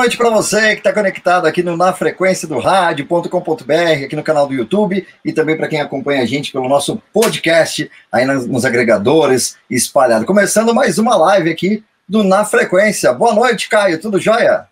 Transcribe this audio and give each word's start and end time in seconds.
boa 0.00 0.06
noite 0.06 0.16
para 0.16 0.30
você 0.30 0.72
que 0.72 0.80
está 0.80 0.94
conectado 0.94 1.46
aqui 1.46 1.62
no 1.62 1.76
Na 1.76 1.92
Frequência 1.92 2.48
do 2.48 2.58
Rádio.com.br, 2.58 4.04
aqui 4.06 4.16
no 4.16 4.22
canal 4.22 4.46
do 4.46 4.54
YouTube 4.54 5.06
e 5.22 5.30
também 5.30 5.58
para 5.58 5.68
quem 5.68 5.78
acompanha 5.78 6.22
a 6.22 6.24
gente 6.24 6.50
pelo 6.50 6.70
nosso 6.70 6.96
podcast 7.12 7.90
aí 8.10 8.24
nos, 8.24 8.46
nos 8.46 8.64
agregadores 8.64 9.58
espalhado. 9.68 10.24
Começando 10.24 10.74
mais 10.74 10.98
uma 10.98 11.14
live 11.16 11.50
aqui 11.50 11.84
do 12.08 12.24
Na 12.24 12.46
Frequência. 12.46 13.12
Boa 13.12 13.34
noite, 13.34 13.68
Caio, 13.68 14.00
tudo 14.00 14.18
jóia? 14.18 14.66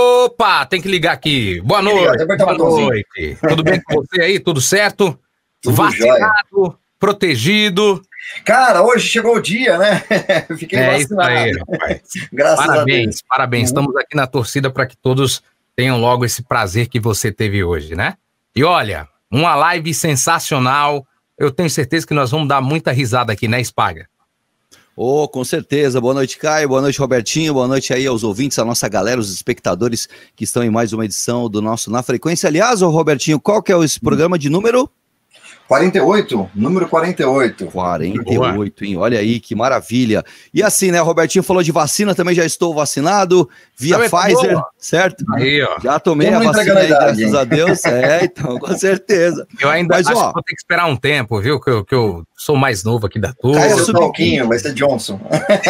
Opa, 0.00 0.64
tem 0.64 0.80
que 0.80 0.86
ligar 0.86 1.14
aqui. 1.14 1.60
Boa 1.62 1.82
noite. 1.82 2.16
Ligar, 2.16 2.54
boa 2.54 2.80
noite. 2.80 3.38
Tudo 3.48 3.64
bem 3.64 3.82
com 3.82 3.94
você 3.96 4.20
aí? 4.20 4.38
Tudo 4.38 4.60
certo? 4.60 5.18
Tudo 5.60 5.74
Vacinado, 5.74 6.46
jóia. 6.52 6.74
protegido. 7.00 8.00
Cara, 8.44 8.82
hoje 8.82 9.08
chegou 9.08 9.36
o 9.36 9.40
dia, 9.40 9.78
né? 9.78 10.02
Fiquei 10.58 10.78
é 10.78 10.92
vacinado. 10.92 11.32
Isso 11.32 11.64
aí, 11.82 12.00
Graças 12.32 12.66
parabéns, 12.66 12.98
a 12.98 13.10
Deus. 13.10 13.22
Parabéns, 13.28 13.62
uhum. 13.62 13.66
Estamos 13.66 13.96
aqui 13.96 14.16
na 14.16 14.26
torcida 14.26 14.70
para 14.70 14.86
que 14.86 14.96
todos 14.96 15.42
tenham 15.76 16.00
logo 16.00 16.24
esse 16.24 16.42
prazer 16.42 16.88
que 16.88 16.98
você 16.98 17.30
teve 17.30 17.62
hoje, 17.62 17.94
né? 17.94 18.14
E 18.54 18.64
olha, 18.64 19.08
uma 19.30 19.54
live 19.54 19.94
sensacional. 19.94 21.06
Eu 21.38 21.50
tenho 21.50 21.70
certeza 21.70 22.06
que 22.06 22.14
nós 22.14 22.30
vamos 22.30 22.48
dar 22.48 22.60
muita 22.60 22.90
risada 22.90 23.32
aqui, 23.32 23.46
né, 23.46 23.62
Spaga? 23.62 24.08
Oh, 24.96 25.28
com 25.28 25.44
certeza. 25.44 26.00
Boa 26.00 26.12
noite, 26.12 26.36
Caio. 26.38 26.68
Boa 26.68 26.80
noite, 26.80 26.98
Robertinho. 26.98 27.54
Boa 27.54 27.68
noite 27.68 27.94
aí 27.94 28.04
aos 28.04 28.24
ouvintes, 28.24 28.58
a 28.58 28.64
nossa 28.64 28.88
galera, 28.88 29.20
os 29.20 29.32
espectadores 29.32 30.08
que 30.34 30.42
estão 30.42 30.64
em 30.64 30.70
mais 30.70 30.92
uma 30.92 31.04
edição 31.04 31.48
do 31.48 31.62
nosso 31.62 31.88
Na 31.88 32.02
Frequência. 32.02 32.48
Aliás, 32.48 32.82
ô 32.82 32.90
Robertinho, 32.90 33.38
qual 33.38 33.62
que 33.62 33.72
é 33.72 33.78
esse 33.78 34.00
programa 34.00 34.36
de 34.36 34.50
número? 34.50 34.90
48, 35.68 36.50
número 36.54 36.88
48. 36.88 37.66
48, 37.66 38.84
hein? 38.86 38.96
Olha 38.96 39.18
aí, 39.18 39.38
que 39.38 39.54
maravilha. 39.54 40.24
E 40.52 40.62
assim, 40.62 40.90
né, 40.90 40.98
Robertinho 40.98 41.42
falou 41.42 41.62
de 41.62 41.70
vacina, 41.70 42.14
também 42.14 42.34
já 42.34 42.42
estou 42.42 42.74
vacinado 42.74 43.46
via 43.76 43.98
Pfizer, 43.98 44.54
boa. 44.54 44.66
certo? 44.78 45.22
Aí, 45.34 45.62
ó. 45.62 45.78
Já 45.78 46.00
tomei 46.00 46.32
a 46.32 46.38
vacina 46.38 46.80
aí, 46.80 46.88
graças 46.88 47.34
a 47.34 47.44
Deus. 47.44 47.82
É, 47.98 48.24
então, 48.24 48.58
com 48.58 48.76
certeza. 48.76 49.46
Eu 49.60 49.68
ainda 49.68 49.96
Mas, 49.96 50.06
acho 50.06 50.16
ó, 50.16 50.28
que 50.28 50.34
vou 50.34 50.42
ter 50.42 50.54
que 50.54 50.60
esperar 50.60 50.86
um 50.86 50.96
tempo, 50.96 51.40
viu? 51.40 51.60
Que 51.60 51.70
eu, 51.70 51.84
que 51.84 51.94
eu 51.94 52.24
sou 52.36 52.54
mais 52.54 52.84
novo 52.84 53.06
aqui 53.06 53.18
da 53.18 53.32
turma. 53.32 53.60
Caiu 53.60 53.82
o 53.82 53.92
pouquinho, 53.92 54.46
vai 54.46 54.58
ser 54.58 54.72
Johnson. 54.72 55.18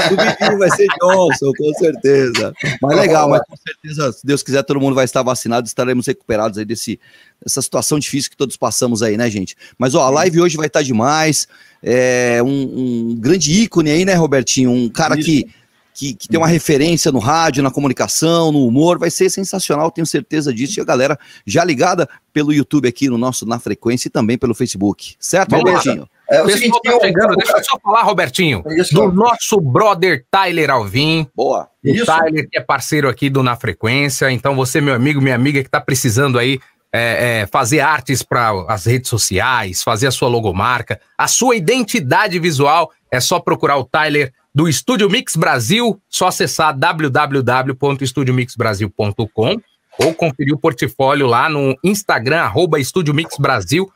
Subiquinho 0.09 0.59
vai 0.59 0.71
ser 0.71 0.87
Johnson, 1.01 1.53
com 1.57 1.75
certeza. 1.75 2.53
Mas 2.83 2.97
legal, 2.97 3.29
mas 3.31 3.41
com 3.49 3.57
certeza, 3.57 4.13
se 4.13 4.27
Deus 4.27 4.43
quiser, 4.43 4.63
todo 4.63 4.81
mundo 4.81 4.95
vai 4.95 5.07
estar 5.07 5.23
vacinado, 5.23 5.67
estaremos 5.67 6.07
recuperados 6.07 6.59
aí 6.59 6.65
desse, 6.65 7.01
dessa 7.43 7.63
situação 7.63 7.99
difícil 7.99 8.31
que 8.31 8.37
todos 8.37 8.57
passamos 8.57 9.03
aí, 9.03 9.17
né, 9.17 9.31
gente? 9.31 9.57
Mas 9.79 9.95
ó, 9.95 10.03
a 10.03 10.11
live 10.11 10.41
hoje 10.41 10.57
vai 10.57 10.67
estar 10.67 10.83
demais. 10.83 11.47
É 11.83 12.43
um, 12.43 13.11
um 13.11 13.17
grande 13.17 13.53
ícone 13.53 13.91
aí, 13.91 14.05
né, 14.05 14.15
Robertinho? 14.15 14.71
Um 14.71 14.89
cara 14.89 15.17
que, 15.17 15.49
que, 15.95 16.15
que, 16.15 16.29
tem 16.29 16.39
uma 16.39 16.49
referência 16.49 17.13
no 17.13 17.19
rádio, 17.19 17.63
na 17.63 17.71
comunicação, 17.71 18.51
no 18.51 18.67
humor. 18.67 18.99
Vai 18.99 19.11
ser 19.11 19.31
sensacional, 19.31 19.91
tenho 19.91 20.07
certeza 20.07 20.53
disso. 20.53 20.79
E 20.79 20.83
a 20.83 20.85
galera 20.85 21.19
já 21.47 21.65
ligada 21.65 22.09
pelo 22.33 22.53
YouTube 22.53 22.89
aqui 22.89 23.09
no 23.09 23.17
nosso 23.17 23.47
Na 23.47 23.59
Frequência 23.59 24.09
e 24.09 24.11
também 24.11 24.37
pelo 24.37 24.55
Facebook. 24.55 25.15
Certo, 25.19 25.51
Vamos 25.51 25.71
Robertinho? 25.71 26.03
Lá. 26.03 26.09
É, 26.31 26.43
o 26.43 26.51
seguinte, 26.51 26.79
tá 26.83 26.99
chegando, 27.01 27.37
deixa 27.37 27.57
eu 27.57 27.65
só 27.65 27.79
falar, 27.83 28.03
Robertinho, 28.03 28.63
Isso. 28.77 28.95
do 28.95 29.11
nosso 29.11 29.59
brother 29.61 30.27
Tyler 30.31 30.69
Alvim. 30.71 31.27
Boa. 31.35 31.71
O 31.83 31.89
Isso. 31.89 32.05
Tyler, 32.05 32.47
que 32.51 32.59
é 32.59 32.61
parceiro 32.61 33.09
aqui 33.09 33.31
do 33.31 33.43
Na 33.43 33.57
Frequência. 33.57 34.31
Então, 34.31 34.55
você, 34.55 34.79
meu 34.79 34.95
amigo, 34.95 35.23
minha 35.23 35.35
amiga, 35.35 35.63
que 35.63 35.69
está 35.69 35.81
precisando 35.81 36.39
aí 36.39 36.61
é, 36.93 37.41
é, 37.41 37.47
fazer 37.47 37.81
artes 37.81 38.23
para 38.23 38.53
as 38.69 38.85
redes 38.87 39.11
sociais, 39.11 39.83
fazer 39.83 40.07
a 40.07 40.11
sua 40.11 40.29
logomarca, 40.29 40.99
a 41.17 41.27
sua 41.29 41.57
identidade 41.57 42.39
visual, 42.39 42.91
é 43.11 43.21
só 43.21 43.41
procurar 43.41 43.79
o 43.79 43.85
Tyler 43.85 44.33
do 44.55 44.69
Estúdio 44.69 45.09
Mix 45.11 45.35
Brasil, 45.37 46.01
só 46.09 46.29
acessar 46.29 46.75
www.estudiomixbrasil.com 46.77 49.57
ou 50.01 50.15
conferir 50.15 50.55
o 50.55 50.59
portfólio 50.59 51.27
lá 51.27 51.49
no 51.49 51.77
Instagram, 51.85 52.41
arroba 52.41 52.79
Estúdio 52.79 53.13
Mix 53.13 53.37
Brasil. 53.37 53.91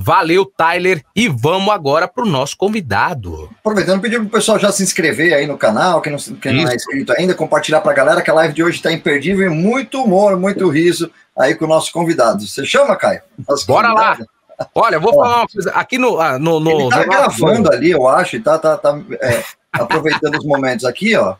Valeu, 0.00 0.46
Tyler, 0.46 1.04
e 1.14 1.28
vamos 1.28 1.74
agora 1.74 2.06
para 2.06 2.22
o 2.22 2.28
nosso 2.28 2.56
convidado. 2.56 3.50
Aproveitando, 3.58 4.00
pedir 4.00 4.18
para 4.18 4.26
o 4.26 4.30
pessoal 4.30 4.56
já 4.56 4.70
se 4.70 4.80
inscrever 4.80 5.34
aí 5.34 5.44
no 5.44 5.58
canal, 5.58 6.00
quem 6.00 6.12
não, 6.12 6.18
quem 6.36 6.52
não 6.52 6.70
é 6.70 6.76
inscrito 6.76 7.12
ainda, 7.12 7.34
compartilhar 7.34 7.80
para 7.80 7.90
a 7.90 7.94
galera 7.96 8.22
que 8.22 8.30
a 8.30 8.34
live 8.34 8.54
de 8.54 8.62
hoje 8.62 8.76
está 8.76 8.92
imperdível 8.92 9.50
e 9.50 9.50
muito 9.52 10.00
humor, 10.00 10.36
muito 10.38 10.68
riso 10.68 11.10
aí 11.36 11.52
com 11.56 11.64
o 11.64 11.68
nosso 11.68 11.92
convidado. 11.92 12.46
Você 12.46 12.64
chama, 12.64 12.94
Caio? 12.94 13.22
Nosso 13.48 13.66
Bora 13.66 13.88
convidado? 13.88 14.20
lá! 14.56 14.68
Olha, 14.72 15.00
vou 15.00 15.12
Ó, 15.16 15.22
falar 15.24 15.36
uma 15.38 15.48
coisa. 15.48 15.70
Aqui 15.72 15.98
no. 15.98 16.20
Ah, 16.20 16.38
no, 16.38 16.60
no 16.60 16.70
ele 16.70 16.90
tá 16.90 16.98
no 16.98 17.04
gravando 17.04 17.72
ali, 17.72 17.90
eu 17.90 18.06
acho, 18.06 18.36
e 18.36 18.40
tá, 18.40 18.56
tá, 18.56 18.76
tá 18.76 19.00
é, 19.20 19.42
aproveitando 19.72 20.36
os 20.36 20.44
momentos 20.44 20.84
aqui, 20.84 21.16
ó. 21.16 21.34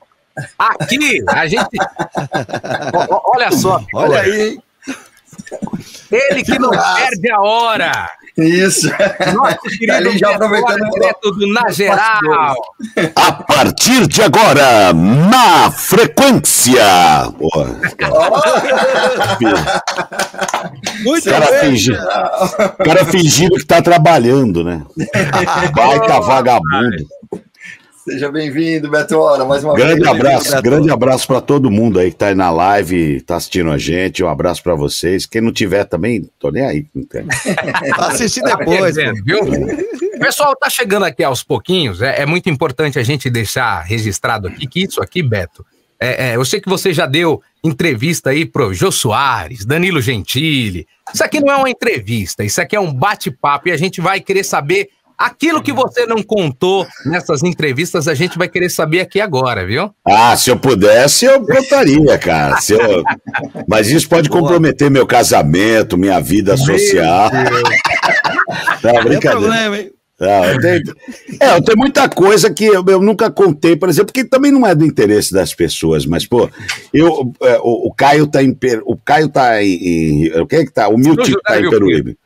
Aqui, 0.58 1.22
a 1.28 1.46
gente. 1.46 1.76
olha 3.08 3.52
só. 3.52 3.80
Olha 3.94 4.20
aí, 4.20 4.58
Ele 6.10 6.42
que 6.42 6.58
não 6.58 6.70
perde 6.70 7.30
a 7.30 7.40
hora. 7.40 8.10
Isso. 8.38 8.88
Nosso 9.34 9.78
querido 9.78 9.92
Ali 9.92 10.16
já 10.16 10.30
aproveitando 10.30 10.88
direto 10.90 11.32
do 11.32 11.52
Na 11.52 11.70
Geral. 11.70 12.54
A 13.16 13.32
partir 13.32 14.06
de 14.06 14.22
agora, 14.22 14.92
na 14.92 15.70
frequência. 15.72 16.80
Boa. 17.36 17.66
Muito 21.02 21.28
cara. 21.28 21.46
Fingi... 21.58 21.92
cara 22.84 23.04
fingindo 23.06 23.56
que 23.56 23.66
tá 23.66 23.82
trabalhando, 23.82 24.62
né? 24.62 24.84
Baita 25.74 26.20
vagabundo. 26.20 27.08
Seja 28.08 28.32
bem-vindo, 28.32 28.90
Beto 28.90 29.18
Hora, 29.18 29.44
mais 29.44 29.62
uma 29.62 29.74
grande 29.74 30.00
vez. 30.00 30.08
Abraço, 30.08 30.62
grande 30.62 30.90
abraço 30.90 31.26
para 31.26 31.42
todo 31.42 31.70
mundo 31.70 31.98
aí 31.98 32.10
que 32.10 32.16
tá 32.16 32.28
aí 32.28 32.34
na 32.34 32.50
live, 32.50 33.20
tá 33.20 33.36
assistindo 33.36 33.70
a 33.70 33.76
gente. 33.76 34.24
Um 34.24 34.28
abraço 34.28 34.62
para 34.62 34.74
vocês. 34.74 35.26
Quem 35.26 35.42
não 35.42 35.52
tiver 35.52 35.84
também, 35.84 36.26
tô 36.38 36.50
nem 36.50 36.64
aí. 36.64 36.86
Assistir 37.98 38.42
depois, 38.42 38.96
viu? 38.96 39.40
O 40.14 40.18
pessoal 40.18 40.56
tá 40.56 40.70
chegando 40.70 41.04
aqui 41.04 41.22
aos 41.22 41.42
pouquinhos. 41.42 42.00
É, 42.00 42.22
é, 42.22 42.26
muito 42.26 42.48
importante 42.48 42.98
a 42.98 43.02
gente 43.02 43.28
deixar 43.28 43.82
registrado 43.82 44.48
aqui 44.48 44.66
que 44.66 44.84
isso 44.84 45.02
aqui, 45.02 45.22
Beto, 45.22 45.62
é, 46.00 46.30
é, 46.30 46.36
eu 46.36 46.44
sei 46.46 46.62
que 46.62 46.68
você 46.68 46.94
já 46.94 47.04
deu 47.04 47.42
entrevista 47.62 48.30
aí 48.30 48.46
pro 48.46 48.72
Jô 48.72 48.90
Soares, 48.90 49.66
Danilo 49.66 50.00
Gentili. 50.00 50.86
Isso 51.12 51.22
aqui 51.22 51.40
não 51.40 51.52
é 51.52 51.56
uma 51.56 51.70
entrevista, 51.70 52.42
isso 52.42 52.60
aqui 52.60 52.74
é 52.74 52.80
um 52.80 52.92
bate-papo 52.92 53.68
e 53.68 53.72
a 53.72 53.76
gente 53.76 54.00
vai 54.00 54.18
querer 54.18 54.44
saber 54.44 54.88
Aquilo 55.18 55.60
que 55.60 55.72
você 55.72 56.06
não 56.06 56.22
contou 56.22 56.86
nessas 57.04 57.42
entrevistas, 57.42 58.06
a 58.06 58.14
gente 58.14 58.38
vai 58.38 58.48
querer 58.48 58.68
saber 58.70 59.00
aqui 59.00 59.20
agora, 59.20 59.66
viu? 59.66 59.90
Ah, 60.06 60.36
se 60.36 60.48
eu 60.48 60.56
pudesse, 60.56 61.24
eu 61.24 61.44
contaria, 61.44 62.16
cara. 62.18 62.56
Eu... 62.68 63.02
Mas 63.66 63.90
isso 63.90 64.08
pode 64.08 64.28
comprometer 64.28 64.88
meu 64.88 65.06
casamento, 65.06 65.98
minha 65.98 66.20
vida 66.20 66.56
social. 66.56 67.30
Não, 68.82 68.92
tá, 68.94 69.02
brincadeira. 69.02 69.34
Não 69.34 69.40
problema, 69.40 69.78
hein? 69.78 69.90
Não, 70.20 70.44
eu 70.44 70.60
tenho, 70.60 70.82
é, 71.40 71.56
eu 71.56 71.62
tenho 71.62 71.78
muita 71.78 72.08
coisa 72.08 72.52
que 72.52 72.64
eu, 72.64 72.84
eu, 72.88 73.00
nunca 73.00 73.30
contei, 73.30 73.76
por 73.76 73.88
exemplo, 73.88 74.12
que 74.12 74.24
também 74.24 74.50
não 74.50 74.66
é 74.66 74.74
do 74.74 74.84
interesse 74.84 75.32
das 75.32 75.54
pessoas, 75.54 76.04
mas, 76.06 76.26
pô, 76.26 76.50
eu, 76.92 77.32
é, 77.40 77.56
o, 77.58 77.88
o 77.88 77.94
Caio 77.94 78.26
tá 78.26 78.42
em. 78.42 78.56
O 78.84 78.96
Caio 78.96 79.28
tá 79.28 79.62
em. 79.62 80.26
em 80.26 80.40
o 80.40 80.46
que 80.46 80.56
é 80.56 80.64
que 80.64 80.72
tá? 80.72 80.88
O 80.88 80.98
Milton 80.98 81.22
tá 81.44 81.60
em 81.60 81.70
Peruíbe. 81.70 82.18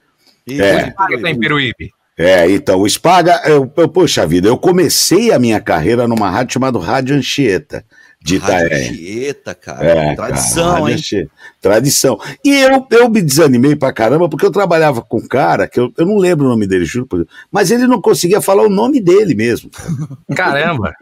É. 0.49 0.87
O 0.87 0.95
Caio 0.95 1.21
tá 1.21 1.31
em 1.31 1.39
Peruíbe. 1.39 1.93
É, 2.17 2.51
então, 2.51 2.81
o 2.81 2.89
Spaga, 2.89 3.41
eu, 3.47 3.71
eu, 3.77 3.89
poxa 3.89 4.27
vida, 4.27 4.47
eu 4.47 4.59
comecei 4.59 5.33
a 5.33 5.39
minha 5.39 5.61
carreira 5.61 6.07
numa 6.07 6.31
rádio 6.31 6.55
chamada 6.55 6.79
Rádio 6.79 7.17
Anchieta, 7.17 7.85
de 8.21 8.37
Itaé. 8.37 8.91
Anchieta, 8.91 9.55
cara. 9.55 9.85
É, 9.85 10.15
Tradição, 10.15 10.75
cara, 10.75 10.91
hein? 10.91 10.95
Anchieta. 10.95 11.31
Tradição. 11.61 12.21
E 12.45 12.51
eu, 12.51 12.87
eu 12.91 13.09
me 13.09 13.23
desanimei 13.23 13.75
pra 13.75 13.93
caramba, 13.93 14.29
porque 14.29 14.45
eu 14.45 14.53
trabalhava 14.53 15.01
com 15.01 15.19
um 15.19 15.27
cara, 15.27 15.67
que 15.67 15.81
eu, 15.81 15.91
eu 15.97 16.05
não 16.05 16.19
lembro 16.19 16.47
o 16.47 16.51
nome 16.51 16.67
dele, 16.67 16.85
juro 16.85 17.07
por 17.07 17.17
Deus, 17.17 17.31
mas 17.51 17.71
ele 17.71 17.87
não 17.87 18.01
conseguia 18.01 18.43
falar 18.43 18.63
o 18.63 18.71
nome 18.71 19.01
dele 19.01 19.35
mesmo. 19.35 19.71
Caramba! 20.37 20.93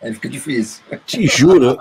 Aí 0.00 0.14
fica 0.14 0.28
difícil. 0.28 0.82
Te 1.06 1.26
juro. 1.26 1.76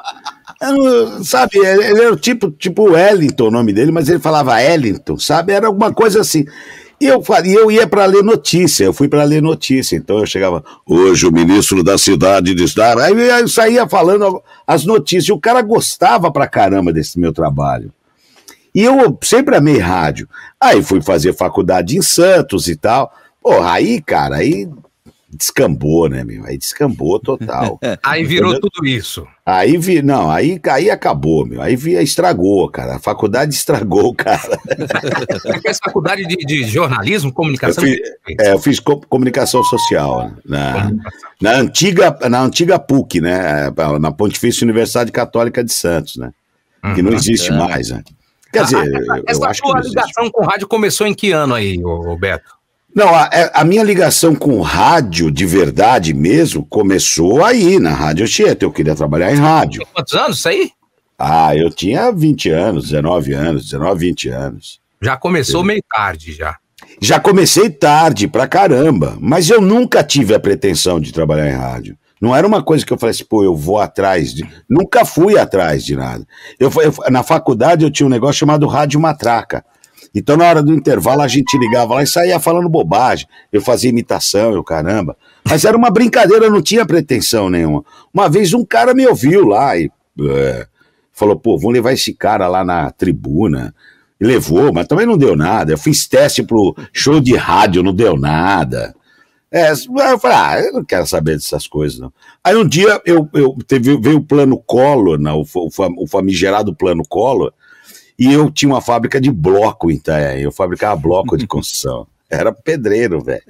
Eu, 0.62 1.24
sabe, 1.24 1.58
ele 1.58 2.04
era 2.04 2.16
tipo, 2.16 2.52
tipo 2.52 2.92
Wellington 2.92 3.48
o 3.48 3.52
nome 3.52 3.74
dele, 3.74 3.92
mas 3.92 4.10
ele 4.10 4.20
falava 4.20 4.54
Wellington, 4.54 5.18
sabe? 5.18 5.54
Era 5.54 5.68
alguma 5.68 5.92
coisa 5.92 6.22
assim. 6.22 6.46
Eu, 7.04 7.24
eu 7.46 7.72
ia 7.72 7.88
para 7.88 8.06
ler 8.06 8.24
notícia, 8.24 8.84
eu 8.84 8.94
fui 8.94 9.08
para 9.08 9.24
ler 9.24 9.42
notícia. 9.42 9.96
Então 9.96 10.20
eu 10.20 10.26
chegava, 10.26 10.64
hoje 10.86 11.26
o 11.26 11.32
ministro 11.32 11.84
da 11.84 11.98
cidade 11.98 12.54
de 12.54 12.64
estar. 12.64 12.98
Aí 13.00 13.12
eu 13.12 13.48
saía 13.48 13.88
falando 13.88 14.42
as 14.68 14.86
notícias. 14.86 15.30
E 15.30 15.32
o 15.32 15.40
cara 15.40 15.64
gostava 15.64 16.32
pra 16.32 16.48
caramba 16.48 16.94
desse 16.94 17.20
meu 17.20 17.34
trabalho. 17.34 17.92
E 18.74 18.84
eu 18.84 19.18
sempre 19.24 19.56
amei 19.56 19.80
rádio. 19.80 20.30
Aí 20.60 20.84
fui 20.84 21.02
fazer 21.02 21.34
faculdade 21.34 21.98
em 21.98 22.02
Santos 22.02 22.68
e 22.68 22.76
tal. 22.76 23.12
Porra, 23.42 23.74
aí, 23.74 24.00
cara, 24.00 24.38
aí 24.38 24.70
descambou, 25.32 26.10
né, 26.10 26.24
meu? 26.24 26.46
Aí 26.46 26.58
descambou 26.58 27.20
total. 27.20 27.80
aí 28.04 28.24
virou 28.24 28.60
tudo 28.60 28.86
isso. 28.86 29.26
Aí 29.46 29.78
vi, 29.78 30.02
não, 30.02 30.30
aí, 30.30 30.60
aí 30.70 30.90
acabou, 30.90 31.46
meu. 31.46 31.62
Aí 31.62 31.76
vi, 31.76 31.94
estragou, 31.94 32.70
cara. 32.70 32.96
A 32.96 33.00
faculdade 33.00 33.54
estragou 33.56 34.10
o 34.10 34.16
cara. 34.16 34.60
Você 35.30 35.60
fez 35.62 35.80
faculdade 35.84 36.26
de, 36.26 36.36
de 36.36 36.64
jornalismo, 36.66 37.32
comunicação? 37.32 37.84
Eu 37.84 37.90
fiz, 37.90 38.38
é, 38.40 38.54
eu 38.54 38.60
fiz 38.60 38.80
comunicação 38.80 39.64
social 39.64 40.32
na, 40.46 40.92
na, 41.42 41.52
antiga, 41.54 42.18
na 42.30 42.42
antiga 42.42 42.78
PUC, 42.78 43.22
né? 43.22 43.72
Na 44.00 44.12
Pontifícia 44.12 44.66
Universidade 44.66 45.12
Católica 45.12 45.64
de 45.64 45.74
Santos, 45.74 46.18
né? 46.18 46.32
Que 46.96 47.02
não 47.02 47.12
uhum. 47.12 47.18
existe 47.18 47.52
é. 47.52 47.56
mais, 47.56 47.90
né? 47.90 48.04
Quer 48.52 48.64
dizer, 48.66 48.84
essa 49.26 49.54
sua 49.54 49.80
ligação 49.80 50.30
com 50.30 50.44
o 50.44 50.46
rádio 50.46 50.68
começou 50.68 51.08
em 51.08 51.14
que 51.14 51.32
ano 51.32 51.54
aí, 51.54 51.82
Roberto? 51.82 52.61
Não, 52.94 53.16
a, 53.16 53.30
é, 53.32 53.50
a, 53.54 53.64
minha 53.64 53.84
ligação 53.84 54.36
com 54.36 54.60
rádio, 54.62 55.32
de 55.32 55.46
verdade 55.46 56.14
mesmo, 56.14 56.66
começou 56.66 57.44
aí, 57.44 57.80
na 57.80 57.94
Rádio 57.94 58.28
Tietê. 58.28 58.66
Eu 58.66 58.72
queria 58.72 58.96
trabalhar 58.96 59.32
em 59.32 59.38
rádio. 59.38 59.86
Quantos 59.94 60.14
anos 60.14 60.40
isso 60.40 60.50
aí? 60.50 60.72
Ah, 61.18 61.56
eu 61.56 61.70
tinha 61.70 62.12
20 62.12 62.50
anos, 62.50 62.90
19 62.90 63.34
anos, 63.34 63.66
19, 63.66 64.08
20 64.08 64.30
anos. 64.30 64.82
Já 65.02 65.16
começou 65.16 65.64
meio 65.64 65.82
tarde, 65.90 66.34
já. 66.34 66.58
Já 67.00 67.20
comecei 67.20 67.70
tarde, 67.70 68.28
pra 68.28 68.48
caramba. 68.48 69.18
Mas 69.20 69.50
eu 69.50 69.62
nunca 69.62 70.04
tive 70.04 70.34
a 70.34 70.40
pretensão 70.40 71.00
de 71.00 71.14
trabalhar 71.14 71.48
em 71.50 71.56
rádio. 71.56 71.98
Não 72.22 72.36
era 72.36 72.46
uma 72.46 72.62
coisa 72.62 72.86
que 72.86 72.94
eu 72.94 72.98
falasse, 72.98 73.26
pô, 73.26 73.44
eu 73.44 73.56
vou 73.56 73.80
atrás 73.80 74.34
de. 74.34 74.48
Nunca 74.70 75.04
fui 75.04 75.40
atrás 75.40 75.84
de 75.84 75.96
nada. 75.96 76.26
Eu, 76.60 76.72
eu, 76.82 76.94
na 77.10 77.24
faculdade 77.24 77.84
eu 77.84 77.90
tinha 77.90 78.06
um 78.06 78.12
negócio 78.12 78.36
chamado 78.36 78.68
Rádio 78.68 79.00
Matraca. 79.00 79.66
Então, 80.14 80.36
na 80.36 80.46
hora 80.46 80.62
do 80.62 80.74
intervalo, 80.74 81.22
a 81.22 81.28
gente 81.28 81.58
ligava 81.58 81.96
lá 81.96 82.04
e 82.04 82.08
saía 82.08 82.40
falando 82.40 82.68
bobagem. 82.68 83.28
Eu 83.52 83.62
fazia 83.62 83.90
imitação, 83.90 84.54
eu 84.54 84.64
caramba. 84.64 85.16
Mas 85.44 85.64
era 85.64 85.78
uma 85.78 85.90
brincadeira, 85.90 86.50
não 86.50 86.62
tinha 86.62 86.86
pretensão 86.86 87.50
nenhuma. 87.50 87.84
Uma 88.14 88.28
vez 88.28 88.54
um 88.54 88.66
cara 88.66 88.94
me 88.94 89.08
ouviu 89.08 89.48
lá 89.48 89.78
e 89.78 89.90
é, 90.20 90.68
falou: 91.14 91.38
pô, 91.38 91.58
vamos 91.58 91.74
levar 91.74 91.94
esse 91.94 92.14
cara 92.14 92.48
lá 92.48 92.64
na 92.64 92.92
tribuna. 92.92 93.74
E 94.20 94.26
levou, 94.26 94.72
mas 94.72 94.86
também 94.86 95.08
não 95.08 95.18
deu 95.18 95.36
nada. 95.36 95.72
Eu 95.72 95.78
fiz 95.78 96.08
teste 96.08 96.44
pro 96.44 96.76
show 96.94 97.20
de 97.20 97.36
rádio, 97.36 97.82
não 97.82 97.94
deu 97.94 98.16
nada. 98.16 98.94
É, 99.52 99.72
eu 99.72 100.20
falei, 100.20 100.38
ah, 100.38 100.62
eu 100.62 100.74
não 100.74 100.86
quero 100.86 101.06
saber 101.06 101.34
dessas 101.34 101.68
coisas, 101.68 102.00
não. 102.00 102.14
Aí 102.42 102.56
um 102.56 102.66
dia 102.66 103.02
eu, 103.06 103.28
eu 103.34 103.58
teve, 103.68 103.98
veio 104.00 104.18
o 104.18 104.26
plano 104.26 104.58
Collor, 104.58 105.20
não, 105.20 105.42
o, 105.42 105.70
o 105.98 106.08
famigerado 106.08 106.74
plano 106.74 107.04
Collor, 107.04 107.52
e 108.22 108.32
eu 108.32 108.52
tinha 108.52 108.72
uma 108.72 108.82
fábrica 108.82 109.20
de 109.20 109.32
bloco 109.32 109.90
em 109.90 109.96
Itaé. 109.96 110.40
Eu 110.40 110.52
fabricava 110.52 110.96
bloco 110.96 111.36
de 111.36 111.48
construção. 111.48 112.06
Era 112.30 112.54
pedreiro, 112.54 113.20
velho. 113.20 113.42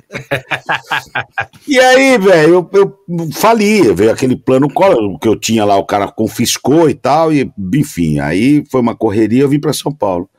e 1.67 1.77
aí, 1.77 2.17
velho, 2.17 2.53
eu, 2.53 2.69
eu 2.71 3.31
fali, 3.33 3.93
veio 3.93 4.09
aquele 4.09 4.37
plano 4.37 4.69
que 5.19 5.27
eu 5.27 5.35
tinha 5.35 5.65
lá, 5.65 5.75
o 5.75 5.85
cara 5.85 6.07
confiscou 6.07 6.89
e 6.89 6.93
tal, 6.93 7.33
e 7.33 7.51
enfim, 7.75 8.19
aí 8.19 8.63
foi 8.71 8.79
uma 8.79 8.95
correria, 8.95 9.41
eu 9.43 9.49
vim 9.49 9.59
para 9.59 9.73
São 9.73 9.93
Paulo. 9.93 10.29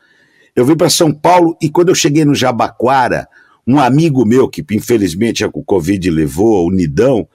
Eu 0.57 0.65
vim 0.65 0.77
para 0.77 0.89
São 0.89 1.13
Paulo 1.13 1.55
e 1.61 1.69
quando 1.69 1.91
eu 1.91 1.95
cheguei 1.95 2.25
no 2.25 2.35
Jabaquara, 2.35 3.29
um 3.67 3.79
amigo 3.79 4.25
meu, 4.25 4.49
que 4.49 4.65
infelizmente 4.73 5.45
o 5.45 5.63
Covid 5.63 6.11
levou, 6.11 6.67
o 6.67 6.73
Nidão, 6.73 7.29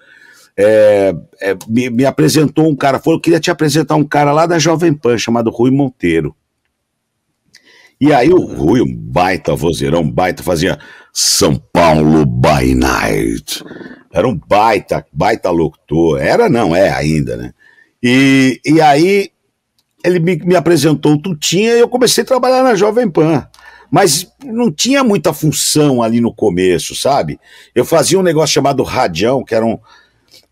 é, 0.57 1.15
é, 1.39 1.55
me, 1.67 1.91
me, 1.91 2.05
apresentou 2.05 2.67
um 2.67 2.75
cara, 2.75 2.97
falou: 2.97 3.17
eu 3.17 3.21
queria 3.21 3.39
te 3.39 3.51
apresentar 3.51 3.95
um 3.95 4.03
cara 4.03 4.31
lá 4.31 4.47
da 4.47 4.57
Jovem 4.57 4.95
Pan, 4.95 5.15
chamado 5.15 5.51
Rui 5.51 5.69
Monteiro. 5.69 6.35
E 7.99 8.13
aí 8.13 8.31
o 8.31 8.45
Rui, 8.45 8.81
um 8.81 8.95
baita 8.95 9.55
vozeirão, 9.55 10.09
baita, 10.09 10.43
fazia 10.43 10.77
São 11.11 11.55
Paulo 11.55 12.25
by 12.25 12.75
Night. 12.75 13.63
Era 14.13 14.27
um 14.27 14.37
baita, 14.37 15.05
baita 15.11 15.49
locutor. 15.49 16.19
Era 16.19 16.47
não, 16.47 16.75
é 16.75 16.89
ainda, 16.89 17.35
né? 17.35 17.53
E, 18.01 18.61
e 18.63 18.79
aí 18.79 19.31
ele 20.03 20.19
me, 20.19 20.35
me 20.37 20.55
apresentou 20.55 21.13
o 21.13 21.21
Tutinha 21.21 21.73
e 21.73 21.79
eu 21.79 21.89
comecei 21.89 22.23
a 22.23 22.27
trabalhar 22.27 22.63
na 22.63 22.75
Jovem 22.75 23.09
Pan. 23.09 23.47
Mas 23.89 24.27
não 24.43 24.71
tinha 24.71 25.03
muita 25.03 25.33
função 25.33 26.03
ali 26.03 26.21
no 26.21 26.33
começo, 26.33 26.93
sabe? 26.93 27.39
Eu 27.73 27.85
fazia 27.85 28.19
um 28.19 28.23
negócio 28.23 28.53
chamado 28.53 28.83
Radião, 28.83 29.43
que 29.43 29.55
era 29.55 29.65
um, 29.65 29.79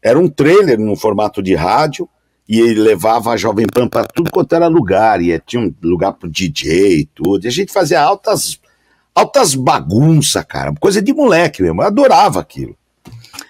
era 0.02 0.18
um 0.18 0.28
trailer 0.28 0.80
no 0.80 0.96
formato 0.96 1.44
de 1.44 1.54
rádio, 1.54 2.10
e 2.48 2.60
ele 2.60 2.80
levava 2.80 3.32
a 3.32 3.38
Jovem 3.38 3.66
Pan 3.66 3.88
para 3.88 4.06
tudo 4.06 4.30
quanto 4.30 4.54
era 4.54 4.68
lugar, 4.68 5.22
e 5.22 5.38
tinha 5.40 5.62
um 5.62 5.74
lugar 5.82 6.14
pro 6.14 6.30
DJ 6.30 7.00
e 7.00 7.06
tudo, 7.06 7.46
e 7.46 7.48
a 7.48 7.52
gente 7.52 7.72
fazia 7.72 8.02
altas, 8.02 8.60
altas 9.14 9.56
bagunça, 9.56 10.44
cara, 10.44 10.74
coisa 10.80 11.02
de 11.02 11.14
moleque 11.14 11.62
mesmo, 11.62 11.82
eu 11.82 11.88
adorava 11.88 12.40
aquilo. 12.40 12.76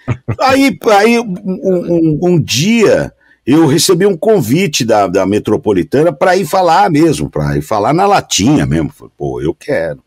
aí, 0.40 0.78
aí 0.98 1.18
um, 1.18 1.34
um, 1.44 2.18
um 2.22 2.40
dia 2.40 3.12
eu 3.46 3.66
recebi 3.66 4.04
um 4.04 4.16
convite 4.16 4.84
da, 4.84 5.06
da 5.06 5.24
Metropolitana 5.24 6.12
para 6.12 6.36
ir 6.36 6.44
falar 6.44 6.90
mesmo, 6.90 7.30
para 7.30 7.56
ir 7.56 7.62
falar 7.62 7.92
na 7.92 8.04
latinha 8.04 8.66
mesmo, 8.66 8.92
pô, 9.16 9.40
eu 9.40 9.54
quero. 9.54 10.02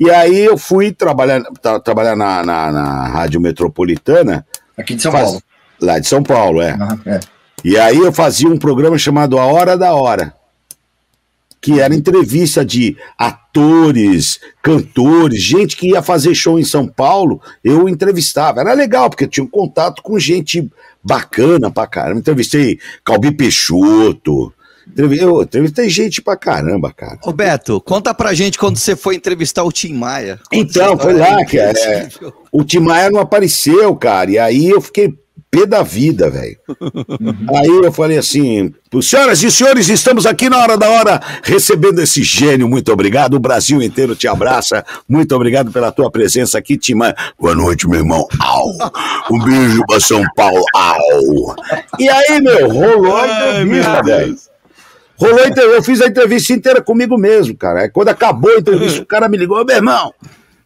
E 0.00 0.10
aí 0.10 0.40
eu 0.40 0.58
fui 0.58 0.90
trabalhar, 0.90 1.40
tra, 1.60 1.78
trabalhar 1.78 2.16
na, 2.16 2.44
na, 2.44 2.72
na, 2.72 3.06
Rádio 3.06 3.40
Metropolitana. 3.40 4.44
Aqui 4.76 4.96
de 4.96 5.02
São 5.02 5.12
faz, 5.12 5.26
Paulo. 5.26 5.42
Lá 5.80 5.98
de 6.00 6.08
São 6.08 6.22
Paulo, 6.24 6.60
é. 6.60 6.74
Uhum, 6.74 6.98
é. 7.06 7.20
E 7.64 7.78
aí 7.78 7.98
eu 7.98 8.12
fazia 8.12 8.48
um 8.48 8.58
programa 8.58 8.98
chamado 8.98 9.38
A 9.38 9.46
Hora 9.46 9.76
da 9.76 9.94
Hora, 9.94 10.34
que 11.60 11.80
era 11.80 11.94
entrevista 11.94 12.64
de 12.64 12.96
atores, 13.16 14.40
cantores, 14.60 15.40
gente 15.40 15.76
que 15.76 15.90
ia 15.90 16.02
fazer 16.02 16.34
show 16.34 16.58
em 16.58 16.64
São 16.64 16.88
Paulo, 16.88 17.40
eu 17.62 17.88
entrevistava. 17.88 18.60
Era 18.60 18.72
legal, 18.72 19.08
porque 19.08 19.24
eu 19.24 19.28
tinha 19.28 19.44
um 19.44 19.48
contato 19.48 20.02
com 20.02 20.18
gente 20.18 20.68
bacana 21.02 21.70
pra 21.70 21.86
caramba. 21.86 22.18
Entrevistei 22.18 22.80
Calbi 23.04 23.30
Peixoto, 23.30 24.52
eu 24.96 25.42
entrevistei 25.42 25.88
gente 25.88 26.20
pra 26.20 26.36
caramba, 26.36 26.92
cara. 26.92 27.18
Ô 27.24 27.32
Beto, 27.32 27.80
conta 27.80 28.12
pra 28.12 28.34
gente 28.34 28.58
quando 28.58 28.76
você 28.76 28.96
foi 28.96 29.14
entrevistar 29.14 29.62
o 29.62 29.70
Tim 29.70 29.94
Maia. 29.94 30.40
Então, 30.50 30.98
foi 30.98 31.14
lá, 31.14 31.44
que 31.44 31.58
é, 31.58 32.08
o 32.50 32.64
Tim 32.64 32.80
Maia 32.80 33.08
não 33.10 33.20
apareceu, 33.20 33.94
cara, 33.94 34.30
e 34.30 34.38
aí 34.38 34.68
eu 34.68 34.80
fiquei 34.80 35.14
pé 35.52 35.66
da 35.66 35.82
vida, 35.82 36.30
velho. 36.30 36.56
Aí 37.54 37.68
eu 37.68 37.92
falei 37.92 38.16
assim: 38.16 38.74
senhoras 39.02 39.42
e 39.42 39.50
senhores, 39.50 39.90
estamos 39.90 40.24
aqui 40.24 40.48
na 40.48 40.58
hora 40.58 40.78
da 40.78 40.88
hora 40.88 41.20
recebendo 41.42 42.00
esse 42.00 42.22
gênio. 42.22 42.66
Muito 42.66 42.90
obrigado. 42.90 43.34
O 43.34 43.38
Brasil 43.38 43.82
inteiro 43.82 44.16
te 44.16 44.26
abraça. 44.26 44.82
Muito 45.06 45.36
obrigado 45.36 45.70
pela 45.70 45.92
tua 45.92 46.10
presença 46.10 46.56
aqui, 46.56 46.78
Timã. 46.78 47.12
Boa 47.38 47.54
noite, 47.54 47.86
meu 47.86 48.00
irmão. 48.00 48.26
Au. 48.40 48.64
Um 49.30 49.44
beijo 49.44 49.84
pra 49.86 50.00
São 50.00 50.24
Paulo. 50.34 50.64
Au. 50.74 51.56
E 51.98 52.08
aí, 52.08 52.40
meu, 52.40 52.68
rolou 52.70 53.16
a 53.18 53.26
entrevista, 53.26 54.02
velho. 54.02 54.36
Rolou 55.18 55.38
a 55.38 55.48
entrevista. 55.48 55.76
Eu 55.76 55.82
fiz 55.82 56.00
a 56.00 56.06
entrevista 56.06 56.52
inteira 56.54 56.80
comigo 56.80 57.18
mesmo, 57.18 57.54
cara. 57.54 57.90
Quando 57.90 58.08
acabou 58.08 58.50
a 58.50 58.58
entrevista, 58.58 59.02
o 59.04 59.06
cara 59.06 59.28
me 59.28 59.36
ligou: 59.36 59.62
meu 59.66 59.76
irmão, 59.76 60.14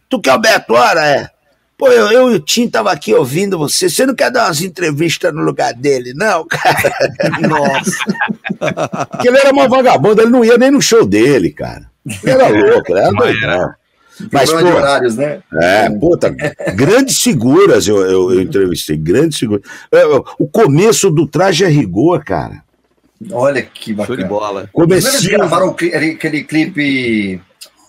tu 0.07 0.21
que 0.21 0.29
é 0.29 0.33
o 0.33 0.39
Beto 0.39 0.73
Hora? 0.73 1.05
É. 1.05 1.36
Pô, 1.77 1.89
eu, 1.89 2.11
eu 2.11 2.31
e 2.31 2.35
o 2.35 2.39
Tim 2.39 2.67
tava 2.67 2.91
aqui 2.91 3.13
ouvindo 3.13 3.57
você. 3.57 3.87
Você 3.87 4.03
não 4.03 4.15
quer 4.15 4.31
dar 4.31 4.45
umas 4.45 4.61
entrevistas 4.61 5.31
no 5.31 5.43
lugar 5.43 5.75
dele, 5.75 6.11
não, 6.15 6.43
cara? 6.47 6.91
Nossa. 7.47 8.03
Porque 9.11 9.27
ele 9.27 9.37
era 9.37 9.53
uma 9.53 9.67
vagabunda, 9.67 10.23
ele 10.23 10.31
não 10.31 10.43
ia 10.43 10.57
nem 10.57 10.71
no 10.71 10.81
show 10.81 11.05
dele, 11.05 11.51
cara. 11.51 11.87
Ele 12.03 12.31
era 12.31 12.47
louco, 12.47 12.91
ele 12.91 12.99
era 12.99 13.11
doidão. 13.11 13.73
Mas, 14.31 14.51
pô, 14.51 14.57
horários, 14.57 15.15
né? 15.17 15.43
É, 15.61 15.87
puta, 15.91 16.35
grandes 16.73 17.21
figuras 17.21 17.87
eu, 17.87 17.97
eu, 17.97 18.33
eu 18.33 18.41
entrevistei, 18.41 18.97
grandes 18.97 19.37
figuras. 19.37 19.61
É, 19.91 20.03
o 20.39 20.47
começo 20.47 21.11
do 21.11 21.27
traje 21.27 21.63
a 21.63 21.67
rigor, 21.67 22.23
cara. 22.23 22.63
Olha 23.31 23.61
que 23.61 23.93
bacana. 23.93 24.15
Show 24.15 24.23
de 24.23 24.27
bola. 24.27 24.69
Comecinho... 24.73 25.13
Eles 25.13 25.27
gravaram 25.27 25.69
aquele 25.69 26.43
clipe, 26.43 27.39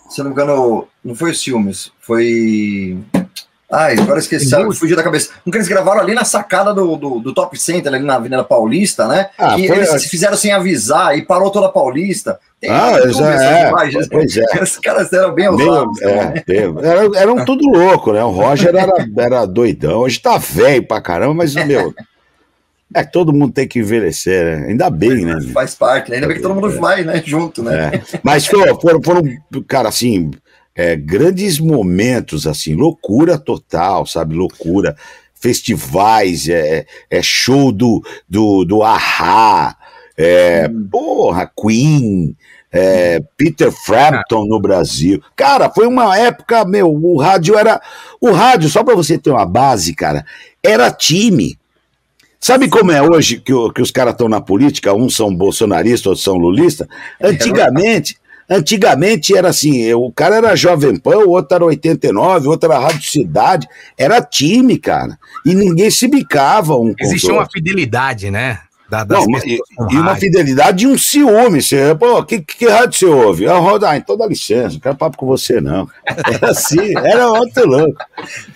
se 0.09 0.19
não 0.19 0.25
me 0.25 0.31
engano, 0.31 0.87
não 1.03 1.15
foi 1.15 1.31
os 1.31 1.43
filmes, 1.43 1.91
foi 1.99 2.99
Ai, 3.71 3.95
agora 3.99 4.17
esqueci, 4.17 4.49
fugiu 4.73 4.95
da 4.95 5.03
cabeça. 5.03 5.29
Um 5.45 5.51
que 5.51 5.57
eles 5.57 5.67
gravaram 5.67 6.01
ali 6.01 6.15
na 6.15 6.25
sacada 6.25 6.73
do, 6.73 6.95
do, 6.95 7.19
do 7.19 7.33
Top 7.33 7.55
Center, 7.59 7.93
ali 7.93 8.03
na 8.03 8.15
Avenida 8.15 8.43
Paulista, 8.43 9.07
né? 9.07 9.29
Ah, 9.37 9.59
e 9.59 9.65
eles 9.65 9.89
se 9.89 10.09
fizeram 10.09 10.35
sem 10.35 10.51
avisar 10.51 11.15
e 11.15 11.21
parou 11.21 11.51
toda 11.51 11.67
a 11.67 11.71
Paulista. 11.71 12.39
Tem 12.59 12.69
ah, 12.71 12.99
já 13.11 13.31
é, 13.31 13.71
pois 14.09 14.35
é. 14.35 14.63
Os 14.63 14.77
caras 14.79 15.13
eram 15.13 15.33
bem 15.33 15.47
ousados. 15.47 16.01
É, 16.01 16.15
né? 16.15 16.43
eram, 16.81 17.15
eram 17.15 17.45
tudo 17.45 17.63
louco, 17.69 18.11
né? 18.11 18.23
O 18.23 18.31
Roger 18.31 18.75
era, 18.75 18.91
era 19.17 19.45
doidão. 19.45 19.99
Hoje 19.99 20.19
tá 20.19 20.37
velho 20.37 20.85
pra 20.85 20.99
caramba, 20.99 21.35
mas, 21.35 21.53
meu... 21.65 21.93
É 22.91 23.03
todo 23.03 23.31
mundo 23.31 23.53
tem 23.53 23.67
que 23.67 23.77
envelhecer, 23.77 24.43
né? 24.43 24.67
Ainda 24.69 24.89
bem, 24.89 25.23
né? 25.23 25.39
Faz 25.53 25.75
parte, 25.75 26.09
né? 26.09 26.15
Ainda 26.15 26.25
bem 26.25 26.37
que 26.37 26.41
todo 26.41 26.55
mundo 26.55 26.69
é. 26.69 26.79
vai, 26.79 27.03
né? 27.03 27.21
Junto, 27.23 27.61
né? 27.61 27.91
É. 27.93 28.19
Mas 28.23 28.47
foram, 28.47 28.79
foram, 28.81 29.21
cara, 29.67 29.89
assim, 29.89 30.31
é, 30.79 30.95
grandes 30.95 31.59
momentos, 31.59 32.47
assim, 32.47 32.73
loucura 32.73 33.37
total, 33.37 34.05
sabe? 34.05 34.33
Loucura. 34.33 34.95
Festivais, 35.35 36.47
é, 36.47 36.85
é 37.09 37.21
show 37.21 37.69
do, 37.69 38.01
do, 38.29 38.63
do 38.63 38.81
Ahá, 38.81 39.75
é, 40.17 40.69
porra, 40.89 41.51
Queen, 41.53 42.33
é, 42.71 43.21
Peter 43.35 43.73
Frampton 43.73 44.45
no 44.45 44.57
Brasil. 44.57 45.21
Cara, 45.35 45.69
foi 45.69 45.85
uma 45.85 46.17
época, 46.17 46.63
meu, 46.63 46.89
o 46.89 47.17
rádio 47.17 47.57
era. 47.57 47.81
O 48.21 48.31
rádio, 48.31 48.69
só 48.69 48.81
para 48.81 48.95
você 48.95 49.17
ter 49.17 49.31
uma 49.31 49.45
base, 49.45 49.93
cara, 49.93 50.25
era 50.63 50.89
time. 50.91 51.59
Sabe 52.39 52.69
como 52.69 52.93
é 52.93 53.01
hoje 53.01 53.37
que, 53.41 53.51
que 53.75 53.81
os 53.81 53.91
caras 53.91 54.13
estão 54.13 54.29
na 54.29 54.39
política? 54.39 54.93
Uns 54.93 55.13
são 55.13 55.35
bolsonaristas, 55.35 56.05
outros 56.05 56.23
são 56.23 56.37
lulistas. 56.37 56.87
Antigamente. 57.21 58.18
Antigamente 58.49 59.37
era 59.37 59.49
assim, 59.49 59.93
o 59.93 60.11
cara 60.11 60.37
era 60.37 60.55
Jovem 60.55 60.97
Pan, 60.97 61.17
o 61.17 61.29
outro 61.29 61.55
era 61.55 61.65
89, 61.65 62.47
o 62.47 62.51
outro 62.51 62.71
era 62.71 62.81
Rádio 62.81 63.03
Cidade, 63.03 63.67
era 63.97 64.21
time, 64.21 64.77
cara. 64.79 65.19
E 65.45 65.53
ninguém 65.53 65.91
se 65.91 66.07
bicava 66.07 66.75
um 66.75 66.93
Existia 66.99 67.33
uma 67.33 67.47
fidelidade, 67.47 68.31
né? 68.31 68.59
Da, 68.89 69.05
Não, 69.05 69.23
e, 69.45 69.59
e 69.91 69.97
uma 69.97 70.15
fidelidade 70.15 70.83
e 70.83 70.87
um 70.87 70.97
ciúme. 70.97 71.61
Você, 71.61 71.93
pô, 71.93 72.23
que, 72.23 72.41
que, 72.41 72.57
que 72.57 72.67
rádio 72.67 72.97
você 72.97 73.05
ouve? 73.05 73.47
Ah, 73.47 73.59
Roda, 73.59 73.95
então 73.95 74.17
dá 74.17 74.25
licença, 74.25 74.73
não 74.73 74.79
quero 74.79 74.95
papo 74.95 75.15
com 75.15 75.27
você, 75.27 75.61
não. 75.61 75.87
Era 76.33 76.49
assim, 76.49 76.97
era 76.97 77.29
muito 77.29 77.67
louco. 77.67 78.03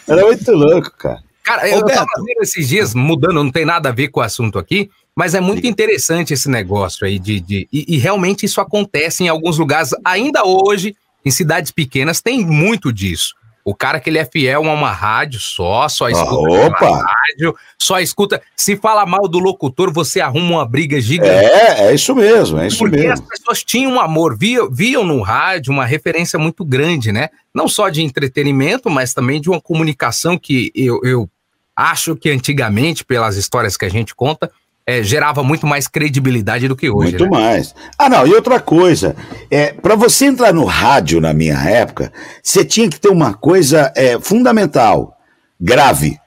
Era 0.07 0.25
muito 0.25 0.51
louco, 0.51 0.91
cara. 0.97 1.19
Cara, 1.43 1.69
eu 1.69 1.85
tava 1.85 2.07
vendo 2.17 2.41
esses 2.41 2.69
dias, 2.69 2.95
mudando, 2.95 3.43
não 3.43 3.51
tem 3.51 3.65
nada 3.65 3.89
a 3.89 3.91
ver 3.91 4.07
com 4.07 4.21
o 4.21 4.23
assunto 4.23 4.57
aqui, 4.57 4.89
mas 5.15 5.35
é 5.35 5.39
muito 5.39 5.67
interessante 5.67 6.33
esse 6.33 6.49
negócio 6.49 7.05
aí 7.05 7.19
de. 7.19 7.39
de 7.39 7.67
e, 7.71 7.95
e, 7.95 7.97
realmente 7.97 8.45
isso 8.45 8.59
acontece 8.59 9.23
em 9.23 9.27
alguns 9.27 9.57
lugares, 9.57 9.91
ainda 10.03 10.43
hoje, 10.43 10.95
em 11.23 11.29
cidades 11.29 11.71
pequenas, 11.71 12.21
tem 12.21 12.45
muito 12.45 12.91
disso. 12.91 13.35
O 13.65 13.73
cara 13.73 13.97
que 13.97 14.09
ele 14.09 14.17
é 14.17 14.25
fiel 14.25 14.65
a 14.65 14.73
uma 14.73 14.91
rádio 14.91 15.39
só, 15.39 15.87
só 15.87 16.09
escuta 16.09 16.85
ah, 16.85 17.05
rádio, 17.05 17.55
só 17.79 17.97
escuta. 17.99 18.41
Se 18.57 18.75
fala 18.75 19.05
mal 19.05 19.25
do 19.25 19.39
locutor, 19.39 19.93
você 19.93 20.19
arruma 20.19 20.57
uma 20.57 20.65
briga 20.65 20.99
gigante. 20.99 21.45
É, 21.45 21.87
é 21.87 21.95
isso 21.95 22.13
mesmo, 22.13 22.59
é 22.59 22.67
isso 22.67 22.79
Porque 22.79 22.97
mesmo. 22.97 23.15
Porque 23.15 23.23
as 23.23 23.39
pessoas 23.39 23.63
tinham 23.63 23.93
um 23.93 24.01
amor, 24.01 24.37
viam, 24.37 24.69
viam 24.69 25.05
no 25.05 25.21
rádio 25.21 25.71
uma 25.71 25.85
referência 25.85 26.37
muito 26.37 26.65
grande, 26.65 27.13
né? 27.13 27.29
Não 27.53 27.69
só 27.69 27.87
de 27.87 28.01
entretenimento, 28.01 28.89
mas 28.89 29.13
também 29.13 29.39
de 29.39 29.49
uma 29.49 29.61
comunicação 29.61 30.37
que 30.37 30.69
eu, 30.75 30.99
eu 31.05 31.29
acho 31.73 32.17
que 32.17 32.29
antigamente, 32.29 33.05
pelas 33.05 33.37
histórias 33.37 33.77
que 33.77 33.85
a 33.85 33.89
gente 33.89 34.13
conta, 34.13 34.51
é, 34.85 35.01
gerava 35.01 35.43
muito 35.43 35.65
mais 35.65 35.87
credibilidade 35.87 36.67
do 36.67 36.75
que 36.75 36.89
hoje. 36.89 37.11
Muito 37.11 37.23
né? 37.25 37.29
mais. 37.29 37.73
Ah, 37.97 38.09
não, 38.09 38.27
e 38.27 38.33
outra 38.33 38.59
coisa, 38.59 39.15
é, 39.49 39.73
para 39.73 39.95
você 39.95 40.25
entrar 40.25 40.53
no 40.53 40.65
rádio 40.65 41.21
na 41.21 41.33
minha 41.33 41.57
época, 41.57 42.11
você 42.41 42.65
tinha 42.65 42.89
que 42.89 42.99
ter 42.99 43.09
uma 43.09 43.33
coisa 43.33 43.91
é, 43.95 44.19
fundamental, 44.19 45.17
grave. 45.59 46.17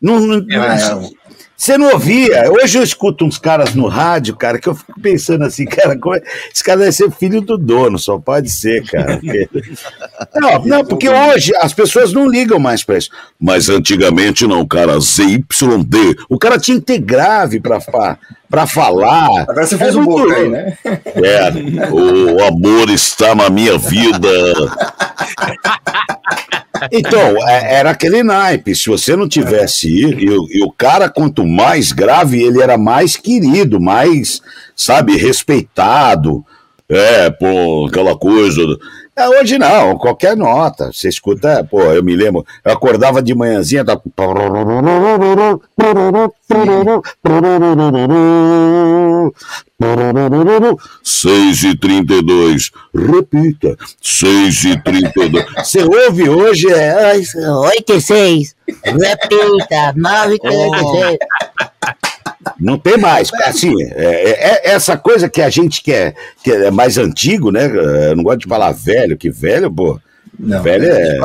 Não, 0.00 0.18
não, 0.18 0.38
é, 0.38 1.10
você 1.60 1.76
não 1.76 1.92
ouvia. 1.92 2.50
Hoje 2.50 2.78
eu 2.78 2.82
escuto 2.82 3.22
uns 3.22 3.36
caras 3.36 3.74
no 3.74 3.86
rádio, 3.86 4.34
cara, 4.34 4.58
que 4.58 4.66
eu 4.66 4.74
fico 4.74 4.98
pensando 4.98 5.44
assim, 5.44 5.66
cara, 5.68 5.98
como 5.98 6.16
é... 6.16 6.22
esse 6.52 6.64
cara 6.64 6.80
deve 6.80 6.92
ser 6.92 7.10
filho 7.10 7.42
do 7.42 7.58
dono, 7.58 7.98
só 7.98 8.18
pode 8.18 8.48
ser, 8.48 8.82
cara. 8.86 9.20
não, 10.36 10.64
não, 10.64 10.84
porque 10.86 11.06
hoje 11.06 11.54
as 11.56 11.74
pessoas 11.74 12.14
não 12.14 12.26
ligam 12.26 12.58
mais 12.58 12.82
pra 12.82 12.96
isso. 12.96 13.10
Mas 13.38 13.68
antigamente 13.68 14.46
não, 14.46 14.66
cara, 14.66 14.98
ZYD. 14.98 16.16
O 16.30 16.38
cara 16.38 16.58
tinha 16.58 16.78
que 16.78 16.86
ter 16.86 16.98
grave 16.98 17.60
pra, 17.60 17.78
pra, 17.78 18.18
pra 18.50 18.66
falar. 18.66 19.42
Agora 19.42 19.66
você 19.66 19.78
fez 19.78 19.94
é 19.94 19.98
um 19.98 20.04
pouco 20.04 20.30
aí, 20.32 20.48
né? 20.48 20.76
É, 20.84 21.90
o 21.90 22.44
amor 22.44 22.90
está 22.90 23.34
na 23.34 23.48
minha 23.48 23.78
vida. 23.78 24.28
Então, 26.90 27.48
é, 27.48 27.74
era 27.74 27.90
aquele 27.90 28.22
naipe. 28.22 28.74
Se 28.74 28.88
você 28.88 29.14
não 29.14 29.28
tivesse 29.28 29.88
e, 29.88 30.24
e, 30.24 30.64
o 30.64 30.72
cara, 30.72 31.08
quanto 31.08 31.46
mais 31.46 31.92
grave, 31.92 32.42
ele 32.42 32.60
era 32.60 32.76
mais 32.76 33.16
querido, 33.16 33.80
mais, 33.80 34.40
sabe, 34.74 35.16
respeitado. 35.16 36.44
É, 36.88 37.30
pô, 37.30 37.86
aquela 37.86 38.18
coisa. 38.18 38.62
É, 39.20 39.28
hoje 39.28 39.58
não, 39.58 39.98
qualquer 39.98 40.34
nota. 40.34 40.90
Você 40.90 41.06
escuta, 41.06 41.62
pô, 41.70 41.82
eu 41.82 42.02
me 42.02 42.16
lembro, 42.16 42.42
eu 42.64 42.72
acordava 42.72 43.22
de 43.22 43.34
manhãzinha, 43.34 43.84
tá. 43.84 44.00
6 51.04 51.64
e 51.64 51.76
32 51.76 52.70
Repita. 52.94 53.76
6 54.00 54.64
e 54.64 54.82
32 54.82 55.44
Você 55.56 55.82
ouve 55.82 56.30
hoje 56.30 56.72
é 56.72 57.12
8 57.14 57.92
e 57.92 58.00
6. 58.00 58.54
Repita. 58.84 59.92
9 59.96 60.34
e 60.34 60.38
36. 60.38 61.18
Não 62.58 62.78
tem 62.78 62.96
mais. 62.96 63.30
Assim, 63.44 63.74
é, 63.82 64.04
é, 64.04 64.70
é, 64.70 64.70
essa 64.70 64.96
coisa 64.96 65.28
que 65.28 65.42
a 65.42 65.50
gente 65.50 65.82
quer, 65.82 66.14
que 66.42 66.50
é 66.50 66.70
mais 66.70 66.96
antigo, 66.96 67.50
né? 67.50 67.66
Eu 68.10 68.16
não 68.16 68.24
gosto 68.24 68.40
de 68.40 68.48
falar 68.48 68.72
velho, 68.72 69.16
que 69.16 69.30
velho, 69.30 69.70
pô. 69.70 70.00
Não, 70.38 70.62
velho 70.62 70.86
é. 70.86 71.18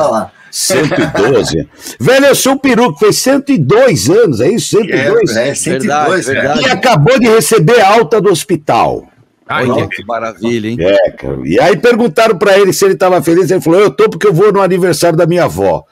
112. 0.50 1.68
velho, 2.00 2.26
eu 2.26 2.34
sou 2.34 2.52
um 2.52 2.58
peru 2.58 2.92
que 2.92 3.00
fez 3.00 3.16
102 3.18 4.10
anos, 4.10 4.40
é 4.40 4.48
isso? 4.50 4.76
102? 4.76 5.36
É, 5.36 5.48
é 5.48 5.54
102, 5.54 6.26
verdade, 6.26 6.60
E 6.62 6.70
acabou 6.70 7.18
de 7.18 7.28
receber 7.28 7.80
alta 7.80 8.20
do 8.20 8.30
hospital. 8.30 9.06
Ai, 9.48 9.66
que 9.88 10.04
maravilha, 10.04 10.68
hein? 10.68 10.76
É, 10.80 11.10
cara. 11.12 11.38
E 11.44 11.58
aí 11.60 11.76
perguntaram 11.76 12.36
para 12.36 12.58
ele 12.58 12.72
se 12.72 12.84
ele 12.84 12.94
estava 12.94 13.22
feliz. 13.22 13.50
Ele 13.50 13.60
falou: 13.60 13.80
Eu 13.80 13.90
tô 13.90 14.10
porque 14.10 14.26
eu 14.26 14.34
vou 14.34 14.52
no 14.52 14.60
aniversário 14.60 15.16
da 15.16 15.26
minha 15.26 15.44
avó. 15.44 15.84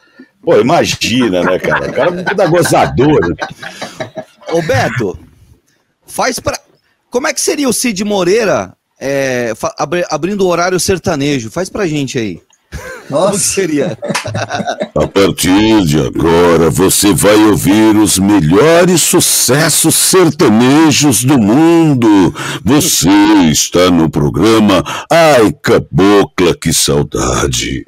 Pô, 0.43 0.57
imagina, 0.59 1.43
né, 1.43 1.59
cara? 1.59 1.89
O 1.89 1.93
cara 1.93 2.11
é 2.11 2.13
muito 2.13 2.51
gozador. 2.51 3.35
Ô, 4.55 4.63
Beto, 4.63 5.19
faz 6.07 6.39
para. 6.39 6.57
Como 7.11 7.27
é 7.27 7.35
que 7.35 7.41
seria 7.41 7.69
o 7.69 7.73
Cid 7.73 8.05
Moreira 8.05 8.77
é, 9.01 9.53
abrindo 10.09 10.43
o 10.43 10.47
horário 10.47 10.79
sertanejo? 10.79 11.51
Faz 11.51 11.69
pra 11.69 11.89
gente 11.89 12.17
aí. 12.21 12.41
Nossa. 13.11 13.27
Como 13.27 13.39
seria? 13.39 13.99
A 14.95 15.07
partir 15.07 15.85
de 15.85 16.01
agora 16.01 16.71
você 16.71 17.13
vai 17.13 17.37
ouvir 17.37 17.97
os 17.97 18.19
melhores 18.19 19.03
sucessos 19.03 19.95
sertanejos 19.95 21.25
do 21.25 21.39
mundo. 21.39 22.35
Você 22.65 23.11
está 23.51 23.91
no 23.91 24.09
programa 24.09 24.83
Ai 25.11 25.53
Cabocla, 25.63 26.55
que 26.55 26.73
saudade. 26.73 27.85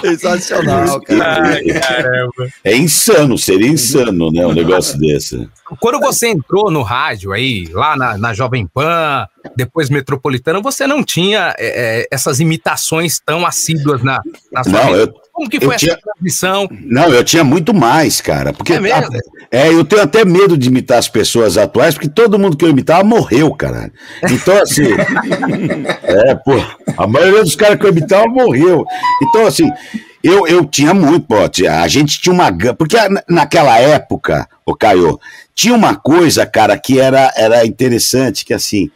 Sensacional, 0.00 1.00
cara. 1.02 1.54
Ai, 1.54 1.64
caramba. 1.64 2.48
É 2.64 2.76
insano, 2.76 3.38
seria 3.38 3.68
insano, 3.68 4.30
né? 4.32 4.46
Um 4.46 4.52
negócio 4.52 4.98
desse. 4.98 5.48
Quando 5.78 6.00
você 6.00 6.28
entrou 6.28 6.70
no 6.70 6.82
rádio 6.82 7.32
aí, 7.32 7.68
lá 7.72 7.96
na, 7.96 8.18
na 8.18 8.34
Jovem 8.34 8.66
Pan, 8.66 9.26
depois 9.56 9.90
Metropolitana, 9.90 10.60
você 10.60 10.86
não 10.86 11.02
tinha 11.02 11.54
é, 11.58 12.00
é 12.00 12.06
essas 12.10 12.40
imitações 12.40 13.20
tão 13.24 13.46
assíduas 13.46 14.02
na, 14.02 14.20
na 14.52 14.64
sua 14.64 14.72
Não, 14.72 14.96
eu, 14.96 15.12
Como 15.32 15.48
que 15.48 15.60
foi 15.60 15.74
essa 15.74 15.86
tinha, 15.86 15.98
transição? 15.98 16.68
Não, 16.70 17.08
eu 17.08 17.24
tinha 17.24 17.42
muito 17.42 17.72
mais, 17.72 18.20
cara. 18.20 18.52
Porque 18.52 18.74
é, 18.74 18.80
mesmo? 18.80 19.06
A, 19.06 19.56
é, 19.56 19.72
eu 19.72 19.84
tenho 19.84 20.02
até 20.02 20.24
medo 20.24 20.56
de 20.56 20.68
imitar 20.68 20.98
as 20.98 21.08
pessoas 21.08 21.56
atuais, 21.56 21.94
porque 21.94 22.08
todo 22.08 22.38
mundo 22.38 22.56
que 22.56 22.64
eu 22.64 22.68
imitava 22.68 23.02
morreu, 23.02 23.54
cara. 23.54 23.90
Então, 24.30 24.60
assim. 24.62 24.84
é, 26.02 26.34
pô, 26.34 26.52
a 26.96 27.06
maioria 27.06 27.42
dos 27.42 27.56
caras 27.56 27.78
que 27.78 27.86
eu 27.86 27.90
imitava 27.90 28.26
morreu. 28.26 28.84
Então, 29.22 29.46
assim. 29.46 29.70
Eu, 30.22 30.46
eu 30.46 30.66
tinha 30.66 30.92
muito, 30.92 31.26
pô, 31.26 31.36
a 31.36 31.88
gente 31.88 32.20
tinha 32.20 32.30
uma. 32.30 32.52
Porque 32.74 32.94
naquela 33.26 33.78
época, 33.78 34.46
o 34.66 34.76
Caio, 34.76 35.18
tinha 35.54 35.74
uma 35.74 35.94
coisa, 35.94 36.44
cara, 36.44 36.78
que 36.78 37.00
era, 37.00 37.32
era 37.34 37.64
interessante, 37.64 38.44
que 38.44 38.52
assim, 38.52 38.90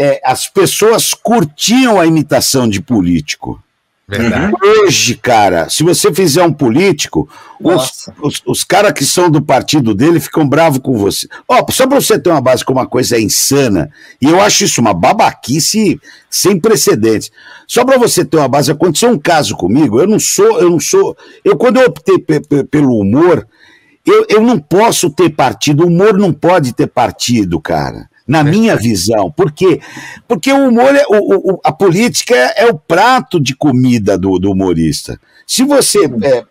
é, 0.00 0.18
as 0.24 0.48
pessoas 0.48 1.12
curtiam 1.12 2.00
a 2.00 2.06
imitação 2.06 2.66
de 2.66 2.80
político. 2.80 3.62
Verdade. 4.08 4.54
Hoje, 4.60 5.14
cara, 5.14 5.68
se 5.68 5.84
você 5.84 6.12
fizer 6.12 6.42
um 6.42 6.52
político, 6.52 7.28
os, 7.60 8.10
os, 8.20 8.42
os 8.46 8.64
caras 8.64 8.92
que 8.92 9.04
são 9.04 9.30
do 9.30 9.42
partido 9.42 9.94
dele 9.94 10.18
ficam 10.18 10.48
bravos 10.48 10.78
com 10.78 10.96
você. 10.96 11.28
Ó, 11.46 11.64
só 11.70 11.86
para 11.86 12.00
você 12.00 12.18
ter 12.18 12.30
uma 12.30 12.40
base 12.40 12.64
como 12.64 12.80
uma 12.80 12.86
coisa 12.86 13.16
é 13.16 13.20
insana, 13.20 13.90
e 14.20 14.26
eu 14.26 14.40
acho 14.40 14.64
isso 14.64 14.80
uma 14.80 14.94
babaquice 14.94 16.00
sem 16.30 16.58
precedentes. 16.58 17.30
Só 17.68 17.84
para 17.84 17.98
você 17.98 18.24
ter 18.24 18.38
uma 18.38 18.48
base, 18.48 18.72
aconteceu 18.72 19.10
um 19.10 19.18
caso 19.18 19.54
comigo, 19.54 20.00
eu 20.00 20.08
não 20.08 20.18
sou, 20.18 20.60
eu 20.60 20.70
não 20.70 20.80
sou, 20.80 21.14
eu 21.44 21.58
quando 21.58 21.78
eu 21.78 21.86
optei 21.86 22.18
pelo 22.18 22.98
humor, 22.98 23.46
eu, 24.04 24.26
eu 24.30 24.40
não 24.40 24.58
posso 24.58 25.10
ter 25.10 25.28
partido, 25.28 25.84
o 25.84 25.88
humor 25.88 26.18
não 26.18 26.32
pode 26.32 26.72
ter 26.72 26.86
partido, 26.86 27.60
cara 27.60 28.09
na 28.30 28.44
minha 28.44 28.76
visão. 28.76 29.28
Por 29.28 29.50
quê? 29.50 29.80
Porque 30.28 30.52
o 30.52 30.68
humor, 30.68 30.94
é, 30.94 31.02
o, 31.08 31.54
o, 31.54 31.60
a 31.64 31.72
política 31.72 32.32
é, 32.32 32.62
é, 32.62 32.66
o 32.66 32.78
prato 32.78 33.40
de 33.40 33.56
comida 33.56 34.16
do, 34.16 34.38
do 34.38 34.52
humorista. 34.52 35.20
Se 35.44 35.64
você 35.64 35.98
é, 36.22 36.44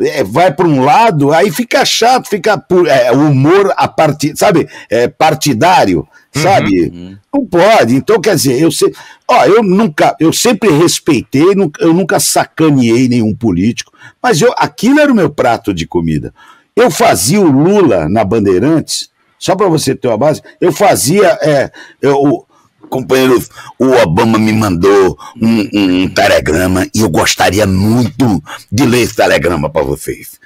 é, 0.00 0.24
vai 0.24 0.50
para 0.50 0.66
um 0.66 0.82
lado, 0.82 1.30
aí 1.30 1.50
fica 1.50 1.84
chato, 1.84 2.30
fica 2.30 2.64
é, 2.86 3.12
o 3.12 3.28
humor 3.28 3.74
a 3.76 3.86
partir, 3.86 4.34
sabe, 4.38 4.66
é, 4.88 5.06
partidário, 5.06 6.08
uhum. 6.34 6.42
sabe? 6.42 6.84
Uhum. 6.84 7.16
Não 7.34 7.44
pode. 7.44 7.94
Então, 7.94 8.18
quer 8.22 8.34
dizer, 8.34 8.58
eu 8.62 8.70
sei, 8.70 8.90
ó, 9.28 9.44
eu 9.44 9.62
nunca, 9.62 10.16
eu 10.18 10.32
sempre 10.32 10.70
respeitei, 10.70 11.44
eu 11.78 11.92
nunca 11.92 12.18
sacaneei 12.18 13.06
nenhum 13.06 13.34
político, 13.34 13.92
mas 14.22 14.40
eu, 14.40 14.54
aquilo 14.56 14.98
era 14.98 15.12
o 15.12 15.14
meu 15.14 15.28
prato 15.28 15.74
de 15.74 15.86
comida. 15.86 16.32
Eu 16.74 16.90
fazia 16.90 17.38
o 17.38 17.50
Lula 17.50 18.08
na 18.08 18.24
Bandeirantes 18.24 19.10
só 19.38 19.54
para 19.54 19.68
você 19.68 19.94
ter 19.94 20.08
uma 20.08 20.18
base, 20.18 20.42
eu 20.60 20.72
fazia. 20.72 21.38
É, 21.42 21.70
eu, 22.00 22.46
companheiros, 22.88 23.48
o 23.78 23.86
Obama 24.02 24.38
me 24.38 24.52
mandou 24.52 25.18
um, 25.40 25.60
um, 25.74 26.02
um, 26.02 26.08
telegrama 26.08 26.86
e 26.94 27.00
eu 27.00 27.08
gostaria 27.10 27.66
muito 27.66 28.42
de 28.72 28.86
ler 28.86 29.02
esse 29.02 29.14
telegrama 29.14 29.68
para 29.70 29.84
vocês. 29.84 30.40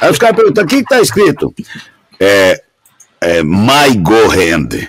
Aí 0.00 0.10
os 0.10 0.18
caras 0.18 0.36
perguntam: 0.36 0.64
o 0.64 0.66
que 0.66 0.76
está 0.76 1.00
escrito? 1.00 1.54
É, 2.18 2.62
é 3.20 3.42
My 3.42 3.94
Go 4.00 4.30
Hand. 4.30 4.88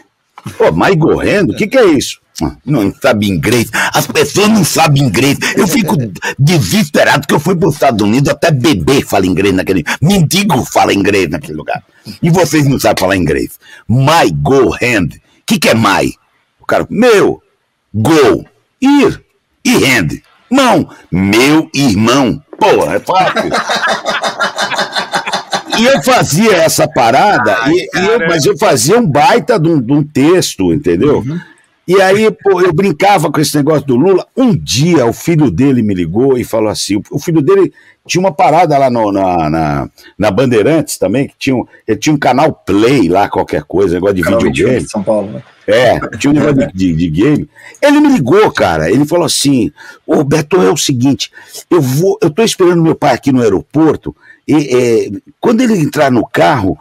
Pô, 0.57 0.71
My 0.71 0.95
Go 0.95 1.19
Hand? 1.19 1.51
O 1.51 1.55
que, 1.55 1.67
que 1.67 1.77
é 1.77 1.85
isso? 1.85 2.19
Não 2.65 2.93
sabe 3.01 3.27
inglês. 3.27 3.69
As 3.93 4.05
pessoas 4.05 4.49
não 4.49 4.63
sabem 4.63 5.03
inglês. 5.03 5.37
Eu 5.55 5.65
fico 5.67 5.95
desesperado 6.37 7.27
que 7.27 7.33
eu 7.33 7.39
fui 7.39 7.55
para 7.55 7.67
os 7.69 7.75
Estados 7.75 8.01
Unidos, 8.01 8.29
até 8.29 8.51
bebê 8.51 9.01
fala 9.01 9.25
inglês 9.25 9.55
naquele. 9.55 9.83
Mendigo 10.01 10.63
fala 10.63 10.93
inglês 10.93 11.29
naquele 11.29 11.57
lugar. 11.57 11.83
E 12.21 12.29
vocês 12.29 12.67
não 12.67 12.79
sabem 12.79 13.01
falar 13.01 13.15
inglês. 13.15 13.59
My 13.87 14.31
go 14.31 14.73
hand. 14.73 15.15
O 15.15 15.21
que, 15.45 15.59
que 15.59 15.69
é 15.69 15.73
my? 15.73 16.13
O 16.59 16.65
cara, 16.65 16.85
meu, 16.89 17.41
go, 17.93 18.45
ir 18.81 19.23
e 19.65 19.85
hand. 19.85 20.21
Mão, 20.49 20.89
meu 21.11 21.69
irmão. 21.73 22.41
Porra, 22.59 22.95
é 22.95 22.99
fácil. 22.99 23.51
e 25.77 25.85
eu 25.85 26.03
fazia 26.03 26.55
essa 26.57 26.87
parada, 26.87 27.55
Ai, 27.61 27.71
e, 27.71 27.89
e 27.93 28.05
eu, 28.05 28.27
mas 28.27 28.45
eu 28.45 28.57
fazia 28.57 28.97
um 28.97 29.05
baita 29.05 29.59
de 29.59 29.69
um, 29.69 29.79
de 29.79 29.93
um 29.93 30.03
texto, 30.03 30.73
entendeu? 30.73 31.19
Uhum. 31.19 31.39
E 31.87 32.01
aí, 32.01 32.29
pô, 32.29 32.59
eu 32.61 32.73
brincava 32.73 33.31
com 33.31 33.39
esse 33.39 33.55
negócio 33.55 33.87
do 33.87 33.95
Lula. 33.95 34.27
Um 34.35 34.53
dia 34.53 35.05
o 35.05 35.13
filho 35.13 35.49
dele 35.49 35.81
me 35.81 35.93
ligou 35.93 36.37
e 36.37 36.43
falou 36.43 36.69
assim: 36.69 37.01
o 37.09 37.17
filho 37.17 37.41
dele 37.41 37.71
tinha 38.05 38.19
uma 38.19 38.33
parada 38.33 38.77
lá 38.77 38.89
no, 38.89 39.09
na, 39.09 39.49
na, 39.49 39.89
na, 40.17 40.31
Bandeirantes 40.31 40.97
também, 40.97 41.27
que 41.27 41.35
tinha 41.39 41.55
um, 41.55 41.65
ele 41.87 41.97
tinha 41.97 42.13
um 42.13 42.19
canal 42.19 42.51
Play 42.51 43.07
lá, 43.07 43.29
qualquer 43.29 43.63
coisa, 43.63 43.95
negócio 43.95 44.15
de 44.15 44.21
canal 44.21 44.41
videogame. 44.41 44.83
De 44.83 44.89
São 44.89 45.01
Paulo, 45.01 45.31
né? 45.31 45.43
É, 45.65 45.99
tinha 46.17 46.31
um 46.31 46.33
negócio 46.33 46.55
de, 46.55 46.73
de, 46.73 46.95
de, 46.95 47.09
game. 47.09 47.49
Ele 47.81 47.99
me 48.01 48.09
ligou, 48.09 48.51
cara. 48.51 48.91
Ele 48.91 49.05
falou 49.05 49.25
assim: 49.25 49.71
Ô 50.05 50.25
Beto, 50.25 50.61
é 50.61 50.69
o 50.69 50.77
seguinte, 50.77 51.31
eu 51.69 51.81
vou, 51.81 52.17
eu 52.21 52.29
tô 52.29 52.43
esperando 52.43 52.83
meu 52.83 52.95
pai 52.95 53.13
aqui 53.13 53.31
no 53.31 53.41
aeroporto. 53.41 54.13
E 54.45 54.55
é, 54.55 55.19
quando 55.39 55.61
ele 55.61 55.77
entrar 55.77 56.09
no 56.09 56.25
carro, 56.25 56.77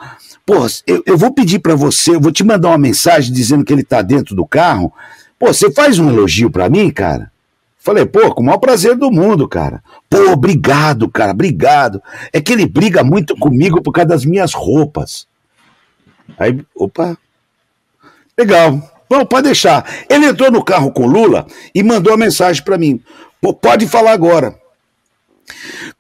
Pô, 0.47 0.65
eu, 0.87 1.03
eu 1.05 1.19
vou 1.19 1.33
pedir 1.33 1.59
para 1.59 1.75
você, 1.75 2.15
eu 2.15 2.21
vou 2.21 2.31
te 2.31 2.45
mandar 2.45 2.69
uma 2.69 2.79
mensagem 2.79 3.33
dizendo 3.33 3.65
que 3.65 3.73
ele 3.73 3.83
tá 3.83 4.01
dentro 4.01 4.37
do 4.37 4.47
carro. 4.47 4.93
Pô, 5.37 5.49
você 5.49 5.73
faz 5.73 5.99
um 5.99 6.09
elogio 6.09 6.49
para 6.49 6.71
mim, 6.71 6.89
cara? 6.89 7.33
Falei, 7.77 8.07
pô, 8.07 8.33
com 8.33 8.43
o 8.43 8.47
maior 8.47 8.59
prazer 8.59 8.97
do 8.97 9.11
mundo, 9.11 9.49
cara. 9.49 9.83
Pô, 10.09 10.31
obrigado, 10.31 11.09
cara, 11.09 11.33
obrigado. 11.33 12.01
É 12.33 12.41
que 12.41 12.53
ele 12.53 12.65
briga 12.65 13.03
muito 13.03 13.37
comigo 13.37 13.83
por 13.83 13.91
causa 13.91 14.09
das 14.09 14.25
minhas 14.25 14.55
roupas. 14.55 15.27
Aí, 16.39 16.65
opa. 16.77 17.19
Legal. 18.39 18.81
Bom, 19.09 19.25
pode 19.25 19.49
deixar. 19.49 19.85
Ele 20.09 20.27
entrou 20.27 20.51
no 20.51 20.65
carro 20.65 20.93
com 20.93 21.07
Lula 21.07 21.47
e 21.75 21.83
mandou 21.83 22.13
a 22.13 22.17
mensagem 22.17 22.63
para 22.63 22.79
mim. 22.79 23.01
Pô, 23.41 23.53
pode 23.53 23.87
falar 23.89 24.13
agora. 24.13 24.55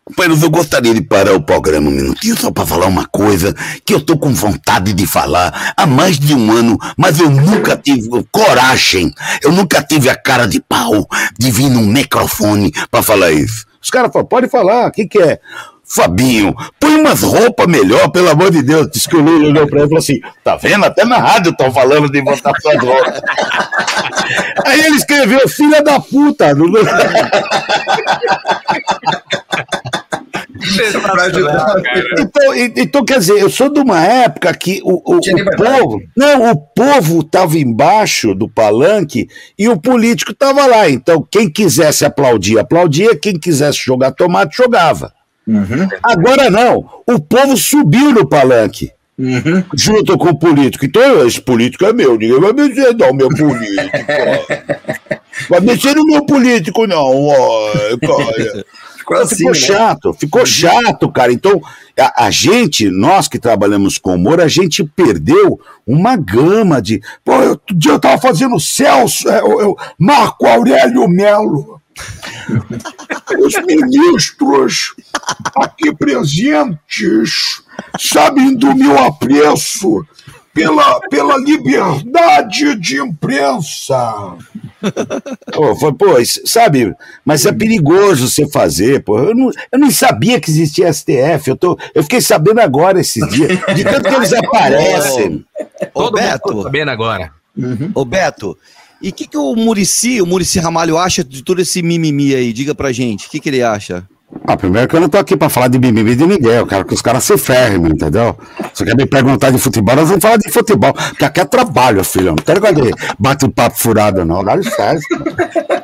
Companheiros, 0.04 0.42
eu 0.42 0.50
gostaria 0.50 0.94
de 0.94 1.00
parar 1.00 1.34
o 1.34 1.42
programa 1.42 1.88
um 1.88 1.92
minutinho 1.92 2.36
só 2.36 2.50
para 2.50 2.64
falar 2.64 2.86
uma 2.86 3.06
coisa 3.06 3.54
que 3.84 3.92
eu 3.92 4.00
tô 4.00 4.16
com 4.16 4.32
vontade 4.32 4.92
de 4.92 5.06
falar 5.06 5.74
há 5.76 5.86
mais 5.86 6.18
de 6.18 6.34
um 6.34 6.52
ano, 6.52 6.78
mas 6.96 7.18
eu 7.18 7.28
nunca 7.28 7.76
tive 7.76 8.08
coragem, 8.30 9.12
eu 9.42 9.50
nunca 9.50 9.82
tive 9.82 10.08
a 10.08 10.16
cara 10.16 10.46
de 10.46 10.60
pau 10.60 11.06
de 11.38 11.50
vir 11.50 11.68
num 11.68 11.86
microfone 11.86 12.72
para 12.90 13.02
falar 13.02 13.32
isso. 13.32 13.66
Os 13.82 13.90
caras 13.90 14.12
falam, 14.12 14.26
pode 14.26 14.48
falar, 14.48 14.88
o 14.88 14.92
que, 14.92 15.06
que 15.06 15.20
é? 15.20 15.40
Fabinho, 15.88 16.52
põe 16.80 16.96
umas 16.96 17.22
roupas 17.22 17.68
melhor, 17.68 18.10
pelo 18.10 18.28
amor 18.28 18.50
de 18.50 18.60
Deus. 18.60 18.88
Diz 18.92 19.06
que 19.06 19.14
o 19.14 19.20
Lula 19.20 19.46
olhou 19.46 19.68
pra 19.68 19.78
ele 19.78 19.86
e 19.86 19.88
falou 19.88 19.98
assim: 19.98 20.20
tá 20.42 20.56
vendo? 20.56 20.84
Até 20.84 21.04
na 21.04 21.18
rádio 21.18 21.52
estão 21.52 21.72
falando 21.72 22.10
de 22.10 22.20
botar 22.22 22.52
suas 22.60 22.82
roupas. 22.82 23.22
Aí 24.66 24.80
ele 24.80 24.96
escreveu, 24.96 25.48
filha 25.48 25.80
da 25.82 26.00
puta. 26.00 26.46
então, 32.18 32.54
então, 32.76 33.04
quer 33.04 33.18
dizer, 33.18 33.40
eu 33.40 33.50
sou 33.50 33.72
de 33.72 33.80
uma 33.80 34.00
época 34.00 34.52
que 34.54 34.80
o, 34.82 34.94
o, 35.04 35.16
o 35.16 35.56
povo. 35.56 36.02
Não, 36.16 36.50
o 36.50 36.56
povo 36.56 37.20
estava 37.20 37.58
embaixo 37.58 38.34
do 38.34 38.48
palanque 38.48 39.28
e 39.58 39.68
o 39.68 39.76
político 39.76 40.32
estava 40.32 40.66
lá. 40.66 40.88
Então, 40.88 41.26
quem 41.30 41.50
quisesse 41.50 42.04
aplaudir, 42.04 42.58
aplaudia. 42.58 43.16
Quem 43.16 43.38
quisesse 43.38 43.78
jogar 43.78 44.12
tomate, 44.12 44.56
jogava. 44.56 45.12
Uhum. 45.46 45.88
Agora 46.02 46.50
não. 46.50 46.88
O 47.06 47.20
povo 47.20 47.56
subiu 47.56 48.12
no 48.12 48.28
palanque. 48.28 48.90
Uhum. 49.18 49.64
Junto 49.74 50.18
com 50.18 50.28
o 50.28 50.38
político. 50.38 50.84
Então, 50.84 51.26
esse 51.26 51.40
político 51.40 51.86
é 51.86 51.92
meu, 51.92 52.18
ninguém 52.18 52.38
vai 52.38 52.52
mexer, 52.52 52.94
não, 52.94 53.14
meu 53.14 53.28
político. 53.28 53.96
vai 55.48 55.60
mexer 55.60 55.94
no 55.94 56.04
meu 56.04 56.24
político, 56.24 56.86
não. 56.86 57.28
Cara. 58.00 58.64
Ficou, 59.06 59.16
assim, 59.18 59.36
ficou 59.36 59.52
né? 59.52 59.58
chato, 59.58 60.12
ficou 60.14 60.40
uhum. 60.40 60.46
chato, 60.46 61.12
cara. 61.12 61.32
Então, 61.32 61.62
a, 61.96 62.26
a, 62.26 62.30
gente, 62.30 62.90
nós 62.90 63.28
que 63.28 63.38
trabalhamos 63.38 63.98
com 63.98 64.16
humor, 64.16 64.40
a 64.40 64.48
gente 64.48 64.82
perdeu 64.82 65.60
uma 65.86 66.16
gama 66.16 66.82
de. 66.82 67.00
Pô, 67.24 67.32
outro 67.36 67.76
dia 67.76 67.92
eu 67.92 68.00
tava 68.00 68.20
fazendo 68.20 68.58
Celso, 68.58 69.28
eu, 69.28 69.60
eu 69.60 69.76
Marco 69.96 70.44
Aurélio 70.46 71.06
Melo. 71.08 71.80
Os 73.38 73.54
ministros 73.64 74.94
aqui 75.54 75.94
presentes 75.94 77.62
sabem 77.98 78.56
do 78.56 78.74
meu 78.74 78.98
apreço 78.98 80.04
pela, 80.56 81.00
pela 81.10 81.36
liberdade 81.36 82.74
de 82.76 82.98
imprensa. 82.98 84.36
Pô, 85.52 85.76
foi, 85.76 85.92
pô, 85.92 86.06
sabe, 86.46 86.94
mas 87.24 87.44
é 87.44 87.52
perigoso 87.52 88.28
você 88.28 88.48
fazer, 88.48 89.04
pô. 89.04 89.18
Eu 89.18 89.34
não, 89.34 89.50
eu 89.70 89.78
não 89.78 89.90
sabia 89.90 90.40
que 90.40 90.50
existia 90.50 90.90
STF, 90.90 91.50
eu, 91.50 91.56
tô, 91.56 91.78
eu 91.94 92.02
fiquei 92.02 92.22
sabendo 92.22 92.60
agora 92.60 92.98
esses 93.00 93.28
dias, 93.28 93.50
de 93.74 93.84
tanto 93.84 94.08
que 94.08 94.14
eles 94.14 94.32
aparecem. 94.34 95.44
Ô, 95.92 96.04
Todo 96.04 96.14
Beto, 96.14 96.48
mundo 96.48 96.62
sabendo 96.62 96.90
agora. 96.90 97.32
Uhum. 97.54 97.90
Ô, 97.94 98.04
Beto, 98.04 98.56
e 99.02 99.10
o 99.10 99.12
que, 99.12 99.26
que 99.26 99.36
o 99.36 99.54
Murici, 99.54 100.22
o 100.22 100.26
Murici 100.26 100.58
Ramalho 100.58 100.96
acha 100.96 101.22
de 101.22 101.42
todo 101.42 101.60
esse 101.60 101.82
mimimi 101.82 102.34
aí? 102.34 102.52
Diga 102.52 102.74
pra 102.74 102.92
gente, 102.92 103.26
o 103.26 103.30
que, 103.30 103.40
que 103.40 103.50
ele 103.50 103.62
acha? 103.62 104.06
Ah, 104.44 104.56
primeiro 104.56 104.88
que 104.88 104.96
eu 104.96 105.00
não 105.00 105.08
tô 105.08 105.18
aqui 105.18 105.36
pra 105.36 105.48
falar 105.48 105.68
de 105.68 105.78
mimimi 105.78 106.16
de 106.16 106.26
ninguém, 106.26 106.52
eu 106.52 106.66
quero 106.66 106.84
que 106.84 106.94
os 106.94 107.00
caras 107.00 107.22
se 107.22 107.38
ferrem, 107.38 107.76
entendeu? 107.76 108.36
Você 108.74 108.84
quer 108.84 108.96
me 108.96 109.06
perguntar 109.06 109.50
de 109.50 109.58
futebol, 109.58 109.94
nós 109.94 110.08
vamos 110.08 110.22
falar 110.22 110.36
de 110.36 110.50
futebol, 110.50 110.92
porque 110.92 111.24
aqui 111.24 111.40
é 111.40 111.44
trabalho, 111.44 112.02
filho, 112.02 112.26
não 112.26 112.36
quero 112.36 112.60
que 112.60 112.90
bate 113.18 113.46
um 113.46 113.50
papo 113.50 113.78
furado, 113.78 114.24
não, 114.24 114.44
dá 114.44 114.56
licença. 114.56 115.00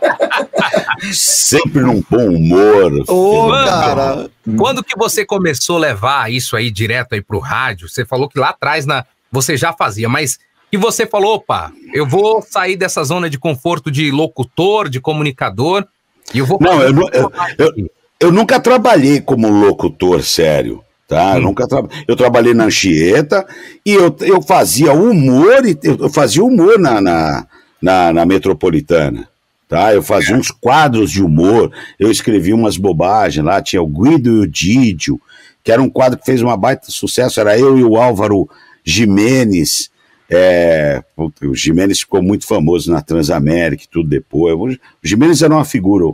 Sempre 1.12 1.82
num 1.82 2.02
bom 2.08 2.28
humor. 2.28 2.92
Ô, 3.08 3.50
cara. 3.50 4.28
Quando 4.56 4.82
que 4.82 4.96
você 4.96 5.24
começou 5.24 5.76
a 5.76 5.80
levar 5.80 6.32
isso 6.32 6.56
aí 6.56 6.70
direto 6.70 7.14
aí 7.14 7.20
pro 7.20 7.38
rádio? 7.38 7.88
Você 7.88 8.04
falou 8.04 8.28
que 8.28 8.38
lá 8.38 8.50
atrás 8.50 8.86
na, 8.86 9.04
você 9.30 9.56
já 9.56 9.72
fazia, 9.72 10.08
mas 10.08 10.38
e 10.70 10.76
você 10.76 11.06
falou, 11.06 11.34
opa, 11.36 11.70
eu 11.92 12.06
vou 12.06 12.42
sair 12.42 12.76
dessa 12.76 13.04
zona 13.04 13.28
de 13.28 13.38
conforto 13.38 13.90
de 13.90 14.10
locutor, 14.10 14.88
de 14.88 15.00
comunicador, 15.00 15.84
e 16.32 16.38
eu 16.38 16.46
vou... 16.46 16.58
Não, 16.60 16.80
eu, 16.80 16.94
eu, 17.12 17.32
eu, 17.58 17.90
eu, 18.26 18.32
nunca 18.32 18.60
trabalhei 18.60 19.20
como 19.20 19.48
locutor 19.48 20.22
sério, 20.22 20.82
tá? 21.08 21.32
Hum. 21.32 21.36
Eu, 21.36 21.40
nunca 21.42 21.66
tra... 21.66 21.84
eu 22.06 22.16
trabalhei 22.16 22.54
na 22.54 22.64
Anchieta 22.64 23.46
e 23.84 23.92
eu, 23.92 24.14
eu 24.20 24.42
fazia 24.42 24.92
humor, 24.92 25.62
eu 25.82 26.08
fazia 26.08 26.44
humor 26.44 26.78
na, 26.78 27.00
na, 27.00 27.46
na, 27.80 28.12
na 28.12 28.26
Metropolitana. 28.26 29.28
Tá, 29.68 29.94
eu 29.94 30.02
fazia 30.02 30.36
uns 30.36 30.50
quadros 30.50 31.10
de 31.10 31.22
humor, 31.22 31.72
eu 31.98 32.10
escrevi 32.10 32.52
umas 32.52 32.76
bobagens 32.76 33.42
lá, 33.42 33.62
tinha 33.62 33.80
o 33.80 33.86
Guido 33.86 34.28
e 34.28 34.40
o 34.40 34.46
Didio, 34.46 35.18
que 35.64 35.72
era 35.72 35.80
um 35.80 35.88
quadro 35.88 36.18
que 36.18 36.26
fez 36.26 36.42
uma 36.42 36.58
baita 36.58 36.90
sucesso, 36.90 37.40
era 37.40 37.58
eu 37.58 37.78
e 37.78 37.82
o 37.82 37.96
Álvaro 37.96 38.46
Jimenez, 38.84 39.90
é, 40.34 41.02
o 41.16 41.54
Jimenez 41.54 42.00
ficou 42.00 42.22
muito 42.22 42.46
famoso 42.46 42.90
na 42.90 43.02
Transamérica 43.02 43.84
e 43.84 43.88
tudo 43.88 44.08
depois. 44.08 44.76
O 44.76 44.78
Jimenez 45.02 45.42
era 45.42 45.54
uma 45.54 45.64
figura. 45.64 46.06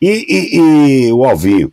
E, 0.00 0.26
e, 0.28 1.06
e 1.08 1.12
o 1.12 1.24
Alvinho. 1.24 1.72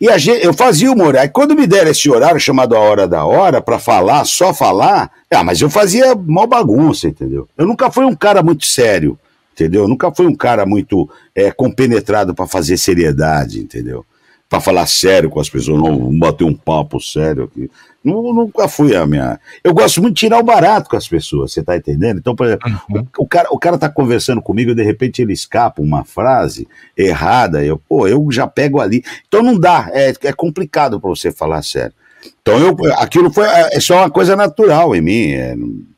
E 0.00 0.08
a 0.08 0.16
gente, 0.16 0.44
eu 0.44 0.54
fazia 0.54 0.90
humor. 0.90 1.16
Aí 1.16 1.28
quando 1.28 1.54
me 1.54 1.66
deram 1.66 1.90
esse 1.90 2.08
horário 2.10 2.40
chamado 2.40 2.74
A 2.74 2.80
Hora 2.80 3.06
da 3.06 3.24
Hora, 3.24 3.60
para 3.60 3.78
falar, 3.78 4.24
só 4.24 4.54
falar, 4.54 5.10
ah, 5.30 5.44
mas 5.44 5.60
eu 5.60 5.68
fazia 5.68 6.14
mal 6.14 6.46
bagunça, 6.46 7.06
entendeu? 7.06 7.46
Eu 7.56 7.66
nunca 7.66 7.90
fui 7.90 8.06
um 8.06 8.14
cara 8.14 8.42
muito 8.42 8.64
sério, 8.64 9.18
entendeu? 9.52 9.82
Eu 9.82 9.88
nunca 9.88 10.10
fui 10.10 10.26
um 10.26 10.34
cara 10.34 10.64
muito 10.64 11.08
é, 11.34 11.50
compenetrado 11.50 12.34
para 12.34 12.46
fazer 12.46 12.78
seriedade, 12.78 13.60
entendeu? 13.60 14.04
Para 14.50 14.60
falar 14.60 14.86
sério 14.86 15.30
com 15.30 15.38
as 15.38 15.48
pessoas, 15.48 15.80
não, 15.80 16.18
bater 16.18 16.42
um 16.42 16.52
papo 16.52 17.00
sério 17.00 17.44
aqui. 17.44 17.70
Nunca 18.02 18.66
fui 18.66 18.96
a 18.96 19.06
minha. 19.06 19.38
Eu 19.62 19.72
gosto 19.72 20.02
muito 20.02 20.14
de 20.14 20.20
tirar 20.20 20.40
o 20.40 20.42
barato 20.42 20.90
com 20.90 20.96
as 20.96 21.06
pessoas, 21.06 21.52
você 21.52 21.62
tá 21.62 21.76
entendendo? 21.76 22.18
Então, 22.18 22.34
por 22.34 22.46
exemplo, 22.46 22.68
uhum. 22.90 23.06
o, 23.16 23.28
cara, 23.28 23.48
o 23.52 23.58
cara 23.60 23.78
tá 23.78 23.88
conversando 23.88 24.42
comigo 24.42 24.72
e 24.72 24.74
de 24.74 24.82
repente 24.82 25.22
ele 25.22 25.32
escapa 25.32 25.80
uma 25.80 26.02
frase 26.04 26.66
errada, 26.96 27.64
eu, 27.64 27.78
pô, 27.78 28.08
eu 28.08 28.26
já 28.32 28.44
pego 28.48 28.80
ali. 28.80 29.04
Então 29.28 29.40
não 29.40 29.56
dá, 29.56 29.88
é, 29.92 30.12
é 30.22 30.32
complicado 30.32 31.00
para 31.00 31.10
você 31.10 31.30
falar 31.30 31.62
sério. 31.62 31.94
Então 32.42 32.58
eu, 32.58 32.76
aquilo 32.94 33.32
foi 33.32 33.46
é, 33.46 33.76
é 33.76 33.80
só 33.80 33.98
uma 33.98 34.10
coisa 34.10 34.34
natural 34.34 34.96
em 34.96 35.00
mim. 35.00 35.30
É, 35.30 35.54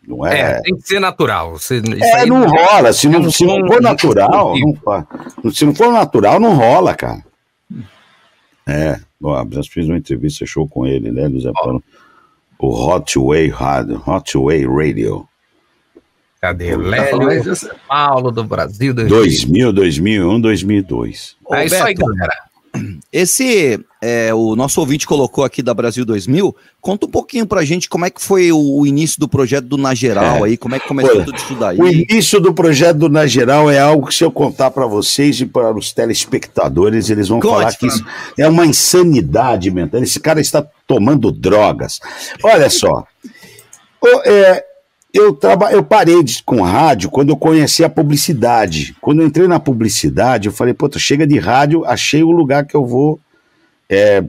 não 0.06 0.26
é... 0.26 0.40
é 0.40 0.60
tem 0.60 0.76
que 0.76 0.86
ser 0.86 1.00
natural. 1.00 1.56
É, 2.02 2.26
não 2.26 2.46
rola. 2.46 2.92
Se 2.92 3.08
não, 3.08 3.30
se 3.30 3.46
não 3.46 3.66
for 3.66 3.80
natural, 3.80 4.54
não, 5.42 5.50
se 5.50 5.64
não 5.64 5.74
for 5.74 5.90
natural, 5.90 6.38
não 6.38 6.54
rola, 6.54 6.94
cara. 6.94 7.31
É, 8.66 9.00
ó, 9.22 9.46
já 9.50 9.62
fiz 9.62 9.88
uma 9.88 9.98
entrevista 9.98 10.46
show 10.46 10.68
com 10.68 10.86
ele, 10.86 11.10
né, 11.10 11.28
José 11.30 11.50
Paulo? 11.52 11.82
O 12.58 12.88
Hot 12.88 13.18
Way 13.18 13.48
Hard, 13.48 13.90
Hot 14.06 14.38
Way 14.38 14.66
Radio. 14.66 15.26
Cadê? 16.40 16.76
Lélio 16.76 17.54
Paulo 17.88 18.30
do 18.32 18.44
Brasil. 18.44 18.92
2000, 18.94 19.72
2001, 19.72 20.40
2002. 20.40 21.36
É 21.52 21.64
isso 21.66 21.84
aí, 21.84 21.94
galera. 21.94 22.51
Esse, 23.12 23.78
é, 24.00 24.32
o 24.32 24.56
nosso 24.56 24.80
ouvinte 24.80 25.06
colocou 25.06 25.44
aqui 25.44 25.62
da 25.62 25.74
Brasil 25.74 26.04
2000, 26.04 26.56
conta 26.80 27.06
um 27.06 27.10
pouquinho 27.10 27.46
pra 27.46 27.64
gente 27.64 27.88
como 27.88 28.06
é 28.06 28.10
que 28.10 28.20
foi 28.22 28.50
o, 28.50 28.80
o 28.80 28.86
início 28.86 29.20
do 29.20 29.28
projeto 29.28 29.66
do 29.66 29.76
Na 29.76 29.94
Geral 29.94 30.44
é. 30.44 30.48
aí, 30.48 30.56
como 30.56 30.74
é 30.74 30.80
que 30.80 30.88
começou 30.88 31.16
Olha, 31.16 31.24
tudo 31.24 31.36
isso 31.36 31.54
daí. 31.54 31.78
O 31.78 31.86
início 31.86 32.40
do 32.40 32.54
projeto 32.54 32.96
do 32.96 33.08
Na 33.08 33.26
Geral 33.26 33.70
é 33.70 33.78
algo 33.78 34.06
que 34.06 34.14
se 34.14 34.24
eu 34.24 34.32
contar 34.32 34.70
para 34.70 34.86
vocês 34.86 35.40
e 35.40 35.46
para 35.46 35.72
os 35.76 35.92
telespectadores, 35.92 37.10
eles 37.10 37.28
vão 37.28 37.40
Conte, 37.40 37.52
falar 37.52 37.76
que 37.76 37.86
isso 37.86 38.04
é 38.38 38.48
uma 38.48 38.64
insanidade 38.64 39.70
mental. 39.70 40.02
Esse 40.02 40.18
cara 40.18 40.40
está 40.40 40.66
tomando 40.86 41.30
drogas. 41.30 42.00
Olha 42.42 42.70
só, 42.70 43.04
o, 44.00 44.08
é, 44.24 44.64
eu, 45.12 45.32
traba... 45.32 45.70
eu 45.72 45.82
parei 45.82 46.22
de... 46.22 46.42
com 46.42 46.62
rádio 46.62 47.10
quando 47.10 47.30
eu 47.30 47.36
conheci 47.36 47.84
a 47.84 47.88
publicidade. 47.88 48.96
Quando 49.00 49.20
eu 49.20 49.26
entrei 49.26 49.46
na 49.46 49.60
publicidade, 49.60 50.48
eu 50.48 50.52
falei, 50.52 50.74
puta, 50.74 50.98
chega 50.98 51.26
de 51.26 51.38
rádio, 51.38 51.84
achei 51.84 52.22
o 52.22 52.30
lugar 52.30 52.66
que 52.66 52.74
eu 52.74 52.86
vou. 52.86 53.20
É, 53.88 54.24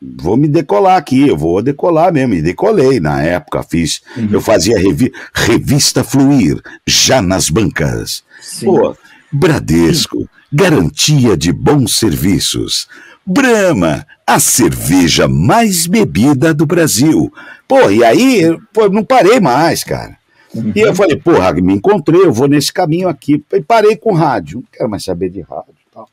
vou 0.00 0.36
me 0.36 0.48
decolar 0.48 0.96
aqui, 0.96 1.28
eu 1.28 1.36
vou 1.36 1.60
decolar 1.62 2.12
mesmo. 2.12 2.34
E 2.34 2.42
decolei 2.42 3.00
na 3.00 3.22
época, 3.22 3.62
fiz. 3.62 4.00
Uhum. 4.16 4.28
Eu 4.32 4.40
fazia 4.40 4.78
revi... 4.78 5.12
revista 5.34 6.02
Fluir, 6.02 6.60
já 6.86 7.20
nas 7.20 7.50
bancas. 7.50 8.22
Sim. 8.40 8.66
Pô, 8.66 8.96
Bradesco, 9.30 10.28
garantia 10.52 11.36
de 11.36 11.52
bons 11.52 11.98
serviços. 11.98 12.88
Brahma, 13.30 14.06
a 14.26 14.40
cerveja 14.40 15.28
mais 15.28 15.86
bebida 15.86 16.54
do 16.54 16.64
Brasil. 16.64 17.30
Pô, 17.68 17.90
e 17.90 18.02
aí, 18.02 18.58
pô, 18.72 18.88
não 18.88 19.04
parei 19.04 19.38
mais, 19.38 19.84
cara. 19.84 20.16
Uhum. 20.54 20.72
E 20.74 20.80
eu 20.80 20.94
falei, 20.94 21.16
porra, 21.16 21.52
me 21.52 21.74
encontrei, 21.74 22.22
eu 22.22 22.32
vou 22.32 22.48
nesse 22.48 22.72
caminho 22.72 23.06
aqui. 23.06 23.44
E 23.52 23.60
parei 23.60 23.96
com 23.96 24.14
rádio. 24.14 24.60
Não 24.60 24.68
quero 24.72 24.88
mais 24.88 25.04
saber 25.04 25.28
de 25.28 25.42
rádio 25.42 25.74
tal. 25.92 26.08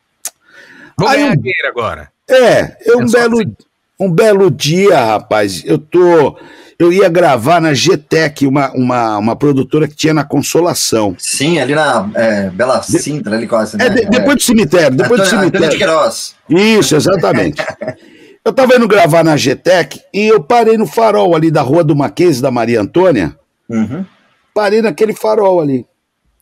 Vou 0.97 1.07
aí, 1.07 1.21
ganhar 1.21 1.37
dinheiro 1.37 1.67
agora. 1.69 2.11
É, 2.29 2.77
eu, 2.85 2.99
um, 2.99 3.09
belo, 3.09 3.39
assim. 3.39 3.55
Um 3.99 4.11
belo 4.11 4.51
dia, 4.51 5.03
rapaz, 5.03 5.63
eu 5.65 5.77
tô 5.77 6.35
eu 6.77 6.91
ia 6.91 7.07
gravar 7.07 7.61
na 7.61 7.73
GTEC, 7.73 8.45
uma, 8.45 8.71
uma, 8.73 9.17
uma 9.17 9.35
produtora 9.35 9.87
que 9.87 9.95
tinha 9.95 10.13
na 10.13 10.25
Consolação. 10.25 11.15
Sim, 11.17 11.59
ali 11.59 11.73
na 11.73 12.09
é, 12.13 12.49
Bela 12.49 12.81
Sintra, 12.83 13.35
ali 13.35 13.47
quase. 13.47 13.77
Né? 13.77 13.85
É, 13.85 13.89
de, 13.89 14.05
depois 14.05 14.35
do 14.37 14.43
cemitério, 14.43 14.97
depois 14.97 15.21
Antônio, 15.21 15.49
do 15.49 15.57
cemitério. 15.57 15.69
de 15.69 15.77
Queiroz. 15.77 16.35
Isso, 16.49 16.95
exatamente. 16.95 17.63
eu 18.43 18.49
estava 18.51 18.75
indo 18.75 18.87
gravar 18.87 19.23
na 19.23 19.37
GTEC 19.37 20.01
e 20.13 20.27
eu 20.27 20.43
parei 20.43 20.77
no 20.77 20.85
farol 20.85 21.35
ali 21.35 21.49
da 21.49 21.61
Rua 21.61 21.83
do 21.83 21.95
Maquês, 21.95 22.41
da 22.41 22.51
Maria 22.51 22.81
Antônia. 22.81 23.35
Uhum. 23.69 24.05
Parei 24.53 24.81
naquele 24.81 25.13
farol 25.13 25.61
ali. 25.61 25.85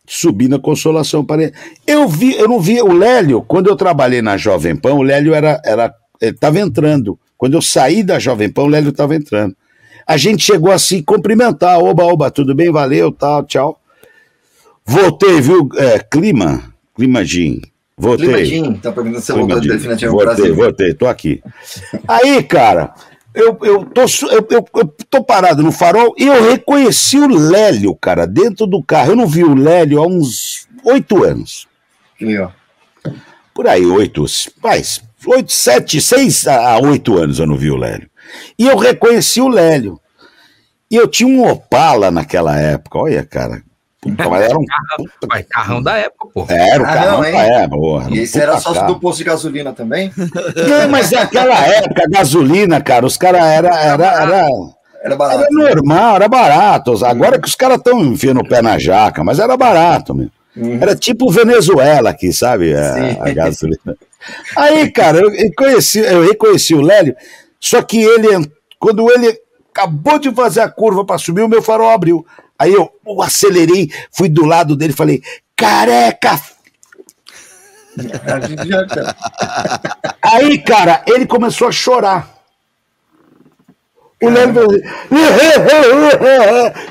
Subi 0.06 0.48
na 0.48 0.60
Consolação, 0.60 1.24
parei. 1.24 1.54
Eu 1.86 2.08
vi, 2.08 2.36
eu 2.36 2.48
não 2.48 2.60
vi 2.60 2.82
o 2.82 2.92
Lélio, 2.92 3.42
quando 3.44 3.70
eu 3.70 3.76
trabalhei 3.76 4.22
na 4.22 4.36
Jovem 4.36 4.76
Pan, 4.76 4.96
o 4.96 5.04
Lélio 5.04 5.34
era, 5.34 5.62
era, 5.63 5.94
ele 6.20 6.32
estava 6.32 6.60
entrando. 6.60 7.20
Quando 7.38 7.56
eu 7.56 7.62
saí 7.62 8.04
da 8.04 8.19
Jovem 8.19 8.50
Pan, 8.50 8.63
o 8.63 8.67
Lélio 8.67 8.89
estava 8.89 9.15
entrando. 9.15 9.56
A 10.06 10.17
gente 10.17 10.43
chegou 10.43 10.72
assim, 10.72 11.02
cumprimentar, 11.02 11.80
oba, 11.80 12.04
oba, 12.04 12.30
tudo 12.30 12.54
bem, 12.54 12.72
valeu, 12.72 13.12
tal, 13.12 13.43
tchau. 13.43 13.80
Voltei, 14.86 15.39
viu, 15.39 15.69
é, 15.78 16.00
Clima, 16.00 16.74
Clima 16.93 17.24
Gin, 17.24 17.62
voltei. 17.98 18.28
Clima 18.28 18.46
Gin, 18.46 18.74
tá 18.74 18.91
perguntando 18.91 19.22
se 19.22 19.28
você 19.28 19.34
voltou 19.34 19.62
definitivamente 19.62 20.08
voltei, 20.08 20.36
Brasil. 20.36 20.56
Voltei, 20.56 20.93
tô 20.93 21.08
aqui. 21.08 21.41
Aí, 22.06 22.43
cara, 22.43 22.93
eu, 23.34 23.58
eu, 23.63 23.86
tô, 23.86 24.02
eu, 24.30 24.48
eu, 24.52 24.65
eu, 24.76 24.96
tô 25.10 25.24
parado 25.24 25.63
no 25.63 25.72
farol 25.72 26.13
e 26.17 26.26
eu 26.26 26.50
reconheci 26.50 27.17
o 27.17 27.28
Lélio, 27.28 27.96
cara, 27.96 28.28
dentro 28.28 28.67
do 28.67 28.84
carro. 28.84 29.12
Eu 29.12 29.15
não 29.15 29.26
vi 29.26 29.43
o 29.43 29.56
Lélio 29.56 30.02
há 30.02 30.08
uns 30.08 30.67
oito 30.84 31.24
anos. 31.24 31.67
ó. 32.39 32.50
Por 33.54 33.67
aí, 33.67 33.86
oito, 33.86 34.26
mais, 34.62 35.02
oito, 35.27 35.51
sete, 35.51 36.01
seis 36.01 36.47
a 36.47 36.77
oito 36.79 37.17
anos 37.17 37.39
eu 37.39 37.47
não 37.47 37.55
vi 37.55 37.71
o 37.71 37.77
Lélio. 37.77 38.09
E 38.57 38.67
eu 38.67 38.77
reconheci 38.77 39.41
o 39.41 39.47
Lélio. 39.47 39.99
E 40.89 40.95
eu 40.95 41.07
tinha 41.07 41.27
um 41.27 41.49
Opala 41.49 42.12
naquela 42.12 42.57
época, 42.57 42.99
olha, 42.99 43.23
cara. 43.23 43.63
Puta, 43.99 44.29
mas 44.29 44.43
era 44.43 44.59
um. 44.59 44.65
Puta... 44.97 45.27
Mas 45.29 45.45
carrão 45.47 45.81
da 45.81 45.97
época, 45.97 46.27
pô. 46.33 46.45
Era 46.49 46.83
o 46.83 46.86
ah, 46.86 46.93
carrão 46.93 47.12
não, 47.13 47.21
da 47.21 47.29
época, 47.29 47.77
porra. 47.77 48.09
E 48.12 48.19
esse 48.19 48.39
era 48.39 48.59
sócio 48.59 48.86
do 48.86 48.99
posto 48.99 49.19
de 49.19 49.23
gasolina 49.23 49.71
também? 49.71 50.12
Não, 50.17 50.89
mas 50.89 51.09
naquela 51.09 51.57
época, 51.65 52.03
gasolina, 52.09 52.81
cara, 52.81 53.05
os 53.05 53.15
caras 53.15 53.41
era, 53.41 53.69
era, 53.69 54.05
era, 54.05 54.47
era, 55.01 55.15
barato. 55.15 55.39
Era 55.39 55.47
normal, 55.51 56.15
era 56.17 56.27
barato. 56.27 57.05
Agora 57.05 57.39
que 57.39 57.47
os 57.47 57.55
caras 57.55 57.77
estão 57.77 58.03
enfiando 58.03 58.41
o 58.41 58.47
pé 58.47 58.62
na 58.62 58.77
jaca, 58.77 59.23
mas 59.23 59.39
era 59.39 59.55
barato, 59.55 60.13
meu. 60.13 60.29
Uhum. 60.55 60.77
Era 60.81 60.95
tipo 60.95 61.31
Venezuela 61.31 62.09
aqui, 62.09 62.31
sabe? 62.31 62.75
A, 62.75 63.23
a 63.23 63.33
gasolina. 63.33 63.95
Aí, 64.55 64.91
cara, 64.91 65.19
eu, 65.19 65.53
conheci, 65.55 65.99
eu 65.99 66.23
reconheci 66.23 66.73
o 66.73 66.81
Lélio. 66.81 67.15
Só 67.59 67.81
que 67.81 68.01
ele, 68.01 68.27
quando 68.79 69.09
ele 69.12 69.39
acabou 69.71 70.19
de 70.19 70.31
fazer 70.31 70.62
a 70.62 70.69
curva 70.69 71.05
para 71.05 71.17
subir, 71.17 71.41
o 71.41 71.47
meu 71.47 71.62
farol 71.62 71.89
abriu. 71.89 72.25
Aí 72.57 72.73
eu, 72.73 72.89
eu 73.05 73.21
acelerei, 73.21 73.91
fui 74.12 74.29
do 74.29 74.45
lado 74.45 74.75
dele 74.75 74.93
falei: 74.93 75.21
careca! 75.55 76.39
Aí, 80.21 80.57
cara, 80.59 81.03
ele 81.07 81.25
começou 81.25 81.67
a 81.67 81.71
chorar. 81.71 82.33
O 84.21 84.29
Léo 84.29 84.53
falou 84.53 84.69
assim, 84.71 84.83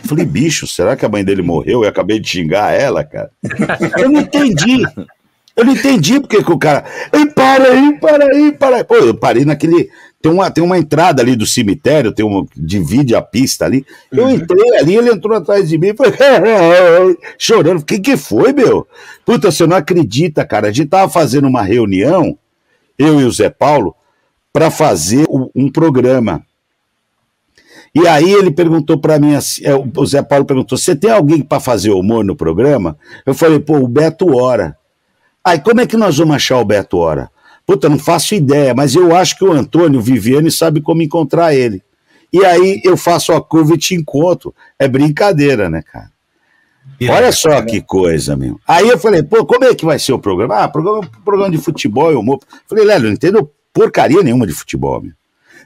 Falei, 0.08 0.24
bicho, 0.26 0.66
será 0.66 0.94
que 0.94 1.06
a 1.06 1.08
mãe 1.08 1.24
dele 1.24 1.40
morreu? 1.42 1.82
Eu 1.82 1.88
acabei 1.88 2.20
de 2.20 2.28
xingar 2.28 2.72
ela, 2.72 3.02
cara. 3.02 3.30
Eu 3.98 4.10
não 4.10 4.20
entendi. 4.20 4.84
Eu 5.54 5.64
não 5.64 5.72
entendi 5.72 6.18
porque 6.18 6.42
que 6.42 6.52
o 6.52 6.58
cara. 6.58 6.84
Ei, 7.12 7.26
para 7.26 7.64
aí, 7.64 7.98
para 8.00 8.24
aí, 8.24 8.52
para 8.52 8.76
aí. 8.76 8.84
Pô, 8.84 8.96
eu 8.96 9.14
parei 9.14 9.44
naquele, 9.44 9.90
tem 10.22 10.30
uma, 10.30 10.50
tem 10.50 10.62
uma 10.62 10.78
entrada 10.78 11.20
ali 11.20 11.34
do 11.34 11.44
cemitério, 11.44 12.12
tem 12.12 12.24
uma, 12.24 12.46
divide 12.56 13.14
a 13.14 13.20
pista 13.20 13.64
ali. 13.64 13.84
Eu 14.10 14.24
uhum. 14.24 14.30
entrei 14.30 14.76
ali, 14.78 14.96
ele 14.96 15.10
entrou 15.10 15.36
atrás 15.36 15.68
de 15.68 15.76
mim 15.76 15.88
e 15.88 15.96
foi 15.96 16.12
chorando. 17.36 17.80
O 17.80 17.84
que, 17.84 17.98
que 17.98 18.16
foi, 18.16 18.52
meu? 18.52 18.86
Puta, 19.26 19.50
você 19.50 19.66
não 19.66 19.76
acredita, 19.76 20.44
cara. 20.44 20.68
A 20.68 20.72
gente 20.72 20.88
tava 20.88 21.10
fazendo 21.10 21.48
uma 21.48 21.62
reunião, 21.62 22.38
eu 22.96 23.20
e 23.20 23.24
o 23.24 23.32
Zé 23.32 23.50
Paulo, 23.50 23.94
para 24.52 24.70
fazer 24.70 25.26
um 25.54 25.70
programa. 25.70 26.42
E 27.94 28.06
aí 28.06 28.32
ele 28.32 28.50
perguntou 28.50 28.98
para 28.98 29.18
mim 29.18 29.34
assim, 29.34 29.64
é, 29.64 29.74
o 29.74 30.06
Zé 30.06 30.22
Paulo 30.22 30.44
perguntou: 30.44 30.78
você 30.78 30.96
tem 30.96 31.10
alguém 31.10 31.42
para 31.42 31.60
fazer 31.60 31.90
humor 31.90 32.24
no 32.24 32.36
programa? 32.36 32.96
Eu 33.26 33.34
falei, 33.34 33.58
pô, 33.58 33.76
o 33.78 33.88
Beto 33.88 34.34
Hora. 34.34 34.76
Aí 35.44 35.58
como 35.58 35.80
é 35.80 35.86
que 35.86 35.96
nós 35.96 36.18
vamos 36.18 36.36
achar 36.36 36.58
o 36.58 36.64
Beto 36.64 36.98
Hora? 36.98 37.30
Puta, 37.66 37.88
não 37.88 37.98
faço 37.98 38.34
ideia, 38.34 38.74
mas 38.74 38.94
eu 38.94 39.14
acho 39.14 39.36
que 39.36 39.44
o 39.44 39.52
Antônio 39.52 40.00
Viviane 40.00 40.50
sabe 40.50 40.80
como 40.80 41.02
encontrar 41.02 41.54
ele. 41.54 41.82
E 42.32 42.44
aí 42.44 42.80
eu 42.84 42.96
faço 42.96 43.32
a 43.32 43.42
curva 43.42 43.74
e 43.74 43.78
te 43.78 43.94
encontro. 43.94 44.54
É 44.78 44.88
brincadeira, 44.88 45.68
né, 45.68 45.82
cara? 45.82 46.10
Olha 47.08 47.32
só 47.32 47.60
que 47.62 47.80
coisa, 47.80 48.36
meu. 48.36 48.60
Aí 48.66 48.88
eu 48.88 48.98
falei, 48.98 49.22
pô, 49.22 49.44
como 49.44 49.64
é 49.64 49.74
que 49.74 49.84
vai 49.84 49.98
ser 49.98 50.12
o 50.12 50.18
programa? 50.18 50.56
Ah, 50.56 50.68
programa, 50.68 51.08
programa 51.24 51.50
de 51.50 51.58
futebol 51.58 52.12
e 52.12 52.14
humor. 52.14 52.40
Falei, 52.66 52.84
Lélio, 52.84 53.06
não 53.06 53.14
entendo 53.14 53.50
porcaria 53.72 54.22
nenhuma 54.22 54.46
de 54.46 54.52
futebol, 54.52 55.00
meu. 55.00 55.12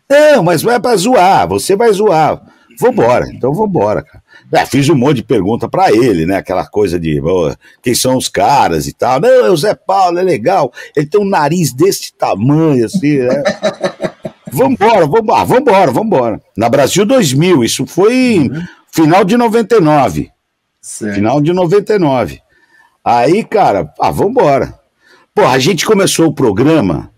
Não, 0.09 0.43
mas 0.43 0.62
vai 0.62 0.81
pra 0.81 0.97
zoar, 0.97 1.49
você 1.49 1.75
vai 1.77 1.93
zoar. 1.93 2.41
Vambora, 2.79 3.27
então 3.29 3.53
vambora, 3.53 4.03
cara. 4.03 4.23
É, 4.53 4.65
fiz 4.65 4.89
um 4.89 4.95
monte 4.95 5.17
de 5.17 5.23
pergunta 5.25 5.69
para 5.69 5.91
ele, 5.91 6.25
né? 6.25 6.37
Aquela 6.37 6.67
coisa 6.67 7.01
de 7.01 7.21
oh, 7.21 7.55
quem 7.83 7.95
são 7.95 8.17
os 8.17 8.29
caras 8.29 8.87
e 8.87 8.93
tal. 8.93 9.21
Não, 9.21 9.29
é 9.29 9.51
o 9.51 9.57
Zé 9.57 9.75
Paulo, 9.75 10.19
é 10.19 10.23
legal. 10.23 10.73
Ele 10.95 11.07
tem 11.07 11.21
um 11.21 11.29
nariz 11.29 11.73
desse 11.73 12.13
tamanho, 12.15 12.87
assim, 12.87 13.19
né? 13.19 13.43
vambora, 14.53 15.07
vambora, 15.07 15.45
vambora, 15.45 15.91
vambora. 15.91 16.43
Na 16.57 16.69
Brasil 16.69 17.05
2000, 17.05 17.65
isso 17.65 17.87
foi 17.87 18.39
uhum. 18.39 18.63
final 18.91 19.25
de 19.25 19.37
99. 19.37 20.31
Certo. 20.81 21.15
Final 21.17 21.41
de 21.41 21.53
99. 21.53 22.41
Aí, 23.05 23.43
cara, 23.45 23.93
ah, 24.01 24.11
vambora. 24.11 24.79
Pô, 25.35 25.45
a 25.45 25.59
gente 25.59 25.85
começou 25.85 26.29
o 26.29 26.35
programa. 26.35 27.11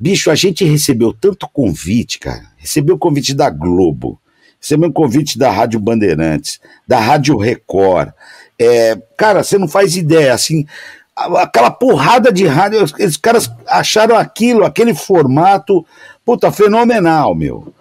Bicho, 0.00 0.30
a 0.30 0.34
gente 0.34 0.64
recebeu 0.64 1.12
tanto 1.12 1.48
convite, 1.52 2.18
cara. 2.18 2.44
Recebeu 2.56 2.96
o 2.96 2.98
convite 2.98 3.34
da 3.34 3.50
Globo 3.50 4.20
recebeu 4.66 4.88
um 4.88 4.92
convite 4.92 5.38
da 5.38 5.50
Rádio 5.50 5.78
Bandeirantes, 5.78 6.60
da 6.86 6.98
Rádio 6.98 7.36
Record. 7.36 8.10
É, 8.58 8.98
cara, 9.16 9.44
você 9.44 9.56
não 9.56 9.68
faz 9.68 9.96
ideia, 9.96 10.34
assim, 10.34 10.66
aquela 11.14 11.70
porrada 11.70 12.32
de 12.32 12.46
rádio, 12.46 12.82
os 12.82 13.16
caras 13.16 13.50
acharam 13.68 14.16
aquilo, 14.16 14.64
aquele 14.64 14.92
formato, 14.92 15.86
puta, 16.24 16.50
fenomenal, 16.50 17.34
meu. 17.34 17.72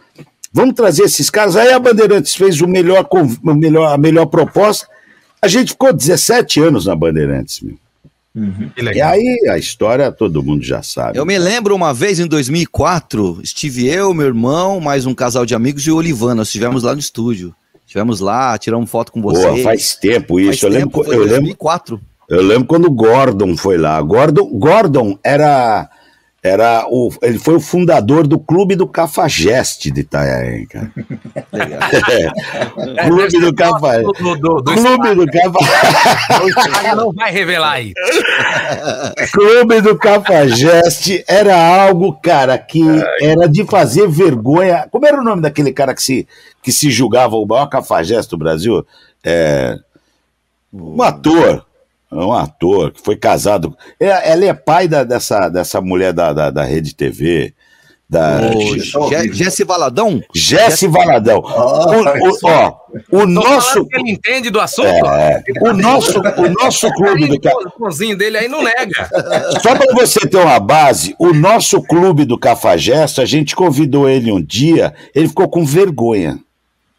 Vamos 0.53 0.75
trazer 0.75 1.03
esses 1.03 1.29
caras. 1.29 1.55
Aí 1.57 1.73
a 1.73 1.79
Bandeirantes 1.79 2.35
fez 2.35 2.61
o 2.61 2.67
melhor, 2.67 3.05
o 3.11 3.53
melhor, 3.53 3.93
a 3.93 3.97
melhor 3.97 4.27
proposta. 4.27 4.87
A 5.41 5.47
gente 5.47 5.71
ficou 5.71 5.91
17 5.91 6.61
anos 6.61 6.85
na 6.85 6.95
Bandeirantes, 6.95 7.61
meu. 7.61 7.75
Uhum. 8.35 8.69
E 8.93 9.01
aí 9.01 9.39
a 9.49 9.57
história 9.57 10.11
todo 10.11 10.43
mundo 10.43 10.61
já 10.61 10.83
sabe. 10.83 11.17
Eu 11.17 11.25
me 11.25 11.39
lembro 11.39 11.73
uma 11.73 11.93
vez 11.93 12.19
em 12.19 12.27
2004, 12.27 13.39
estive 13.41 13.87
eu, 13.87 14.13
meu 14.13 14.27
irmão, 14.27 14.81
mais 14.81 15.05
um 15.05 15.15
casal 15.15 15.45
de 15.45 15.55
amigos 15.55 15.87
e 15.87 15.91
o 15.91 15.95
Olivano. 15.95 16.35
Nós 16.35 16.47
estivemos 16.47 16.83
lá 16.83 16.93
no 16.93 16.99
estúdio. 16.99 17.55
Estivemos 17.85 18.19
lá, 18.19 18.57
tiramos 18.57 18.89
foto 18.89 19.11
com 19.11 19.21
você. 19.21 19.47
Pô, 19.47 19.57
faz 19.59 19.95
tempo 19.95 20.37
isso. 20.37 20.61
Faz 20.61 20.73
eu 20.73 20.79
tempo, 20.81 21.01
lembro, 21.01 21.13
eu 21.13 21.27
2004. 21.29 21.95
lembro. 21.95 22.15
Eu 22.27 22.41
lembro 22.41 22.67
quando 22.67 22.85
o 22.85 22.91
Gordon 22.91 23.55
foi 23.55 23.77
lá. 23.77 24.01
Gordon, 24.01 24.49
Gordon 24.57 25.17
era 25.23 25.89
era 26.45 26.85
o, 26.91 27.09
ele 27.23 27.39
foi 27.39 27.55
o 27.55 27.59
fundador 27.59 28.27
do 28.27 28.37
Clube 28.37 28.75
do 28.75 28.87
Cafajeste 28.87 29.89
de 29.89 30.01
Itanhaém, 30.01 30.67
cara. 30.67 30.91
É, 32.07 33.01
Clube 33.09 33.39
do 33.39 33.55
Cafajeste. 33.55 34.21
Do, 34.21 34.35
do, 34.35 34.61
do 34.61 34.73
Clube 34.75 35.15
do 35.15 35.25
Cafajeste. 35.25 36.95
não 36.95 37.11
vai 37.11 37.31
revelar 37.31 37.71
aí. 37.71 37.93
Clube 39.33 39.81
do 39.81 39.97
Cafajeste 39.97 41.25
era 41.27 41.57
algo, 41.57 42.13
cara, 42.13 42.59
que 42.59 42.83
era 43.19 43.49
de 43.49 43.65
fazer 43.65 44.07
vergonha. 44.07 44.87
Como 44.91 45.07
era 45.07 45.19
o 45.19 45.23
nome 45.23 45.41
daquele 45.41 45.73
cara 45.73 45.95
que 45.95 46.03
se, 46.03 46.27
que 46.61 46.71
se 46.71 46.91
julgava 46.91 47.35
o 47.37 47.45
maior 47.47 47.65
cafajeste 47.65 48.29
do 48.29 48.37
Brasil? 48.37 48.85
É, 49.23 49.79
um 50.71 51.01
ator 51.01 51.65
um 52.11 52.33
ator 52.33 52.91
que 52.91 53.01
foi 53.01 53.15
casado. 53.15 53.75
É, 53.99 54.31
ela 54.31 54.45
é 54.45 54.53
pai 54.53 54.87
da, 54.87 55.03
dessa, 55.03 55.49
dessa 55.49 55.81
mulher 55.81 56.13
da, 56.13 56.33
da, 56.33 56.49
da 56.49 56.63
Rede 56.63 56.95
TV. 56.95 57.53
Da... 58.07 58.51
Jesse 59.31 59.63
Valadão? 59.63 60.21
Jesse 60.33 60.87
Valadão. 60.87 61.41
Oh, 61.43 61.49
o, 61.49 62.29
o, 62.29 62.39
ó, 62.43 62.77
o 63.11 63.25
nosso. 63.25 63.83
Que 63.87 63.99
ele 63.99 64.11
entende 64.11 64.51
do 64.51 64.59
assunto? 64.59 64.87
É, 64.87 65.43
o, 65.61 65.73
nosso, 65.73 66.19
o 66.19 66.49
nosso 66.49 66.87
clube 66.93 67.27
do 67.27 67.39
cafajeste. 67.39 68.15
dele 68.15 68.37
aí 68.37 68.47
não 68.47 68.63
nega. 68.63 69.09
Só 69.59 69.75
para 69.75 69.91
você 69.93 70.19
ter 70.19 70.37
uma 70.37 70.59
base, 70.59 71.15
o 71.17 71.33
nosso 71.33 71.81
clube 71.81 72.25
do 72.25 72.37
Cafajeste, 72.37 73.21
a 73.21 73.25
gente 73.25 73.55
convidou 73.55 74.07
ele 74.07 74.31
um 74.31 74.41
dia, 74.41 74.93
ele 75.13 75.27
ficou 75.27 75.49
com 75.49 75.65
vergonha. 75.65 76.39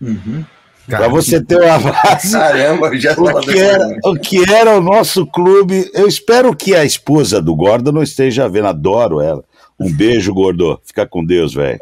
Uhum. 0.00 0.44
Para 0.88 1.08
você 1.08 1.42
ter 1.42 1.60
uma 1.60 1.78
base. 1.78 2.32
Caramba, 2.32 2.96
já 2.96 3.12
o 3.12 3.40
que, 3.40 3.58
era, 3.58 3.98
o 4.04 4.14
que 4.14 4.52
era 4.52 4.76
o 4.76 4.80
nosso 4.80 5.26
clube. 5.26 5.90
Eu 5.92 6.06
espero 6.06 6.54
que 6.54 6.74
a 6.74 6.84
esposa 6.84 7.42
do 7.42 7.54
Gordo 7.54 7.92
não 7.92 8.02
esteja 8.02 8.48
vendo. 8.48 8.68
Adoro 8.68 9.20
ela. 9.20 9.44
Um 9.78 9.92
beijo, 9.92 10.32
Gordo. 10.32 10.80
Fica 10.84 11.06
com 11.06 11.24
Deus, 11.24 11.54
velho. 11.54 11.80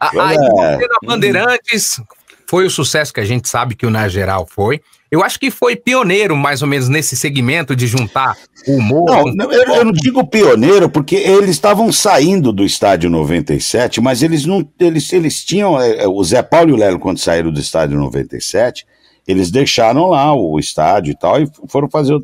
Aí 0.00 0.36
você 0.36 0.86
na 0.86 0.98
Bandeirantes 1.08 2.00
foi 2.46 2.66
o 2.66 2.70
sucesso 2.70 3.12
que 3.12 3.20
a 3.20 3.24
gente 3.24 3.48
sabe 3.48 3.74
que 3.74 3.86
o 3.86 3.90
Na 3.90 4.08
Geral 4.08 4.46
foi. 4.46 4.80
Eu 5.14 5.22
acho 5.22 5.38
que 5.38 5.48
foi 5.48 5.76
pioneiro, 5.76 6.36
mais 6.36 6.60
ou 6.60 6.66
menos, 6.66 6.88
nesse 6.88 7.16
segmento 7.16 7.76
de 7.76 7.86
juntar 7.86 8.36
o 8.66 8.72
humor. 8.72 9.32
Não, 9.32 9.52
eu, 9.52 9.62
eu, 9.62 9.84
não 9.84 9.92
digo 9.92 10.26
pioneiro, 10.26 10.90
porque 10.90 11.14
eles 11.14 11.50
estavam 11.50 11.92
saindo 11.92 12.52
do 12.52 12.64
estádio 12.64 13.08
97, 13.08 14.00
mas 14.00 14.24
eles 14.24 14.44
não. 14.44 14.68
Eles, 14.76 15.12
eles 15.12 15.44
tinham. 15.44 15.80
É, 15.80 16.02
é, 16.02 16.08
o 16.08 16.22
Zé 16.24 16.42
Paulo 16.42 16.70
e 16.70 16.72
o 16.72 16.76
Lelo, 16.76 16.98
quando 16.98 17.18
saíram 17.18 17.52
do 17.52 17.60
estádio 17.60 17.96
97, 17.96 18.84
eles 19.24 19.52
deixaram 19.52 20.08
lá 20.08 20.34
o 20.34 20.58
estádio 20.58 21.12
e 21.12 21.16
tal, 21.16 21.40
e 21.40 21.48
foram 21.68 21.88
fazer. 21.88 22.14
Eu 22.14 22.20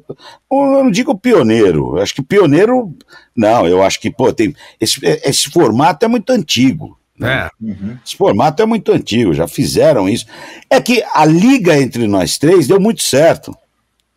não 0.51 0.91
digo 0.91 1.17
pioneiro, 1.17 1.97
eu 1.97 2.03
acho 2.03 2.15
que 2.15 2.23
pioneiro. 2.23 2.93
Não, 3.37 3.69
eu 3.69 3.85
acho 3.85 4.01
que, 4.01 4.11
pô, 4.11 4.33
tem. 4.33 4.53
Esse, 4.81 4.99
esse 5.25 5.49
formato 5.49 6.05
é 6.05 6.09
muito 6.09 6.31
antigo. 6.31 6.99
Né? 7.21 7.33
É. 7.33 7.51
Uhum. 7.63 7.99
Esse 8.05 8.17
formato 8.17 8.63
é 8.63 8.67
muito 8.67 8.91
antigo, 8.91 9.35
já 9.35 9.47
fizeram 9.47 10.09
isso. 10.09 10.25
É 10.71 10.81
que 10.81 11.05
a 11.15 11.25
liga 11.27 11.77
entre 11.79 12.07
nós 12.07 12.39
três 12.39 12.67
deu 12.67 12.81
muito 12.81 13.03
certo, 13.03 13.55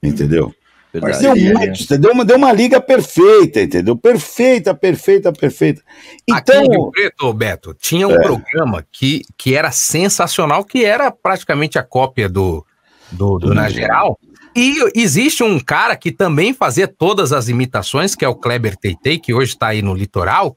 entendeu? 0.02 0.54
Mas 1.02 1.20
deu 1.20 1.36
muito, 1.36 1.98
deu 1.98 2.12
uma, 2.12 2.24
deu 2.24 2.38
uma 2.38 2.54
liga 2.54 2.80
perfeita, 2.80 3.62
entendeu? 3.62 3.98
Perfeita, 3.98 4.76
perfeita, 4.76 5.34
perfeita. 5.34 5.82
Então, 6.30 6.60
Aqui 6.60 6.68
em 6.68 6.70
Rio 6.70 6.92
Preto, 6.92 7.34
Beto, 7.34 7.76
tinha 7.80 8.08
um 8.08 8.14
é. 8.14 8.22
programa 8.22 8.86
que, 8.92 9.24
que 9.36 9.56
era 9.56 9.72
sensacional, 9.72 10.64
que 10.64 10.86
era 10.86 11.12
praticamente 11.12 11.80
a 11.80 11.84
cópia 11.84 12.30
do, 12.30 12.64
do, 13.12 13.40
do 13.40 13.54
Na 13.56 13.70
Geral. 13.70 14.20
E 14.56 14.78
existe 14.96 15.42
um 15.42 15.60
cara 15.60 15.96
que 15.96 16.12
também 16.12 16.54
fazia 16.54 16.88
todas 16.88 17.34
as 17.34 17.50
imitações, 17.50 18.14
que 18.14 18.24
é 18.24 18.28
o 18.28 18.36
Kleber 18.36 18.78
Teitei, 18.78 19.18
que 19.18 19.34
hoje 19.34 19.54
está 19.54 19.70
aí 19.70 19.82
no 19.82 19.96
litoral, 19.96 20.56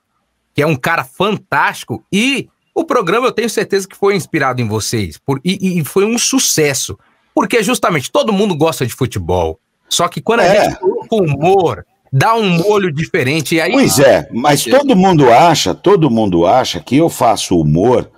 que 0.56 0.62
é 0.62 0.66
um 0.66 0.74
cara 0.74 1.04
fantástico. 1.04 2.02
E 2.10 2.48
o 2.74 2.82
programa 2.82 3.26
eu 3.26 3.32
tenho 3.32 3.50
certeza 3.50 3.86
que 3.86 3.94
foi 3.94 4.16
inspirado 4.16 4.62
em 4.62 4.66
vocês. 4.66 5.18
Por, 5.18 5.38
e, 5.44 5.78
e 5.78 5.84
foi 5.84 6.06
um 6.06 6.18
sucesso. 6.18 6.98
Porque 7.34 7.62
justamente 7.62 8.10
todo 8.10 8.32
mundo 8.32 8.56
gosta 8.56 8.86
de 8.86 8.94
futebol. 8.94 9.60
Só 9.86 10.08
que 10.08 10.22
quando 10.22 10.40
a 10.40 10.44
é. 10.44 10.64
gente 10.64 10.80
coloca 10.80 11.14
humor, 11.14 11.86
dá 12.10 12.34
um 12.34 12.48
molho 12.48 12.90
diferente. 12.90 13.56
E 13.56 13.60
aí, 13.60 13.72
pois 13.72 13.98
é, 13.98 14.26
mas 14.32 14.64
todo 14.64 14.96
mundo 14.96 15.30
acha, 15.30 15.74
todo 15.74 16.10
mundo 16.10 16.46
acha 16.46 16.80
que 16.80 16.96
eu 16.96 17.10
faço 17.10 17.60
humor 17.60 18.10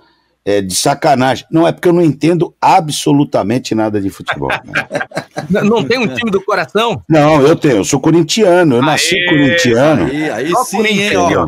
é, 0.49 0.61
de 0.61 0.73
sacanagem. 0.73 1.45
Não, 1.51 1.67
é 1.67 1.71
porque 1.71 1.87
eu 1.87 1.93
não 1.93 2.01
entendo 2.01 2.55
absolutamente 2.59 3.75
nada 3.75 4.01
de 4.01 4.09
futebol. 4.09 4.49
Né? 4.49 5.61
não 5.63 5.83
tem 5.83 5.99
um 5.99 6.07
time 6.07 6.31
do 6.31 6.41
coração? 6.41 7.03
Não, 7.07 7.41
eu 7.41 7.55
tenho. 7.55 7.77
Eu 7.77 7.83
sou 7.83 7.99
corintiano. 7.99 8.77
Eu 8.77 8.81
nasci 8.81 9.15
Aê, 9.15 9.25
corintiano. 9.25 10.05
Aí, 10.05 10.29
aí 10.29 10.53
sim, 10.65 10.85
hein, 10.85 11.17
ó. 11.17 11.47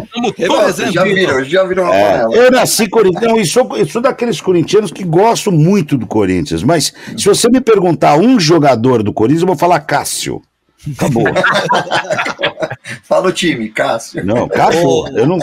já 0.91 1.03
viram, 1.03 1.43
já 1.43 1.63
viram 1.63 1.91
é, 1.91 2.23
Eu 2.31 2.51
nasci 2.51 2.87
corintiano 2.87 3.39
e 3.39 3.45
sou, 3.45 3.75
eu 3.75 3.87
sou 3.87 4.01
daqueles 4.01 4.39
corintianos 4.39 4.91
que 4.91 5.03
gosto 5.03 5.51
muito 5.51 5.97
do 5.97 6.05
Corinthians. 6.05 6.61
Mas 6.61 6.93
se 7.17 7.25
você 7.25 7.49
me 7.49 7.59
perguntar 7.59 8.17
um 8.17 8.39
jogador 8.39 9.01
do 9.01 9.11
Corinthians, 9.11 9.41
eu 9.41 9.47
vou 9.47 9.57
falar 9.57 9.79
Cássio. 9.79 10.43
Acabou. 10.95 11.25
Fala 13.03 13.29
o 13.29 13.31
time, 13.31 13.69
Cássio. 13.69 14.25
Não, 14.25 14.47
Cássio. 14.47 15.07
Eu 15.15 15.27
não. 15.27 15.39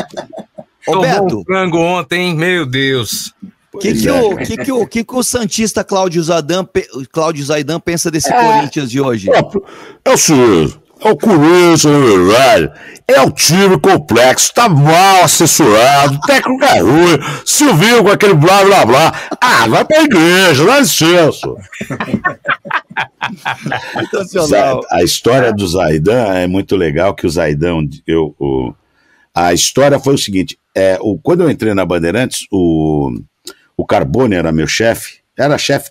Ô, 0.96 1.00
Beto. 1.00 1.40
Um 1.40 1.44
frango 1.44 1.78
ontem, 1.78 2.34
meu 2.34 2.66
Deus. 2.66 3.32
O 3.72 3.78
que, 3.78 3.94
que, 3.94 4.10
o, 4.10 4.36
que, 4.36 4.56
que, 4.56 4.72
o, 4.72 4.86
que, 4.86 5.04
que 5.04 5.14
o 5.14 5.22
Santista 5.22 5.84
Cláudio 5.84 6.22
Zaidan, 6.22 6.66
Cláudio 7.12 7.44
Zaidan 7.44 7.78
pensa 7.78 8.10
desse 8.10 8.32
é, 8.32 8.36
Corinthians 8.36 8.90
de 8.90 9.00
hoje? 9.00 9.30
É, 9.30 9.40
é 10.04 10.10
o 10.10 10.16
seguinte, 10.16 10.80
é 11.00 11.10
o 11.10 11.16
Corinthians, 11.16 11.84
na 11.84 12.00
verdade, 12.00 12.72
é 13.06 13.20
um 13.20 13.30
time 13.30 13.78
complexo, 13.78 14.52
tá 14.52 14.68
mal 14.68 15.22
assessorado, 15.22 16.18
técnico 16.26 16.64
é 16.64 16.80
ruim, 16.80 17.18
Silvio 17.44 18.02
com 18.02 18.10
aquele 18.10 18.34
blá 18.34 18.64
blá 18.64 18.84
blá. 18.84 19.14
Ah, 19.40 19.68
vai 19.68 19.84
pra 19.84 20.02
igreja, 20.02 20.64
dá 20.64 20.80
licença. 20.80 21.54
A 24.90 25.02
história 25.02 25.52
do 25.52 25.66
Zaidan 25.66 26.34
é 26.34 26.46
muito 26.46 26.74
legal, 26.74 27.14
que 27.14 27.26
o 27.26 27.30
Zaidan, 27.30 27.86
eu, 28.06 28.34
o, 28.38 28.72
a 29.46 29.54
história 29.54 29.98
foi 30.00 30.14
o 30.14 30.18
seguinte: 30.18 30.58
é, 30.74 30.98
o, 31.00 31.18
quando 31.18 31.42
eu 31.42 31.50
entrei 31.50 31.72
na 31.72 31.84
Bandeirantes, 31.84 32.46
o, 32.50 33.12
o 33.76 33.86
Carbone 33.86 34.34
era 34.34 34.50
meu 34.50 34.66
chefe, 34.66 35.18
era 35.36 35.56
chefe 35.56 35.90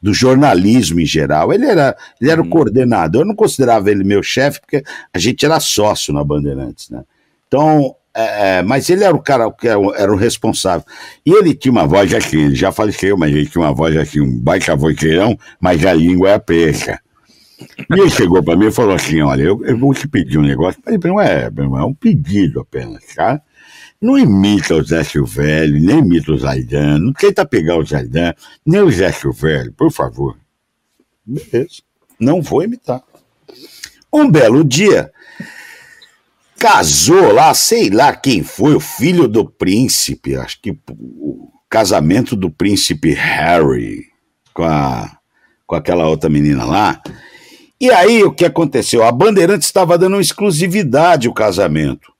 do 0.00 0.14
jornalismo 0.14 0.98
em 0.98 1.06
geral. 1.06 1.52
Ele 1.52 1.66
era, 1.66 1.94
ele 2.20 2.30
era 2.30 2.40
o 2.40 2.44
uhum. 2.44 2.50
coordenador. 2.50 3.22
Eu 3.22 3.26
não 3.26 3.34
considerava 3.34 3.90
ele 3.90 4.02
meu 4.02 4.22
chefe, 4.22 4.60
porque 4.60 4.82
a 5.12 5.18
gente 5.18 5.44
era 5.44 5.60
sócio 5.60 6.14
na 6.14 6.24
Bandeirantes, 6.24 6.88
né? 6.88 7.02
Então, 7.46 7.94
é, 8.14 8.58
é 8.58 8.62
mas 8.62 8.88
ele 8.88 9.04
era 9.04 9.14
o 9.14 9.22
cara 9.22 9.50
que 9.52 9.68
era, 9.68 9.78
era, 9.96 10.12
o 10.12 10.16
responsável. 10.16 10.86
E 11.24 11.30
ele 11.30 11.54
tinha 11.54 11.72
uma 11.72 11.86
voz 11.86 12.12
aqui, 12.14 12.36
ele 12.36 12.54
já 12.54 12.72
faleceu, 12.72 13.16
mas 13.18 13.30
ele 13.30 13.46
tinha 13.46 13.62
uma 13.62 13.74
voz 13.74 13.94
aqui, 13.96 14.20
um 14.20 14.38
baita 14.38 14.74
voqueirão, 14.74 15.38
mas 15.60 15.84
a 15.84 15.92
língua 15.92 16.30
é 16.30 16.38
preta. 16.38 16.98
E 17.90 18.00
ele 18.00 18.10
chegou 18.10 18.42
para 18.42 18.56
mim 18.56 18.66
e 18.66 18.72
falou 18.72 18.94
assim: 18.94 19.20
Olha, 19.22 19.42
eu, 19.42 19.64
eu, 19.64 19.78
vou 19.78 19.94
te 19.94 20.08
pedir 20.08 20.38
um 20.38 20.42
negócio. 20.42 20.80
Eu 20.86 21.00
falei, 21.00 21.12
não 21.12 21.20
é, 21.20 21.50
é 21.80 21.84
um 21.84 21.94
pedido 21.94 22.60
apenas, 22.60 23.04
tá? 23.14 23.40
Não 24.00 24.18
imita 24.18 24.74
o 24.74 24.82
Zé 24.82 25.04
Silvério, 25.04 25.80
nem 25.80 25.98
imita 25.98 26.32
o 26.32 26.36
Zaidan, 26.36 26.98
não 26.98 27.12
tenta 27.12 27.46
pegar 27.46 27.78
o 27.78 27.84
Zaidan, 27.84 28.34
nem 28.66 28.80
o 28.80 28.90
Zé 28.90 29.12
Silvério, 29.12 29.72
por 29.72 29.92
favor. 29.92 30.36
Beleza. 31.24 31.82
Não 32.18 32.42
vou 32.42 32.62
imitar. 32.62 33.02
Um 34.12 34.28
belo 34.28 34.64
dia, 34.64 35.10
casou 36.58 37.32
lá, 37.32 37.54
sei 37.54 37.90
lá 37.90 38.14
quem 38.14 38.42
foi, 38.42 38.74
o 38.74 38.80
filho 38.80 39.28
do 39.28 39.44
príncipe, 39.44 40.36
acho 40.36 40.60
que 40.60 40.76
o 40.90 41.48
casamento 41.68 42.36
do 42.36 42.50
príncipe 42.50 43.12
Harry 43.14 44.12
com, 44.52 44.64
a, 44.64 45.18
com 45.66 45.74
aquela 45.74 46.06
outra 46.06 46.28
menina 46.28 46.64
lá. 46.64 47.00
E 47.82 47.90
aí 47.90 48.22
o 48.22 48.30
que 48.30 48.44
aconteceu? 48.44 49.02
A 49.02 49.10
Bandeirante 49.10 49.64
estava 49.64 49.98
dando 49.98 50.20
exclusividade 50.20 51.26
ao 51.26 51.34
casamento. 51.34 52.12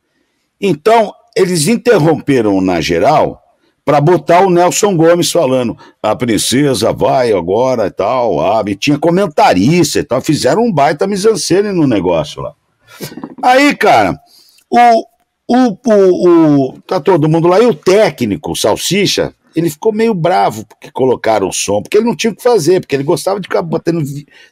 Então, 0.61 1.15
eles 1.37 1.69
interromperam 1.69 2.61
na 2.61 2.81
geral 2.81 3.41
para 3.85 4.01
botar 4.01 4.41
o 4.41 4.51
Nelson 4.51 4.97
Gomes 4.97 5.31
falando: 5.31 5.79
a 6.03 6.17
princesa 6.17 6.93
vai 6.93 7.33
agora 7.33 7.87
e 7.87 7.93
tal. 7.93 8.41
Ah, 8.41 8.61
e 8.67 8.75
tinha 8.75 8.99
comentarista 8.99 10.01
e 10.01 10.03
tal. 10.03 10.21
Fizeram 10.21 10.65
um 10.65 10.73
baita 10.73 11.07
misancene 11.07 11.71
no 11.71 11.87
negócio 11.87 12.43
lá. 12.43 12.55
Aí, 13.41 13.73
cara, 13.77 14.19
o, 14.69 15.07
o, 15.47 15.79
o, 15.87 16.71
o, 16.71 16.81
tá 16.81 16.99
todo 16.99 17.29
mundo 17.29 17.47
lá. 17.47 17.61
E 17.61 17.67
o 17.67 17.75
técnico, 17.75 18.51
o 18.51 18.57
Salsicha, 18.57 19.33
ele 19.55 19.71
ficou 19.71 19.93
meio 19.93 20.15
bravo 20.15 20.67
porque 20.67 20.91
colocaram 20.91 21.49
o 21.49 21.53
som, 21.53 21.83
porque 21.83 21.99
ele 21.99 22.07
não 22.07 22.17
tinha 22.17 22.33
o 22.33 22.37
que 22.37 22.43
fazer, 22.43 22.81
porque 22.81 22.95
ele 22.95 23.03
gostava 23.03 23.41
de 23.41 23.47
ficar 23.47 23.63
botando, 23.63 24.03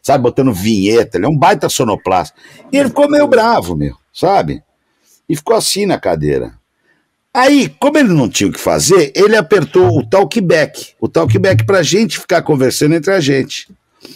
sabe, 0.03 0.23
botando 0.23 0.53
vinheta, 0.53 1.17
ele 1.17 1.27
é 1.27 1.29
um 1.29 1.37
baita 1.37 1.69
sonoplasta. 1.69 2.37
E 2.73 2.77
ele 2.77 2.89
ficou 2.89 3.09
meio 3.09 3.27
bravo, 3.27 3.77
meu, 3.77 3.97
sabe? 4.13 4.63
E 5.29 5.37
ficou 5.37 5.57
assim 5.57 5.87
na 5.87 5.99
cadeira. 5.99 6.59
Aí, 7.33 7.69
como 7.79 7.97
ele 7.97 8.13
não 8.13 8.29
tinha 8.29 8.51
o 8.51 8.53
que 8.53 8.59
fazer, 8.59 9.13
ele 9.15 9.37
apertou 9.37 9.97
o 9.97 10.05
talkback, 10.05 10.95
o 11.01 11.09
talkback 11.09 11.65
pra 11.65 11.83
gente 11.83 12.19
ficar 12.19 12.43
conversando 12.43 12.97
entre 12.97 13.13
a 13.13 13.21
gente. 13.21 13.69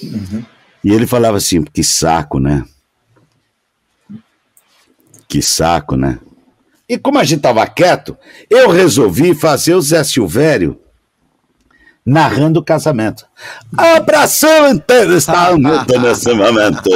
Uhum. 0.02 0.44
E 0.82 0.92
ele 0.92 1.06
falava 1.06 1.36
assim, 1.36 1.62
que 1.62 1.84
saco, 1.84 2.40
né? 2.40 2.64
Que 5.28 5.40
saco, 5.40 5.96
né? 5.96 6.18
E 6.88 6.98
como 6.98 7.18
a 7.18 7.24
gente 7.24 7.40
tava 7.40 7.66
quieto, 7.66 8.16
eu 8.50 8.70
resolvi 8.70 9.34
fazer 9.34 9.74
o 9.74 9.80
Zé 9.80 10.04
Silvério 10.04 10.78
narrando 12.04 12.60
o 12.60 12.64
casamento. 12.64 13.24
Abração 13.74 14.68
inteiro 14.68 15.16
está 15.16 15.52
muito 15.56 15.98
nesse 15.98 16.30
momento. 16.34 16.90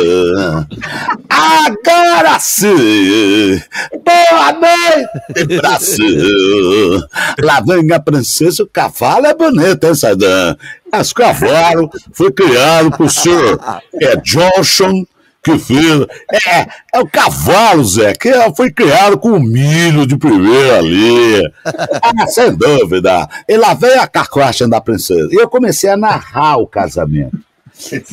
Agora 1.31 2.38
sim! 2.38 3.62
Boa 4.05 4.53
noite, 4.53 5.57
Brasil! 5.57 7.01
Lá 7.42 7.62
vem 7.62 7.90
a 7.90 7.98
princesa, 7.98 8.64
o 8.64 8.66
cavalo 8.66 9.27
é 9.27 9.35
bonito, 9.35 9.87
hein, 9.87 9.94
Saidan? 9.94 10.57
Esse 10.92 11.14
cavalo 11.14 11.90
foi 12.12 12.31
criado 12.31 12.90
por 12.90 13.11
senhor 13.11 13.59
é, 14.03 14.16
Johnson 14.16 15.07
que 15.49 15.59
fez. 15.59 16.07
É, 16.47 16.69
é 16.95 17.01
o 17.01 17.09
cavalo, 17.09 17.85
Zé, 17.85 18.13
que 18.15 18.31
foi 18.57 18.71
criado 18.71 19.19
com 19.19 19.39
milho 19.39 20.07
de 20.07 20.17
primeira 20.17 20.79
ali. 20.79 21.43
Ah, 21.65 22.27
sem 22.27 22.55
dúvida. 22.55 23.29
E 23.49 23.57
lá 23.57 23.75
veio 23.75 24.01
a 24.01 24.07
carruagem 24.07 24.69
da 24.69 24.81
princesa. 24.81 25.29
E 25.33 25.37
eu 25.37 25.49
comecei 25.49 25.91
a 25.91 25.97
narrar 25.97 26.59
o 26.59 26.67
casamento. 26.67 27.39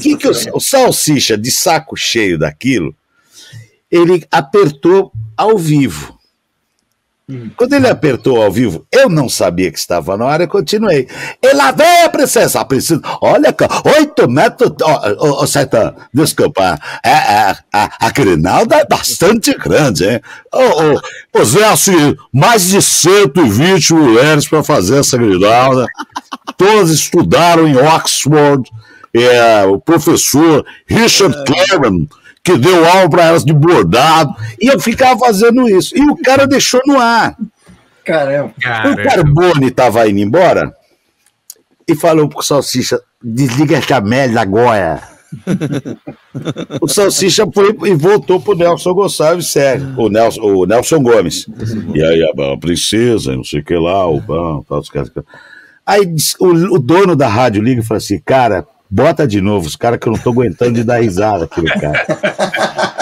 que, 0.02 0.15
que 0.17 0.28
o, 0.28 0.32
o 0.54 0.60
salsicha, 0.60 1.38
de 1.38 1.52
saco 1.52 1.95
cheio 1.98 2.38
daquilo, 2.38 2.95
ele 3.91 4.26
apertou 4.32 5.12
ao 5.36 5.58
vivo. 5.58 6.14
Hum. 7.27 7.49
Quando 7.57 7.73
ele 7.73 7.88
apertou 7.88 8.39
ao 8.39 8.51
vivo, 8.51 8.85
eu 8.91 9.09
não 9.09 9.27
sabia 9.27 9.71
que 9.71 9.79
estava 9.79 10.15
na 10.15 10.25
hora, 10.25 10.43
eu 10.43 10.47
continuei. 10.47 11.07
E 11.41 11.53
lá 11.53 11.71
vem 11.71 12.03
a 12.03 12.09
princesa, 12.09 12.59
a 12.59 12.65
princesa, 12.65 13.01
olha, 13.19 13.55
oito 13.97 14.29
metros, 14.29 14.69
ô, 14.69 14.85
oh, 15.17 15.43
oh, 15.43 15.93
desculpa, 16.13 16.79
é, 17.03 17.09
é, 17.09 17.57
a, 17.73 18.07
a 18.07 18.11
grinalda 18.11 18.75
é 18.75 18.85
bastante 18.85 19.57
grande, 19.57 20.07
hein? 20.07 20.21
Oh, 20.53 20.99
oh, 21.33 21.43
Zé, 21.43 21.65
assim, 21.65 22.15
mais 22.31 22.67
de 22.67 22.79
120 22.79 23.95
mulheres 23.95 24.47
para 24.47 24.63
fazer 24.63 24.99
essa 24.99 25.17
grinalda, 25.17 25.88
todas 26.55 26.91
estudaram 26.91 27.67
em 27.67 27.75
Oxford, 27.75 28.69
é, 29.15 29.65
o 29.65 29.79
professor 29.79 30.63
Richard 30.85 31.35
Claren, 31.43 32.07
que 32.45 32.60
deu 32.60 32.88
aula 32.88 33.10
para 33.10 33.25
elas 33.25 33.43
de 33.43 33.51
bordado, 33.51 34.36
e 34.62 34.67
eu 34.67 34.79
ficava 34.79 35.19
fazendo 35.19 35.67
isso. 35.67 35.97
E 35.97 36.01
o 36.08 36.15
cara 36.15 36.45
deixou 36.45 36.79
no 36.86 36.99
ar. 36.99 37.36
Caramba. 38.05 38.53
O 38.53 39.03
Carbone 39.03 39.67
estava 39.69 40.08
indo 40.08 40.19
embora 40.19 40.71
e 41.88 41.95
falou 41.95 42.29
pro 42.29 42.43
Salsicha: 42.43 43.01
desliga 43.21 43.77
essa 43.77 43.99
merda 43.99 44.41
agora. 44.41 45.01
o 46.79 46.88
Salsicha 46.88 47.47
foi 47.51 47.75
e 47.86 47.95
voltou 47.95 48.39
pro 48.39 48.55
Nelson 48.55 48.93
Gonçalves, 48.93 49.51
sério. 49.51 49.95
O 49.97 50.08
Nelson, 50.08 50.41
o 50.41 50.65
Nelson 50.67 51.01
Gomes. 51.01 51.47
E 51.95 52.03
aí, 52.03 52.23
a, 52.23 52.58
princesa, 52.58 53.36
não 53.36 53.43
sei 53.43 53.62
o 53.62 53.65
que 53.65 53.75
lá, 53.75 54.08
o 54.08 54.21
bom, 54.21 54.63
tal, 54.69 54.84
caras. 54.84 55.12
Aí 55.84 56.15
o, 56.39 56.75
o 56.75 56.79
dono 56.79 57.15
da 57.15 57.27
rádio 57.27 57.63
liga 57.63 57.81
e 57.81 57.86
fala 57.86 57.97
assim: 57.97 58.21
cara, 58.23 58.67
Bota 58.89 59.28
de 59.28 59.41
novo, 59.41 59.67
os 59.67 59.76
caras 59.76 60.00
que 60.00 60.08
eu 60.08 60.13
não 60.13 60.19
tô 60.19 60.30
aguentando 60.30 60.74
de 60.74 60.84
dar 60.84 61.02
risada, 61.02 61.45
aquele 61.45 61.67
cara. 61.69 62.06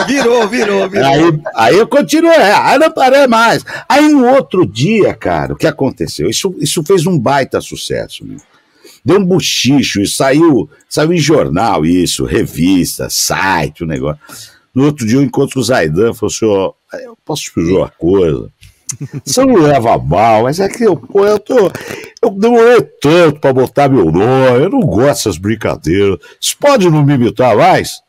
Virou, 0.08 0.48
virou, 0.48 0.90
virou. 0.90 1.06
Aí, 1.06 1.42
aí 1.56 1.78
eu 1.78 1.88
continuei, 1.88 2.36
aí 2.36 2.78
não 2.78 2.92
parei 2.92 3.28
mais. 3.28 3.64
Aí 3.88 4.14
um 4.14 4.28
outro 4.34 4.66
dia, 4.66 5.14
cara, 5.14 5.54
o 5.54 5.56
que 5.56 5.68
aconteceu? 5.68 6.30
Isso, 6.30 6.56
isso 6.60 6.84
fez 6.84 7.06
um 7.06 7.20
baita 7.20 7.62
sucesso, 7.62 8.26
meu. 8.26 8.38
Deu 9.06 9.20
um 9.20 9.26
buchicho, 9.26 10.02
e 10.02 10.08
saiu, 10.08 10.70
saiu 10.88 11.12
em 11.12 11.18
jornal 11.18 11.86
isso, 11.86 12.24
revista, 12.24 13.10
site, 13.10 13.84
o 13.84 13.88
negócio. 13.88 14.20
No 14.74 14.86
outro 14.86 15.06
dia 15.06 15.18
eu 15.18 15.22
encontro 15.22 15.60
o 15.60 15.64
Zaidan, 15.64 16.14
falou 16.14 16.32
assim, 16.34 16.46
ó, 16.46 16.74
eu 17.00 17.18
posso 17.24 17.44
te 17.44 17.54
pedir 17.54 17.74
uma 17.74 17.90
coisa? 17.90 18.50
Você 19.24 19.46
não 19.46 19.56
leva 19.56 19.98
mal, 19.98 20.44
mas 20.44 20.60
é 20.60 20.68
que 20.70 20.84
eu, 20.84 20.96
pô, 20.96 21.26
eu 21.26 21.40
tô. 21.40 21.72
Eu 22.22 22.30
demorei 22.32 22.82
tanto 23.02 23.40
para 23.40 23.54
botar 23.54 23.90
meu 23.90 24.06
nome, 24.06 24.64
eu 24.64 24.70
não 24.70 24.80
gosto 24.82 25.08
dessas 25.08 25.38
brincadeiras. 25.38 26.20
Você 26.40 26.56
pode 26.60 26.90
não 26.90 27.04
me 27.04 27.14
imitar 27.14 27.56
mais? 27.56 28.02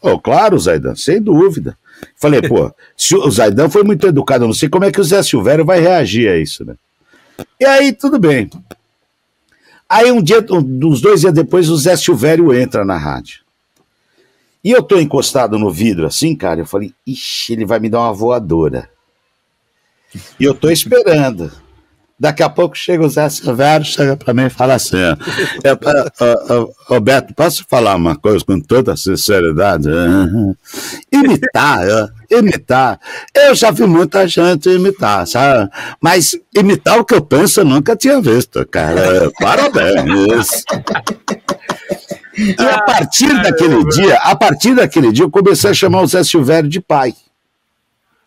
Oh, 0.00 0.18
claro, 0.18 0.58
Zaidan, 0.58 0.94
sem 0.94 1.20
dúvida. 1.20 1.76
Falei, 2.16 2.40
pô, 2.42 2.72
se 2.96 3.14
o 3.14 3.30
Zaidan 3.30 3.68
foi 3.68 3.82
muito 3.82 4.06
educado, 4.06 4.44
eu 4.44 4.48
não 4.48 4.54
sei 4.54 4.68
como 4.68 4.84
é 4.84 4.92
que 4.92 5.00
o 5.00 5.04
Zé 5.04 5.22
Silvério 5.22 5.64
vai 5.64 5.80
reagir 5.80 6.28
a 6.28 6.36
isso, 6.36 6.64
né? 6.64 6.74
E 7.60 7.64
aí, 7.64 7.92
tudo 7.92 8.18
bem. 8.18 8.48
Aí 9.88 10.10
um 10.12 10.22
dia, 10.22 10.44
uns 10.50 11.00
dois 11.00 11.20
dias 11.20 11.32
depois, 11.32 11.68
o 11.68 11.76
Zé 11.76 11.96
Silvério 11.96 12.54
entra 12.54 12.84
na 12.84 12.96
rádio. 12.96 13.40
E 14.62 14.70
eu 14.70 14.82
tô 14.82 14.98
encostado 14.98 15.58
no 15.58 15.70
vidro 15.70 16.06
assim, 16.06 16.34
cara, 16.34 16.60
eu 16.60 16.66
falei, 16.66 16.92
ixi, 17.06 17.54
ele 17.54 17.64
vai 17.64 17.78
me 17.78 17.88
dar 17.88 18.00
uma 18.00 18.12
voadora. 18.12 18.90
E 20.38 20.44
eu 20.44 20.54
tô 20.54 20.70
esperando. 20.70 21.50
Daqui 22.20 22.42
a 22.42 22.48
pouco 22.48 22.76
chega 22.76 23.04
o 23.04 23.08
Zé 23.08 23.28
Silvério, 23.28 23.86
chega 23.86 24.16
para 24.16 24.34
mim 24.34 24.46
e 24.46 24.50
fala 24.50 24.74
assim: 24.74 24.96
é, 24.96 25.16
Roberto, 26.88 27.32
posso 27.32 27.64
falar 27.68 27.94
uma 27.94 28.16
coisa 28.16 28.44
com 28.44 28.58
toda 28.58 28.96
sinceridade? 28.96 29.88
Imitar, 31.12 32.10
imitar. 32.28 32.98
Eu 33.32 33.54
já 33.54 33.70
vi 33.70 33.86
muita 33.86 34.26
gente 34.26 34.68
imitar, 34.68 35.28
sabe? 35.28 35.70
Mas 36.02 36.36
imitar 36.56 36.98
o 36.98 37.04
que 37.04 37.14
eu 37.14 37.22
penso 37.22 37.60
eu 37.60 37.64
nunca 37.64 37.94
tinha 37.94 38.20
visto, 38.20 38.66
cara. 38.66 39.30
Parabéns. 39.40 40.64
E 42.36 42.62
a 42.62 42.82
partir 42.82 43.42
daquele 43.42 43.84
dia, 43.90 44.16
a 44.16 44.34
partir 44.34 44.74
daquele 44.74 45.12
dia, 45.12 45.24
eu 45.24 45.30
comecei 45.30 45.70
a 45.70 45.74
chamar 45.74 46.02
o 46.02 46.06
Zé 46.06 46.24
Silvério 46.24 46.68
de 46.68 46.80
pai. 46.80 47.14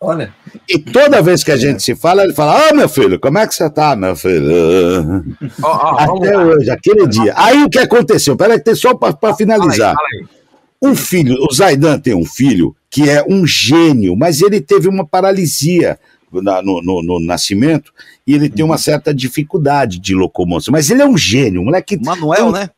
Olha. 0.02 0.34
E 0.68 0.78
toda 0.78 1.22
vez 1.22 1.44
que 1.44 1.52
a 1.52 1.56
gente 1.56 1.80
se 1.80 1.94
fala, 1.94 2.24
ele 2.24 2.34
fala: 2.34 2.56
Ô 2.56 2.70
oh, 2.70 2.74
meu 2.74 2.88
filho, 2.88 3.20
como 3.20 3.38
é 3.38 3.46
que 3.46 3.54
você 3.54 3.70
tá, 3.70 3.94
meu 3.94 4.16
filho? 4.16 5.24
Oh, 5.62 5.66
oh, 5.66 6.16
Até 6.18 6.36
hoje, 6.36 6.70
aquele 6.70 7.06
dia. 7.06 7.32
Aí 7.36 7.62
o 7.62 7.70
que 7.70 7.78
aconteceu? 7.78 8.36
Peraí, 8.36 8.60
só 8.74 8.94
para 8.94 9.34
finalizar. 9.34 9.94
Fala 9.94 10.08
aí, 10.12 10.26
fala 10.26 10.32
aí. 10.32 10.42
Um 10.82 10.96
filho, 10.96 11.36
o 11.48 11.54
Zaidan 11.54 12.00
tem 12.00 12.12
um 12.12 12.24
filho 12.24 12.74
que 12.90 13.08
é 13.08 13.24
um 13.28 13.46
gênio, 13.46 14.16
mas 14.16 14.42
ele 14.42 14.60
teve 14.60 14.88
uma 14.88 15.06
paralisia 15.06 15.96
na, 16.32 16.60
no, 16.60 16.82
no, 16.82 17.02
no, 17.02 17.20
nascimento 17.20 17.92
e 18.26 18.34
ele 18.34 18.50
tem 18.50 18.64
uma 18.64 18.78
certa 18.78 19.14
dificuldade 19.14 20.00
de 20.00 20.12
locomoção. 20.12 20.72
Mas 20.72 20.90
ele 20.90 21.00
é 21.00 21.06
um 21.06 21.16
gênio, 21.16 21.62
moleque. 21.62 21.96
Manuel, 22.04 22.50
né? 22.50 22.70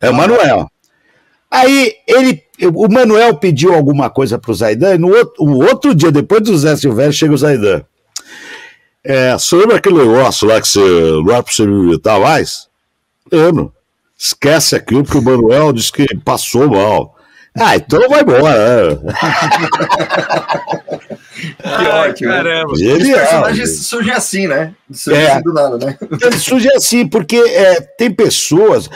É 0.00 0.10
o 0.10 0.14
Manuel. 0.14 0.68
Aí 1.54 1.94
ele, 2.08 2.42
o 2.74 2.88
Manuel 2.88 3.36
pediu 3.36 3.72
alguma 3.72 4.10
coisa 4.10 4.36
para 4.36 4.50
o 4.50 4.54
Zaidan, 4.54 4.96
e 4.96 4.98
no 4.98 5.08
outro, 5.08 5.44
o 5.44 5.64
outro 5.64 5.94
dia, 5.94 6.10
depois 6.10 6.42
do 6.42 6.58
Zé 6.58 6.74
Silvério, 6.74 7.12
chega 7.12 7.32
o 7.32 7.38
Zaidan. 7.38 7.84
É, 9.04 9.34
você 9.34 9.54
lembra 9.54 9.76
aquele 9.76 9.98
negócio 9.98 10.48
lá 10.48 10.60
que 10.60 10.66
você 10.66 10.80
não 10.80 11.32
é 11.32 11.40
para 11.40 11.52
você 11.52 11.64
me 11.64 11.84
imitar 11.84 12.18
mais? 12.18 12.68
Lembro. 13.30 13.72
Esquece 14.18 14.74
aquilo 14.74 15.04
que 15.04 15.16
o 15.16 15.22
Manuel 15.22 15.72
disse 15.72 15.92
que 15.92 16.06
passou 16.24 16.68
mal. 16.68 17.14
Ah, 17.56 17.76
então 17.76 18.08
vai 18.08 18.22
embora. 18.22 18.96
Né? 18.96 19.14
que 21.34 21.88
ótimo. 21.88 22.30
Caramba. 22.30 22.76
Genial. 22.76 22.98
Os 22.98 23.28
personagens 23.28 23.86
surgem 23.86 24.12
assim, 24.12 24.46
né? 24.46 24.74
Surgem 24.92 25.22
é, 25.22 25.42
do 25.42 25.52
nada, 25.52 25.78
né? 25.78 25.98
Ele 26.22 26.38
surge 26.38 26.68
assim, 26.74 27.06
porque 27.06 27.36
é, 27.36 27.80
tem 27.80 28.10
pessoas. 28.10 28.88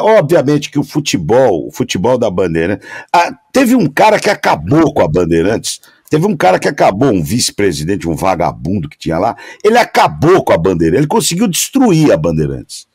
Obviamente 0.00 0.70
que 0.70 0.78
o 0.78 0.84
futebol, 0.84 1.66
o 1.66 1.70
futebol 1.70 2.18
da 2.18 2.30
Bandeira. 2.30 2.80
Ah, 3.12 3.32
teve 3.52 3.74
um 3.74 3.86
cara 3.86 4.18
que 4.18 4.30
acabou 4.30 4.92
com 4.92 5.02
a 5.02 5.08
Bandeirantes. 5.08 5.80
Teve 6.10 6.26
um 6.26 6.36
cara 6.36 6.58
que 6.58 6.68
acabou, 6.68 7.12
um 7.12 7.22
vice-presidente, 7.22 8.08
um 8.08 8.14
vagabundo 8.14 8.88
que 8.88 8.98
tinha 8.98 9.18
lá. 9.18 9.36
Ele 9.62 9.76
acabou 9.76 10.42
com 10.42 10.52
a 10.52 10.58
Bandeira. 10.58 10.96
Ele 10.96 11.06
conseguiu 11.06 11.46
destruir 11.46 12.12
a 12.12 12.16
Bandeirantes. 12.16 12.88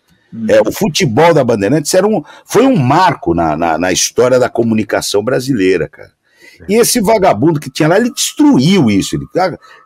É, 0.49 0.59
o 0.61 0.71
futebol 0.71 1.31
da 1.31 1.43
Bandeirantes 1.43 1.93
era 1.93 2.07
um, 2.07 2.23
foi 2.43 2.65
um 2.65 2.75
marco 2.75 3.35
na, 3.35 3.55
na, 3.55 3.77
na 3.77 3.91
história 3.91 4.39
da 4.39 4.49
comunicação 4.49 5.23
brasileira, 5.23 5.87
cara. 5.87 6.11
E 6.67 6.75
esse 6.75 7.01
vagabundo 7.01 7.59
que 7.59 7.69
tinha 7.69 7.87
lá, 7.87 7.97
ele 7.97 8.11
destruiu 8.11 8.89
isso, 8.89 9.15
ele 9.15 9.25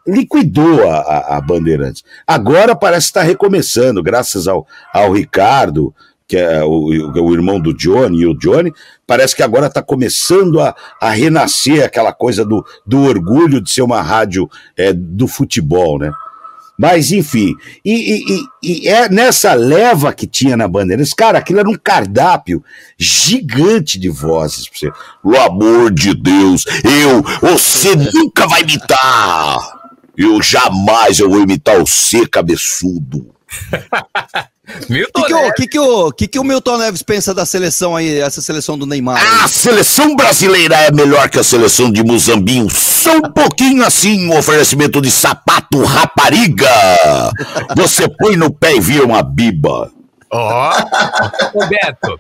liquidou 0.06 0.90
a, 0.90 1.38
a, 1.38 1.42
Bandeirantes. 1.42 2.04
Agora 2.26 2.76
parece 2.76 3.08
estar 3.08 3.24
recomeçando, 3.24 4.04
graças 4.04 4.48
ao, 4.48 4.66
ao 4.94 5.12
Ricardo, 5.12 5.94
que 6.28 6.36
é 6.36 6.64
o, 6.64 6.70
o, 6.70 7.34
irmão 7.34 7.60
do 7.60 7.74
Johnny, 7.74 8.22
e 8.22 8.28
o 8.28 8.38
Johnny, 8.38 8.74
parece 9.06 9.36
que 9.36 9.42
agora 9.42 9.68
está 9.68 9.82
começando 9.82 10.60
a, 10.60 10.76
a 11.02 11.10
renascer 11.10 11.84
aquela 11.84 12.12
coisa 12.12 12.44
do, 12.44 12.66
do 12.86 13.04
orgulho 13.04 13.62
de 13.62 13.72
ser 13.72 13.82
uma 13.82 14.02
rádio 14.02 14.50
é, 14.76 14.92
do 14.92 15.28
futebol, 15.28 15.98
né? 15.98 16.12
Mas, 16.78 17.12
enfim, 17.12 17.56
e, 17.84 18.22
e, 18.22 18.46
e, 18.62 18.88
é 18.88 19.10
nessa 19.10 19.56
leva 19.56 20.14
que 20.14 20.28
tinha 20.28 20.56
na 20.56 20.68
Bandeirantes, 20.68 21.14
cara, 21.14 21.40
aquilo 21.40 21.60
era 21.60 21.70
um 21.70 21.76
cardápio 21.76 22.64
gigante 22.96 23.98
de 23.98 24.10
vozes. 24.10 24.68
Pra 24.68 24.78
você. 24.78 24.92
Pelo 25.24 25.42
amor 25.42 25.92
de 25.92 26.14
Deus, 26.14 26.66
eu, 26.84 27.24
você 27.42 27.96
nunca 27.96 28.46
vai 28.48 28.62
imitar! 28.62 29.76
Eu 30.16 30.42
jamais 30.42 31.20
eu 31.20 31.30
vou 31.30 31.42
imitar 31.42 31.82
o 31.82 31.88
C 31.88 32.28
cabeçudo. 32.28 33.37
Milton 34.90 35.22
que 35.24 35.28
que 35.28 35.34
o, 35.34 35.54
que, 35.54 35.68
que, 35.68 35.80
o, 35.80 36.12
que, 36.12 36.28
que 36.28 36.40
o 36.40 36.44
Milton 36.44 36.78
Neves 36.78 37.02
pensa 37.02 37.34
da 37.34 37.46
seleção 37.46 37.96
aí, 37.96 38.20
essa 38.20 38.42
seleção 38.42 38.78
do 38.78 38.86
Neymar? 38.86 39.18
Aí? 39.18 39.44
A 39.44 39.48
seleção 39.48 40.16
brasileira 40.16 40.76
é 40.76 40.92
melhor 40.92 41.30
que 41.30 41.40
a 41.40 41.44
seleção 41.44 41.90
de 41.90 42.04
Muzambinho. 42.04 42.70
Só 42.70 43.18
um 43.18 43.32
pouquinho 43.32 43.86
assim, 43.86 44.28
um 44.28 44.38
oferecimento 44.38 45.02
de 45.02 45.10
sapato 45.10 45.82
rapariga. 45.84 46.70
Você 47.76 48.10
põe 48.10 48.36
no 48.36 48.52
pé 48.52 48.76
e 48.76 48.82
vira 48.82 49.06
uma 49.06 49.24
biba. 49.24 49.92
Ó, 50.30 50.74
oh. 50.74 51.60
Roberto, 51.60 52.20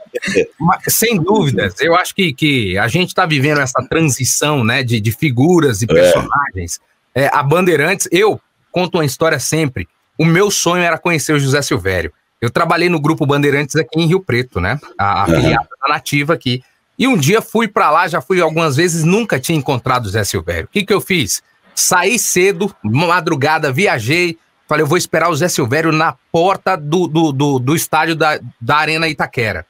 sem 0.87 1.17
dúvidas, 1.17 1.73
eu 1.81 1.93
acho 1.93 2.15
que, 2.15 2.33
que 2.33 2.77
a 2.77 2.87
gente 2.87 3.09
está 3.09 3.25
vivendo 3.25 3.59
essa 3.59 3.85
transição 3.89 4.63
né, 4.63 4.81
de, 4.81 5.01
de 5.01 5.11
figuras 5.11 5.81
e 5.81 5.85
é. 5.85 5.87
personagens. 5.87 6.79
É. 7.13 7.23
É, 7.23 7.29
a 7.33 7.41
Bandeirantes, 7.41 8.07
eu 8.11 8.39
conto 8.71 8.99
uma 8.99 9.05
história 9.05 9.39
sempre. 9.39 9.87
O 10.17 10.25
meu 10.25 10.49
sonho 10.49 10.83
era 10.83 10.97
conhecer 10.97 11.33
o 11.33 11.39
José 11.39 11.61
Silvério. 11.61 12.11
Eu 12.41 12.49
trabalhei 12.49 12.89
no 12.89 12.99
Grupo 12.99 13.25
Bandeirantes 13.25 13.75
aqui 13.75 13.99
em 13.99 14.05
Rio 14.05 14.19
Preto, 14.19 14.59
né? 14.59 14.79
A 14.97 15.23
afiliada 15.23 15.67
uhum. 15.83 15.93
nativa 15.93 16.33
aqui. 16.33 16.63
E 16.97 17.07
um 17.07 17.15
dia 17.15 17.41
fui 17.41 17.67
para 17.67 17.91
lá, 17.91 18.07
já 18.07 18.21
fui 18.21 18.41
algumas 18.41 18.75
vezes, 18.75 19.03
nunca 19.03 19.39
tinha 19.39 19.57
encontrado 19.57 20.05
o 20.05 20.09
Zé 20.09 20.23
Silvério. 20.23 20.65
O 20.65 20.67
que, 20.67 20.83
que 20.83 20.93
eu 20.93 21.01
fiz? 21.01 21.43
Saí 21.75 22.17
cedo, 22.17 22.73
madrugada, 22.83 23.71
viajei. 23.71 24.37
Falei, 24.67 24.83
eu 24.83 24.87
vou 24.87 24.97
esperar 24.97 25.29
o 25.29 25.35
Zé 25.35 25.47
Silvério 25.47 25.91
na 25.91 26.15
porta 26.31 26.75
do, 26.75 27.07
do, 27.07 27.31
do, 27.31 27.59
do 27.59 27.75
estádio 27.75 28.15
da, 28.15 28.39
da 28.59 28.77
Arena 28.77 29.07
Itaquera. 29.07 29.65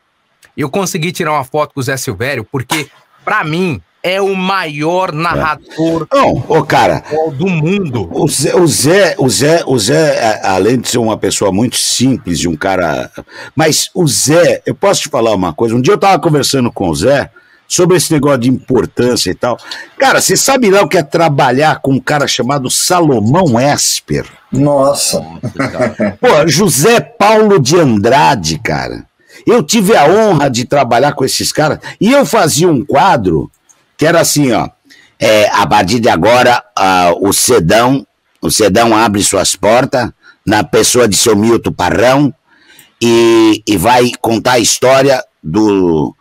Eu 0.55 0.69
consegui 0.69 1.11
tirar 1.11 1.33
uma 1.33 1.43
foto 1.43 1.73
com 1.73 1.79
o 1.79 1.83
Zé 1.83 1.97
Silvério, 1.97 2.43
porque, 2.43 2.89
para 3.23 3.43
mim, 3.43 3.81
é 4.03 4.21
o 4.21 4.35
maior 4.35 5.11
narrador 5.11 6.07
Não, 6.13 6.43
ô, 6.47 6.63
cara, 6.63 7.03
do 7.35 7.47
mundo. 7.47 8.09
O 8.11 8.27
Zé, 8.27 8.55
o 8.55 8.67
Zé, 8.67 9.15
o 9.17 9.29
Zé, 9.29 9.63
o 9.65 9.77
Zé, 9.77 10.41
além 10.43 10.79
de 10.79 10.89
ser 10.89 10.97
uma 10.97 11.17
pessoa 11.17 11.51
muito 11.51 11.77
simples, 11.77 12.39
de 12.39 12.47
um 12.47 12.55
cara. 12.55 13.11
Mas 13.55 13.89
o 13.93 14.07
Zé, 14.07 14.61
eu 14.65 14.75
posso 14.75 15.01
te 15.01 15.09
falar 15.09 15.33
uma 15.33 15.53
coisa. 15.53 15.75
Um 15.75 15.81
dia 15.81 15.93
eu 15.93 15.97
tava 15.97 16.19
conversando 16.19 16.71
com 16.71 16.89
o 16.89 16.95
Zé 16.95 17.29
sobre 17.67 17.97
esse 17.97 18.13
negócio 18.13 18.39
de 18.39 18.49
importância 18.49 19.29
e 19.29 19.35
tal. 19.35 19.57
Cara, 19.97 20.21
você 20.21 20.37
sabe 20.37 20.69
lá 20.69 20.81
o 20.81 20.87
que 20.87 20.97
é 20.97 21.03
trabalhar 21.03 21.79
com 21.81 21.93
um 21.93 21.99
cara 21.99 22.27
chamado 22.27 22.69
Salomão 22.69 23.59
Esper? 23.59 24.25
Nossa. 24.51 25.19
Pô, 26.21 26.47
José 26.47 27.01
Paulo 27.01 27.59
de 27.59 27.77
Andrade, 27.77 28.59
cara. 28.59 29.05
Eu 29.45 29.61
tive 29.61 29.95
a 29.95 30.07
honra 30.07 30.49
de 30.49 30.65
trabalhar 30.65 31.13
com 31.13 31.23
esses 31.23 31.51
caras 31.51 31.79
e 31.99 32.11
eu 32.11 32.25
fazia 32.25 32.69
um 32.69 32.83
quadro 32.83 33.51
que 33.97 34.05
era 34.05 34.21
assim, 34.21 34.51
ó. 34.51 34.69
É, 35.19 35.49
a 35.49 35.65
partir 35.65 35.99
de 35.99 36.07
agora, 36.09 36.63
uh, 36.77 37.27
o 37.27 37.33
Sedão, 37.33 38.05
o 38.39 38.51
Sedão 38.51 38.95
abre 38.95 39.23
suas 39.23 39.55
portas 39.55 40.11
na 40.45 40.63
pessoa 40.63 41.07
de 41.07 41.17
seu 41.17 41.35
Milton 41.35 41.71
Parrão 41.71 42.33
e, 43.01 43.63
e 43.65 43.75
vai 43.75 44.11
contar 44.21 44.53
a 44.53 44.59
história 44.59 45.23
do, 45.43 46.15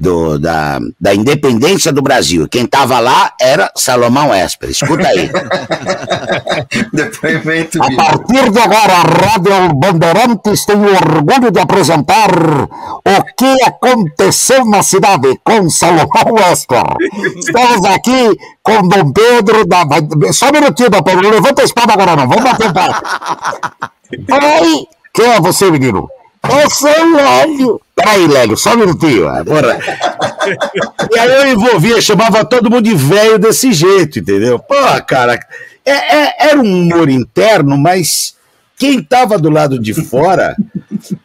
do, 0.00 0.38
da, 0.38 0.80
da 0.98 1.14
independência 1.14 1.92
do 1.92 2.00
Brasil. 2.00 2.48
Quem 2.48 2.64
estava 2.64 2.98
lá 2.98 3.32
era 3.38 3.70
Salomão 3.76 4.34
Esper. 4.34 4.70
Escuta 4.70 5.06
aí. 5.06 5.30
Depoimento. 6.90 7.82
A 7.82 7.94
partir 7.94 8.50
de 8.50 8.58
agora, 8.58 8.92
a 8.94 9.02
Rádio 9.02 9.74
Bandeirantes 9.74 10.64
tem 10.64 10.76
o 10.76 10.94
orgulho 10.94 11.50
de 11.50 11.60
apresentar 11.60 12.30
o 12.32 13.24
que 13.36 13.62
aconteceu 13.62 14.64
na 14.64 14.82
cidade 14.82 15.38
com 15.44 15.68
Salomão 15.68 16.34
Esper. 16.50 16.84
Estamos 17.36 17.84
aqui 17.84 18.38
com 18.62 18.88
Dom 18.88 19.12
Pedro. 19.12 19.66
Da... 19.66 19.84
Só 20.32 20.48
um 20.48 20.52
minutinho, 20.52 20.88
Dom 20.88 21.02
Pedro. 21.02 21.30
Levanta 21.30 21.60
a 21.60 21.64
espada 21.66 21.92
agora, 21.92 22.16
não. 22.16 22.26
Vamos 22.26 22.44
bater 22.44 22.72
papo. 22.72 23.02
Oi! 24.62 24.86
Quem 25.12 25.26
é 25.26 25.40
você, 25.40 25.70
menino? 25.70 26.08
Eu 26.48 26.70
sou 26.70 26.90
o 26.90 27.16
Lélio. 27.16 27.80
Peraí, 27.94 28.26
Lélio, 28.26 28.56
só 28.56 28.74
um 28.74 28.78
minutinho. 28.78 29.28
Agora. 29.28 29.78
e 31.14 31.18
aí 31.18 31.32
eu 31.32 31.48
envolvia, 31.48 32.00
chamava 32.00 32.44
todo 32.44 32.70
mundo 32.70 32.84
de 32.84 32.94
velho 32.94 33.38
desse 33.38 33.72
jeito, 33.72 34.20
entendeu? 34.20 34.58
Pô, 34.58 34.74
cara, 35.06 35.38
é, 35.84 35.92
é, 35.92 36.48
era 36.50 36.58
um 36.58 36.82
humor 36.82 37.10
interno, 37.10 37.76
mas 37.76 38.34
quem 38.78 39.02
tava 39.02 39.38
do 39.38 39.50
lado 39.50 39.78
de 39.78 39.92
fora 39.92 40.56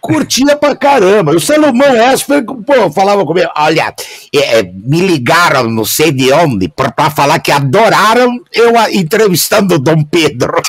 curtia 0.01 0.57
pra 0.57 0.76
caramba. 0.76 1.32
O 1.32 1.39
Salomão 1.39 1.95
Esper, 1.95 2.43
pô, 2.43 2.91
falava 2.91 3.26
comigo, 3.26 3.49
olha, 3.55 3.93
é, 4.34 4.59
é, 4.59 4.63
me 4.63 4.99
ligaram 4.99 5.70
não 5.70 5.86
sei 5.86 6.11
de 6.11 6.32
onde 6.34 6.68
pra, 6.68 6.91
pra 6.91 7.09
falar 7.09 7.39
que 7.39 7.51
adoraram 7.51 8.38
eu 8.53 8.74
entrevistando 8.91 9.76
o 9.76 9.80
Dom 9.80 10.03
Pedro. 10.03 10.55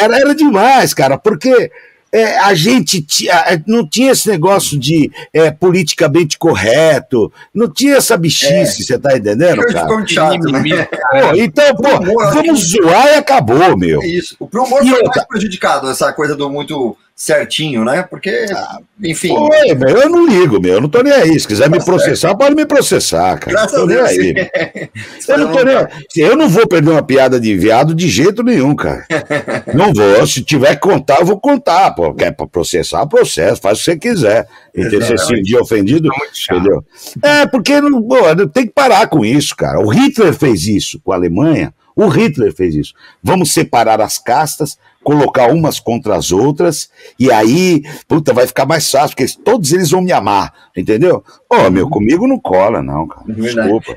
era, 0.00 0.18
era 0.18 0.34
demais, 0.34 0.94
cara, 0.94 1.18
porque 1.18 1.70
é, 2.10 2.38
a 2.38 2.54
gente 2.54 3.04
é, 3.28 3.62
não 3.66 3.86
tinha 3.86 4.12
esse 4.12 4.28
negócio 4.28 4.78
de 4.78 5.10
é, 5.32 5.50
politicamente 5.50 6.38
correto, 6.38 7.32
não 7.54 7.68
tinha 7.68 7.96
essa 7.96 8.16
bichice, 8.16 8.82
é. 8.82 8.84
você 8.84 8.98
tá 8.98 9.16
entendendo, 9.16 9.62
cara? 9.66 10.06
Chato, 10.06 10.50
né? 10.50 10.62
pô, 10.84 11.34
então, 11.36 11.76
pô, 11.76 12.32
vamos 12.32 12.70
zoar 12.70 13.08
e 13.08 13.14
acabou, 13.16 13.76
meu. 13.76 14.02
É 14.02 14.06
isso. 14.06 14.36
O 14.40 14.46
humor 14.46 14.80
foi 14.80 15.02
mais 15.02 15.26
prejudicado, 15.26 15.90
essa 15.90 16.12
coisa 16.12 16.34
do 16.34 16.48
muito 16.48 16.96
certinho, 17.18 17.84
né? 17.84 18.04
Porque, 18.08 18.46
ah, 18.54 18.78
enfim. 19.02 19.30
Pô, 19.30 19.52
eu 19.52 20.08
não 20.08 20.24
ligo, 20.24 20.60
meu. 20.60 20.74
Eu 20.74 20.80
não 20.80 20.88
tô 20.88 21.02
nem 21.02 21.12
aí. 21.12 21.38
Se 21.38 21.48
quiser 21.48 21.64
tá 21.64 21.70
me 21.76 21.84
processar, 21.84 22.28
certo. 22.28 22.38
pode 22.38 22.54
me 22.54 22.64
processar, 22.64 23.36
cara. 23.40 23.50
Graças 23.50 23.80
tô 23.80 23.86
nem 23.86 23.98
aí. 23.98 24.34
eu, 25.26 25.38
não 25.38 25.52
tô 25.52 25.64
nem... 25.64 25.76
eu 26.16 26.36
não 26.36 26.48
vou 26.48 26.68
perder 26.68 26.90
uma 26.90 27.02
piada 27.02 27.40
de 27.40 27.56
viado 27.56 27.92
de 27.92 28.08
jeito 28.08 28.44
nenhum, 28.44 28.72
cara. 28.76 29.04
não 29.74 29.92
vou. 29.92 30.24
Se 30.28 30.44
tiver 30.44 30.76
que 30.76 30.80
contar, 30.80 31.18
eu 31.18 31.26
vou 31.26 31.40
contar. 31.40 31.90
Pô. 31.90 32.14
Quer 32.14 32.36
processar, 32.52 33.04
processo, 33.06 33.60
faz 33.60 33.78
o 33.78 33.80
que 33.80 33.90
você 33.90 33.96
quiser. 33.98 34.46
Entendeu? 34.72 35.02
Você 35.02 35.18
se 35.18 35.26
sentir 35.26 35.56
ofendido, 35.56 36.08
tá 36.08 36.54
entendeu? 36.54 36.84
É, 37.20 37.46
porque 37.48 37.80
não, 37.80 38.00
pô, 38.00 38.16
tem 38.46 38.64
que 38.64 38.72
parar 38.72 39.08
com 39.08 39.24
isso, 39.24 39.56
cara. 39.56 39.80
O 39.80 39.88
Hitler 39.88 40.32
fez 40.32 40.68
isso 40.68 41.00
com 41.02 41.10
a 41.10 41.16
Alemanha. 41.16 41.74
O 41.98 42.06
Hitler 42.06 42.54
fez 42.54 42.76
isso. 42.76 42.94
Vamos 43.20 43.52
separar 43.52 44.00
as 44.00 44.18
castas, 44.18 44.78
colocar 45.02 45.50
umas 45.50 45.80
contra 45.80 46.14
as 46.14 46.30
outras, 46.30 46.88
e 47.18 47.28
aí, 47.32 47.82
puta, 48.06 48.32
vai 48.32 48.46
ficar 48.46 48.66
mais 48.66 48.88
fácil, 48.88 49.16
porque 49.16 49.32
todos 49.44 49.72
eles 49.72 49.90
vão 49.90 50.00
me 50.00 50.12
amar, 50.12 50.54
entendeu? 50.76 51.24
Ô, 51.50 51.56
oh, 51.66 51.70
meu, 51.70 51.90
comigo 51.90 52.28
não 52.28 52.38
cola, 52.38 52.80
não, 52.80 53.08
cara. 53.08 53.24
É 53.28 53.32
Desculpa. 53.32 53.96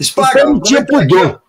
Espaga, 0.00 0.44
não 0.46 0.62
tinha 0.62 0.82
pudor. 0.82 1.42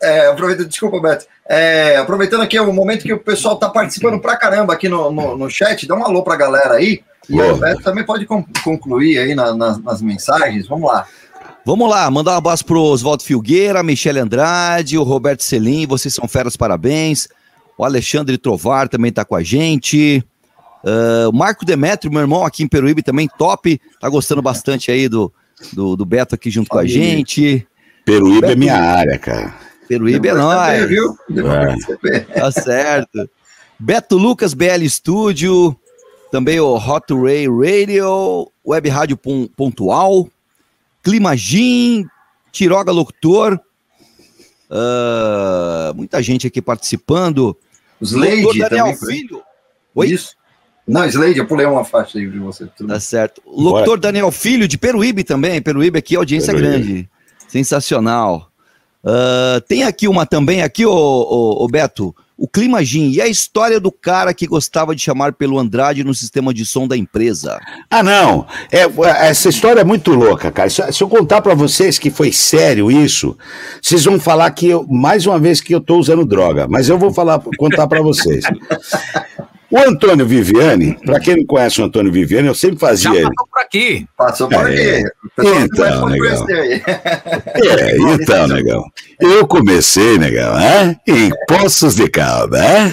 É, 0.00 0.28
aproveita, 0.28 0.64
desculpa, 0.64 1.00
Beto. 1.00 1.26
É, 1.48 1.96
aproveitando 1.96 2.42
aqui 2.42 2.60
o 2.60 2.72
momento 2.72 3.02
que 3.02 3.12
o 3.12 3.18
pessoal 3.18 3.56
tá 3.56 3.68
participando 3.68 4.20
pra 4.20 4.36
caramba 4.36 4.72
aqui 4.72 4.88
no, 4.88 5.10
no, 5.10 5.36
no 5.36 5.50
chat, 5.50 5.88
dá 5.88 5.96
um 5.96 6.04
alô 6.04 6.22
pra 6.22 6.36
galera 6.36 6.74
aí. 6.74 7.02
E 7.28 7.40
o 7.40 7.56
Beto 7.56 7.82
também 7.82 8.04
pode 8.04 8.26
concluir 8.62 9.18
aí 9.18 9.34
na, 9.34 9.52
na, 9.56 9.76
nas 9.78 10.00
mensagens. 10.00 10.68
Vamos 10.68 10.88
lá. 10.88 11.04
Vamos 11.64 11.88
lá, 11.88 12.10
mandar 12.10 12.32
um 12.32 12.38
abraço 12.38 12.64
pro 12.64 12.82
Oswaldo 12.82 13.22
Filgueira, 13.22 13.84
Michele 13.84 14.18
Andrade, 14.18 14.98
o 14.98 15.04
Roberto 15.04 15.44
Selim, 15.44 15.86
vocês 15.86 16.12
são 16.12 16.26
feras, 16.26 16.56
parabéns. 16.56 17.28
O 17.78 17.84
Alexandre 17.84 18.36
Trovar 18.36 18.88
também 18.88 19.10
está 19.10 19.24
com 19.24 19.36
a 19.36 19.44
gente. 19.44 20.24
Uh, 20.82 21.30
o 21.30 21.32
Marco 21.32 21.64
Demetrio, 21.64 22.12
meu 22.12 22.20
irmão 22.20 22.44
aqui 22.44 22.64
em 22.64 22.68
Peruíbe 22.68 23.00
também, 23.00 23.28
top. 23.38 23.80
Tá 24.00 24.08
gostando 24.08 24.42
bastante 24.42 24.90
aí 24.90 25.08
do, 25.08 25.32
do, 25.72 25.94
do 25.94 26.04
Beto 26.04 26.34
aqui 26.34 26.50
junto 26.50 26.68
com 26.68 26.78
a 26.78 26.84
gente. 26.84 27.64
Peruíbe 28.04 28.40
Beto, 28.40 28.52
é 28.52 28.56
minha 28.56 28.76
área, 28.76 29.16
cara. 29.16 29.54
Peruíbe 29.86 30.28
é 30.28 30.34
nóis. 30.34 30.88
Viu? 30.88 31.16
É. 32.08 32.20
Tá 32.40 32.50
certo. 32.50 33.30
Beto 33.78 34.16
Lucas, 34.16 34.52
BL 34.52 34.84
Studio. 34.88 35.76
Também 36.32 36.58
o 36.58 36.74
Hot 36.76 37.12
Ray 37.12 37.46
Radio, 37.46 38.50
Web 38.66 38.88
Rádio 38.88 39.18
Pontual, 39.54 40.28
Climagin, 41.02 42.06
Tiroga 42.50 42.92
Locutor. 42.92 43.58
Uh, 44.70 45.94
muita 45.94 46.22
gente 46.22 46.46
aqui 46.46 46.62
participando. 46.62 47.56
Slade 48.00 48.58
Daniel 48.58 48.96
Filho. 48.96 49.42
Oi? 49.94 50.08
Isso. 50.08 50.34
Não, 50.86 51.04
Slade, 51.06 51.38
eu 51.38 51.46
pulei 51.46 51.66
uma 51.66 51.84
faixa 51.84 52.18
aí 52.18 52.28
de 52.28 52.38
você. 52.38 52.66
Tudo. 52.66 52.88
Tá 52.88 52.98
certo. 52.98 53.40
Locutor 53.46 53.98
Daniel 53.98 54.30
Filho, 54.32 54.66
de 54.66 54.78
Peruíbe 54.78 55.22
também. 55.22 55.60
Peruíbe 55.60 55.98
aqui, 55.98 56.16
audiência 56.16 56.52
Peruíbe. 56.52 56.84
grande. 56.84 57.10
Sensacional. 57.48 58.50
Uh, 59.04 59.60
tem 59.62 59.82
aqui 59.82 60.06
uma 60.08 60.24
também, 60.24 60.62
aqui, 60.62 60.86
o, 60.86 60.92
o, 60.92 61.68
o, 62.42 62.46
Beto, 62.46 62.46
o 62.46 62.48
Climagin 62.48 63.10
e 63.10 63.20
a 63.20 63.28
história 63.28 63.78
do 63.78 63.90
cara 63.90 64.34
que 64.34 64.46
gostava 64.46 64.94
de 64.94 65.02
chamar 65.02 65.32
pelo 65.32 65.58
Andrade 65.58 66.04
no 66.04 66.14
sistema 66.14 66.52
de 66.52 66.66
som 66.66 66.86
da 66.86 66.96
empresa. 66.96 67.58
Ah, 67.90 68.02
não. 68.02 68.46
É, 68.70 68.82
essa 69.28 69.48
história 69.48 69.80
é 69.80 69.84
muito 69.84 70.12
louca, 70.12 70.50
cara. 70.50 70.68
Se 70.70 71.02
eu 71.02 71.08
contar 71.08 71.40
para 71.42 71.54
vocês 71.54 71.98
que 71.98 72.10
foi 72.10 72.32
sério 72.32 72.90
isso, 72.90 73.36
vocês 73.80 74.04
vão 74.04 74.18
falar 74.18 74.50
que 74.50 74.68
eu, 74.68 74.86
mais 74.88 75.26
uma 75.26 75.38
vez 75.38 75.60
que 75.60 75.74
eu 75.74 75.80
tô 75.80 75.96
usando 75.96 76.24
droga, 76.24 76.66
mas 76.68 76.88
eu 76.88 76.98
vou 76.98 77.12
falar, 77.12 77.40
contar 77.58 77.86
para 77.86 78.02
vocês. 78.02 78.44
O 79.72 79.78
Antônio 79.78 80.26
Viviani, 80.26 80.98
para 81.02 81.18
quem 81.18 81.34
não 81.34 81.46
conhece 81.46 81.80
o 81.80 81.84
Antônio 81.84 82.12
Viviani, 82.12 82.46
eu 82.46 82.54
sempre 82.54 82.78
fazia 82.78 83.22
Já 83.22 83.22
passou 83.22 83.48
por 83.50 83.60
aqui. 83.62 84.06
Passou 84.18 84.48
por 84.48 84.70
é, 84.70 84.98
aqui. 84.98 85.04
Então, 85.62 86.08
negão. 86.10 86.46
É, 87.54 87.96
então, 87.96 88.48
negão. 88.48 88.84
Eu 89.18 89.46
comecei, 89.46 90.18
negão, 90.18 90.58
né? 90.58 90.94
em 91.08 91.30
Poços 91.48 91.94
de 91.94 92.06
Calda, 92.06 92.58
né? 92.58 92.92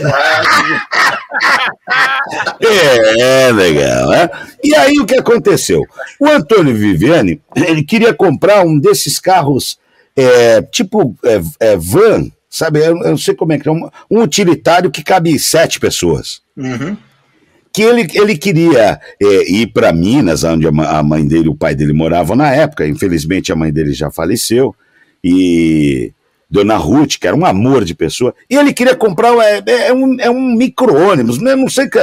É, 2.62 3.52
legal, 3.52 4.10
né? 4.12 4.30
E 4.64 4.74
aí 4.74 5.00
o 5.00 5.06
que 5.06 5.16
aconteceu? 5.16 5.82
O 6.18 6.28
Antônio 6.28 6.74
Viviani, 6.74 7.42
ele 7.58 7.84
queria 7.84 8.14
comprar 8.14 8.64
um 8.64 8.80
desses 8.80 9.20
carros, 9.20 9.78
é, 10.16 10.62
tipo 10.62 11.14
é, 11.26 11.42
é, 11.60 11.76
van, 11.76 12.32
sabe? 12.50 12.80
Eu, 12.80 12.98
eu, 12.98 13.10
não 13.10 13.18
sei 13.18 13.36
como 13.36 13.52
é 13.52 13.60
que 13.60 13.68
é, 13.68 13.72
um, 13.72 13.90
um 14.10 14.22
utilitário 14.22 14.90
que 14.90 15.04
cabe 15.04 15.38
sete 15.38 15.78
pessoas. 15.78 16.42
Uhum. 16.60 16.98
Que 17.72 17.84
ele, 17.84 18.08
ele 18.14 18.38
queria 18.38 19.00
é, 19.22 19.52
ir 19.52 19.68
para 19.68 19.94
Minas, 19.94 20.44
onde 20.44 20.68
a 20.68 21.04
mãe 21.04 21.26
dele 21.26 21.46
e 21.46 21.50
o 21.50 21.56
pai 21.56 21.76
dele 21.76 21.94
moravam 21.94 22.36
na 22.36 22.52
época. 22.52 22.88
Infelizmente, 22.88 23.52
a 23.52 23.56
mãe 23.56 23.72
dele 23.72 23.94
já 23.94 24.12
faleceu. 24.12 24.76
E 25.24 26.12
Dona 26.50 26.78
Ruth, 26.78 27.18
que 27.20 27.28
era 27.28 27.36
um 27.36 27.46
amor 27.46 27.86
de 27.86 27.94
pessoa, 27.94 28.34
e 28.50 28.56
ele 28.56 28.74
queria 28.74 28.96
comprar 28.96 29.34
é, 29.46 29.88
é 29.88 29.94
um, 29.94 30.20
é 30.20 30.30
um 30.30 30.56
micro-ônibus, 30.56 31.40
né? 31.40 31.56
não 31.56 31.70
sei 31.70 31.88
que. 31.88 32.00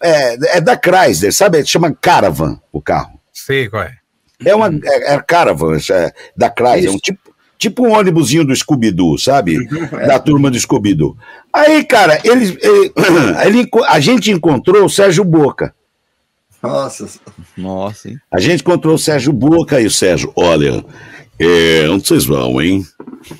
É, 0.00 0.58
é 0.58 0.60
da 0.60 0.76
Chrysler, 0.76 1.32
sabe? 1.32 1.66
Chama 1.66 1.92
Caravan 1.92 2.60
o 2.72 2.80
carro. 2.80 3.18
Sei 3.32 3.68
qual 3.68 3.82
é. 3.82 3.96
É 4.44 4.54
uma 4.54 4.68
é, 4.68 5.14
é 5.14 5.20
Caravan, 5.20 5.76
é, 5.76 6.12
da 6.36 6.48
Chrysler, 6.48 6.90
é 6.90 6.90
um 6.92 6.98
tipo, 6.98 7.27
tipo 7.58 7.86
um 7.86 7.92
ônibusinho 7.92 8.44
do 8.44 8.54
Scooby-Doo, 8.54 9.18
sabe? 9.18 9.58
Da 10.06 10.18
turma 10.18 10.50
do 10.50 10.58
Scooby-Doo. 10.58 11.16
Aí, 11.52 11.84
cara, 11.84 12.20
ele, 12.24 12.56
ele, 12.62 12.92
ele, 13.44 13.68
a 13.88 14.00
gente 14.00 14.30
encontrou 14.30 14.84
o 14.84 14.90
Sérgio 14.90 15.24
Boca. 15.24 15.74
Nossa. 16.62 17.08
Nossa, 17.56 18.08
hein? 18.08 18.18
A 18.32 18.40
gente 18.40 18.60
encontrou 18.60 18.94
o 18.94 18.98
Sérgio 18.98 19.32
Boca 19.32 19.80
e 19.80 19.86
o 19.86 19.90
Sérgio, 19.90 20.32
olha, 20.34 20.84
é, 21.38 21.88
onde 21.88 22.06
vocês 22.06 22.24
vão, 22.24 22.60
hein? 22.60 22.84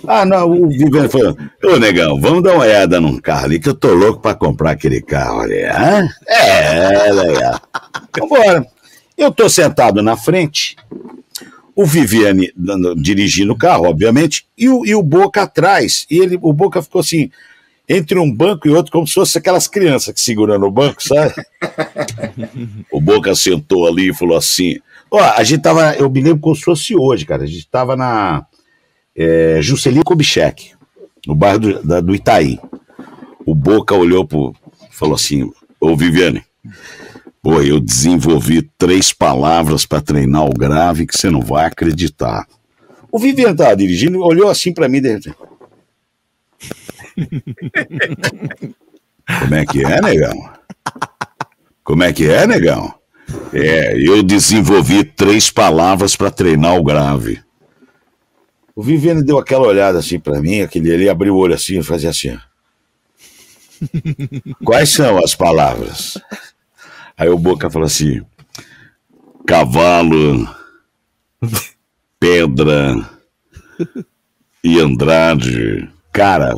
Ah, 0.07 0.25
não, 0.25 0.51
o 0.51 0.69
Viviane 0.69 1.09
falou, 1.09 1.37
ô 1.65 1.77
negão, 1.79 2.21
vamos 2.21 2.43
dar 2.43 2.53
uma 2.53 2.63
olhada 2.63 3.01
num 3.01 3.19
carro 3.19 3.47
ali 3.47 3.59
que 3.59 3.69
eu 3.69 3.75
tô 3.75 3.93
louco 3.93 4.21
pra 4.21 4.35
comprar 4.35 4.73
aquele 4.73 5.01
carro 5.01 5.41
ali, 5.41 5.65
hã? 5.65 6.09
É, 6.27 7.13
legal. 7.13 7.61
Vambora. 8.19 8.67
Eu 9.17 9.33
tô 9.33 9.49
sentado 9.49 10.01
na 10.01 10.17
frente, 10.17 10.77
o 11.79 11.87
Viviane 11.87 12.53
dirigindo 12.97 13.53
o 13.53 13.57
carro, 13.57 13.85
obviamente, 13.85 14.45
e 14.59 14.69
o, 14.69 14.85
e 14.85 14.97
o 14.97 15.01
Boca 15.01 15.43
atrás. 15.43 16.05
E 16.11 16.19
ele, 16.19 16.37
o 16.43 16.53
Boca 16.53 16.83
ficou 16.83 16.99
assim, 16.99 17.31
entre 17.89 18.19
um 18.19 18.35
banco 18.35 18.67
e 18.67 18.73
outro, 18.73 18.91
como 18.91 19.07
se 19.07 19.15
fosse 19.15 19.39
aquelas 19.39 19.69
crianças 19.69 20.13
que 20.13 20.21
seguram 20.21 20.59
no 20.59 20.73
banco, 20.73 21.01
sabe? 21.01 21.35
o 22.91 23.01
Boca 23.01 23.33
sentou 23.37 23.87
ali 23.87 24.11
e 24.11 24.13
falou 24.15 24.37
assim. 24.37 24.81
Ó, 25.09 25.21
a 25.21 25.45
gente 25.45 25.63
tava, 25.63 25.95
eu 25.95 26.11
me 26.11 26.21
lembro 26.21 26.41
como 26.41 26.57
se 26.57 26.63
fosse 26.63 26.97
hoje, 26.97 27.25
cara. 27.25 27.45
A 27.45 27.47
gente 27.47 27.69
tava 27.69 27.95
na 27.95 28.45
é, 29.17 29.61
Juscelino 29.63 30.03
Kubitschek, 30.03 30.73
no 31.29 31.35
bairro 31.37 31.61
do, 31.61 31.83
da, 31.85 32.01
do 32.01 32.13
Itaí. 32.13 32.59
O 33.47 33.55
Boca 33.55 33.95
olhou 33.95 34.27
pro. 34.27 34.53
falou 34.91 35.15
assim: 35.15 35.49
Ô 35.81 35.95
Viviane, 35.95 36.43
Pô, 37.43 37.61
eu 37.63 37.79
desenvolvi 37.81 38.63
três 38.77 39.13
palavras 39.13 39.87
para 39.87 40.01
treinar 40.01 40.45
o 40.45 40.53
grave 40.53 41.07
que 41.07 41.17
você 41.17 41.31
não 41.31 41.41
vai 41.41 41.67
acreditar. 41.67 42.47
O 43.11 43.19
Vivian 43.19 43.53
estava 43.53 43.77
dirigindo, 43.77 44.21
olhou 44.21 44.51
assim 44.51 44.73
para 44.73 44.89
mim 44.89 45.01
Como 49.41 49.55
é 49.55 49.65
que 49.65 49.85
é, 49.85 50.01
negão? 50.01 50.51
Como 51.85 52.03
é 52.03 52.13
que 52.13 52.29
é, 52.29 52.47
negão? 52.47 52.95
É, 53.53 53.97
eu 53.97 54.23
desenvolvi 54.23 55.05
três 55.05 55.51
palavras 55.51 56.17
para 56.17 56.31
treinar 56.31 56.77
o 56.77 56.85
grave. 56.85 57.41
O 58.75 58.83
Viviane 58.83 59.25
deu 59.25 59.39
aquela 59.39 59.67
olhada 59.67 59.99
assim 59.99 60.21
para 60.21 60.41
mim, 60.41 60.61
aquele 60.61 60.91
ele 60.91 61.09
abriu 61.09 61.35
o 61.35 61.39
olho 61.39 61.55
assim 61.55 61.79
e 61.79 61.83
fazia 61.83 62.11
assim. 62.11 62.39
Quais 64.65 64.91
são 64.91 65.19
as 65.19 65.35
palavras? 65.35 66.19
Aí 67.19 67.29
o 67.29 67.39
Boca 67.39 67.69
falou 67.69 67.87
assim: 67.87 68.23
cavalo, 69.47 70.49
pedra 72.21 72.95
e 74.63 74.79
Andrade. 74.79 75.91
Cara, 76.13 76.53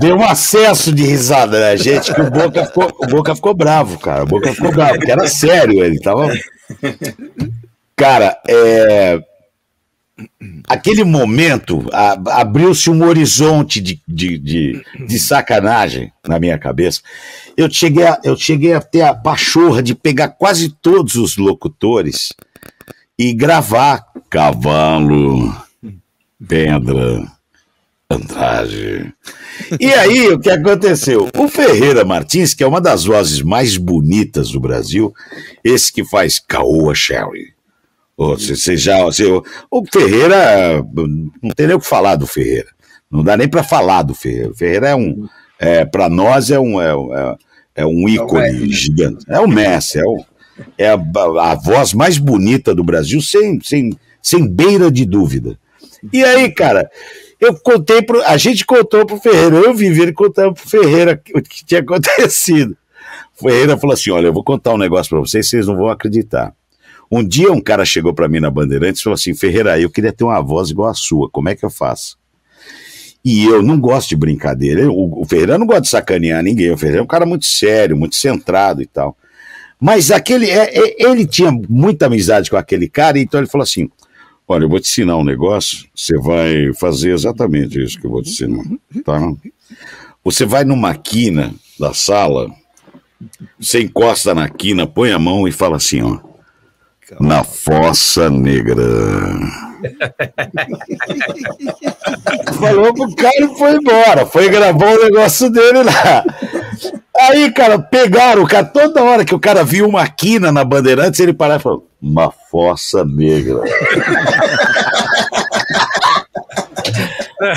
deu 0.00 0.16
um 0.16 0.24
acesso 0.24 0.92
de 0.92 1.04
risada 1.04 1.58
na 1.58 1.66
né, 1.66 1.76
gente 1.76 2.12
que 2.12 2.20
o 2.20 2.30
Boca 2.30 2.66
ficou, 2.66 2.92
o 2.98 3.06
Boca 3.06 3.34
ficou 3.34 3.54
bravo, 3.54 3.98
cara. 3.98 4.24
O 4.24 4.26
Boca 4.26 4.52
ficou 4.52 4.72
bravo, 4.72 4.96
porque 4.96 5.10
era 5.10 5.26
sério, 5.26 5.82
ele 5.82 5.98
tava. 6.00 6.32
Cara, 7.96 8.38
é 8.46 9.22
aquele 10.68 11.04
momento 11.04 11.86
abriu-se 12.30 12.90
um 12.90 13.04
horizonte 13.04 13.80
de, 13.80 14.00
de, 14.06 14.38
de, 14.38 14.84
de, 15.06 15.18
sacanagem 15.18 16.12
na 16.26 16.38
minha 16.38 16.58
cabeça. 16.58 17.00
Eu 17.56 17.70
cheguei, 17.70 18.06
a, 18.06 18.20
eu 18.24 18.36
cheguei 18.36 18.72
a 18.74 18.80
ter 18.80 19.02
a 19.02 19.14
pachorra 19.14 19.82
de 19.82 19.94
pegar 19.94 20.28
quase 20.28 20.70
todos 20.70 21.16
os 21.16 21.36
locutores 21.36 22.32
e 23.18 23.32
gravar 23.32 24.06
cavalo, 24.30 25.54
pedra, 26.48 27.30
Andrade. 28.12 29.12
E 29.80 29.86
aí, 29.92 30.28
o 30.28 30.38
que 30.38 30.50
aconteceu? 30.50 31.30
O 31.36 31.48
Ferreira 31.48 32.04
Martins, 32.04 32.52
que 32.52 32.62
é 32.62 32.66
uma 32.66 32.80
das 32.80 33.04
vozes 33.04 33.40
mais 33.40 33.76
bonitas 33.76 34.50
do 34.50 34.60
Brasil, 34.60 35.14
esse 35.64 35.92
que 35.92 36.04
faz 36.04 36.38
Caoa 36.38 36.94
Sherry, 36.94 37.54
você, 38.16 38.76
já, 38.76 39.02
você, 39.04 39.24
o 39.70 39.84
Ferreira, 39.90 40.84
não 41.42 41.50
tem 41.56 41.66
nem 41.66 41.76
o 41.76 41.80
que 41.80 41.86
falar 41.86 42.16
do 42.16 42.26
Ferreira. 42.26 42.68
Não 43.10 43.22
dá 43.22 43.36
nem 43.36 43.48
para 43.48 43.62
falar 43.62 44.02
do 44.02 44.14
Ferreira. 44.14 44.50
O 44.50 44.54
Ferreira 44.54 44.88
é 44.90 44.94
um, 44.94 45.28
é, 45.62 45.84
para 45.84 46.08
nós 46.08 46.50
é 46.50 46.58
um, 46.58 46.82
é, 46.82 46.90
é, 46.90 47.36
é 47.82 47.86
um 47.86 48.08
ícone 48.08 48.64
é 48.64 48.66
gigante. 48.66 49.24
É 49.28 49.38
o 49.38 49.46
Messi, 49.46 50.00
é, 50.00 50.04
o, 50.04 50.24
é 50.76 50.88
a, 50.88 50.94
a, 50.94 51.54
voz 51.54 51.94
mais 51.94 52.18
bonita 52.18 52.74
do 52.74 52.82
Brasil, 52.82 53.22
sem, 53.22 53.60
sem, 53.62 53.96
sem 54.20 54.44
beira 54.44 54.90
de 54.90 55.04
dúvida. 55.04 55.56
E 56.12 56.24
aí, 56.24 56.50
cara, 56.50 56.90
eu 57.40 57.54
contei 57.54 58.02
pro, 58.02 58.20
a 58.22 58.36
gente 58.36 58.66
contou 58.66 59.06
pro 59.06 59.20
Ferreira, 59.20 59.54
eu 59.54 59.72
vivi 59.72 60.02
ele 60.02 60.12
contando 60.12 60.52
pro 60.52 60.68
Ferreira 60.68 61.22
o 61.32 61.40
que 61.40 61.64
tinha 61.64 61.80
acontecido. 61.80 62.76
O 63.38 63.48
Ferreira 63.48 63.78
falou 63.78 63.94
assim: 63.94 64.10
olha, 64.10 64.26
eu 64.26 64.32
vou 64.32 64.42
contar 64.42 64.74
um 64.74 64.78
negócio 64.78 65.10
para 65.10 65.20
vocês, 65.20 65.48
vocês 65.48 65.68
não 65.68 65.76
vão 65.76 65.88
acreditar. 65.88 66.52
Um 67.08 67.22
dia 67.22 67.52
um 67.52 67.60
cara 67.60 67.84
chegou 67.84 68.12
para 68.12 68.28
mim 68.28 68.40
na 68.40 68.50
Bandeirantes 68.50 69.00
e 69.00 69.04
falou 69.04 69.14
assim: 69.14 69.32
Ferreira, 69.32 69.78
eu 69.78 69.90
queria 69.90 70.12
ter 70.12 70.24
uma 70.24 70.40
voz 70.40 70.70
igual 70.70 70.88
a 70.88 70.94
sua, 70.94 71.30
como 71.30 71.48
é 71.48 71.54
que 71.54 71.64
eu 71.64 71.70
faço? 71.70 72.16
E 73.24 73.44
eu 73.44 73.62
não 73.62 73.78
gosto 73.78 74.08
de 74.10 74.16
brincadeira. 74.16 74.90
O, 74.90 75.22
o 75.22 75.24
Ferreira 75.24 75.58
não 75.58 75.66
gosta 75.66 75.82
de 75.82 75.88
sacanear 75.88 76.42
ninguém. 76.42 76.70
O 76.70 76.76
Ferreira 76.76 77.00
é 77.00 77.02
um 77.02 77.06
cara 77.06 77.24
muito 77.24 77.44
sério, 77.44 77.96
muito 77.96 78.16
centrado 78.16 78.82
e 78.82 78.86
tal. 78.86 79.16
Mas 79.80 80.10
aquele, 80.10 80.50
é, 80.50 80.78
é, 80.78 81.02
ele 81.02 81.26
tinha 81.26 81.52
muita 81.68 82.06
amizade 82.06 82.50
com 82.50 82.56
aquele 82.56 82.88
cara, 82.88 83.18
então 83.18 83.40
ele 83.40 83.48
falou 83.48 83.62
assim: 83.62 83.90
Olha, 84.46 84.64
eu 84.64 84.68
vou 84.68 84.80
te 84.80 84.88
ensinar 84.88 85.16
um 85.16 85.24
negócio, 85.24 85.86
você 85.94 86.16
vai 86.18 86.72
fazer 86.74 87.12
exatamente 87.12 87.82
isso 87.82 88.00
que 88.00 88.06
eu 88.06 88.10
vou 88.10 88.22
te 88.22 88.30
ensinar. 88.30 88.64
Tá? 89.04 89.32
Você 90.24 90.44
vai 90.44 90.64
numa 90.64 90.94
quina 90.94 91.54
da 91.78 91.92
sala, 91.94 92.48
você 93.58 93.80
encosta 93.80 94.34
na 94.34 94.48
quina, 94.48 94.86
põe 94.86 95.10
a 95.12 95.18
mão 95.18 95.46
e 95.46 95.52
fala 95.52 95.76
assim: 95.76 96.02
ó 96.02 96.31
na 97.20 97.44
Fossa 97.44 98.30
Negra. 98.30 98.84
Falou 102.58 102.94
pro 102.94 103.14
cara 103.16 103.44
e 103.44 103.58
foi 103.58 103.72
embora. 103.76 104.26
Foi 104.26 104.48
gravar 104.48 104.94
o 104.94 105.02
negócio 105.02 105.50
dele 105.50 105.82
lá. 105.82 106.24
Aí, 107.20 107.50
cara, 107.52 107.78
pegaram 107.78 108.42
o 108.42 108.48
cara. 108.48 108.64
Toda 108.64 109.02
hora 109.02 109.24
que 109.24 109.34
o 109.34 109.40
cara 109.40 109.64
viu 109.64 109.86
uma 109.86 110.06
quina 110.08 110.50
na 110.50 110.64
Bandeirantes, 110.64 111.20
ele 111.20 111.32
parava 111.32 111.60
e 111.60 111.62
falou: 111.62 111.88
Uma 112.00 112.30
Fossa 112.50 113.04
Negra. 113.04 113.60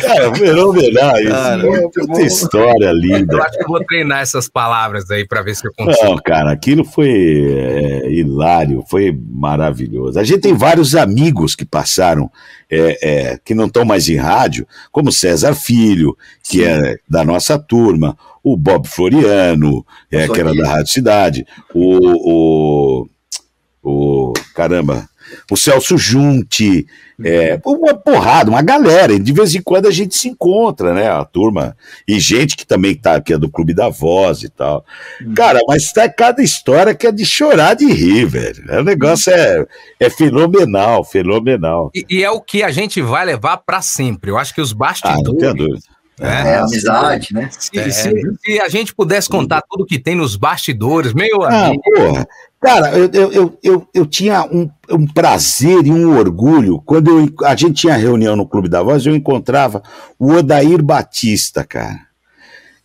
Cara, 0.02 0.36
fenomenal 0.36 1.20
isso. 1.20 1.30
Cara, 1.30 1.64
muita 1.64 2.22
história 2.22 2.92
linda. 2.92 3.36
Eu 3.36 3.44
acho 3.44 3.58
que 3.58 3.64
eu 3.64 3.68
vou 3.68 3.84
treinar 3.86 4.22
essas 4.22 4.50
palavras 4.50 5.10
aí 5.12 5.28
para 5.28 5.42
ver 5.42 5.56
se 5.56 5.68
eu 5.68 5.72
consigo. 5.78 6.06
Não, 6.06 6.18
cara, 6.18 6.52
aquilo 6.52 6.84
foi 6.84 7.10
é, 7.10 8.12
hilário, 8.12 8.84
foi 8.90 9.18
maravilhoso. 9.30 10.20
A 10.20 10.24
gente 10.24 10.42
tem 10.42 10.54
vários 10.54 10.96
amigos 10.96 11.56
que 11.56 11.66
passaram, 11.66 12.32
é, 12.70 12.98
é, 13.02 13.40
que 13.44 13.54
não 13.54 13.66
estão 13.68 13.86
mais 13.86 14.10
em 14.10 14.16
rádio, 14.16 14.68
como 14.92 15.12
César 15.12 15.54
Filho, 15.54 16.18
que 16.44 16.60
Sim. 16.60 16.66
é 16.66 16.96
da 17.08 17.24
nossa 17.24 17.60
turma, 17.60 18.18
o 18.44 18.58
Bob 18.58 18.88
Floriano, 18.88 19.86
é, 20.12 20.28
que 20.28 20.40
era 20.40 20.54
da 20.54 20.68
Rádio 20.68 20.92
Cidade, 20.92 21.48
o, 21.74 23.02
o, 23.04 23.10
o 23.84 24.34
caramba, 24.54 25.08
o 25.50 25.56
Celso 25.56 25.98
Junte, 25.98 26.86
é, 27.24 27.60
uma 27.66 27.94
porrada, 27.94 28.50
uma 28.50 28.62
galera. 28.62 29.18
De 29.20 29.32
vez 29.32 29.56
em 29.56 29.62
quando 29.62 29.88
a 29.88 29.92
gente 29.92 30.16
se 30.16 30.28
encontra, 30.28 30.94
né? 30.94 31.10
A 31.10 31.24
turma. 31.24 31.76
E 32.08 32.20
gente 32.20 32.58
que 32.58 32.66
também 32.66 32.96
tá, 32.96 33.22
que 33.22 33.34
é 33.34 33.38
do 33.38 33.50
Clube 33.50 33.74
da 33.74 33.90
Voz 33.90 34.44
e 34.44 34.50
tal. 34.50 34.86
Uhum. 35.22 35.34
Cara, 35.34 35.60
mas 35.68 35.92
tá 35.92 36.10
cada 36.10 36.42
história 36.42 36.94
que 36.94 37.08
é 37.08 37.12
de 37.12 37.26
chorar 37.26 37.74
de 37.76 37.86
rir, 37.86 38.26
velho. 38.26 38.64
O 38.80 38.84
negócio 38.84 39.32
é, 39.32 39.66
é 40.00 40.10
fenomenal, 40.10 41.04
fenomenal. 41.04 41.90
E, 41.96 42.06
e 42.10 42.24
é 42.24 42.30
o 42.30 42.42
que 42.42 42.64
a 42.64 42.72
gente 42.72 43.02
vai 43.02 43.26
levar 43.26 43.58
para 43.58 43.82
sempre. 43.82 44.32
Eu 44.32 44.38
acho 44.38 44.54
que 44.54 44.62
os 44.62 44.74
bastidores. 44.74 45.20
Ah, 45.20 45.24
não 45.24 45.38
tenho 45.38 45.54
dúvida. 45.54 45.95
É, 46.20 46.28
é, 46.28 46.56
amizade, 46.60 47.34
né? 47.34 47.50
Se, 47.52 47.78
é. 47.78 47.90
se, 47.90 48.14
se, 48.44 48.62
a 48.62 48.70
gente 48.70 48.96
pudesse 48.96 49.28
contar 49.28 49.62
tudo 49.70 49.86
que 49.86 50.00
tem 50.00 50.16
nos 50.16 50.38
bastidores, 50.38 51.14
meio 51.14 51.44
ah, 51.44 51.68
amigo. 51.68 51.84
Porra. 51.94 52.28
Cara, 52.62 52.98
eu, 52.98 53.10
eu, 53.14 53.60
eu, 53.62 53.88
eu, 53.94 54.06
tinha 54.06 54.44
um, 54.46 54.70
um 54.90 55.06
prazer 55.06 55.86
e 55.86 55.92
um 55.92 56.18
orgulho. 56.18 56.82
Quando 56.86 57.12
eu, 57.12 57.46
a 57.46 57.56
gente 57.56 57.82
tinha 57.82 57.96
reunião 57.96 58.36
no 58.36 58.48
Clube 58.48 58.70
da 58.70 58.82
Voz, 58.82 59.06
eu 59.06 59.16
encontrava 59.16 59.84
o 60.18 60.32
Odair 60.32 60.82
Batista, 60.82 61.66
cara. 61.66 62.06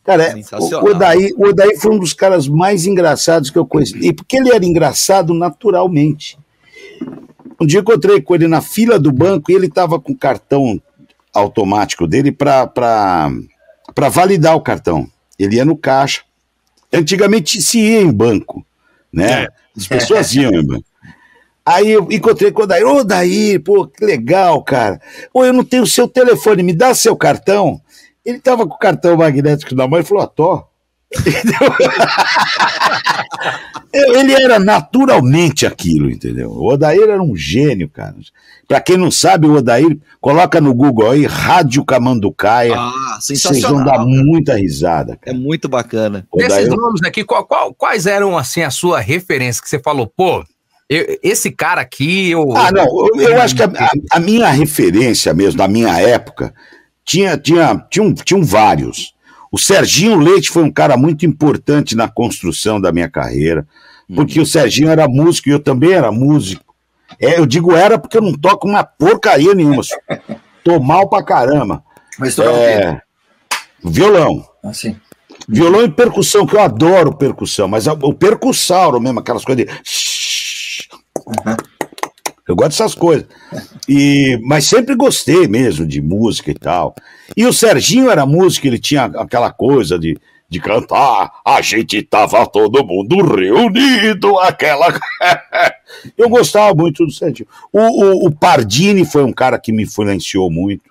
Cara, 0.05 0.25
é, 0.25 0.35
o, 0.59 0.91
Odair, 0.91 1.33
o 1.37 1.49
Odair 1.49 1.79
foi 1.79 1.95
um 1.95 1.99
dos 1.99 2.13
caras 2.13 2.49
mais 2.49 2.85
engraçados 2.85 3.49
que 3.49 3.59
eu 3.59 3.65
conheci. 3.65 3.97
E 4.01 4.13
porque 4.13 4.37
ele 4.37 4.51
era 4.51 4.67
engraçado 4.67 5.33
naturalmente. 5.33 6.37
Um 7.61 7.67
dia 7.67 7.79
eu 7.79 7.83
encontrei 7.83 8.21
com 8.21 8.35
ele 8.35 8.49
na 8.49 8.61
fila 8.61 8.99
do 8.99 9.13
banco 9.13 9.53
e 9.53 9.55
ele 9.55 9.67
estava 9.67 10.01
com 10.01 10.13
o 10.13 10.19
cartão 10.19 10.81
automático 11.33 12.07
dele 12.07 12.33
para 12.33 13.31
validar 14.11 14.57
o 14.57 14.61
cartão. 14.61 15.09
Ele 15.39 15.57
ia 15.57 15.65
no 15.65 15.77
caixa. 15.77 16.23
Antigamente 16.93 17.63
se 17.63 17.79
ia 17.79 18.03
em 18.03 18.13
banco, 18.13 18.67
né? 19.13 19.45
É. 19.45 19.49
As 19.77 19.87
pessoas 19.87 20.35
iam, 20.35 20.53
irmão. 20.53 20.83
Aí 21.65 21.91
eu 21.91 22.09
encontrei 22.11 22.51
com 22.51 22.63
o 22.63 22.67
Daí, 22.67 22.83
ô 22.83 23.05
Daí, 23.05 23.59
pô, 23.59 23.87
que 23.87 24.05
legal, 24.05 24.63
cara. 24.65 25.01
Ô, 25.33 25.45
eu 25.45 25.53
não 25.53 25.65
tenho 25.65 25.87
seu 25.87 26.09
telefone, 26.09 26.63
me 26.63 26.73
dá 26.73 26.95
seu 26.95 27.15
cartão. 27.15 27.81
Ele 28.25 28.41
tava 28.41 28.67
com 28.67 28.75
o 28.75 28.79
cartão 28.79 29.17
magnético 29.17 29.75
na 29.75 29.87
mão 29.87 30.01
e 30.01 30.03
falou, 30.03 30.33
ó. 30.39 30.65
Ele 33.93 34.33
era 34.33 34.61
naturalmente 34.61 35.67
aquilo, 35.67 36.09
entendeu? 36.09 36.51
O 36.51 36.73
Odair 36.73 37.03
era 37.03 37.23
um 37.23 37.35
gênio, 37.35 37.89
cara. 37.89 38.15
Pra 38.69 38.81
quem 38.81 38.97
não 38.97 39.11
sabe, 39.11 39.49
o 39.49 39.55
Odair, 39.55 39.99
coloca 40.21 40.61
no 40.61 40.73
Google 40.73 41.11
aí, 41.11 41.27
Rádio 41.27 41.85
Camanducaia. 41.85 42.77
Ah, 42.77 43.19
Vocês 43.21 43.63
vão 43.63 43.85
dar 43.85 44.07
muita 44.07 44.55
risada, 44.55 45.17
cara. 45.17 45.37
É 45.37 45.41
muito 45.41 45.69
bacana. 45.69 46.25
Desses 46.37 46.69
nomes 46.69 47.03
aqui, 47.03 47.25
qual, 47.25 47.45
qual, 47.45 47.75
quais 47.75 48.07
eram, 48.07 48.39
assim, 48.39 48.63
a 48.63 48.71
sua 48.71 49.01
referência 49.01 49.61
que 49.61 49.69
você 49.69 49.81
falou, 49.81 50.07
pô, 50.07 50.45
eu, 50.89 51.19
esse 51.23 51.51
cara 51.51 51.81
aqui, 51.81 52.31
eu... 52.31 52.57
Ah, 52.57 52.71
não, 52.71 52.85
eu, 52.85 53.31
eu 53.31 53.43
acho 53.43 53.57
que 53.57 53.63
a, 53.63 53.67
a, 53.67 53.91
a, 54.13 54.21
minha 54.21 54.49
referência 54.49 55.35
mesmo, 55.35 55.59
da 55.59 55.67
minha 55.67 56.01
época, 56.01 56.55
tinha, 57.05 57.37
tinha, 57.37 57.85
tinha, 57.91 58.15
tinham 58.25 58.45
vários. 58.45 59.13
O 59.51 59.59
Serginho 59.59 60.19
Leite 60.19 60.51
foi 60.51 60.63
um 60.63 60.71
cara 60.71 60.97
muito 60.97 61.27
importante 61.27 61.97
na 61.97 62.09
construção 62.09 62.81
da 62.81 62.93
minha 62.93 63.09
carreira, 63.09 63.67
porque 64.15 64.39
uhum. 64.39 64.45
o 64.45 64.47
Serginho 64.47 64.89
era 64.89 65.09
músico 65.09 65.49
e 65.49 65.53
eu 65.53 65.59
também 65.59 65.93
era 65.93 66.13
músico. 66.13 66.75
É, 67.19 67.39
eu 67.39 67.47
digo 67.47 67.75
era 67.75 67.99
porque 67.99 68.17
eu 68.17 68.23
não 68.23 68.33
toco 68.33 68.69
uma 68.69 68.85
porcaria 68.85 69.55
nenhuma. 69.55 69.83
Tô 70.63 70.79
mal 70.79 71.09
pra 71.09 71.25
caramba. 71.25 71.83
Mas 72.19 72.35
tu 72.35 72.43
é, 72.43 73.01
Violão. 73.83 74.45
Assim. 74.63 74.97
Violão 75.49 75.83
e 75.83 75.91
percussão, 75.91 76.47
que 76.47 76.55
eu 76.55 76.61
adoro 76.61 77.17
percussão, 77.17 77.67
mas 77.67 77.87
o 77.87 78.13
percussauro 78.13 79.01
mesmo, 79.01 79.21
aquelas 79.21 79.45
coisas 79.45 79.65
de. 79.65 79.73
Uhum. 81.27 81.57
Eu 82.51 82.57
gosto 82.57 82.71
dessas 82.71 82.97
coisas. 82.97 83.29
E, 83.89 84.37
mas 84.43 84.65
sempre 84.65 84.97
gostei 84.97 85.47
mesmo 85.47 85.87
de 85.87 86.03
música 86.03 86.51
e 86.51 86.55
tal. 86.55 86.97
E 87.37 87.47
o 87.47 87.53
Serginho 87.53 88.11
era 88.11 88.27
músico, 88.27 88.67
ele 88.67 88.79
tinha 88.79 89.05
aquela 89.05 89.53
coisa 89.53 89.97
de, 89.97 90.19
de 90.49 90.59
cantar. 90.59 91.31
A 91.47 91.61
gente 91.61 92.03
tava 92.03 92.45
todo 92.49 92.85
mundo 92.85 93.23
reunido, 93.23 94.37
aquela. 94.41 94.99
Eu 96.19 96.29
gostava 96.29 96.75
muito 96.75 97.07
do 97.07 97.13
Serginho. 97.13 97.49
O, 97.73 97.79
o, 97.79 98.27
o, 98.27 98.33
Pardini 98.33 99.05
foi 99.05 99.23
um 99.23 99.33
cara 99.33 99.57
que 99.57 99.73
me 99.73 99.85
influenciou 99.85 100.51
muito, 100.51 100.91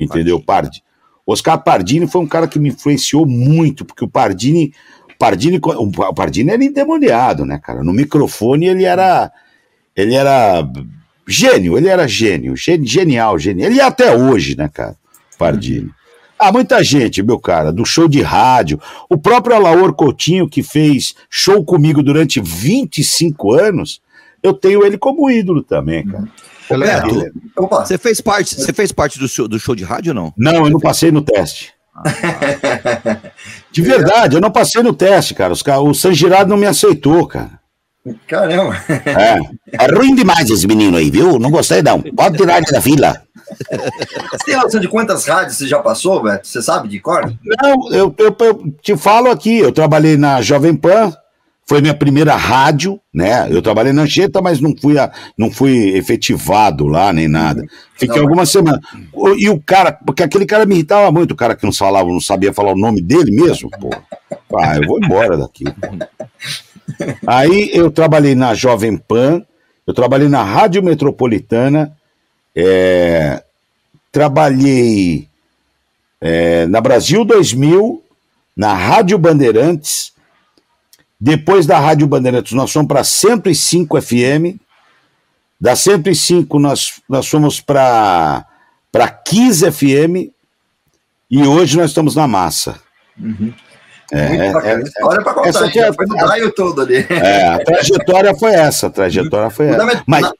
entendeu? 0.00 0.40
Pardini. 0.40 0.82
Oscar 1.26 1.62
Pardini 1.62 2.06
foi 2.06 2.22
um 2.22 2.26
cara 2.26 2.48
que 2.48 2.58
me 2.58 2.70
influenciou 2.70 3.26
muito, 3.26 3.84
porque 3.84 4.04
o 4.04 4.08
Pardini. 4.08 4.72
Pardini, 5.18 5.60
o 5.62 6.14
Pardini 6.14 6.50
era 6.50 6.64
endemoniado, 6.64 7.44
né, 7.44 7.60
cara? 7.62 7.84
No 7.84 7.92
microfone 7.92 8.66
ele 8.66 8.84
era 8.84 9.30
ele 9.96 10.14
era 10.14 10.66
gênio, 11.26 11.76
ele 11.76 11.88
era 11.88 12.06
gênio, 12.06 12.54
genial, 12.56 13.38
genial. 13.38 13.70
Ele 13.70 13.80
é 13.80 13.84
até 13.84 14.16
hoje, 14.16 14.56
né, 14.56 14.68
cara? 14.72 14.96
Pardini. 15.38 15.90
Ah, 16.38 16.52
muita 16.52 16.82
gente, 16.82 17.22
meu 17.22 17.38
cara, 17.38 17.72
do 17.72 17.84
show 17.84 18.08
de 18.08 18.20
rádio. 18.20 18.80
O 19.08 19.16
próprio 19.16 19.56
Alaor 19.56 19.94
Coutinho, 19.94 20.48
que 20.48 20.62
fez 20.62 21.14
show 21.30 21.64
comigo 21.64 22.02
durante 22.02 22.40
25 22.40 23.52
anos, 23.52 24.02
eu 24.42 24.52
tenho 24.52 24.84
ele 24.84 24.98
como 24.98 25.30
ídolo 25.30 25.62
também, 25.62 26.04
cara. 26.04 26.28
Roberto, 26.68 27.86
você 27.86 27.98
fez 27.98 28.20
parte, 28.20 28.54
você 28.54 28.72
fez 28.72 28.90
parte 28.90 29.18
do 29.18 29.28
show, 29.28 29.46
do 29.46 29.58
show 29.58 29.74
de 29.74 29.84
rádio 29.84 30.10
ou 30.10 30.14
não? 30.14 30.34
Não, 30.36 30.66
eu 30.66 30.70
não 30.70 30.80
passei 30.80 31.10
no 31.10 31.22
teste. 31.22 31.72
De 33.70 33.82
verdade, 33.82 34.36
eu 34.36 34.40
não 34.40 34.50
passei 34.50 34.82
no 34.82 34.92
teste, 34.92 35.34
cara. 35.34 35.52
o 35.52 35.94
San 35.94 36.12
Girardo 36.12 36.50
não 36.50 36.56
me 36.56 36.66
aceitou, 36.66 37.26
cara. 37.26 37.60
Caramba. 38.26 38.76
É, 38.88 39.84
é 39.84 39.96
ruim 39.96 40.14
demais 40.14 40.50
esse 40.50 40.66
menino 40.66 40.96
aí, 40.96 41.10
viu? 41.10 41.38
Não 41.38 41.50
gostei, 41.50 41.82
não. 41.82 42.02
Pode 42.02 42.36
tirar 42.36 42.58
ele 42.58 42.66
da 42.66 42.80
fila. 42.80 43.22
Você 44.30 44.44
tem 44.44 44.56
noção 44.56 44.80
de 44.80 44.88
quantas 44.88 45.26
rádios 45.26 45.56
você 45.56 45.66
já 45.66 45.78
passou, 45.78 46.22
Beto? 46.22 46.46
Você 46.46 46.60
sabe 46.60 46.88
de 46.88 47.00
cor? 47.00 47.32
Não, 47.42 47.92
eu, 47.92 48.14
eu, 48.18 48.36
eu, 48.38 48.74
te 48.82 48.96
falo 48.96 49.30
aqui. 49.30 49.58
Eu 49.58 49.72
trabalhei 49.72 50.16
na 50.16 50.42
Jovem 50.42 50.74
Pan, 50.74 51.14
foi 51.66 51.80
minha 51.80 51.94
primeira 51.94 52.36
rádio, 52.36 53.00
né? 53.12 53.46
Eu 53.50 53.62
trabalhei 53.62 53.92
na 53.92 54.02
Anchieta, 54.02 54.42
mas 54.42 54.60
não 54.60 54.74
fui, 54.76 54.98
a, 54.98 55.10
não 55.36 55.50
fui 55.50 55.96
efetivado 55.96 56.86
lá, 56.86 57.10
nem 57.10 57.26
nada. 57.26 57.64
Fiquei 57.94 58.16
não, 58.16 58.24
algumas 58.24 58.50
semanas. 58.50 58.80
E 59.38 59.48
o 59.48 59.58
cara, 59.60 59.92
porque 59.92 60.22
aquele 60.22 60.44
cara 60.44 60.66
me 60.66 60.74
irritava 60.74 61.10
muito, 61.10 61.32
o 61.32 61.36
cara 61.36 61.56
que 61.56 61.64
não 61.64 61.72
falava, 61.72 62.08
não 62.08 62.20
sabia 62.20 62.52
falar 62.52 62.72
o 62.72 62.78
nome 62.78 63.00
dele 63.00 63.30
mesmo, 63.30 63.70
pô. 63.70 63.90
Ah, 64.58 64.76
eu 64.76 64.86
vou 64.86 64.98
embora 65.02 65.38
daqui. 65.38 65.64
Aí 67.26 67.70
eu 67.72 67.90
trabalhei 67.90 68.34
na 68.34 68.54
Jovem 68.54 68.96
Pan, 68.96 69.44
eu 69.86 69.94
trabalhei 69.94 70.28
na 70.28 70.42
Rádio 70.42 70.82
Metropolitana, 70.82 71.96
é, 72.54 73.42
trabalhei 74.10 75.28
é, 76.20 76.66
na 76.66 76.80
Brasil 76.80 77.24
2000, 77.24 78.02
na 78.56 78.72
Rádio 78.72 79.18
Bandeirantes. 79.18 80.12
Depois 81.20 81.66
da 81.66 81.78
Rádio 81.78 82.06
Bandeirantes, 82.06 82.52
nós 82.52 82.72
fomos 82.72 82.88
para 82.88 83.04
105 83.04 84.00
FM. 84.00 84.58
Da 85.60 85.74
105, 85.74 86.58
nós, 86.58 87.00
nós 87.08 87.26
fomos 87.26 87.60
para 87.60 88.44
15 89.24 89.70
FM. 89.72 90.30
E 91.30 91.46
hoje 91.46 91.76
nós 91.76 91.90
estamos 91.90 92.14
na 92.14 92.28
massa. 92.28 92.80
Uhum. 93.18 93.52
É, 94.12 94.18
é, 94.18 94.46
é, 94.46 94.80
história 94.80 95.22
para 95.22 95.34
contar, 95.34 95.48
essa 95.48 95.70
já 95.70 95.92
foi 95.92 96.06
no 96.06 96.16
raio 96.16 96.52
todo 96.52 96.82
ali. 96.82 97.06
É, 97.08 97.48
a 97.48 97.58
trajetória 97.58 98.34
foi 98.34 98.52
essa, 98.52 98.86
a 98.86 98.90
trajetória 98.90 99.50
foi 99.50 99.68
essa. 99.68 100.02
Mas, 100.06 100.22
na... 100.22 100.32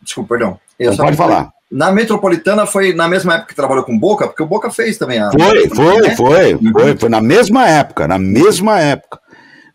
Desculpa, 0.00 0.34
perdão. 0.34 0.58
Eu 0.78 0.96
pode 0.96 1.16
falar. 1.16 1.50
Na 1.70 1.90
Metropolitana 1.90 2.66
foi 2.66 2.92
na 2.92 3.08
mesma 3.08 3.34
época 3.34 3.48
que 3.48 3.54
trabalhou 3.54 3.82
com 3.82 3.98
Boca, 3.98 4.28
porque 4.28 4.42
o 4.42 4.46
Boca 4.46 4.70
fez 4.70 4.98
também 4.98 5.18
a. 5.18 5.30
Foi, 5.30 5.68
foi, 5.68 6.00
né? 6.02 6.16
foi, 6.16 6.54
uhum. 6.54 6.72
foi, 6.72 6.96
foi 6.96 7.08
na 7.08 7.20
mesma 7.20 7.66
época, 7.66 8.06
na 8.06 8.18
mesma 8.18 8.78
época. 8.78 9.20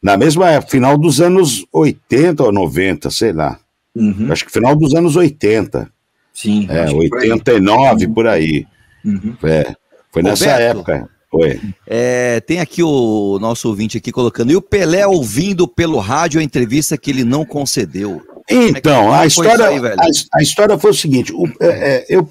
Na 0.01 0.15
mesma 0.15 0.49
época, 0.51 0.71
final 0.71 0.95
dos 0.95 1.19
anos 1.19 1.65
80 1.73 2.43
ou 2.43 2.51
90, 2.51 3.09
sei 3.09 3.34
lá. 3.34 3.59
Uhum. 3.95 4.28
Acho 4.32 4.45
que 4.45 4.51
final 4.51 4.75
dos 4.75 4.93
anos 4.93 5.15
80. 5.15 5.89
Sim. 6.32 6.67
É, 6.69 6.86
89 6.91 8.07
por 8.09 8.28
aí. 8.28 8.67
Uhum. 9.03 9.36
É, 9.43 9.73
foi 10.11 10.21
nessa 10.21 10.51
Roberto, 10.51 10.78
época. 10.78 11.09
Oi. 11.32 11.59
É, 11.86 12.39
tem 12.41 12.59
aqui 12.59 12.82
o 12.82 13.38
nosso 13.39 13.67
ouvinte 13.67 13.97
aqui 13.97 14.11
colocando. 14.11 14.51
E 14.51 14.55
o 14.55 14.61
Pelé 14.61 15.05
ouvindo 15.05 15.67
pelo 15.67 15.99
rádio 15.99 16.39
a 16.39 16.43
entrevista 16.43 16.97
que 16.97 17.11
ele 17.11 17.23
não 17.23 17.45
concedeu. 17.45 18.21
Então, 18.49 19.13
é 19.13 19.19
a, 19.19 19.25
história, 19.25 19.67
aí, 19.67 19.78
a, 19.78 20.38
a, 20.38 20.41
história 20.41 20.78
foi 20.78 20.91
o 20.91 20.93
seguinte: 20.93 21.34
o, 21.34 21.45
é, 21.59 21.67
é, 21.67 22.05
eu, 22.07 22.30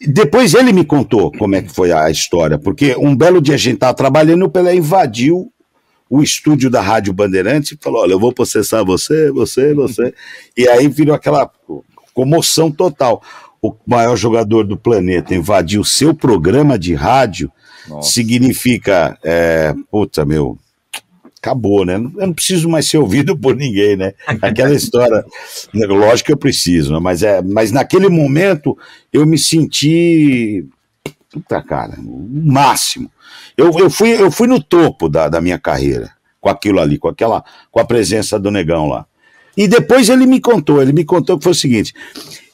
depois 0.00 0.54
ele 0.54 0.72
me 0.72 0.84
contou 0.84 1.32
como 1.32 1.56
é 1.56 1.62
que 1.62 1.74
foi 1.74 1.90
a 1.90 2.08
história, 2.10 2.56
porque 2.56 2.94
um 2.96 3.16
belo 3.16 3.40
dia 3.40 3.56
a 3.56 3.58
gente 3.58 3.74
estava 3.74 3.94
trabalhando 3.94 4.42
e 4.42 4.44
o 4.44 4.50
Pelé 4.50 4.76
invadiu 4.76 5.52
o 6.08 6.22
estúdio 6.22 6.70
da 6.70 6.80
Rádio 6.80 7.12
Bandeirantes 7.12 7.72
e 7.72 7.78
falou: 7.80 8.02
Olha, 8.02 8.12
eu 8.12 8.20
vou 8.20 8.32
processar 8.32 8.84
você, 8.84 9.32
você, 9.32 9.74
você. 9.74 10.14
e 10.56 10.68
aí 10.68 10.86
virou 10.86 11.14
aquela 11.14 11.50
comoção 12.14 12.70
total. 12.70 13.20
O 13.60 13.74
maior 13.84 14.16
jogador 14.16 14.64
do 14.64 14.76
planeta 14.76 15.34
invadir 15.34 15.80
o 15.80 15.84
seu 15.84 16.14
programa 16.14 16.78
de 16.78 16.94
rádio 16.94 17.50
Nossa. 17.88 18.12
significa, 18.12 19.18
é, 19.24 19.74
puta, 19.90 20.24
meu, 20.24 20.58
acabou, 21.40 21.84
né? 21.84 21.94
Eu 21.94 22.26
não 22.26 22.32
preciso 22.32 22.68
mais 22.68 22.88
ser 22.88 22.98
ouvido 22.98 23.36
por 23.36 23.56
ninguém, 23.56 23.96
né? 23.96 24.12
Aquela 24.42 24.74
história, 24.74 25.24
lógico 25.72 26.26
que 26.26 26.32
eu 26.32 26.38
preciso, 26.38 26.92
né? 26.92 26.98
mas, 27.00 27.22
é, 27.22 27.40
mas 27.40 27.72
naquele 27.72 28.08
momento 28.08 28.76
eu 29.12 29.24
me 29.24 29.38
senti, 29.38 30.66
puta 31.32 31.62
cara, 31.62 31.98
o 32.00 32.28
máximo. 32.30 33.10
Eu, 33.56 33.76
eu, 33.78 33.90
fui, 33.90 34.10
eu 34.10 34.30
fui 34.30 34.46
no 34.46 34.62
topo 34.62 35.08
da, 35.08 35.28
da 35.28 35.40
minha 35.40 35.58
carreira 35.58 36.10
com 36.40 36.48
aquilo 36.48 36.80
ali, 36.80 36.98
com 36.98 37.08
aquela, 37.08 37.44
com 37.70 37.80
a 37.80 37.84
presença 37.84 38.38
do 38.38 38.50
negão 38.50 38.88
lá. 38.88 39.06
E 39.56 39.66
depois 39.66 40.08
ele 40.08 40.26
me 40.26 40.40
contou, 40.40 40.80
ele 40.80 40.92
me 40.92 41.04
contou 41.04 41.36
que 41.36 41.44
foi 41.44 41.52
o 41.52 41.54
seguinte, 41.54 41.92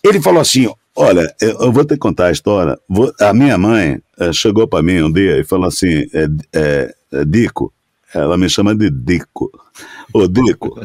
ele 0.03 0.21
falou 0.21 0.41
assim, 0.41 0.73
olha, 0.97 1.35
eu, 1.41 1.73
vou 1.73 1.85
te 1.85 1.97
contar 1.97 2.27
a 2.27 2.33
história, 2.33 2.79
a 3.21 3.33
minha 3.33 3.59
mãe 3.59 4.01
é, 4.19 4.33
chegou 4.33 4.67
para 4.67 4.83
mim 4.83 5.03
um 5.03 5.13
dia 5.13 5.39
e 5.39 5.45
falou 5.45 5.67
assim, 5.67 6.07
é, 6.13 6.29
é, 6.53 7.25
Dico, 7.27 7.73
ela 8.15 8.39
me 8.39 8.49
chama 8.49 8.75
de 8.75 8.91
Dico. 8.91 9.51
Ô, 10.13 10.27
Dico. 10.29 10.79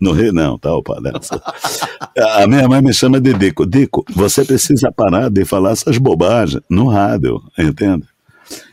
No 0.00 0.12
Rio, 0.12 0.32
não, 0.32 0.58
tá, 0.58 0.74
o 0.74 0.82
palhaço. 0.82 1.40
A 2.40 2.46
minha 2.46 2.68
mãe 2.68 2.82
me 2.82 2.92
chama 2.92 3.20
de 3.20 3.32
Dico. 3.34 3.64
Dico, 3.64 4.04
você 4.12 4.44
precisa 4.44 4.90
parar 4.90 5.28
de 5.28 5.44
falar 5.44 5.72
essas 5.72 5.96
bobagens 5.98 6.62
no 6.68 6.88
rádio, 6.88 7.40
entende? 7.56 8.04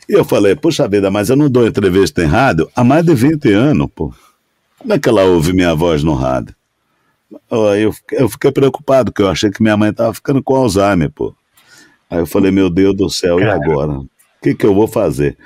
E 0.08 0.12
eu 0.12 0.24
falei, 0.24 0.56
puxa 0.56 0.88
vida, 0.88 1.10
mas 1.10 1.30
eu 1.30 1.36
não 1.36 1.48
dou 1.48 1.66
entrevista 1.66 2.22
em 2.22 2.26
rádio 2.26 2.68
há 2.74 2.82
mais 2.82 3.04
de 3.04 3.14
20 3.14 3.52
anos, 3.52 3.88
pô. 3.94 4.12
Como 4.78 4.92
é 4.92 4.98
que 4.98 5.08
ela 5.08 5.22
ouve 5.24 5.52
minha 5.52 5.74
voz 5.74 6.02
no 6.02 6.14
rádio? 6.14 6.54
Eu, 7.50 7.94
eu 8.12 8.28
fiquei 8.28 8.50
preocupado, 8.50 9.12
porque 9.12 9.22
eu 9.22 9.28
achei 9.28 9.50
que 9.50 9.62
minha 9.62 9.76
mãe 9.76 9.92
tava 9.92 10.12
ficando 10.14 10.42
com 10.42 10.56
Alzheimer, 10.56 11.10
pô. 11.10 11.34
Aí 12.08 12.18
eu 12.18 12.26
falei, 12.26 12.50
meu 12.50 12.68
Deus 12.68 12.96
do 12.96 13.08
céu, 13.08 13.38
e 13.38 13.44
agora? 13.44 13.92
O 13.92 14.08
que, 14.42 14.54
que 14.54 14.66
eu 14.66 14.74
vou 14.74 14.88
fazer? 14.88 15.36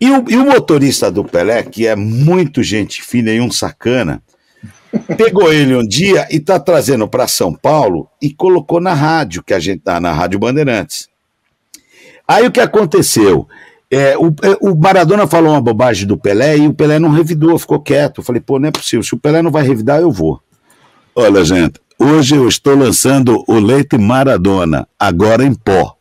E 0.00 0.10
o, 0.10 0.24
e 0.28 0.36
o 0.36 0.44
motorista 0.44 1.10
do 1.10 1.24
Pelé, 1.24 1.62
que 1.62 1.86
é 1.86 1.96
muito 1.96 2.62
gente 2.62 3.02
fina 3.02 3.30
e 3.30 3.40
um 3.40 3.50
sacana, 3.50 4.22
pegou 5.16 5.52
ele 5.52 5.74
um 5.74 5.86
dia 5.86 6.28
e 6.30 6.38
tá 6.38 6.60
trazendo 6.60 7.08
para 7.08 7.26
São 7.26 7.52
Paulo 7.52 8.08
e 8.20 8.32
colocou 8.32 8.80
na 8.80 8.94
rádio, 8.94 9.42
que 9.42 9.54
a 9.54 9.58
gente 9.58 9.80
tá 9.80 9.98
na 9.98 10.12
Rádio 10.12 10.38
Bandeirantes. 10.38 11.08
Aí 12.28 12.46
o 12.46 12.52
que 12.52 12.60
aconteceu? 12.60 13.48
É, 13.90 14.16
o, 14.18 14.28
é, 14.42 14.56
o, 14.60 14.74
Maradona 14.74 15.26
falou 15.26 15.52
uma 15.52 15.60
bobagem 15.60 16.06
do 16.06 16.18
Pelé 16.18 16.58
e 16.58 16.66
o 16.66 16.74
Pelé 16.74 16.98
não 16.98 17.10
revidou, 17.10 17.58
ficou 17.58 17.80
quieto. 17.80 18.20
Eu 18.20 18.24
falei, 18.24 18.40
pô, 18.40 18.58
não 18.58 18.68
é 18.68 18.72
possível. 18.72 19.02
Se 19.02 19.14
o 19.14 19.18
Pelé 19.18 19.42
não 19.42 19.50
vai 19.50 19.62
revidar, 19.62 20.00
eu 20.00 20.10
vou. 20.10 20.40
Olha, 21.18 21.42
gente, 21.42 21.80
hoje 21.98 22.36
eu 22.36 22.46
estou 22.46 22.76
lançando 22.76 23.42
o 23.48 23.58
leite 23.58 23.96
Maradona, 23.96 24.86
agora 25.00 25.42
em 25.42 25.54
pó. 25.54 25.96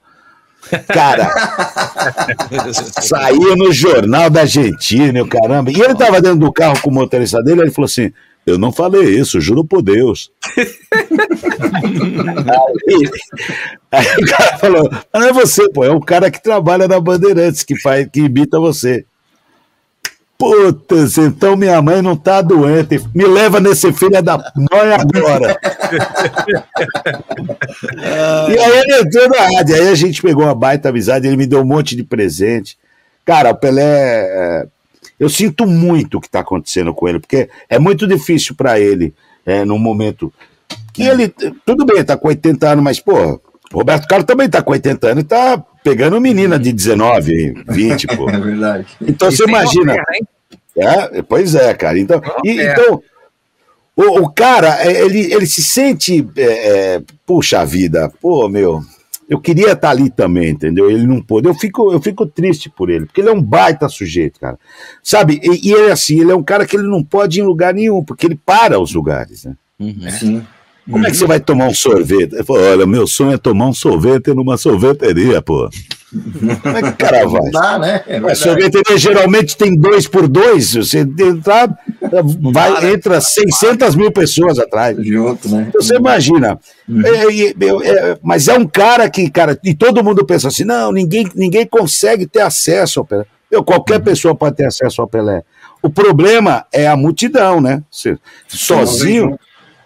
Cara, 0.88 1.32
saiu 3.02 3.56
no 3.56 3.72
jornal 3.72 4.30
da 4.30 4.42
Argentina, 4.42 5.24
o 5.24 5.28
caramba. 5.28 5.72
E 5.72 5.80
ele 5.80 5.96
tava 5.96 6.20
dentro 6.20 6.40
do 6.40 6.52
carro 6.52 6.82
com 6.82 6.90
o 6.90 6.94
motorista 6.94 7.42
dele, 7.42 7.62
ele 7.62 7.72
falou 7.72 7.86
assim: 7.86 8.12
Eu 8.46 8.58
não 8.58 8.74
falei 8.74 9.04
isso, 9.18 9.40
juro 9.40 9.64
por 9.64 9.82
Deus. 9.82 10.34
aí, 12.84 13.10
aí, 13.94 14.08
o 14.22 14.26
cara 14.26 14.58
falou: 14.58 14.90
Não 15.14 15.24
é 15.24 15.32
você, 15.32 15.70
pô, 15.70 15.86
é 15.86 15.92
o 15.92 16.02
cara 16.02 16.30
que 16.30 16.44
trabalha 16.44 16.90
na 16.90 17.00
Bandeirantes, 17.00 17.64
que, 17.64 17.80
faz, 17.80 18.06
que 18.12 18.20
imita 18.20 18.60
você. 18.60 19.06
Putz, 20.38 21.18
então 21.18 21.56
minha 21.56 21.82
mãe 21.82 22.02
não 22.02 22.16
tá 22.16 22.42
doente. 22.42 23.02
Me 23.14 23.26
leva 23.26 23.60
nesse 23.60 23.92
filho 23.94 24.22
da 24.22 24.38
mãe 24.38 24.94
agora. 24.94 25.58
e 28.50 28.60
aí 28.60 28.80
ele 28.80 29.00
entrou 29.00 29.30
na 29.30 29.56
rádio. 29.56 29.76
Aí 29.76 29.88
a 29.88 29.96
gente 29.96 30.22
pegou 30.22 30.44
uma 30.44 30.54
baita 30.54 30.90
amizade. 30.90 31.26
Ele 31.26 31.38
me 31.38 31.48
deu 31.48 31.62
um 31.62 31.66
monte 31.66 31.96
de 31.96 32.04
presente. 32.04 32.78
Cara, 33.24 33.52
o 33.52 33.56
Pelé. 33.56 33.84
É, 33.84 34.68
eu 35.18 35.30
sinto 35.30 35.66
muito 35.66 36.18
o 36.18 36.22
que 36.22 36.28
está 36.28 36.42
acontecendo 36.42 36.94
com 36.94 37.08
ele, 37.08 37.20
porque 37.20 37.50
é 37.70 37.80
muito 37.80 38.06
difícil 38.06 38.54
para 38.54 38.78
ele, 38.78 39.14
é, 39.46 39.64
num 39.64 39.80
momento 39.80 40.34
que 40.94 41.04
ele. 41.04 41.34
Tudo 41.66 41.86
bem, 41.86 42.04
tá 42.04 42.18
com 42.18 42.28
80 42.28 42.70
anos, 42.70 42.84
mas, 42.84 43.00
pô, 43.00 43.40
Roberto 43.74 44.08
Carlos 44.08 44.28
também 44.28 44.50
tá 44.50 44.62
com 44.62 44.72
80 44.72 45.08
anos 45.08 45.24
e 45.24 45.28
tá 45.28 45.64
pegando 45.86 46.20
menina 46.20 46.58
de 46.58 46.74
19, 46.74 47.64
20, 47.68 48.08
pô. 48.18 48.28
É 48.28 48.40
verdade. 48.40 48.88
Então 49.00 49.30
e 49.30 49.32
você 49.32 49.44
imagina. 49.44 49.96
é, 50.76 51.22
pois 51.22 51.54
é, 51.54 51.72
cara. 51.76 52.00
Então, 52.00 52.20
e, 52.44 52.60
então 52.60 53.04
o, 53.96 54.24
o, 54.24 54.30
cara, 54.32 54.84
é, 54.84 55.06
ele, 55.06 55.32
ele 55.32 55.46
se 55.46 55.64
sente, 55.64 56.28
é, 56.36 56.96
é, 56.96 57.02
puxa 57.24 57.64
vida, 57.64 58.12
pô, 58.20 58.50
meu, 58.50 58.82
eu 59.30 59.40
queria 59.40 59.74
estar 59.74 59.76
tá 59.76 59.90
ali 59.92 60.10
também, 60.10 60.50
entendeu? 60.50 60.90
Ele 60.90 61.06
não 61.06 61.22
pôde. 61.22 61.48
Eu 61.48 61.54
fico, 61.54 61.92
eu 61.92 62.02
fico 62.02 62.26
triste 62.26 62.68
por 62.68 62.90
ele, 62.90 63.06
porque 63.06 63.22
ele 63.22 63.30
é 63.30 63.34
um 63.34 63.42
baita 63.42 63.88
sujeito, 63.88 64.40
cara. 64.40 64.58
Sabe? 65.04 65.40
E, 65.44 65.70
e 65.70 65.72
ele, 65.72 65.92
assim, 65.92 66.20
ele 66.20 66.32
é 66.32 66.36
um 66.36 66.44
cara 66.44 66.66
que 66.66 66.76
ele 66.76 66.88
não 66.88 67.04
pode 67.04 67.40
ir 67.40 67.44
em 67.44 67.46
lugar 67.46 67.76
nenhum, 67.76 68.04
porque 68.04 68.26
ele 68.26 68.40
para 68.44 68.80
os 68.80 68.92
lugares, 68.92 69.46
né? 69.46 69.54
Uhum. 69.80 70.10
Sim. 70.10 70.48
Como 70.90 71.06
é 71.06 71.10
que 71.10 71.18
você 71.18 71.26
vai 71.26 71.40
tomar 71.40 71.68
um 71.68 71.74
sorvete? 71.74 72.36
Olha, 72.48 72.86
meu 72.86 73.08
sonho 73.08 73.34
é 73.34 73.38
tomar 73.38 73.68
um 73.68 73.74
sorvete 73.74 74.28
numa 74.34 74.56
sorveteria, 74.56 75.42
pô. 75.42 75.68
Como 76.62 76.78
é 76.78 76.82
que 76.82 76.90
o 76.90 76.96
cara 76.96 77.28
vai? 77.28 77.52
Dá, 77.52 77.80
né? 77.80 78.04
É 78.08 78.18
a 78.18 78.36
sorveteria 78.36 78.96
geralmente 78.96 79.58
tem 79.58 79.76
dois 79.76 80.08
por 80.08 80.28
dois. 80.28 80.76
Você 80.76 81.00
entrar, 81.00 81.76
vai, 82.54 82.94
entra 82.94 83.20
600 83.20 83.96
mil 83.96 84.12
pessoas 84.12 84.60
atrás. 84.60 84.96
Junto, 85.04 85.50
né? 85.50 85.66
Então, 85.68 85.82
você 85.82 85.96
imagina. 85.96 86.60
Uhum. 86.88 87.02
É, 87.04 87.26
é, 87.26 88.12
é, 88.12 88.18
mas 88.22 88.48
é 88.48 88.58
um 88.58 88.68
cara 88.68 89.10
que, 89.10 89.28
cara, 89.30 89.60
e 89.64 89.74
todo 89.74 90.04
mundo 90.04 90.24
pensa 90.24 90.50
assim: 90.50 90.64
não, 90.64 90.92
ninguém, 90.92 91.28
ninguém 91.36 91.66
consegue 91.66 92.28
ter 92.28 92.42
acesso 92.42 93.00
ao 93.00 93.06
Pelé. 93.06 93.26
Eu, 93.50 93.64
qualquer 93.64 93.98
uhum. 93.98 94.04
pessoa 94.04 94.36
pode 94.36 94.56
ter 94.56 94.66
acesso 94.66 95.02
ao 95.02 95.08
Pelé. 95.08 95.44
O 95.82 95.90
problema 95.90 96.66
é 96.72 96.88
a 96.88 96.96
multidão, 96.96 97.60
né? 97.60 97.82
Você, 97.90 98.18
sozinho. 98.48 99.38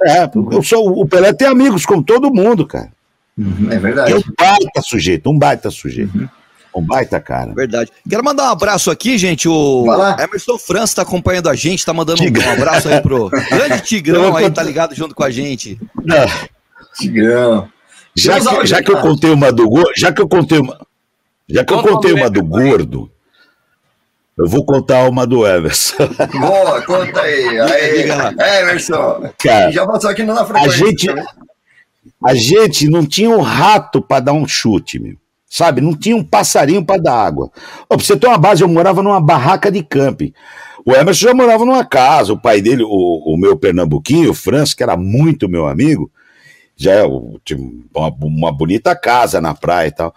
É, 0.04 0.30
eu 0.52 0.64
sou, 0.64 1.00
o 1.00 1.06
Pelé 1.06 1.34
tem 1.34 1.47
amigos 1.47 1.86
com 1.86 2.02
todo 2.02 2.34
mundo, 2.34 2.66
cara. 2.66 2.89
Uhum, 3.38 3.68
é 3.72 3.78
verdade. 3.78 4.14
É 4.14 4.16
um 4.16 4.22
baita 4.38 4.82
sujeito, 4.82 5.30
um 5.30 5.38
baita 5.38 5.72
sujeito. 5.72 6.18
Uhum. 6.18 6.30
Um 6.76 6.82
baita 6.86 7.20
cara. 7.20 7.54
Verdade. 7.54 7.91
Quero 8.08 8.24
mandar 8.24 8.43
um 8.43 8.52
abraço 8.52 8.91
aqui, 8.91 9.18
gente. 9.18 9.47
O 9.47 9.86
Emerson 10.20 10.58
França 10.58 10.86
está 10.86 11.02
acompanhando 11.02 11.50
a 11.50 11.56
gente, 11.56 11.86
tá 11.86 11.93
mandando 11.93 12.22
Tigrão. 12.22 12.47
um 12.47 12.54
abraço 12.54 12.88
aí 12.88 13.02
pro 13.02 13.30
grande 13.30 13.82
Tigrão 13.88 14.36
aí, 14.36 14.50
tá 14.52 14.62
ligado 14.62 14.93
junto 14.93 15.16
com 15.16 15.24
a 15.24 15.32
gente. 15.32 15.80
Tigrão. 16.95 17.68
Já 18.16 18.39
que, 18.39 18.68
já 18.68 18.84
que 18.84 18.91
eu 18.91 18.97
contei 19.02 19.32
uma 19.32 19.52
do 19.52 19.68
gordo, 19.68 19.91
já 19.97 20.12
que 20.12 20.22
eu 20.22 20.28
contei 20.28 20.60
uma, 20.60 20.80
já 21.47 21.64
que 21.64 21.74
eu 21.74 21.82
contei 21.82 22.14
uma 22.14 22.30
do 22.30 22.43
gordo, 22.43 23.10
eu 24.40 24.48
vou 24.48 24.64
contar 24.64 25.10
uma 25.10 25.28
do 25.28 25.46
Everson. 25.46 26.08
Boa, 26.40 26.82
conta 26.84 27.22
aí. 27.22 27.60
aí 27.60 28.62
Everson. 28.62 29.30
Cara, 29.38 29.70
já 29.70 29.86
passou 29.86 30.10
aqui 30.10 30.24
na 30.24 30.46
frente. 30.46 30.66
A 30.66 30.70
gente, 30.70 31.10
a 32.26 32.34
gente 32.34 32.90
não 32.90 33.06
tinha 33.06 33.30
um 33.30 33.42
rato 33.42 34.02
para 34.02 34.22
dar 34.22 34.34
um 34.34 34.48
chute, 34.48 34.98
meu. 34.98 35.18
Sabe? 35.50 35.82
Não 35.82 35.94
tinha 35.94 36.16
um 36.16 36.24
passarinho 36.24 36.86
para 36.86 37.02
dar 37.02 37.16
água. 37.16 37.52
Ó, 37.90 37.98
pra 37.98 38.06
você 38.06 38.16
ter 38.16 38.28
uma 38.28 38.38
base, 38.38 38.62
eu 38.62 38.70
morava 38.70 39.04
numa 39.04 39.20
barraca 39.20 39.70
de 39.70 39.84
camping. 39.84 40.34
O 40.86 40.94
Emerson 40.94 41.28
já 41.28 41.34
morava 41.34 41.66
numa 41.66 41.84
casa, 41.84 42.32
o 42.32 42.40
pai 42.40 42.62
dele, 42.62 42.84
o, 42.84 43.34
o 43.34 43.38
meu 43.38 43.58
pernambuquinho, 43.58 44.32
o 44.32 44.34
Franz, 44.34 44.74
que 44.74 44.82
era 44.82 44.96
muito 44.96 45.50
meu 45.50 45.68
amigo, 45.68 46.10
já 46.78 46.94
é 46.94 47.04
tinha 47.44 47.60
uma, 47.94 48.16
uma 48.22 48.52
bonita 48.54 48.96
casa 48.96 49.42
na 49.42 49.54
praia 49.54 49.88
e 49.88 49.92
tal. 49.92 50.16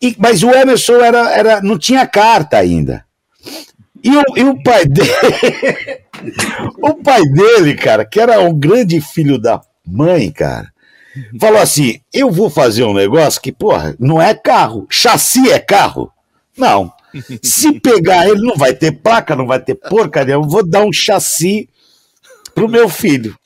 E, 0.00 0.14
mas 0.18 0.42
o 0.42 0.50
Emerson 0.50 0.96
era, 0.96 1.30
era, 1.34 1.60
não 1.62 1.78
tinha 1.78 2.06
carta 2.06 2.58
ainda. 2.58 3.02
E 4.02 4.16
o, 4.16 4.22
e 4.36 4.44
o 4.44 4.62
pai 4.62 4.84
dele. 4.84 5.10
o 6.82 6.94
pai 6.94 7.22
dele, 7.22 7.74
cara, 7.74 8.04
que 8.04 8.20
era 8.20 8.40
um 8.40 8.52
grande 8.58 9.00
filho 9.00 9.38
da 9.38 9.60
mãe, 9.86 10.30
cara, 10.30 10.72
falou 11.40 11.60
assim: 11.60 12.00
eu 12.12 12.30
vou 12.30 12.50
fazer 12.50 12.84
um 12.84 12.94
negócio 12.94 13.40
que, 13.40 13.52
porra, 13.52 13.94
não 13.98 14.20
é 14.20 14.34
carro. 14.34 14.86
Chassi 14.90 15.50
é 15.50 15.58
carro? 15.58 16.10
Não. 16.56 16.92
Se 17.42 17.78
pegar 17.80 18.26
ele, 18.26 18.40
não 18.40 18.56
vai 18.56 18.74
ter 18.74 18.92
placa, 18.92 19.36
não 19.36 19.46
vai 19.46 19.60
ter 19.60 19.74
porcaria. 19.74 20.34
Eu 20.34 20.42
vou 20.42 20.66
dar 20.66 20.84
um 20.84 20.92
chassi 20.92 21.68
pro 22.54 22.68
meu 22.68 22.88
filho. 22.88 23.36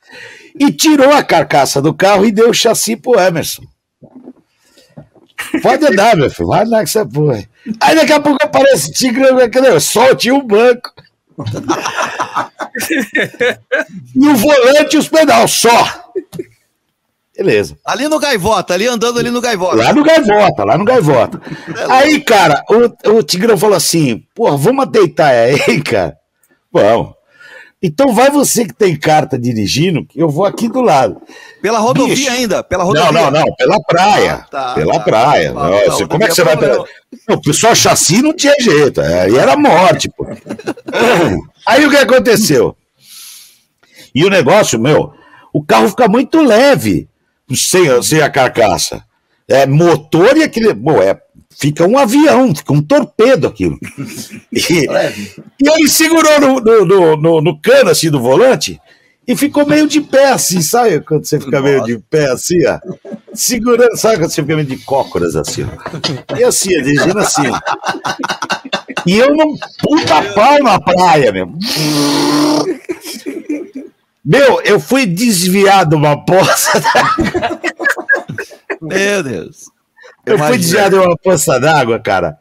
E 0.58 0.72
tirou 0.72 1.12
a 1.12 1.22
carcaça 1.22 1.82
do 1.82 1.92
carro 1.92 2.24
e 2.24 2.32
deu 2.32 2.50
o 2.50 2.54
chassi 2.54 2.96
pro 2.96 3.20
Emerson. 3.20 3.62
Pode 5.62 5.94
dar, 5.94 6.16
meu 6.16 6.30
filho. 6.30 6.48
Vai 6.48 6.64
lá 6.64 6.82
que 6.82 6.90
você 6.90 7.06
foi. 7.08 7.46
Aí 7.80 7.94
daqui 7.94 8.12
a 8.12 8.20
pouco 8.20 8.38
aparece 8.42 8.92
tigre, 8.92 9.24
só 9.80 10.14
tinha 10.14 10.34
um 10.34 10.46
banco. 10.46 10.92
e 14.14 14.28
o 14.28 14.36
volante 14.36 14.96
e 14.96 14.98
os 14.98 15.08
pedais, 15.08 15.50
só. 15.50 16.10
Beleza. 17.36 17.76
Ali 17.84 18.08
no 18.08 18.18
Gaivota, 18.18 18.72
ali 18.72 18.86
andando 18.86 19.18
ali 19.18 19.30
no 19.30 19.42
Gaivota. 19.42 19.76
Lá 19.76 19.92
no 19.92 20.02
Gaivota, 20.02 20.64
lá 20.64 20.78
no 20.78 20.86
Gaivota. 20.86 21.38
Aí, 21.90 22.18
cara, 22.20 22.64
o, 22.70 23.18
o 23.18 23.22
Tigrão 23.22 23.58
falou 23.58 23.76
assim: 23.76 24.24
pô, 24.34 24.56
vamos 24.56 24.88
deitar 24.88 25.34
aí, 25.34 25.80
cara. 25.84 26.16
Vamos. 26.72 27.15
Então 27.82 28.14
vai 28.14 28.30
você 28.30 28.64
que 28.64 28.72
tem 28.72 28.96
carta 28.96 29.38
dirigindo, 29.38 30.04
que 30.04 30.18
eu 30.18 30.30
vou 30.30 30.46
aqui 30.46 30.68
do 30.68 30.80
lado. 30.80 31.20
Pela 31.60 31.78
rodovia 31.78 32.14
Bicho. 32.14 32.30
ainda, 32.30 32.64
pela 32.64 32.84
rodovia. 32.84 33.12
Não, 33.12 33.30
não, 33.30 33.40
não, 33.40 33.54
pela 33.54 33.78
praia. 33.82 34.34
Ah, 34.34 34.46
tá, 34.50 34.74
pela 34.74 34.94
tá, 34.94 35.00
praia. 35.00 35.52
Tá, 35.52 35.68
Nossa, 35.68 36.06
como 36.06 36.24
é 36.24 36.28
que 36.28 36.34
você 36.34 36.44
vai 36.44 36.56
pela... 36.56 36.84
Não, 37.28 37.40
pessoal 37.40 37.74
chassi 37.74 38.22
não 38.22 38.32
tinha 38.32 38.54
jeito, 38.58 39.00
aí 39.00 39.36
era 39.36 39.56
morte, 39.56 40.08
pô. 40.16 40.26
aí 41.66 41.84
o 41.84 41.90
que 41.90 41.96
aconteceu? 41.96 42.74
E 44.14 44.24
o 44.24 44.30
negócio, 44.30 44.80
meu, 44.80 45.12
o 45.52 45.62
carro 45.62 45.88
fica 45.90 46.08
muito 46.08 46.42
leve 46.42 47.08
sem, 47.54 48.02
sem 48.02 48.22
a 48.22 48.30
carcaça. 48.30 49.04
É 49.46 49.66
motor 49.66 50.36
e 50.36 50.42
aquele. 50.42 50.72
Bom, 50.72 51.00
é, 51.00 51.20
fica 51.58 51.86
um 51.86 51.98
avião, 51.98 52.54
fica 52.54 52.72
um 52.72 52.82
torpedo 52.82 53.46
aquilo. 53.46 53.78
E, 54.52 54.86
e 55.62 55.68
ele 55.68 55.88
segurou 55.88 56.40
no, 56.40 56.60
no, 56.60 57.16
no, 57.16 57.40
no, 57.40 57.60
cano 57.60 57.90
assim 57.90 58.10
do 58.10 58.20
volante 58.20 58.80
e 59.26 59.34
ficou 59.34 59.66
meio 59.66 59.88
de 59.88 60.00
pé 60.00 60.30
assim, 60.30 60.60
sabe? 60.60 61.00
Quando 61.00 61.24
você 61.24 61.40
fica 61.40 61.60
meio 61.60 61.82
de 61.84 61.98
pé 61.98 62.30
assim, 62.30 62.64
ó. 62.66 62.78
Segurando, 63.34 63.96
sabe 63.96 64.18
quando 64.18 64.30
você 64.30 64.42
fica 64.42 64.54
meio 64.54 64.68
de 64.68 64.76
cócoras 64.78 65.34
assim, 65.34 65.64
ó. 65.64 66.36
E 66.36 66.44
assim, 66.44 66.68
dirigindo 66.68 67.18
assim, 67.18 67.48
ó. 67.48 67.58
E 69.06 69.16
eu 69.18 69.34
não 69.34 69.54
puta 69.80 70.22
pau 70.34 70.62
na 70.62 70.78
praia, 70.78 71.32
mesmo. 71.32 71.58
Meu, 74.24 74.60
eu 74.62 74.80
fui 74.80 75.06
desviado 75.06 75.96
uma 75.96 76.24
poça. 76.24 76.82
Meu 78.82 79.22
Deus. 79.22 79.75
Eu 80.26 80.38
fui 80.38 80.58
desviado 80.58 81.00
uma 81.00 81.16
poça 81.16 81.58
d'água, 81.60 82.00
cara. 82.00 82.36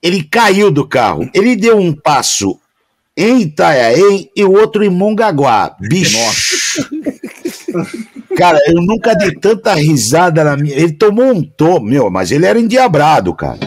Ele 0.00 0.22
caiu 0.22 0.70
do 0.70 0.86
carro. 0.86 1.28
Ele 1.34 1.56
deu 1.56 1.76
um 1.78 1.92
passo 1.92 2.58
em 3.16 3.42
Itanhaém 3.42 4.30
e 4.36 4.44
o 4.44 4.52
outro 4.52 4.84
em 4.84 4.90
Mongaguá. 4.90 5.74
Bicho. 5.80 6.18
cara, 8.36 8.58
eu 8.66 8.80
nunca 8.80 9.14
dei 9.14 9.32
tanta 9.32 9.74
risada 9.74 10.44
na 10.44 10.56
minha. 10.56 10.76
Ele 10.76 10.92
tomou 10.92 11.26
um 11.26 11.42
tom, 11.42 11.80
meu, 11.80 12.10
mas 12.10 12.30
ele 12.30 12.46
era 12.46 12.58
endiabrado, 12.58 13.34
cara. 13.34 13.58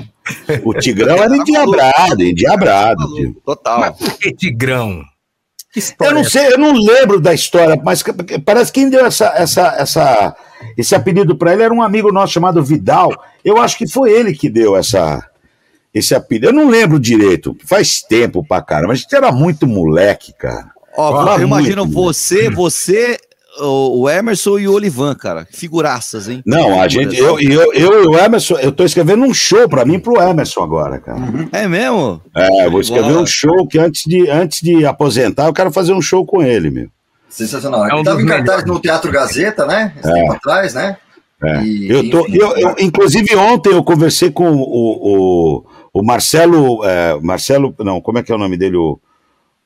O 0.64 0.74
Tigrão 0.74 1.18
era 1.18 1.36
endiabrado, 1.36 2.24
endiabrado. 2.24 3.04
Total. 3.46 3.80
Mas 3.80 3.98
por 3.98 4.18
que 4.18 4.34
Tigrão? 4.34 5.02
Eu 6.02 6.14
não 6.14 6.24
sei, 6.24 6.54
eu 6.54 6.58
não 6.58 6.74
lembro 6.74 7.20
da 7.20 7.34
história, 7.34 7.80
mas 7.84 8.04
parece 8.46 8.72
que 8.72 8.80
quem 8.80 8.90
deu 8.90 9.06
essa, 9.06 9.28
essa, 9.36 9.76
essa, 9.78 10.36
esse 10.78 10.96
apelido 10.96 11.38
para 11.38 11.54
ele 11.54 11.64
era 11.64 11.74
um 11.74 11.82
amigo 11.82 12.12
nosso 12.12 12.34
chamado 12.34 12.64
Vidal. 12.64 13.12
Eu 13.44 13.58
acho 13.58 13.78
que 13.78 13.88
foi 13.88 14.12
ele 14.12 14.34
que 14.34 14.50
deu 14.50 14.76
essa, 14.76 15.24
esse 15.94 16.16
apelido. 16.16 16.48
Eu 16.48 16.54
não 16.54 16.70
lembro 16.70 17.00
direito, 17.00 17.56
faz 17.66 18.02
tempo 18.02 18.46
pra 18.46 18.62
cara, 18.62 18.88
mas 18.88 19.00
a 19.00 19.02
gente 19.02 19.16
era 19.16 19.32
muito 19.32 19.68
moleque, 19.68 20.34
cara. 20.34 20.72
Ó, 20.96 21.38
eu 21.38 21.44
imagino 21.44 21.86
você, 21.86 22.50
você 22.50 23.20
o 23.60 24.10
Emerson 24.10 24.60
e 24.60 24.68
o 24.68 24.74
Olivan, 24.74 25.16
cara. 25.16 25.48
Figuraças, 25.52 26.28
hein? 26.30 26.42
Não, 26.46 26.82
a 26.82 26.88
gente, 26.88 27.18
eu, 27.18 27.40
eu, 27.40 27.74
eu 27.74 28.04
e 28.04 28.08
o 28.08 28.18
Emerson, 28.18 28.56
eu 28.56 28.72
tô 28.72 28.84
escrevendo 28.84 29.24
um 29.24 29.34
show 29.34 29.68
pra 29.68 29.86
mim 29.86 30.00
pro 30.00 30.22
Emerson 30.22 30.64
agora, 30.64 31.00
cara. 31.00 31.20
É 31.52 31.68
mesmo? 31.68 32.22
É, 32.36 32.70
vou 32.70 32.82
escrever 32.82 33.10
Boa. 33.10 33.22
um 33.22 33.26
show 33.26 33.68
que 33.68 33.80
antes 33.80 34.04
de, 34.06 34.30
antes 34.30 34.62
de 34.62 34.86
aposentar, 34.86 35.46
eu 35.48 35.54
quero 35.54 35.72
fazer 35.72 35.94
um 35.94 36.02
show 36.02 36.26
com 36.26 36.42
ele, 36.42 36.70
meu. 36.70 36.88
Sensacional. 37.30 37.88
É 37.88 37.96
um 37.96 38.04
tava 38.04 38.22
em 38.22 38.26
cartaz 38.26 38.66
no 38.66 38.80
Teatro 38.80 39.12
Gazeta, 39.12 39.66
né? 39.66 39.94
Esse 40.00 40.10
é. 40.10 40.14
tempo 40.14 40.34
atrás, 40.34 40.74
né? 40.74 40.98
É. 41.44 41.62
E, 41.64 41.90
eu 41.90 42.10
tô, 42.10 42.22
enfim, 42.22 42.38
eu, 42.38 42.58
eu, 42.58 42.76
inclusive 42.80 43.36
ontem 43.36 43.72
eu 43.72 43.84
conversei 43.84 44.32
com 44.32 44.50
o, 44.50 44.64
o, 44.64 45.66
o 45.94 46.04
Marcelo, 46.04 46.84
é, 46.84 47.20
Marcelo, 47.22 47.76
não, 47.80 48.02
como 48.02 48.18
é 48.18 48.24
que 48.24 48.32
é 48.32 48.36
o 48.36 48.40
nome 48.40 48.58
dele? 48.58 48.78
O, 48.78 49.00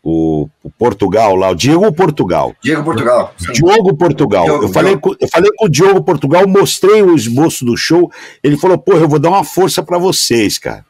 o, 0.04 0.49
o, 0.64 0.70
Portugal 0.70 1.36
lá, 1.36 1.49
o 1.49 1.56
Diego 1.56 1.91
Portugal. 1.93 2.56
Diego 2.62 2.84
Portugal. 2.84 3.34
Sim. 3.38 3.52
Diogo 3.54 3.95
Portugal. 3.95 4.45
Diogo, 4.45 4.64
eu, 4.66 4.70
falei 4.70 4.97
com, 4.97 5.16
eu 5.20 5.28
falei 5.28 5.52
com 5.56 5.66
o 5.66 5.70
Diogo 5.70 6.04
Portugal, 6.04 6.47
mostrei 6.47 7.02
o 7.04 7.16
esboço 7.16 7.64
do 7.64 7.78
show. 7.78 8.12
Ele 8.43 8.58
falou: 8.58 8.78
pô, 8.78 8.93
eu 8.93 9.08
vou 9.08 9.20
dar 9.20 9.30
uma 9.30 9.43
força 9.43 9.84
para 9.84 9.97
vocês, 9.99 10.58
cara. 10.58 10.84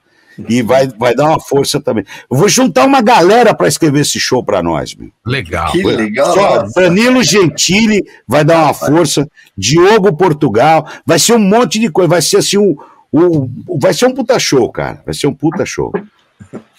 E 0.47 0.61
vai, 0.61 0.87
vai 0.87 1.13
dar 1.13 1.27
uma 1.27 1.39
força 1.39 1.79
também. 1.79 2.05
Eu 2.29 2.37
vou 2.37 2.47
juntar 2.47 2.85
uma 2.85 3.01
galera 3.01 3.53
para 3.53 3.67
escrever 3.67 3.99
esse 3.99 4.19
show 4.19 4.43
para 4.43 4.63
nós, 4.63 4.95
meu. 4.95 5.09
Legal. 5.25 5.71
Que 5.71 5.83
legal. 5.83 6.33
Só 6.33 6.63
Danilo 6.73 7.21
Gentili 7.21 8.01
vai 8.25 8.43
dar 8.43 8.63
uma 8.63 8.73
força, 8.73 9.27
Diogo 9.57 10.15
Portugal, 10.15 10.87
vai 11.05 11.19
ser 11.19 11.33
um 11.33 11.39
monte 11.39 11.79
de 11.79 11.89
coisa, 11.89 12.07
vai 12.07 12.21
ser 12.21 12.37
assim 12.37 12.57
um, 12.57 12.75
um 13.13 13.49
vai 13.79 13.93
ser 13.93 14.05
um 14.05 14.13
puta 14.13 14.39
show, 14.39 14.71
cara. 14.71 15.01
Vai 15.05 15.13
ser 15.13 15.27
um 15.27 15.33
puta 15.33 15.65
show. 15.65 15.91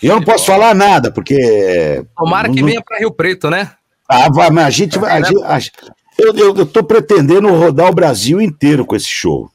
Eu 0.02 0.16
não 0.16 0.22
posso 0.22 0.46
falar 0.46 0.74
nada, 0.74 1.10
porque. 1.10 2.04
Tomara 2.16 2.50
que 2.50 2.62
venha 2.62 2.82
para 2.82 2.98
Rio 2.98 3.12
Preto, 3.12 3.48
né? 3.48 3.70
Ah, 4.08 4.28
mas 4.50 4.66
a 4.66 4.70
gente 4.70 4.98
vai. 4.98 5.18
A 5.18 5.22
gente, 5.22 5.42
a, 5.44 5.58
eu, 6.18 6.66
tô 6.66 6.84
pretendendo 6.84 7.48
rodar 7.48 7.88
o 7.88 7.94
Brasil 7.94 8.40
inteiro 8.40 8.84
com 8.84 8.94
esse 8.94 9.08
show. 9.08 9.50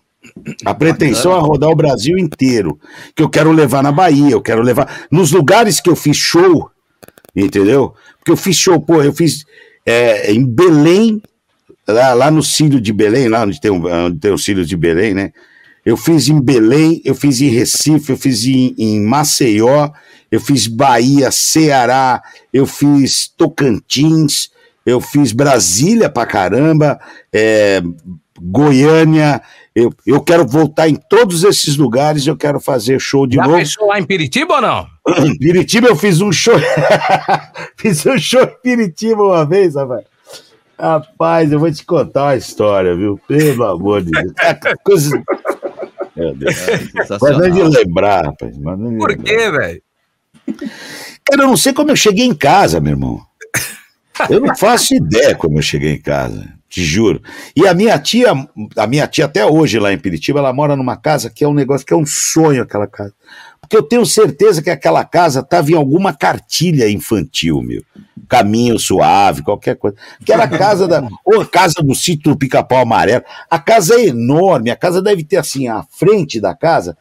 A 0.65 0.73
pretensão 0.73 1.35
é 1.35 1.39
rodar 1.39 1.69
o 1.69 1.75
Brasil 1.75 2.17
inteiro. 2.17 2.79
Que 3.15 3.23
eu 3.23 3.29
quero 3.29 3.51
levar 3.51 3.83
na 3.83 3.91
Bahia, 3.91 4.31
eu 4.31 4.41
quero 4.41 4.61
levar. 4.61 5.07
Nos 5.11 5.31
lugares 5.31 5.79
que 5.79 5.89
eu 5.89 5.95
fiz 5.95 6.17
show, 6.17 6.69
entendeu? 7.35 7.93
Porque 8.19 8.31
eu 8.31 8.37
fiz 8.37 8.55
show, 8.55 8.79
pô, 8.79 9.01
eu 9.01 9.13
fiz 9.13 9.45
é, 9.85 10.31
em 10.31 10.45
Belém, 10.45 11.21
lá, 11.87 12.13
lá 12.13 12.31
no 12.31 12.43
Cílio 12.43 12.81
de 12.81 12.91
Belém, 12.91 13.29
lá 13.29 13.43
onde 13.43 13.61
tem, 13.61 13.71
onde 13.71 14.19
tem 14.19 14.31
o 14.31 14.37
Cílio 14.37 14.65
de 14.65 14.75
Belém, 14.75 15.13
né? 15.13 15.31
Eu 15.87 15.95
fiz 15.95 16.27
em 16.27 16.41
Belém, 16.41 17.01
eu 17.05 17.15
fiz 17.15 17.39
em 17.39 17.47
Recife, 17.47 18.11
eu 18.11 18.17
fiz 18.17 18.43
em, 18.43 18.75
em 18.77 18.99
Maceió, 18.99 19.89
eu 20.29 20.41
fiz 20.41 20.67
Bahia, 20.67 21.31
Ceará, 21.31 22.21
eu 22.51 22.65
fiz 22.65 23.29
Tocantins, 23.29 24.51
eu 24.85 24.99
fiz 24.99 25.31
Brasília 25.31 26.09
pra 26.09 26.25
caramba, 26.25 26.99
é, 27.31 27.81
Goiânia. 28.37 29.41
Eu, 29.73 29.93
eu 30.05 30.19
quero 30.19 30.45
voltar 30.45 30.89
em 30.89 30.95
todos 30.95 31.45
esses 31.45 31.77
lugares, 31.77 32.27
eu 32.27 32.35
quero 32.35 32.59
fazer 32.59 32.99
show 32.99 33.25
de 33.25 33.37
Já 33.37 33.43
novo. 33.43 33.53
Já 33.53 33.57
fez 33.59 33.71
show 33.71 33.87
lá 33.87 33.97
em 33.97 34.03
Piritiba 34.03 34.55
ou 34.55 34.61
não? 34.61 34.87
Em 35.25 35.37
Piritiba 35.37 35.87
eu 35.87 35.95
fiz 35.95 36.19
um 36.19 36.33
show. 36.33 36.55
fiz 37.77 38.05
um 38.05 38.17
show 38.17 38.41
em 38.41 38.61
Piritiba 38.61 39.23
uma 39.23 39.45
vez, 39.45 39.75
rapaz. 39.75 40.03
Rapaz, 40.77 41.51
eu 41.51 41.59
vou 41.59 41.71
te 41.71 41.83
contar 41.85 42.25
uma 42.25 42.35
história, 42.35 42.93
viu? 42.93 43.17
Pelo 43.25 43.63
amor 43.63 44.03
de 44.03 44.11
Deus. 44.11 44.33
É 44.41 44.75
coisa 44.83 45.23
meu 46.17 46.35
Deus. 46.35 46.55
É, 46.67 47.17
mas 47.21 47.37
nem 47.37 47.51
de 47.51 47.63
lembrar, 47.63 48.25
rapaz. 48.25 48.57
Mas 48.57 48.79
nem 48.79 48.97
Por 48.97 49.15
quê, 49.17 49.51
velho? 49.51 49.81
Cara, 51.25 51.43
eu 51.43 51.47
não 51.47 51.57
sei 51.57 51.73
como 51.73 51.91
eu 51.91 51.95
cheguei 51.95 52.25
em 52.25 52.33
casa, 52.33 52.79
meu 52.79 52.91
irmão. 52.91 53.21
Eu 54.29 54.39
não 54.39 54.55
faço 54.55 54.95
ideia 54.95 55.35
como 55.35 55.59
eu 55.59 55.61
cheguei 55.61 55.93
em 55.93 56.01
casa, 56.01 56.51
te 56.67 56.83
juro. 56.83 57.21
E 57.55 57.67
a 57.67 57.73
minha 57.73 57.99
tia, 57.99 58.31
a 58.75 58.87
minha 58.87 59.07
tia 59.07 59.25
até 59.25 59.45
hoje 59.45 59.77
lá 59.77 59.93
em 59.93 59.99
Piritiba, 59.99 60.39
ela 60.39 60.53
mora 60.53 60.75
numa 60.75 60.97
casa 60.97 61.29
que 61.29 61.43
é 61.43 61.47
um 61.47 61.53
negócio 61.53 61.85
que 61.85 61.93
é 61.93 61.97
um 61.97 62.05
sonho 62.05 62.63
aquela 62.63 62.87
casa. 62.87 63.13
Porque 63.61 63.75
eu 63.75 63.83
tenho 63.83 64.05
certeza 64.05 64.61
que 64.61 64.69
aquela 64.69 65.03
casa 65.03 65.41
estava 65.41 65.71
em 65.71 65.75
alguma 65.75 66.13
cartilha 66.13 66.89
infantil, 66.89 67.61
meu. 67.61 67.83
Caminho 68.27 68.77
suave, 68.79 69.43
qualquer 69.43 69.75
coisa. 69.75 69.97
Que 70.25 70.31
era 70.31 70.43
a 70.43 70.47
casa 70.47 70.87
da. 70.87 71.07
Ou 71.25 71.41
a 71.41 71.45
casa 71.45 71.75
do 71.81 71.95
sítio 71.95 72.31
do 72.31 72.37
pica-pau 72.37 72.79
amarelo. 72.79 73.23
A 73.49 73.59
casa 73.59 73.95
é 73.95 74.07
enorme, 74.07 74.69
a 74.69 74.75
casa 74.75 75.01
deve 75.01 75.23
ter 75.23 75.37
assim, 75.37 75.67
a 75.67 75.83
frente 75.83 76.39
da 76.39 76.55
casa, 76.55 76.97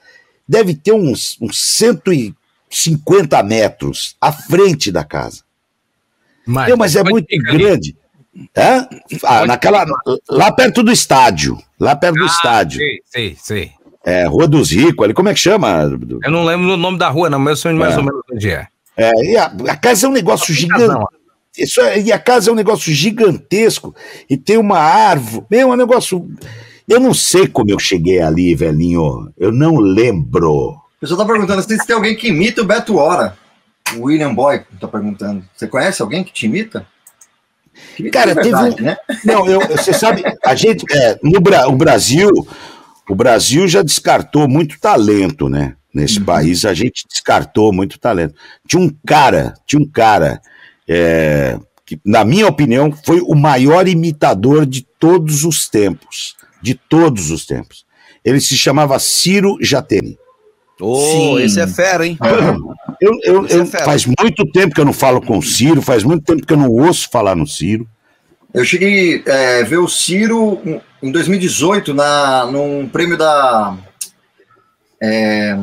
deve 0.49 0.75
ter 0.75 0.93
uns, 0.93 1.37
uns 1.41 1.61
150 1.77 3.43
metros 3.43 4.17
à 4.21 4.33
frente 4.33 4.91
da 4.91 5.05
casa. 5.05 5.43
Mas, 6.47 6.69
Meu, 6.69 6.77
mas 6.77 6.95
é 6.95 7.03
muito 7.03 7.27
grande. 7.43 7.97
É? 8.55 8.87
Ah, 9.25 9.47
naquela, 9.47 9.85
lá 10.29 10.53
perto 10.53 10.83
do 10.83 10.93
estádio. 10.93 11.59
Lá 11.81 11.97
perto 11.97 12.17
ah, 12.19 12.21
do 12.21 12.27
estádio. 12.27 12.79
Sei, 12.79 13.01
sei, 13.05 13.37
sei. 13.37 13.76
É, 14.07 14.25
Rua 14.25 14.47
dos 14.47 14.71
Ricos, 14.71 15.05
ali, 15.05 15.13
como 15.13 15.29
é 15.29 15.35
que 15.35 15.41
chama? 15.41 15.83
Eu 16.23 16.31
não 16.31 16.45
lembro 16.45 16.75
o 16.75 16.77
nome 16.77 16.97
da 16.97 17.09
rua, 17.09 17.29
não, 17.29 17.41
mas 17.41 17.51
eu 17.51 17.57
sei 17.57 17.73
mais 17.73 17.95
é. 17.95 17.99
ou 17.99 18.05
menos 18.05 18.21
onde 18.33 18.51
é. 18.51 18.69
É, 18.97 19.11
e 19.25 19.37
a, 19.37 19.47
a 19.69 19.77
casa 19.77 20.07
é 20.07 20.09
um 20.09 20.13
negócio 20.13 20.55
gigante. 20.55 21.05
Isso 21.59 21.81
é, 21.81 22.01
e 22.01 22.13
a 22.13 22.19
casa 22.19 22.49
é 22.49 22.53
um 22.53 22.57
negócio 22.57 22.93
gigantesco 22.93 23.97
e 24.31 24.37
tem 24.37 24.59
uma 24.59 24.79
árvore. 24.79 25.45
É 25.51 25.67
um 25.67 25.75
negócio. 25.75 26.25
Eu 26.89 27.01
não 27.01 27.13
sei 27.13 27.49
como 27.49 27.71
eu 27.71 27.81
cheguei 27.81 28.21
ali, 28.21 28.55
velhinho. 28.55 29.29
Eu 29.37 29.51
não 29.51 29.77
lembro. 29.77 30.53
O 30.53 30.81
pessoal 31.01 31.19
tá 31.19 31.27
perguntando 31.27 31.61
se 31.63 31.87
tem 31.87 31.97
alguém 31.97 32.15
que 32.15 32.29
imita 32.29 32.63
o 32.63 32.65
Beto 32.65 32.97
Hora. 32.99 33.37
O 33.97 34.05
William 34.05 34.33
Boy 34.33 34.63
tá 34.81 34.87
perguntando. 34.87 35.45
Você 35.55 35.67
conhece 35.67 36.01
alguém 36.01 36.23
que 36.23 36.33
te 36.33 36.47
imita? 36.47 36.87
Cara, 38.13 38.35
verdade, 38.35 38.77
teve 38.77 38.83
um... 38.83 38.87
né? 38.87 38.97
Não, 39.25 39.47
eu, 39.47 39.61
você 39.67 39.93
sabe, 39.93 40.23
a 40.45 40.55
gente, 40.55 40.85
é, 40.95 41.19
no 41.23 41.41
Bra... 41.41 41.69
o 41.69 41.73
Brasil, 41.73 42.31
o 43.09 43.15
Brasil 43.15 43.69
já 43.69 43.83
descartou 43.83 44.49
muito 44.49 44.79
talento, 44.81 45.49
né? 45.49 45.75
Nesse 45.95 46.19
uhum. 46.19 46.25
país 46.25 46.65
a 46.65 46.75
gente 46.75 47.07
descartou 47.09 47.73
muito 47.73 47.99
talento. 47.99 48.35
Tinha 48.67 48.83
um 48.83 48.91
cara, 49.07 49.55
tinha 49.67 49.81
um 49.81 49.89
cara 49.89 50.41
é, 50.87 51.59
que, 51.87 51.99
na 52.05 52.25
minha 52.25 52.47
opinião, 52.47 52.93
foi 52.93 53.21
o 53.21 53.35
maior 53.35 53.89
imitador 53.89 54.67
de 54.67 54.87
todos 54.99 55.45
os 55.45 55.69
tempos. 55.69 56.37
de 56.61 56.75
todos 56.75 57.31
os 57.31 57.47
tempos. 57.47 57.87
Ele 58.25 58.41
se 58.41 58.57
chamava 58.57 58.99
Ciro 58.99 59.57
Jatene. 59.61 60.19
Oh, 60.81 61.39
esse 61.39 61.61
é 61.61 61.67
fera, 61.67 62.07
hein? 62.07 62.19
Eu, 62.99 63.13
eu, 63.25 63.47
eu 63.49 63.63
é 63.63 63.67
faz 63.67 64.07
muito 64.07 64.51
tempo 64.53 64.75
que 64.75 64.81
eu 64.81 64.85
não 64.85 64.93
falo 64.93 65.21
com 65.21 65.37
o 65.37 65.43
Ciro, 65.43 65.83
faz 65.83 66.03
muito 66.03 66.25
tempo 66.25 66.47
que 66.47 66.53
eu 66.55 66.57
não 66.57 66.71
ouço 66.71 67.11
falar 67.13 67.37
no 67.37 67.47
Ciro. 67.47 67.87
Eu 68.55 68.65
cheguei 68.65 69.23
a 69.27 69.33
é, 69.35 69.65
ver 69.65 69.77
o 69.77 69.87
Ciro 69.87 70.81
em 71.07 71.13
2018 71.13 71.95
na, 71.95 72.47
num 72.47 72.89
prêmio 72.89 73.17
da. 73.17 73.77
É, 75.01 75.57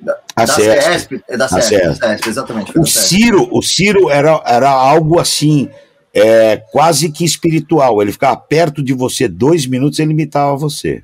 da, 0.00 0.46
CESP. 0.46 1.22
É 1.28 1.36
da 1.36 1.48
CESP, 1.48 2.28
exatamente. 2.28 2.78
O 2.78 2.84
Ciro, 2.86 3.48
o 3.50 3.62
Ciro 3.62 4.10
era, 4.10 4.42
era 4.44 4.70
algo 4.70 5.18
assim, 5.18 5.68
é, 6.12 6.56
quase 6.70 7.10
que 7.10 7.24
espiritual. 7.24 8.02
Ele 8.02 8.12
ficava 8.12 8.36
perto 8.36 8.82
de 8.82 8.92
você 8.92 9.28
dois 9.28 9.66
minutos 9.66 9.98
e 9.98 10.02
ele 10.02 10.12
imitava 10.12 10.56
você. 10.56 11.02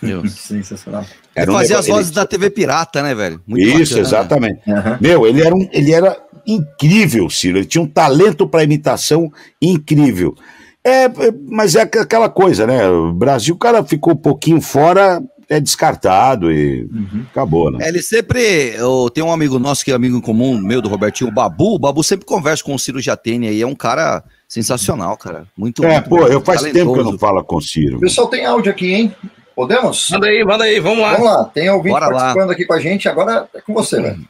Meu, 0.00 0.26
sensacional. 0.28 1.04
Era 1.34 1.50
um 1.50 1.54
fazia 1.54 1.76
negócio, 1.76 1.92
as 1.92 1.96
vozes 1.96 2.10
ele... 2.10 2.16
da 2.16 2.26
TV 2.26 2.50
Pirata, 2.50 3.02
né, 3.02 3.14
velho? 3.14 3.40
Muito 3.46 3.64
Isso, 3.64 3.94
bacana, 3.94 4.08
exatamente. 4.08 4.60
Né? 4.66 4.98
Meu, 5.00 5.26
ele 5.26 5.42
era, 5.42 5.54
um, 5.54 5.68
ele 5.72 5.92
era 5.92 6.16
incrível, 6.46 7.28
Ciro. 7.30 7.58
Ele 7.58 7.66
tinha 7.66 7.82
um 7.82 7.86
talento 7.86 8.46
para 8.46 8.64
imitação 8.64 9.32
incrível. 9.60 10.34
É, 10.82 11.04
é, 11.04 11.10
mas 11.48 11.74
é 11.74 11.82
aquela 11.82 12.28
coisa, 12.28 12.66
né? 12.66 12.88
O 12.88 13.12
Brasil, 13.12 13.54
o 13.54 13.58
cara 13.58 13.84
ficou 13.84 14.14
um 14.14 14.16
pouquinho 14.16 14.60
fora, 14.62 15.22
é 15.48 15.60
descartado 15.60 16.50
e 16.50 16.84
uhum. 16.84 17.26
acabou, 17.30 17.70
né? 17.70 17.84
É, 17.84 17.88
ele 17.88 18.00
sempre. 18.00 18.40
Eu, 18.76 19.10
tem 19.10 19.22
um 19.22 19.32
amigo 19.32 19.58
nosso 19.58 19.84
que 19.84 19.90
é 19.90 19.94
amigo 19.94 20.16
em 20.16 20.20
comum, 20.20 20.56
meu, 20.58 20.80
do 20.80 20.88
Robertinho, 20.88 21.28
o 21.28 21.34
Babu. 21.34 21.74
O 21.74 21.78
Babu 21.78 22.02
sempre 22.02 22.24
conversa 22.24 22.64
com 22.64 22.74
o 22.74 22.78
Ciro 22.78 23.00
Jatene 23.00 23.48
aí. 23.48 23.60
É 23.60 23.66
um 23.66 23.74
cara 23.74 24.24
sensacional, 24.48 25.16
cara. 25.16 25.46
Muito 25.56 25.84
É, 25.84 25.94
muito 25.94 26.08
pô, 26.08 26.26
eu 26.26 26.40
faz 26.40 26.60
talentoso. 26.60 26.84
tempo 26.84 26.94
que 26.94 27.00
eu 27.00 27.12
não 27.12 27.18
falo 27.18 27.44
com 27.44 27.56
o 27.56 27.62
Ciro. 27.62 27.98
O 27.98 28.00
pessoal 28.00 28.28
tem 28.28 28.46
áudio 28.46 28.72
aqui, 28.72 28.94
hein? 28.94 29.14
Podemos? 29.54 30.08
Manda 30.10 30.26
aí, 30.28 30.44
manda 30.44 30.64
aí, 30.64 30.80
vamos 30.80 31.00
lá. 31.00 31.12
Vamos 31.12 31.26
lá, 31.26 31.44
tem 31.44 31.68
alguém 31.68 31.92
Bora 31.92 32.08
participando 32.08 32.46
lá. 32.46 32.52
aqui 32.54 32.64
com 32.64 32.72
a 32.72 32.80
gente, 32.80 33.08
agora 33.08 33.48
é 33.52 33.60
com 33.60 33.74
você, 33.74 34.00
velho. 34.00 34.24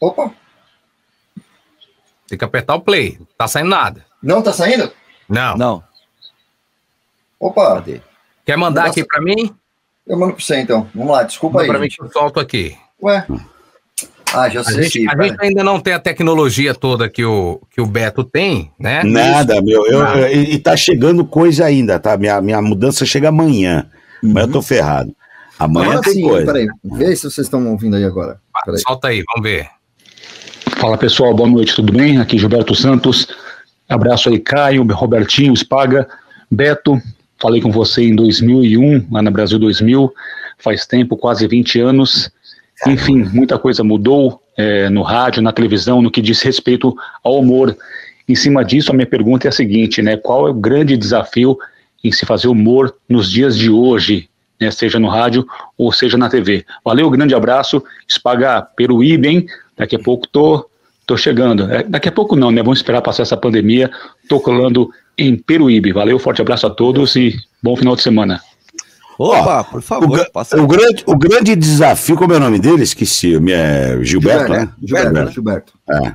Opa! 0.00 0.32
Tem 2.26 2.38
que 2.38 2.44
apertar 2.44 2.74
o 2.74 2.80
play, 2.80 3.18
tá 3.36 3.46
saindo 3.46 3.68
nada. 3.68 4.04
Não 4.24 4.40
tá 4.40 4.54
saindo? 4.54 4.90
Não. 5.28 5.56
Não. 5.56 5.84
Opa! 7.38 7.74
Cadê? 7.74 8.00
Quer 8.46 8.56
mandar 8.56 8.86
aqui 8.86 9.04
para 9.04 9.20
mim? 9.20 9.54
Eu 10.06 10.18
mando 10.18 10.32
para 10.32 10.42
você 10.42 10.60
então. 10.60 10.88
Vamos 10.94 11.12
lá, 11.12 11.22
desculpa 11.22 11.58
Manda 11.58 11.64
aí. 11.64 11.70
Para 11.70 11.78
mim 11.78 11.88
que 11.88 12.02
eu 12.02 12.10
solto 12.10 12.40
aqui. 12.40 12.74
Ué? 13.02 13.26
Ah, 14.32 14.48
já 14.48 14.64
sei. 14.64 14.78
A, 14.78 14.82
gente, 14.82 15.08
a 15.08 15.22
gente, 15.22 15.36
ainda 15.40 15.62
não 15.62 15.78
tem 15.78 15.92
a 15.92 16.00
tecnologia 16.00 16.74
toda 16.74 17.08
que 17.08 17.22
o, 17.24 17.60
que 17.70 17.82
o 17.82 17.86
Beto 17.86 18.24
tem, 18.24 18.72
né? 18.78 19.02
Nada, 19.04 19.60
meu. 19.60 19.86
Eu, 19.86 20.00
eu, 20.00 20.32
e 20.32 20.58
tá 20.58 20.74
chegando 20.74 21.24
coisa 21.24 21.66
ainda, 21.66 22.00
tá? 22.00 22.16
Minha, 22.16 22.40
minha 22.40 22.62
mudança 22.62 23.04
chega 23.04 23.28
amanhã. 23.28 23.86
Uhum. 24.22 24.32
Mas 24.32 24.46
eu 24.46 24.52
tô 24.52 24.62
ferrado. 24.62 25.14
Amanhã 25.58 25.90
agora 25.90 26.00
tem 26.00 26.14
sim, 26.14 26.22
coisa. 26.22 26.46
Peraí, 26.46 26.66
vê 26.82 27.14
se 27.14 27.30
vocês 27.30 27.46
estão 27.46 27.64
ouvindo 27.70 27.94
aí 27.94 28.04
agora. 28.04 28.40
Peraí. 28.64 28.80
Solta 28.80 29.08
aí, 29.08 29.22
vamos 29.34 29.48
ver. 29.48 29.68
Fala 30.78 30.98
pessoal, 30.98 31.32
boa 31.34 31.48
noite, 31.48 31.74
tudo 31.76 31.92
bem? 31.92 32.18
Aqui 32.18 32.38
Gilberto 32.38 32.74
Santos. 32.74 33.28
Abraço 33.94 34.28
aí, 34.28 34.40
Caio, 34.40 34.84
Robertinho, 34.92 35.54
Spaga, 35.56 36.08
Beto. 36.50 37.00
Falei 37.40 37.60
com 37.60 37.70
você 37.70 38.02
em 38.02 38.16
2001, 38.16 39.06
lá 39.08 39.22
na 39.22 39.30
Brasil 39.30 39.56
2000. 39.56 40.12
Faz 40.58 40.84
tempo, 40.84 41.16
quase 41.16 41.46
20 41.46 41.78
anos. 41.78 42.28
Enfim, 42.88 43.22
muita 43.32 43.56
coisa 43.56 43.84
mudou 43.84 44.42
é, 44.56 44.90
no 44.90 45.02
rádio, 45.02 45.40
na 45.40 45.52
televisão, 45.52 46.02
no 46.02 46.10
que 46.10 46.20
diz 46.20 46.42
respeito 46.42 46.92
ao 47.22 47.38
humor. 47.38 47.76
Em 48.28 48.34
cima 48.34 48.64
disso, 48.64 48.90
a 48.90 48.94
minha 48.94 49.06
pergunta 49.06 49.46
é 49.46 49.50
a 49.50 49.52
seguinte, 49.52 50.02
né? 50.02 50.16
Qual 50.16 50.48
é 50.48 50.50
o 50.50 50.54
grande 50.54 50.96
desafio 50.96 51.56
em 52.02 52.10
se 52.10 52.26
fazer 52.26 52.48
humor 52.48 52.96
nos 53.08 53.30
dias 53.30 53.56
de 53.56 53.70
hoje, 53.70 54.28
né, 54.60 54.72
seja 54.72 54.98
no 54.98 55.08
rádio 55.08 55.46
ou 55.78 55.92
seja 55.92 56.18
na 56.18 56.28
TV? 56.28 56.66
Valeu, 56.84 57.08
grande 57.10 57.32
abraço, 57.32 57.80
Espaga 58.08 58.60
Peruíbe, 58.60 59.28
hein? 59.28 59.46
Daqui 59.76 59.94
a 59.94 60.00
pouco 60.00 60.26
tô, 60.26 60.68
tô 61.06 61.16
chegando. 61.16 61.70
É, 61.72 61.82
daqui 61.82 62.08
a 62.08 62.12
pouco 62.12 62.36
não, 62.36 62.50
né? 62.50 62.62
Vamos 62.62 62.78
esperar 62.78 63.02
passar 63.02 63.22
essa 63.22 63.36
pandemia. 63.36 63.90
Tô 64.28 64.40
colando 64.40 64.90
em 65.16 65.36
Peruíbe. 65.36 65.92
Valeu, 65.92 66.18
forte 66.18 66.42
abraço 66.42 66.66
a 66.66 66.70
todos 66.70 67.16
e 67.16 67.34
bom 67.62 67.76
final 67.76 67.96
de 67.96 68.02
semana. 68.02 68.40
Opa, 69.18 69.62
por 69.64 69.80
favor. 69.80 70.26
O, 70.34 70.62
o, 70.62 70.66
grande, 70.66 71.04
o 71.06 71.16
grande 71.16 71.54
desafio, 71.54 72.16
como 72.16 72.32
é 72.32 72.36
o 72.36 72.40
nome 72.40 72.58
dele? 72.58 72.82
Esqueci. 72.82 73.34
É 73.50 73.98
Gilberto, 74.02 74.52
né? 74.52 74.68
Gilberto, 74.82 75.12
né? 75.12 75.30
Gilberto. 75.30 75.72
É. 75.88 76.14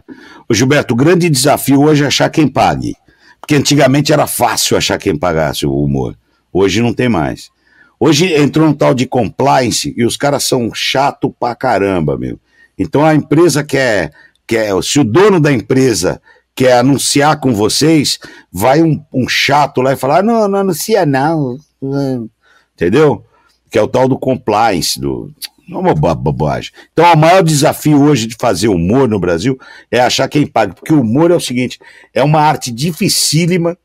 O 0.50 0.54
Gilberto, 0.54 0.94
o 0.94 0.98
grande 0.98 1.30
desafio 1.30 1.82
hoje 1.82 2.04
é 2.04 2.08
achar 2.08 2.30
quem 2.30 2.48
pague. 2.48 2.96
Porque 3.40 3.56
antigamente 3.56 4.12
era 4.12 4.28
fácil 4.28 4.76
achar 4.76 4.98
quem 4.98 5.18
pagasse 5.18 5.66
o 5.66 5.74
humor. 5.74 6.16
Hoje 6.52 6.82
não 6.82 6.94
tem 6.94 7.08
mais. 7.08 7.50
Hoje 8.00 8.34
entrou 8.34 8.68
um 8.68 8.74
tal 8.74 8.94
de 8.94 9.06
compliance 9.06 9.94
e 9.96 10.06
os 10.06 10.18
caras 10.18 10.44
são 10.44 10.74
chato 10.74 11.34
pra 11.40 11.56
caramba, 11.56 12.18
meu. 12.18 12.40
Então 12.78 13.06
a 13.06 13.14
empresa 13.14 13.64
quer, 13.64 14.12
quer 14.50 14.84
se 14.84 15.00
o 15.00 15.04
dono 15.04 15.40
da 15.40 15.52
empresa 15.52 16.20
quer 16.56 16.80
anunciar 16.80 17.40
com 17.40 17.54
vocês, 17.54 18.20
vai 18.52 18.82
um, 18.82 19.02
um 19.14 19.30
chato 19.30 19.82
lá 19.82 19.94
e 19.94 19.96
falar, 19.96 20.24
não, 20.24 20.48
não 20.48 20.60
anuncia 20.60 21.06
não 21.06 22.30
entendeu? 22.80 23.24
Que 23.70 23.78
é 23.78 23.82
o 23.82 23.88
tal 23.88 24.08
do 24.08 24.18
compliance, 24.18 25.00
do. 25.00 25.32
É 25.70 25.76
uma 25.76 25.94
bobagem. 25.94 26.72
Então, 26.92 27.06
o 27.14 27.16
maior 27.16 27.44
desafio 27.44 28.02
hoje 28.02 28.26
de 28.26 28.36
fazer 28.40 28.70
humor 28.70 29.08
no 29.08 29.20
Brasil 29.20 29.60
é 29.92 30.00
achar 30.00 30.28
quem 30.28 30.48
paga, 30.48 30.74
porque 30.74 30.92
o 30.92 31.02
humor 31.02 31.30
é 31.30 31.36
o 31.36 31.40
seguinte: 31.40 31.78
é 32.12 32.24
uma 32.24 32.42
arte 32.42 32.72
dificílima, 32.72 33.78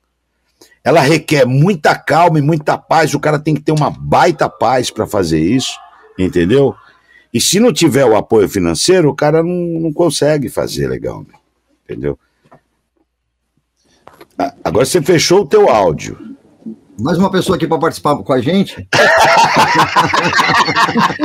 ela 0.82 1.00
requer 1.00 1.44
muita 1.44 1.94
calma 1.94 2.38
e 2.38 2.42
muita 2.42 2.78
paz. 2.78 3.12
O 3.12 3.20
cara 3.20 3.38
tem 3.38 3.54
que 3.54 3.60
ter 3.60 3.72
uma 3.72 3.90
baita 3.90 4.48
paz 4.48 4.90
para 4.90 5.06
fazer 5.06 5.40
isso, 5.40 5.74
entendeu? 6.18 6.74
E 7.34 7.40
se 7.40 7.58
não 7.58 7.72
tiver 7.72 8.04
o 8.04 8.16
apoio 8.16 8.48
financeiro, 8.48 9.10
o 9.10 9.14
cara 9.14 9.42
não, 9.42 9.80
não 9.80 9.92
consegue 9.92 10.48
fazer 10.48 10.86
legal, 10.86 11.22
né? 11.22 11.34
entendeu? 11.84 12.16
Ah, 14.38 14.54
agora 14.62 14.86
você 14.86 15.02
fechou 15.02 15.40
o 15.42 15.46
teu 15.46 15.68
áudio. 15.68 16.16
Mais 17.00 17.18
uma 17.18 17.32
pessoa 17.32 17.56
aqui 17.56 17.66
para 17.66 17.80
participar 17.80 18.14
com 18.16 18.32
a 18.32 18.40
gente. 18.40 18.86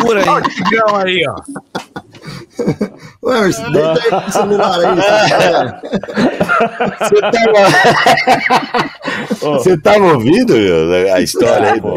Por 0.01 0.17
aí. 0.17 0.25
aí, 0.95 1.21
ó. 1.27 1.35
Ué, 3.23 3.41
mas 3.41 3.59
deita 3.59 4.01
aí 4.01 4.09
o 4.27 4.31
celular 4.31 4.79
aí. 4.79 4.97
Você 6.99 7.21
tava... 7.21 7.53
Você 9.59 9.77
tava 9.79 10.13
ouvindo 10.13 10.55
a 11.13 11.21
história 11.21 11.73
aí, 11.73 11.79
pô? 11.79 11.95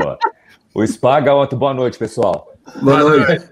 O 0.74 0.86
Spaga 0.86 1.32
boa 1.56 1.72
noite, 1.72 1.96
pessoal. 1.96 2.52
Boa 2.82 3.00
noite. 3.00 3.51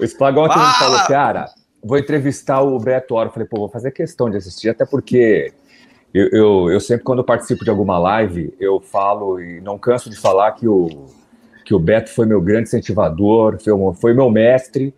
O 0.00 0.06
Spaga 0.06 0.40
ontem 0.40 0.58
me 0.58 0.72
falou, 0.74 1.00
cara, 1.06 1.46
vou 1.82 1.98
entrevistar 1.98 2.60
o 2.62 2.78
Beto 2.78 3.14
Oro. 3.14 3.30
Falei, 3.30 3.48
pô, 3.48 3.58
vou 3.58 3.68
fazer 3.68 3.90
questão 3.90 4.30
de 4.30 4.36
assistir, 4.36 4.68
até 4.68 4.84
porque 4.84 5.52
eu, 6.12 6.28
eu, 6.28 6.70
eu, 6.70 6.80
sempre, 6.80 7.04
quando 7.04 7.22
participo 7.22 7.64
de 7.64 7.70
alguma 7.70 7.98
live, 7.98 8.52
eu 8.58 8.80
falo 8.80 9.40
e 9.40 9.60
não 9.60 9.78
canso 9.78 10.10
de 10.10 10.16
falar 10.16 10.52
que 10.52 10.66
o, 10.66 11.06
que 11.64 11.74
o 11.74 11.78
Beto 11.78 12.10
foi 12.10 12.26
meu 12.26 12.40
grande 12.40 12.68
incentivador, 12.68 13.58
foi, 13.62 13.72
foi 13.94 14.14
meu 14.14 14.28
mestre, 14.28 14.92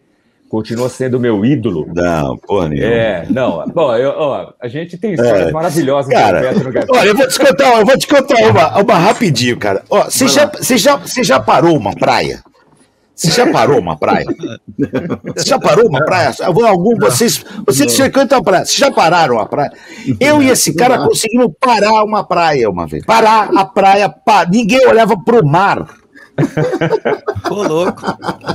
continua 0.49 0.89
sendo 0.89 1.21
meu 1.21 1.45
ídolo. 1.45 1.87
Não, 1.95 2.37
porra 2.39 2.69
nenhuma. 2.71 2.93
É, 2.93 3.27
não. 3.29 3.67
Bom, 3.69 3.95
eu, 3.95 4.11
ó, 4.11 4.53
a 4.59 4.69
gente 4.69 4.97
tem 4.97 5.13
histórias 5.13 5.49
é, 5.49 5.53
maravilhosas 5.53 6.13
cara, 6.13 6.41
do 6.41 6.49
Beto 6.49 6.65
no 6.65 6.73
Gato. 6.73 6.93
Olha, 6.95 7.09
eu 7.09 7.17
vou 7.17 7.29
te 7.29 7.39
contar, 7.39 7.79
eu 7.79 7.87
vou 7.87 7.99
te 7.99 8.07
contar 8.07 8.51
uma, 8.51 8.79
uma 8.79 8.95
rapidinho, 8.95 9.59
cara. 9.59 9.83
Ó, 9.91 10.05
você 10.05 10.27
já, 10.27 10.47
você 10.47 10.79
já, 10.79 10.97
você 10.97 11.23
já 11.23 11.39
parou 11.39 11.77
uma 11.77 11.95
praia? 11.95 12.43
Você 13.23 13.31
já 13.31 13.53
parou 13.53 13.79
uma 13.79 13.97
praia? 13.97 14.27
Você 15.37 15.49
já 15.49 15.59
parou 15.59 15.87
uma 15.87 16.05
praia? 16.05 16.35
Algum, 16.41 16.97
vocês 16.99 17.45
vocês 17.65 17.97
frequentam 17.97 18.39
a 18.39 18.43
praia. 18.43 18.65
Vocês 18.65 18.79
já 18.79 18.91
pararam 18.91 19.39
a 19.39 19.47
praia? 19.47 19.73
Eu 20.19 20.43
e 20.43 20.51
esse 20.51 20.75
cara 20.75 20.99
conseguimos 21.07 21.53
parar 21.61 22.03
uma 22.03 22.25
praia 22.25 22.69
uma 22.69 22.85
vez. 22.85 23.05
Parar 23.05 23.49
a 23.57 23.65
praia, 23.65 24.13
ninguém 24.51 24.85
olhava 24.89 25.17
pro 25.17 25.47
mar. 25.47 25.87
Ô, 27.49 27.63
louco. 27.63 28.03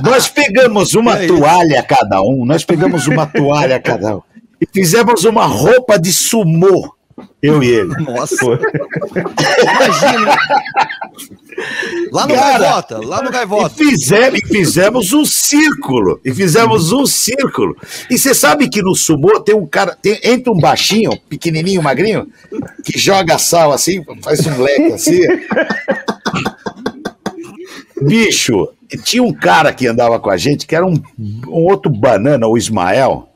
Nós 0.02 0.28
pegamos 0.28 0.94
uma 0.94 1.18
é 1.18 1.26
toalha 1.26 1.82
cada 1.82 2.20
um, 2.20 2.44
nós 2.44 2.62
pegamos 2.62 3.06
uma 3.06 3.24
toalha 3.24 3.80
cada 3.80 4.16
um 4.16 4.22
e 4.60 4.66
fizemos 4.70 5.24
uma 5.24 5.46
roupa 5.46 5.98
de 5.98 6.12
sumô 6.12 6.94
eu 7.42 7.62
e 7.62 7.68
ele. 7.68 7.94
Nossa. 8.04 8.44
Imagina. 9.62 10.36
Lá 12.12 12.26
no 12.26 12.34
Cara, 12.34 12.58
Gaivota, 12.58 13.06
lá 13.06 13.22
no 13.22 13.30
Gaivota. 13.30 13.74
E 13.82 13.90
fizemos, 13.90 14.38
e 14.38 14.46
fizemos 14.46 15.12
um 15.12 15.24
círculo. 15.24 16.20
E 16.24 16.32
fizemos 16.32 16.92
um 16.92 17.04
círculo. 17.04 17.76
E 18.08 18.16
você 18.18 18.34
sabe 18.34 18.68
que 18.68 18.80
no 18.80 18.94
sumô 18.94 19.40
tem 19.40 19.54
um 19.54 19.66
cara, 19.66 19.96
tem, 20.00 20.20
entra 20.22 20.52
um 20.52 20.58
baixinho, 20.58 21.18
pequenininho, 21.28 21.82
magrinho, 21.82 22.28
que 22.84 22.98
joga 22.98 23.38
sal 23.38 23.72
assim, 23.72 24.04
faz 24.22 24.46
um 24.46 24.62
leque 24.62 24.92
assim. 24.92 25.20
Bicho, 28.00 28.68
tinha 29.04 29.22
um 29.22 29.32
cara 29.32 29.72
que 29.72 29.86
andava 29.86 30.18
com 30.20 30.30
a 30.30 30.36
gente, 30.36 30.66
que 30.66 30.76
era 30.76 30.86
um, 30.86 30.94
um 31.18 31.64
outro 31.64 31.90
banana, 31.90 32.46
o 32.46 32.56
Ismael, 32.56 33.28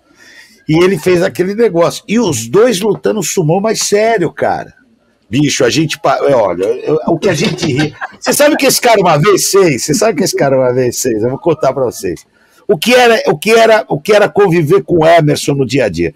e 0.68 0.82
ele 0.82 0.98
fez 0.98 1.22
aquele 1.22 1.54
negócio. 1.54 2.04
E 2.06 2.18
os 2.18 2.48
dois 2.48 2.80
lutando 2.80 3.22
sumô, 3.22 3.60
mas 3.60 3.80
sério, 3.80 4.32
cara. 4.32 4.74
Bicho, 5.28 5.64
a 5.64 5.70
gente. 5.70 5.98
Olha, 6.04 6.64
eu, 6.64 6.98
o 7.06 7.18
que 7.18 7.28
a 7.28 7.34
gente 7.34 7.66
ri. 7.66 7.94
Você 8.20 8.34
sabe 8.34 8.54
que 8.56 8.66
esse 8.66 8.80
cara 8.80 9.00
uma 9.00 9.16
vez 9.16 9.50
fez? 9.50 9.82
Você 9.82 9.94
sabe 9.94 10.18
que 10.18 10.24
esse 10.24 10.36
cara 10.36 10.56
uma 10.56 10.72
vez 10.74 11.00
fez? 11.00 11.22
Eu 11.22 11.30
vou 11.30 11.38
contar 11.38 11.72
para 11.72 11.84
vocês. 11.84 12.26
O 12.68 12.76
que, 12.76 12.94
era, 12.94 13.22
o, 13.26 13.38
que 13.38 13.50
era, 13.50 13.84
o 13.88 13.98
que 13.98 14.12
era 14.12 14.28
conviver 14.28 14.82
com 14.82 14.98
o 14.98 15.06
Emerson 15.06 15.54
no 15.54 15.66
dia 15.66 15.86
a 15.86 15.88
dia? 15.88 16.14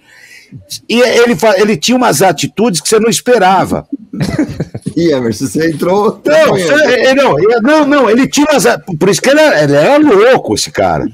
E 0.89 1.01
ele, 1.01 1.37
ele 1.57 1.77
tinha 1.77 1.97
umas 1.97 2.23
atitudes 2.23 2.81
que 2.81 2.89
você 2.89 3.01
não 3.01 3.11
esperava. 3.11 3.87
E 4.97 5.13
Emerson, 5.13 5.47
você 5.47 5.71
entrou. 5.71 6.23
Não, 6.25 6.49
você, 6.49 7.15
não, 7.15 7.37
não, 7.61 7.87
não, 7.87 8.11
ele 8.11 8.27
tinha 8.27 8.47
umas. 8.51 8.65
Por 8.99 9.11
isso 9.11 9.21
que 9.21 9.29
ele 9.29 9.41
era, 9.41 9.63
ele 9.63 9.75
era 9.77 9.99
louco, 9.99 10.55
esse 10.55 10.71
cara. 10.71 11.05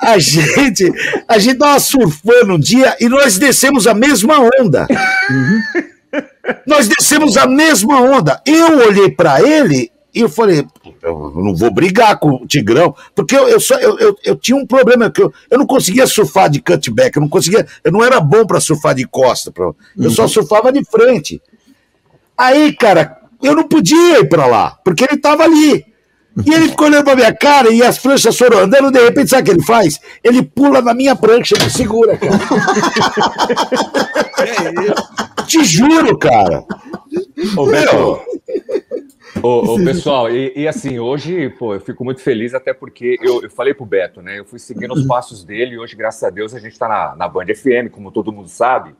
A 0.00 0.18
gente, 0.18 0.92
a 1.26 1.38
gente 1.38 1.58
tava 1.58 1.78
surfando 1.80 2.54
um 2.54 2.58
dia 2.58 2.96
e 3.00 3.08
nós 3.08 3.38
descemos 3.38 3.86
a 3.86 3.94
mesma 3.94 4.38
onda. 4.60 4.86
Uhum. 5.30 6.22
Nós 6.66 6.88
descemos 6.88 7.36
a 7.36 7.46
mesma 7.46 8.00
onda. 8.00 8.40
Eu 8.46 8.78
olhei 8.86 9.10
para 9.10 9.42
ele 9.42 9.90
e 10.14 10.20
eu 10.20 10.28
falei, 10.28 10.66
eu 11.02 11.32
não 11.36 11.54
vou 11.54 11.72
brigar 11.72 12.18
com 12.18 12.30
o 12.30 12.46
Tigrão, 12.46 12.94
porque 13.14 13.36
eu, 13.36 13.48
eu, 13.48 13.60
só, 13.60 13.74
eu, 13.76 13.98
eu, 13.98 14.16
eu 14.24 14.36
tinha 14.36 14.56
um 14.56 14.66
problema, 14.66 15.10
que 15.10 15.22
eu, 15.22 15.32
eu 15.50 15.58
não 15.58 15.66
conseguia 15.66 16.06
surfar 16.06 16.48
de 16.48 16.60
cutback, 16.60 17.16
eu 17.16 17.20
não 17.20 17.28
conseguia, 17.28 17.66
eu 17.84 17.92
não 17.92 18.02
era 18.02 18.18
bom 18.18 18.46
para 18.46 18.58
surfar 18.58 18.94
de 18.94 19.06
costa, 19.06 19.52
pra, 19.52 19.70
eu 19.96 20.10
só 20.10 20.22
uhum. 20.22 20.28
surfava 20.28 20.72
de 20.72 20.82
frente. 20.84 21.40
Aí, 22.36 22.72
cara, 22.72 23.18
eu 23.42 23.54
não 23.54 23.68
podia 23.68 24.20
ir 24.20 24.28
para 24.28 24.46
lá, 24.46 24.78
porque 24.84 25.04
ele 25.04 25.20
tava 25.20 25.44
ali. 25.44 25.84
E 26.44 26.54
ele 26.54 26.68
ficou 26.68 26.86
olhando 26.86 27.04
pra 27.04 27.16
minha 27.16 27.34
cara 27.34 27.70
e 27.70 27.82
as 27.82 27.98
pranchas 27.98 28.36
foram 28.36 28.60
andando, 28.60 28.90
de 28.90 29.02
repente, 29.02 29.30
sabe 29.30 29.42
o 29.42 29.44
que 29.46 29.50
ele 29.52 29.64
faz? 29.64 30.00
Ele 30.22 30.42
pula 30.42 30.80
na 30.80 30.94
minha 30.94 31.16
prancha 31.16 31.56
me 31.62 31.70
segura, 31.70 32.16
cara. 32.16 32.32
é 34.40 34.84
isso. 34.84 35.46
Te 35.46 35.64
juro, 35.64 36.16
cara. 36.18 36.64
Ô, 37.56 37.66
Beto, 37.66 38.20
ô, 39.42 39.74
ô, 39.74 39.84
pessoal, 39.84 40.30
e, 40.30 40.52
e, 40.54 40.68
assim, 40.68 40.98
hoje, 40.98 41.48
pô, 41.50 41.74
eu 41.74 41.80
fico 41.80 42.04
muito 42.04 42.20
feliz, 42.20 42.54
até 42.54 42.74
porque 42.74 43.18
eu, 43.22 43.42
eu 43.42 43.50
falei 43.50 43.74
pro 43.74 43.86
Beto, 43.86 44.20
né? 44.20 44.38
Eu 44.38 44.44
fui 44.44 44.58
seguindo 44.58 44.92
os 44.92 45.06
passos 45.06 45.44
dele 45.44 45.74
e 45.74 45.78
hoje, 45.78 45.96
graças 45.96 46.22
a 46.22 46.30
Deus, 46.30 46.54
a 46.54 46.60
gente 46.60 46.78
tá 46.78 46.86
na, 46.86 47.16
na 47.16 47.28
Band 47.28 47.46
FM, 47.46 47.90
como 47.90 48.12
todo 48.12 48.32
mundo 48.32 48.48
sabe. 48.48 48.94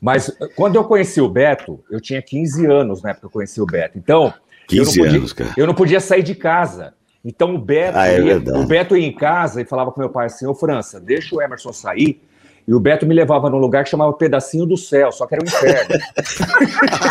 Mas 0.00 0.30
quando 0.54 0.76
eu 0.76 0.84
conheci 0.84 1.20
o 1.20 1.28
Beto, 1.28 1.82
eu 1.90 2.00
tinha 2.00 2.20
15 2.20 2.66
anos 2.66 3.02
na 3.02 3.10
época 3.10 3.22
que 3.22 3.26
eu 3.26 3.30
conheci 3.30 3.60
o 3.60 3.66
Beto. 3.66 3.96
Então, 3.96 4.32
15 4.68 4.98
podia, 4.98 5.18
anos, 5.18 5.32
cara. 5.32 5.50
Eu 5.56 5.66
não 5.66 5.74
podia 5.74 6.00
sair 6.00 6.22
de 6.22 6.34
casa. 6.34 6.94
Então 7.24 7.54
o 7.54 7.58
Beto, 7.58 7.98
ah, 7.98 8.06
é 8.06 8.20
ia, 8.20 8.36
o 8.36 8.66
Beto 8.66 8.96
ia 8.96 9.06
em 9.06 9.12
casa 9.12 9.60
e 9.60 9.64
falava 9.64 9.90
com 9.90 10.00
meu 10.00 10.10
pai 10.10 10.26
assim: 10.26 10.46
Ô 10.46 10.54
França, 10.54 11.00
deixa 11.00 11.34
o 11.34 11.42
Emerson 11.42 11.72
sair. 11.72 12.22
E 12.66 12.74
o 12.74 12.80
Beto 12.80 13.06
me 13.06 13.14
levava 13.14 13.48
num 13.48 13.58
lugar 13.58 13.84
que 13.84 13.90
chamava 13.90 14.12
Pedacinho 14.12 14.66
do 14.66 14.76
Céu, 14.76 15.12
só 15.12 15.26
que 15.26 15.34
era 15.34 15.42
um 15.42 15.46
inferno. 15.46 15.94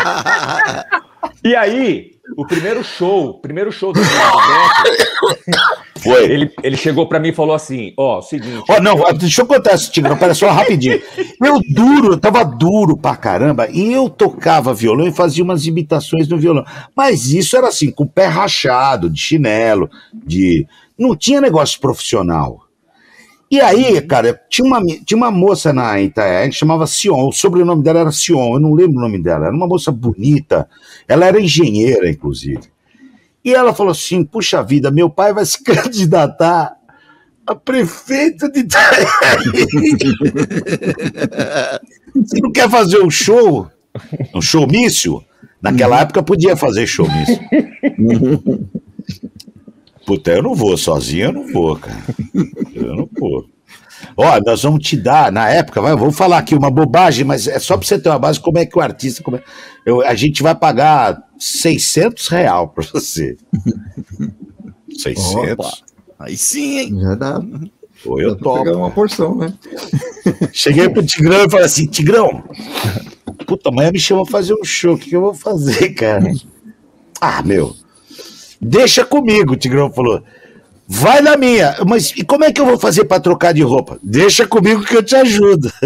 e 1.42 1.56
aí, 1.56 2.15
o 2.36 2.46
primeiro 2.46 2.82
show, 2.82 3.38
primeiro 3.40 3.70
show 3.70 3.92
do 3.92 4.00
Beto, 4.00 4.16
foi. 6.06 6.24
Ele, 6.24 6.50
ele 6.62 6.76
chegou 6.76 7.08
para 7.08 7.18
mim 7.18 7.28
e 7.28 7.34
falou 7.34 7.54
assim: 7.54 7.92
Ó, 7.96 8.18
oh, 8.18 8.22
seguinte. 8.22 8.64
Ó, 8.68 8.76
oh, 8.76 8.80
não, 8.80 8.96
deixa 9.14 9.42
eu 9.42 9.46
contar 9.46 9.74
isso, 9.74 9.90
Tigrão, 9.90 10.16
pera 10.16 10.34
só 10.34 10.50
rapidinho. 10.50 11.00
Eu 11.42 11.60
duro, 11.72 12.12
eu 12.12 12.18
tava 12.18 12.44
duro 12.44 12.96
pra 12.96 13.16
caramba, 13.16 13.68
e 13.70 13.92
eu 13.92 14.08
tocava 14.08 14.74
violão 14.74 15.06
e 15.06 15.12
fazia 15.12 15.44
umas 15.44 15.66
imitações 15.66 16.28
no 16.28 16.38
violão. 16.38 16.64
Mas 16.94 17.26
isso 17.32 17.56
era 17.56 17.68
assim, 17.68 17.90
com 17.90 18.04
o 18.04 18.08
pé 18.08 18.26
rachado, 18.26 19.10
de 19.10 19.20
chinelo, 19.20 19.90
de. 20.12 20.66
Não 20.98 21.14
tinha 21.14 21.40
negócio 21.40 21.80
profissional. 21.80 22.65
E 23.50 23.60
aí, 23.60 24.00
cara, 24.02 24.40
tinha 24.50 24.66
uma, 24.66 24.84
tinha 25.04 25.16
uma 25.16 25.30
moça 25.30 25.72
na 25.72 26.00
Itaé, 26.00 26.48
que 26.48 26.54
chamava 26.54 26.86
Sion, 26.86 27.28
o 27.28 27.32
sobrenome 27.32 27.82
dela 27.82 28.00
era 28.00 28.10
Sion, 28.10 28.54
eu 28.54 28.60
não 28.60 28.74
lembro 28.74 28.98
o 28.98 29.00
nome 29.00 29.22
dela, 29.22 29.46
era 29.46 29.54
uma 29.54 29.68
moça 29.68 29.92
bonita, 29.92 30.68
ela 31.06 31.26
era 31.26 31.40
engenheira, 31.40 32.10
inclusive. 32.10 32.62
E 33.44 33.54
ela 33.54 33.72
falou 33.72 33.92
assim: 33.92 34.24
puxa 34.24 34.62
vida, 34.64 34.90
meu 34.90 35.08
pai 35.08 35.32
vai 35.32 35.46
se 35.46 35.62
candidatar 35.64 36.76
a 37.46 37.54
prefeito 37.54 38.50
de 38.50 38.60
Itaé. 38.60 39.06
Você 42.16 42.40
não 42.40 42.50
quer 42.50 42.68
fazer 42.68 43.00
um 43.00 43.10
show? 43.10 43.70
Um 44.34 44.42
showmício? 44.42 45.24
Naquela 45.62 46.00
época 46.00 46.24
podia 46.24 46.56
fazer 46.56 46.88
showmício. 46.88 47.38
Puta, 50.06 50.30
eu 50.30 50.42
não 50.42 50.54
vou 50.54 50.76
sozinho, 50.76 51.24
eu 51.24 51.32
não 51.32 51.52
vou, 51.52 51.76
cara. 51.76 52.00
Eu 52.72 52.94
não 52.94 53.08
vou. 53.18 53.44
Ó, 54.16 54.40
nós 54.46 54.62
vamos 54.62 54.86
te 54.86 54.96
dar, 54.96 55.32
na 55.32 55.48
época, 55.50 55.82
vai, 55.82 55.96
vou 55.96 56.12
falar 56.12 56.38
aqui 56.38 56.54
uma 56.54 56.70
bobagem, 56.70 57.24
mas 57.24 57.48
é 57.48 57.58
só 57.58 57.76
para 57.76 57.86
você 57.86 57.98
ter 57.98 58.08
uma 58.08 58.18
base 58.18 58.38
como 58.38 58.56
é 58.58 58.64
que 58.64 58.78
o 58.78 58.80
artista. 58.80 59.20
Como 59.22 59.36
é, 59.36 59.42
eu, 59.84 60.00
a 60.02 60.14
gente 60.14 60.44
vai 60.44 60.54
pagar 60.54 61.20
600 61.36 62.28
real 62.28 62.68
para 62.68 62.84
você. 62.84 63.36
600. 64.96 65.52
Opa, 65.52 65.72
aí 66.20 66.36
sim, 66.36 66.78
hein? 66.78 67.00
Já 67.00 67.14
dá. 67.16 67.42
Pô, 68.04 68.20
eu 68.20 68.36
topo. 68.36 68.62
Pegar 68.62 68.76
uma 68.76 68.90
porção, 68.92 69.34
né? 69.34 69.52
Cheguei 70.52 70.88
pro 70.88 71.04
Tigrão 71.04 71.46
e 71.46 71.50
falei 71.50 71.66
assim: 71.66 71.86
Tigrão, 71.86 72.44
puta, 73.44 73.70
amanhã 73.70 73.90
me 73.90 73.98
chama 73.98 74.24
fazer 74.24 74.54
um 74.54 74.62
show, 74.62 74.94
o 74.94 74.98
que, 74.98 75.10
que 75.10 75.16
eu 75.16 75.22
vou 75.22 75.34
fazer, 75.34 75.94
cara? 75.94 76.32
Ah, 77.20 77.42
meu 77.42 77.74
Deixa 78.60 79.04
comigo, 79.04 79.52
o 79.52 79.56
Tigrão 79.56 79.92
falou. 79.92 80.22
Vai 80.88 81.20
na 81.20 81.36
minha. 81.36 81.76
Mas 81.86 82.12
e 82.16 82.24
como 82.24 82.44
é 82.44 82.52
que 82.52 82.60
eu 82.60 82.66
vou 82.66 82.78
fazer 82.78 83.04
para 83.04 83.20
trocar 83.20 83.52
de 83.52 83.62
roupa? 83.62 83.98
Deixa 84.02 84.46
comigo 84.46 84.84
que 84.84 84.96
eu 84.96 85.02
te 85.02 85.16
ajudo. 85.16 85.72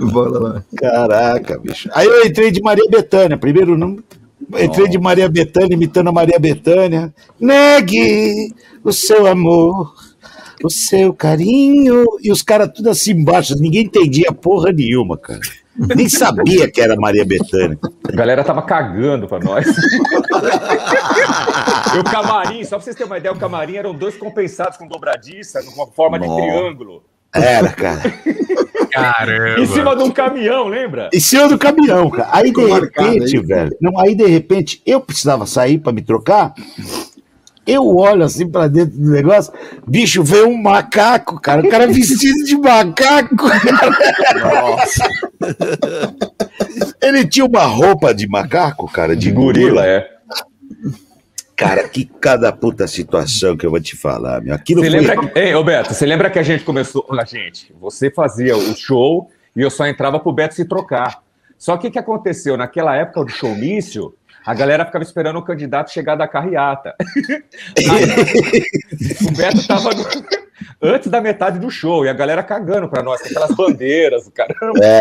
Bora 0.00 0.38
lá. 0.38 0.64
Caraca, 0.76 1.58
bicho. 1.58 1.88
Aí 1.94 2.06
eu 2.06 2.26
entrei 2.26 2.50
de 2.50 2.60
Maria 2.60 2.84
Bethânia. 2.90 3.38
Primeiro 3.38 3.78
não. 3.78 3.98
Entrei 4.58 4.88
de 4.88 4.98
Maria 4.98 5.28
Bethânia, 5.28 5.74
imitando 5.74 6.08
a 6.08 6.12
Maria 6.12 6.38
Bethânia. 6.38 7.14
Negue 7.40 8.52
o 8.84 8.92
seu 8.92 9.26
amor, 9.26 9.94
o 10.62 10.70
seu 10.70 11.14
carinho. 11.14 12.04
E 12.20 12.32
os 12.32 12.42
caras 12.42 12.70
tudo 12.74 12.90
assim 12.90 13.12
embaixo. 13.12 13.56
Ninguém 13.58 13.84
entendia 13.84 14.32
porra 14.32 14.72
nenhuma, 14.72 15.16
cara. 15.16 15.40
Nem 15.78 16.08
sabia 16.08 16.70
que 16.70 16.80
era 16.80 16.96
Maria 16.96 17.24
Bethânia. 17.24 17.78
A 18.08 18.12
galera 18.12 18.42
tava 18.42 18.62
cagando 18.62 19.26
pra 19.28 19.38
nós. 19.38 19.66
e 21.94 21.98
o 21.98 22.04
camarim, 22.04 22.64
só 22.64 22.76
pra 22.76 22.84
vocês 22.84 22.96
terem 22.96 23.10
uma 23.10 23.18
ideia, 23.18 23.34
o 23.34 23.38
camarim 23.38 23.76
eram 23.76 23.94
dois 23.94 24.16
compensados 24.16 24.78
com 24.78 24.86
dobradiça, 24.86 25.62
numa 25.62 25.86
forma 25.86 26.18
Nossa. 26.18 26.30
de 26.30 26.36
triângulo. 26.48 27.02
Era, 27.34 27.72
cara. 27.72 28.02
Caramba. 28.90 29.60
Em 29.60 29.66
cima 29.66 29.94
de 29.94 30.02
um 30.02 30.10
caminhão, 30.10 30.68
lembra? 30.68 31.10
Em 31.12 31.20
cima 31.20 31.48
do 31.48 31.58
caminhão, 31.58 32.08
cara. 32.08 32.28
Aí, 32.32 32.50
de 32.50 32.64
repente, 32.64 33.38
velho. 33.40 33.76
Não, 33.80 33.98
aí, 34.00 34.14
de 34.14 34.26
repente, 34.26 34.80
eu 34.86 35.00
precisava 35.00 35.44
sair 35.44 35.78
para 35.78 35.92
me 35.92 36.00
trocar. 36.00 36.54
Eu 37.66 37.96
olho 37.96 38.22
assim 38.22 38.48
pra 38.48 38.68
dentro 38.68 38.96
do 38.96 39.10
negócio, 39.10 39.52
bicho, 39.86 40.22
veio 40.22 40.46
um 40.46 40.56
macaco, 40.56 41.40
cara. 41.40 41.62
O 41.62 41.68
cara 41.68 41.86
vestido 41.88 42.44
de 42.44 42.56
macaco. 42.56 43.34
Nossa. 44.38 45.08
Ele 47.02 47.26
tinha 47.26 47.44
uma 47.44 47.64
roupa 47.64 48.14
de 48.14 48.28
macaco, 48.28 48.90
cara, 48.90 49.16
de 49.16 49.30
gorila. 49.32 49.84
é. 49.84 50.08
Cara, 51.56 51.88
que 51.88 52.04
cada 52.04 52.52
puta 52.52 52.86
situação 52.86 53.56
que 53.56 53.64
eu 53.64 53.70
vou 53.70 53.80
te 53.80 53.96
falar, 53.96 54.42
meu. 54.42 54.54
Aquilo 54.54 54.82
você 54.82 54.90
foi... 54.90 55.00
lembra 55.00 55.16
que... 55.16 55.38
Ei, 55.38 55.52
Roberto, 55.54 55.94
você 55.94 56.04
lembra 56.04 56.28
que 56.28 56.38
a 56.38 56.42
gente 56.42 56.62
começou. 56.64 57.06
A 57.18 57.24
gente, 57.24 57.74
você 57.80 58.10
fazia 58.10 58.54
o 58.54 58.76
show 58.76 59.30
e 59.56 59.62
eu 59.62 59.70
só 59.70 59.86
entrava 59.86 60.20
pro 60.20 60.32
Beto 60.32 60.54
se 60.54 60.66
trocar. 60.66 61.22
Só 61.56 61.78
que 61.78 61.88
o 61.88 61.90
que 61.90 61.98
aconteceu? 61.98 62.58
Naquela 62.58 62.94
época 62.94 63.24
do 63.24 63.30
showmício, 63.30 64.14
a 64.46 64.54
galera 64.54 64.86
ficava 64.86 65.02
esperando 65.02 65.40
o 65.40 65.42
candidato 65.42 65.90
chegar 65.90 66.14
da 66.14 66.28
carreata. 66.28 66.94
o 69.26 69.32
Beto 69.36 69.66
tava 69.66 69.90
no... 69.90 70.04
antes 70.80 71.10
da 71.10 71.20
metade 71.20 71.58
do 71.58 71.68
show 71.68 72.06
e 72.06 72.08
a 72.08 72.12
galera 72.12 72.44
cagando 72.44 72.88
para 72.88 73.02
nós, 73.02 73.20
com 73.20 73.26
aquelas 73.26 73.56
bandeiras, 73.56 74.28
caramba. 74.28 74.78
É. 74.80 75.00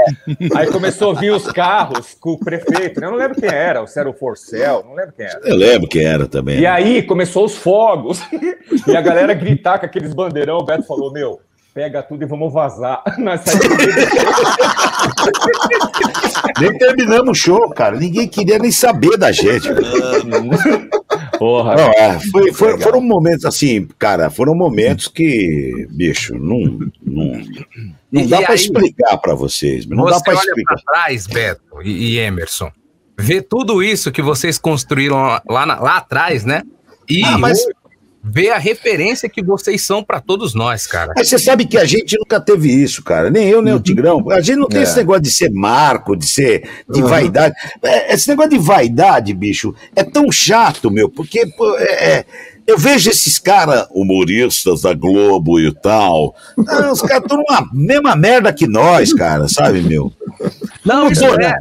Aí 0.56 0.66
começou 0.72 1.12
a 1.12 1.20
vir 1.20 1.32
os 1.32 1.46
carros 1.52 2.16
com 2.20 2.32
o 2.32 2.40
prefeito, 2.40 3.00
né? 3.00 3.06
eu 3.06 3.12
não 3.12 3.20
lembro 3.20 3.40
quem 3.40 3.50
era, 3.50 3.84
o 3.84 3.88
Cero 3.88 4.14
Forcel, 4.14 4.84
não 4.84 4.96
lembro 4.96 5.14
quem 5.14 5.28
era. 5.28 5.40
Eu 5.44 5.56
lembro 5.56 5.88
quem 5.88 6.04
era 6.04 6.28
também. 6.28 6.60
E 6.60 6.66
aí 6.66 7.04
começou 7.04 7.46
os 7.46 7.56
fogos 7.56 8.20
e 8.88 8.98
a 8.98 9.02
galera 9.02 9.36
gritar 9.36 9.78
com 9.78 9.86
aqueles 9.86 10.12
bandeirão. 10.14 10.58
O 10.58 10.66
Beto 10.66 10.88
falou: 10.88 11.14
Meu, 11.14 11.40
pega 11.76 12.02
tudo 12.02 12.24
e 12.24 12.26
vamos 12.26 12.54
vazar. 12.54 13.04
Nós 13.20 13.42
nem 16.62 16.78
terminamos 16.78 17.38
o 17.38 17.42
show, 17.42 17.70
cara. 17.72 17.98
Ninguém 17.98 18.30
queria 18.30 18.58
nem 18.58 18.72
saber 18.72 19.18
da 19.18 19.30
gente. 19.34 19.68
Porra. 21.38 21.76
Não, 21.76 21.92
é, 21.92 22.18
foi, 22.32 22.54
foi, 22.54 22.80
foram 22.80 23.02
momentos 23.02 23.44
assim, 23.44 23.90
cara, 24.00 24.30
foram 24.30 24.56
momentos 24.56 25.10
que, 25.10 25.86
bicho, 25.92 26.34
não, 26.36 26.80
não, 27.04 27.42
não 28.10 28.26
dá 28.26 28.42
para 28.42 28.56
explicar 28.56 29.18
para 29.18 29.36
vocês. 29.36 29.86
Não 29.86 30.06
dá 30.06 30.22
para 30.22 30.36
explicar. 30.36 30.76
Pra 30.76 30.94
trás, 30.94 31.28
Beto 31.28 31.82
e, 31.84 32.14
e, 32.14 32.20
Emerson, 32.20 32.72
vê 33.20 33.42
tudo 33.42 33.84
isso 33.84 34.14
que 34.14 34.22
vocês 34.22 34.58
construíram 34.58 35.18
lá, 35.18 35.42
lá, 35.46 35.66
lá 35.66 35.98
atrás, 35.98 36.46
né? 36.46 36.64
E 37.10 37.22
ah, 37.26 37.38
mas, 37.38 37.66
ver 38.28 38.50
a 38.50 38.58
referência 38.58 39.30
que 39.30 39.44
vocês 39.44 39.84
são 39.84 40.04
para 40.04 40.20
todos 40.20 40.56
nós, 40.56 40.88
cara. 40.88 41.14
Mas 41.16 41.30
você 41.30 41.38
sabe 41.38 41.66
que 41.68 41.78
a 41.78 41.86
gente 41.86 42.18
nunca 42.18 42.40
teve 42.40 42.72
isso, 42.72 43.04
cara. 43.04 43.30
Nem 43.30 43.48
eu, 43.48 43.62
nem 43.62 43.72
o 43.72 43.78
uhum. 43.78 43.82
Tigrão. 43.84 44.32
A 44.32 44.42
gente 44.42 44.58
não 44.58 44.68
tem 44.68 44.80
é. 44.80 44.84
esse 44.84 44.98
negócio 44.98 45.22
de 45.22 45.32
ser 45.32 45.52
marco, 45.52 46.16
de 46.16 46.26
ser 46.26 46.68
de 46.90 47.04
uhum. 47.04 47.08
vaidade. 47.08 47.54
É, 47.84 48.16
esse 48.16 48.28
negócio 48.28 48.50
de 48.50 48.58
vaidade, 48.58 49.32
bicho, 49.32 49.76
é 49.96 50.04
tão 50.04 50.32
chato, 50.32 50.90
meu, 50.90 51.08
porque 51.08 51.46
pô, 51.56 51.78
é, 51.78 51.84
é 51.84 52.26
eu 52.66 52.80
vejo 52.80 53.12
esses 53.12 53.38
caras 53.38 53.88
humoristas 53.92 54.82
da 54.82 54.94
Globo 54.96 55.60
e 55.60 55.72
tal. 55.72 56.34
Ah, 56.68 56.92
os 56.92 57.02
caras 57.02 57.22
estão 57.22 57.38
numa 57.38 57.70
mesma 57.72 58.16
merda 58.16 58.52
que 58.52 58.66
nós, 58.66 59.14
cara, 59.14 59.48
sabe, 59.48 59.82
meu? 59.82 60.12
Não, 60.84 61.12
isso 61.12 61.24
é. 61.26 61.60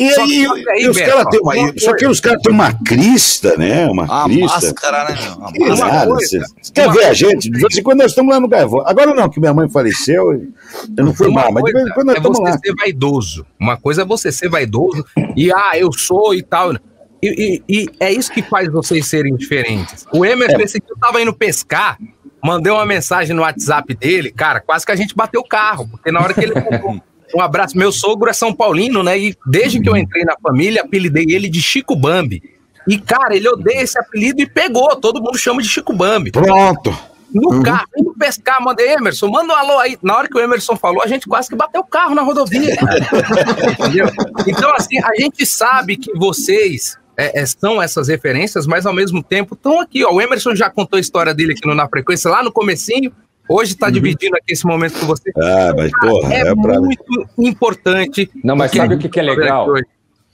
E 0.00 0.08
aí, 0.08 0.46
aí, 0.70 0.88
os 0.88 0.98
caras 0.98 1.26
têm 1.26 1.40
uma. 1.40 1.54
Só 1.78 1.94
que 1.94 2.06
os 2.06 2.20
caras 2.20 2.40
têm 2.40 2.54
uma 2.54 2.72
crista, 2.72 3.54
né? 3.58 3.86
Uma 3.86 4.04
a 4.04 4.24
crista. 4.24 4.46
Máscara, 4.46 5.10
né? 5.10 5.18
Uma 5.36 5.76
nada, 5.76 6.06
você, 6.06 6.40
quer 6.72 6.90
ver 6.90 7.04
a 7.04 7.12
gente? 7.12 7.50
De 7.50 7.60
vez 7.60 7.76
em 7.76 7.82
quando 7.82 7.98
nós 7.98 8.12
estamos 8.12 8.32
lá 8.32 8.40
no 8.40 8.48
Gaivão. 8.48 8.82
Agora 8.86 9.12
não, 9.12 9.28
que 9.28 9.38
minha 9.38 9.52
mãe 9.52 9.68
faleceu, 9.68 10.32
eu 10.32 11.04
não 11.04 11.12
fui 11.12 11.30
mal, 11.30 11.52
mas 11.52 11.64
de 11.64 11.72
vez 11.74 11.86
em 11.86 11.90
quando 11.90 12.06
nós 12.06 12.16
é 12.16 12.18
estamos 12.18 12.40
lá. 12.40 12.52
você 12.52 12.58
ser 12.64 12.74
vaidoso. 12.74 13.46
Uma 13.60 13.76
coisa 13.76 14.00
é 14.00 14.04
você 14.06 14.32
ser 14.32 14.48
vaidoso 14.48 15.04
e, 15.36 15.52
ah, 15.52 15.72
eu 15.74 15.92
sou 15.92 16.34
e 16.34 16.42
tal. 16.42 16.72
E, 16.72 16.80
e, 17.22 17.62
e 17.68 17.88
é 18.00 18.10
isso 18.10 18.32
que 18.32 18.40
faz 18.40 18.72
vocês 18.72 19.06
serem 19.06 19.36
diferentes. 19.36 20.06
O 20.14 20.24
Emerson, 20.24 20.60
é. 20.60 20.62
esse 20.62 20.78
dia, 20.80 20.88
eu 20.88 20.96
tava 20.98 21.20
indo 21.20 21.34
pescar, 21.34 21.98
mandei 22.42 22.72
uma 22.72 22.86
mensagem 22.86 23.36
no 23.36 23.42
WhatsApp 23.42 23.94
dele, 23.94 24.32
cara, 24.32 24.60
quase 24.60 24.86
que 24.86 24.92
a 24.92 24.96
gente 24.96 25.14
bateu 25.14 25.42
o 25.42 25.46
carro, 25.46 25.86
porque 25.90 26.10
na 26.10 26.20
hora 26.20 26.32
que 26.32 26.40
ele 26.40 26.54
Um 27.34 27.40
abraço. 27.40 27.76
Meu 27.76 27.92
sogro 27.92 28.30
é 28.30 28.32
São 28.32 28.52
Paulino, 28.52 29.02
né? 29.02 29.18
E 29.18 29.36
desde 29.46 29.80
que 29.80 29.88
eu 29.88 29.96
entrei 29.96 30.24
na 30.24 30.36
família, 30.42 30.82
apelidei 30.82 31.26
ele 31.28 31.48
de 31.48 31.62
Chico 31.62 31.94
Bambi. 31.94 32.42
E, 32.88 32.98
cara, 32.98 33.36
ele 33.36 33.48
odeia 33.48 33.82
esse 33.82 33.98
apelido 33.98 34.40
e 34.40 34.46
pegou. 34.46 34.96
Todo 34.96 35.22
mundo 35.22 35.38
chama 35.38 35.62
de 35.62 35.68
Chico 35.68 35.92
Bambi. 35.92 36.32
Pronto. 36.32 36.96
No 37.32 37.52
uhum. 37.52 37.62
carro, 37.62 37.86
indo 37.96 38.12
pescar, 38.18 38.60
mandei 38.60 38.92
Emerson, 38.92 39.28
manda 39.28 39.52
um 39.52 39.56
alô 39.56 39.78
aí. 39.78 39.96
Na 40.02 40.16
hora 40.16 40.28
que 40.28 40.36
o 40.36 40.40
Emerson 40.40 40.74
falou, 40.74 41.00
a 41.02 41.06
gente 41.06 41.28
quase 41.28 41.48
que 41.48 41.54
bateu 41.54 41.80
o 41.80 41.86
carro 41.86 42.14
na 42.14 42.22
rodovia. 42.22 42.74
Entendeu? 43.78 44.06
Então, 44.46 44.74
assim, 44.74 44.98
a 44.98 45.14
gente 45.16 45.46
sabe 45.46 45.96
que 45.96 46.12
vocês 46.18 46.98
é, 47.16 47.40
é, 47.40 47.46
são 47.46 47.80
essas 47.80 48.08
referências, 48.08 48.66
mas 48.66 48.84
ao 48.84 48.92
mesmo 48.92 49.22
tempo 49.22 49.54
estão 49.54 49.80
aqui. 49.80 50.04
Ó. 50.04 50.14
O 50.14 50.20
Emerson 50.20 50.54
já 50.54 50.68
contou 50.68 50.96
a 50.96 51.00
história 51.00 51.32
dele 51.34 51.52
aqui 51.52 51.66
no 51.68 51.74
Na 51.74 51.88
Frequência, 51.88 52.30
lá 52.30 52.42
no 52.42 52.50
comecinho. 52.50 53.12
Hoje 53.50 53.72
está 53.72 53.86
uhum. 53.86 53.92
dividindo 53.92 54.36
aqui 54.36 54.52
esse 54.52 54.64
momento 54.64 55.00
com 55.00 55.06
você. 55.06 55.32
Ah, 55.36 55.74
mas 55.76 55.90
porra, 55.90 56.32
é, 56.32 56.40
é 56.42 56.54
muito 56.54 57.04
importante. 57.36 58.30
Não, 58.44 58.54
mas 58.54 58.70
sabe 58.70 58.94
o 58.94 58.98
que, 58.98 59.08
que 59.08 59.18
é 59.18 59.22
legal? 59.24 59.66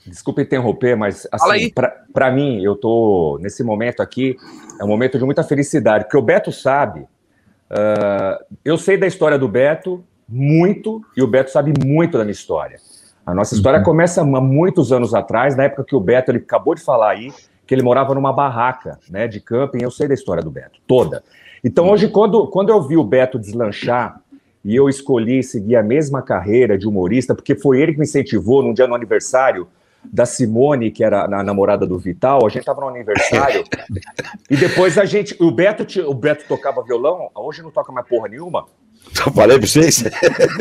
Desculpa 0.06 0.42
interromper, 0.42 0.94
mas 0.96 1.26
assim, 1.32 1.72
para 2.12 2.30
mim, 2.30 2.62
eu 2.62 2.76
tô 2.76 3.38
nesse 3.40 3.64
momento 3.64 4.02
aqui, 4.02 4.36
é 4.78 4.84
um 4.84 4.86
momento 4.86 5.18
de 5.18 5.24
muita 5.24 5.42
felicidade, 5.42 6.04
porque 6.04 6.16
o 6.16 6.22
Beto 6.22 6.52
sabe, 6.52 7.00
uh, 7.00 8.44
eu 8.64 8.76
sei 8.76 8.98
da 8.98 9.06
história 9.06 9.38
do 9.38 9.48
Beto 9.48 10.04
muito, 10.28 11.02
e 11.16 11.22
o 11.22 11.26
Beto 11.26 11.50
sabe 11.50 11.72
muito 11.84 12.18
da 12.18 12.24
minha 12.24 12.32
história. 12.32 12.78
A 13.24 13.34
nossa 13.34 13.54
história 13.54 13.78
uhum. 13.78 13.84
começa 13.84 14.20
há 14.20 14.24
muitos 14.24 14.92
anos 14.92 15.14
atrás, 15.14 15.56
na 15.56 15.64
época 15.64 15.84
que 15.84 15.96
o 15.96 16.00
Beto, 16.00 16.30
ele 16.30 16.38
acabou 16.38 16.74
de 16.74 16.82
falar 16.82 17.10
aí, 17.10 17.32
que 17.66 17.74
ele 17.74 17.82
morava 17.82 18.14
numa 18.14 18.32
barraca 18.32 19.00
né, 19.10 19.26
de 19.26 19.40
camping, 19.40 19.82
eu 19.82 19.90
sei 19.90 20.06
da 20.06 20.14
história 20.14 20.42
do 20.42 20.50
Beto, 20.50 20.78
toda. 20.86 21.24
Então, 21.66 21.90
hoje, 21.90 22.06
quando, 22.06 22.46
quando 22.46 22.68
eu 22.68 22.80
vi 22.80 22.96
o 22.96 23.02
Beto 23.02 23.40
deslanchar 23.40 24.20
e 24.64 24.76
eu 24.76 24.88
escolhi 24.88 25.42
seguir 25.42 25.74
a 25.74 25.82
mesma 25.82 26.22
carreira 26.22 26.78
de 26.78 26.86
humorista, 26.86 27.34
porque 27.34 27.56
foi 27.56 27.80
ele 27.80 27.90
que 27.90 27.98
me 27.98 28.04
incentivou 28.04 28.62
num 28.62 28.72
dia 28.72 28.86
no 28.86 28.94
aniversário 28.94 29.66
da 30.04 30.24
Simone, 30.24 30.92
que 30.92 31.02
era 31.02 31.24
a 31.24 31.42
namorada 31.42 31.84
do 31.84 31.98
Vital, 31.98 32.46
a 32.46 32.48
gente 32.48 32.60
estava 32.60 32.82
no 32.82 32.86
aniversário, 32.86 33.64
e 34.48 34.56
depois 34.56 34.96
a 34.96 35.04
gente, 35.04 35.36
o 35.42 35.50
Beto, 35.50 35.84
o 36.08 36.14
Beto 36.14 36.44
tocava 36.46 36.84
violão, 36.84 37.30
hoje 37.34 37.64
não 37.64 37.72
toca 37.72 37.90
mais 37.90 38.06
porra 38.06 38.28
nenhuma, 38.28 38.66
eu 39.26 39.32
falei 39.32 39.58
para 39.58 39.66
vocês. 39.66 40.02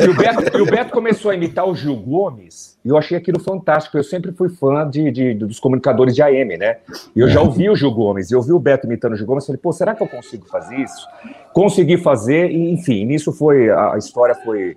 E 0.00 0.08
o, 0.08 0.14
Beto, 0.14 0.56
e 0.56 0.60
o, 0.60 0.66
Beto, 0.66 0.92
começou 0.92 1.30
a 1.30 1.34
imitar 1.34 1.68
o 1.68 1.74
Gil 1.74 1.96
Gomes, 1.96 2.78
e 2.84 2.88
eu 2.88 2.96
achei 2.96 3.16
aquilo 3.16 3.40
fantástico. 3.40 3.96
Eu 3.96 4.04
sempre 4.04 4.32
fui 4.32 4.48
fã 4.48 4.88
de, 4.88 5.10
de 5.10 5.34
dos 5.34 5.58
comunicadores 5.58 6.14
de 6.14 6.22
AM, 6.22 6.56
né? 6.56 6.78
E 7.14 7.20
eu 7.20 7.28
já 7.28 7.40
ouvi 7.40 7.68
o 7.68 7.76
Gil 7.76 7.90
Gomes, 7.90 8.30
e 8.30 8.34
eu 8.34 8.42
vi 8.42 8.52
o 8.52 8.58
Beto 8.58 8.86
imitando 8.86 9.12
o 9.12 9.16
Gil 9.16 9.26
Gomes, 9.26 9.44
e 9.44 9.46
falei, 9.48 9.60
pô, 9.60 9.72
será 9.72 9.94
que 9.94 10.02
eu 10.02 10.08
consigo 10.08 10.46
fazer 10.46 10.76
isso? 10.76 11.06
Consegui 11.52 11.96
fazer, 11.96 12.50
e 12.50 12.70
enfim, 12.70 13.04
nisso 13.04 13.32
foi, 13.32 13.70
a 13.70 13.96
história 13.98 14.34
foi, 14.34 14.76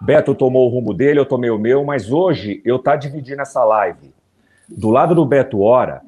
Beto 0.00 0.34
tomou 0.34 0.66
o 0.66 0.70
rumo 0.70 0.94
dele, 0.94 1.20
eu 1.20 1.26
tomei 1.26 1.50
o 1.50 1.58
meu, 1.58 1.84
mas 1.84 2.10
hoje 2.10 2.60
eu 2.64 2.78
tá 2.78 2.96
dividindo 2.96 3.42
essa 3.42 3.62
live. 3.64 4.12
Do 4.68 4.88
lado 4.88 5.14
do 5.14 5.26
Beto 5.26 5.60
Hora, 5.60 6.02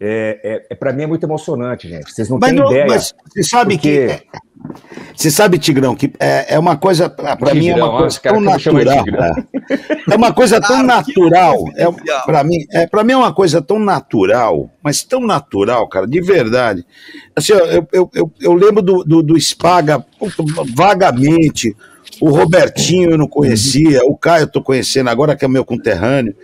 é, 0.00 0.40
é, 0.44 0.66
é 0.70 0.74
para 0.74 0.92
mim 0.92 1.02
é 1.02 1.06
muito 1.06 1.24
emocionante, 1.24 1.88
gente. 1.88 2.12
Vocês 2.12 2.28
não 2.28 2.38
mas 2.38 2.50
têm 2.50 2.58
não, 2.58 2.70
ideia. 2.70 2.86
Mas 2.86 3.14
você 3.26 3.42
sabe 3.42 3.74
porque... 3.74 4.06
que. 4.06 4.48
Você 5.14 5.30
sabe, 5.30 5.58
Tigrão, 5.58 5.94
que 5.94 6.12
é, 6.18 6.54
é 6.54 6.58
uma 6.58 6.76
coisa. 6.76 7.08
Para 7.08 7.54
mim 7.54 7.68
é 7.68 7.76
uma 7.76 7.98
coisa 7.98 8.20
tão 8.20 8.40
natural. 8.40 9.04
É. 9.08 10.12
é. 10.12 10.16
uma 10.16 10.32
coisa 10.32 10.60
tão 10.60 10.82
natural. 10.82 11.64
É, 11.76 11.86
para 12.24 12.44
mim, 12.44 12.56
é, 12.72 12.86
para 12.86 13.04
mim 13.04 13.12
é 13.12 13.16
uma 13.16 13.32
coisa 13.32 13.62
tão 13.62 13.78
natural, 13.78 14.70
mas 14.82 15.02
tão 15.02 15.20
natural, 15.20 15.88
cara, 15.88 16.06
de 16.06 16.20
verdade. 16.20 16.84
Assim, 17.34 17.52
eu, 17.52 17.86
eu, 17.92 18.10
eu, 18.14 18.32
eu 18.40 18.52
lembro 18.52 18.82
do, 18.82 19.04
do, 19.04 19.22
do 19.22 19.40
Spaga 19.40 20.04
vagamente. 20.74 21.74
O 22.20 22.30
Robertinho 22.30 23.10
eu 23.10 23.18
não 23.18 23.28
conhecia, 23.28 24.00
o 24.04 24.16
Caio 24.16 24.44
eu 24.44 24.50
tô 24.50 24.62
conhecendo 24.62 25.08
agora, 25.08 25.36
que 25.36 25.44
é 25.44 25.48
meu 25.48 25.64
conterrâneo. 25.64 26.34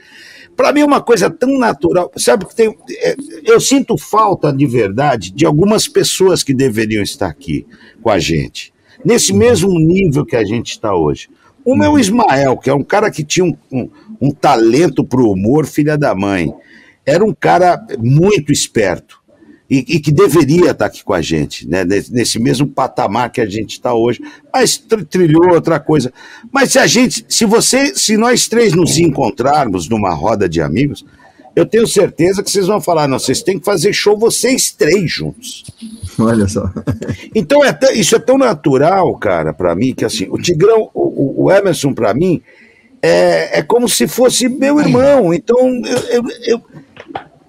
Para 0.57 0.73
mim 0.73 0.81
é 0.81 0.85
uma 0.85 1.01
coisa 1.01 1.29
tão 1.29 1.59
natural. 1.59 2.11
Sabe 2.17 2.47
que 2.47 2.55
tem. 2.55 2.77
É, 2.99 3.17
eu 3.45 3.61
sinto 3.61 3.97
falta 3.99 4.53
de 4.53 4.67
verdade 4.67 5.33
de 5.33 5.45
algumas 5.45 5.89
pessoas 5.89 6.43
que 6.43 6.55
deveriam 6.55 7.03
estar 7.03 7.29
aqui 7.29 7.67
com 8.03 8.11
a 8.11 8.19
gente, 8.19 8.73
nesse 9.05 9.33
uhum. 9.33 9.39
mesmo 9.39 9.79
nível 9.79 10.25
que 10.25 10.37
a 10.37 10.45
gente 10.45 10.71
está 10.71 10.95
hoje. 10.95 11.29
O 11.65 11.75
meu 11.75 11.93
uhum. 11.93 11.99
Ismael, 11.99 12.57
que 12.59 12.69
é 12.69 12.75
um 12.75 12.85
cara 12.85 13.11
que 13.11 13.25
tinha 13.25 13.45
um, 13.45 13.57
um, 13.73 13.91
um 14.21 14.31
talento 14.31 15.03
para 15.03 15.21
o 15.21 15.33
humor, 15.33 15.67
filha 15.67 15.97
da 15.97 16.15
mãe. 16.15 16.53
Era 17.07 17.25
um 17.25 17.35
cara 17.35 17.85
muito 17.99 18.53
esperto 18.53 19.24
e, 19.69 19.78
e, 19.97 20.01
que 20.01 20.12
deveria 20.12 20.73
estar 20.73 20.86
aqui 20.86 21.03
com 21.03 21.15
a 21.15 21.23
gente, 21.23 21.66
né, 21.66 21.85
nesse 21.85 22.39
mesmo 22.39 22.66
patamar 22.66 23.31
que 23.31 23.41
a 23.41 23.47
gente 23.47 23.73
está 23.73 23.95
hoje, 23.95 24.20
mas 24.53 24.77
trilhou 25.09 25.55
outra 25.55 25.81
coisa. 25.81 26.12
Mas 26.53 26.73
se 26.73 26.78
a 26.78 26.86
gente, 26.86 27.24
se 27.28 27.47
você, 27.47 27.95
se 27.95 28.16
nós 28.16 28.47
três 28.47 28.74
nos 28.74 28.99
encontrarmos 28.99 29.89
numa 29.89 30.12
roda 30.12 30.49
de 30.49 30.61
amigos, 30.61 31.05
eu 31.57 31.65
tenho 31.65 31.86
certeza 31.86 32.43
que 32.43 32.51
vocês 32.51 32.66
vão 32.66 32.81
falar, 32.81 33.09
não, 33.09 33.19
vocês 33.19 33.43
têm 33.43 33.59
que 33.59 33.65
fazer 33.65 33.93
show 33.93 34.19
vocês 34.19 34.70
três 34.70 35.11
juntos. 35.11 35.65
Olha 36.19 36.47
só. 36.49 36.70
Então 37.35 37.65
é 37.65 37.77
isso 37.95 38.16
é 38.16 38.19
tão 38.19 38.36
natural, 38.36 39.16
cara, 39.16 39.53
para 39.53 39.74
mim, 39.74 39.95
que 39.95 40.05
assim, 40.05 40.27
o 40.31 40.36
Tigrão, 40.36 40.91
o, 40.93 41.45
o 41.45 41.53
Emerson 41.53 41.95
para 41.95 42.12
mim 42.12 42.43
é, 43.01 43.59
é 43.59 43.62
como 43.62 43.89
se 43.89 44.07
fosse 44.09 44.49
meu 44.49 44.81
irmão. 44.81 45.32
Então 45.32 45.59
eu, 45.85 45.99
eu, 46.11 46.24
eu 46.47 46.62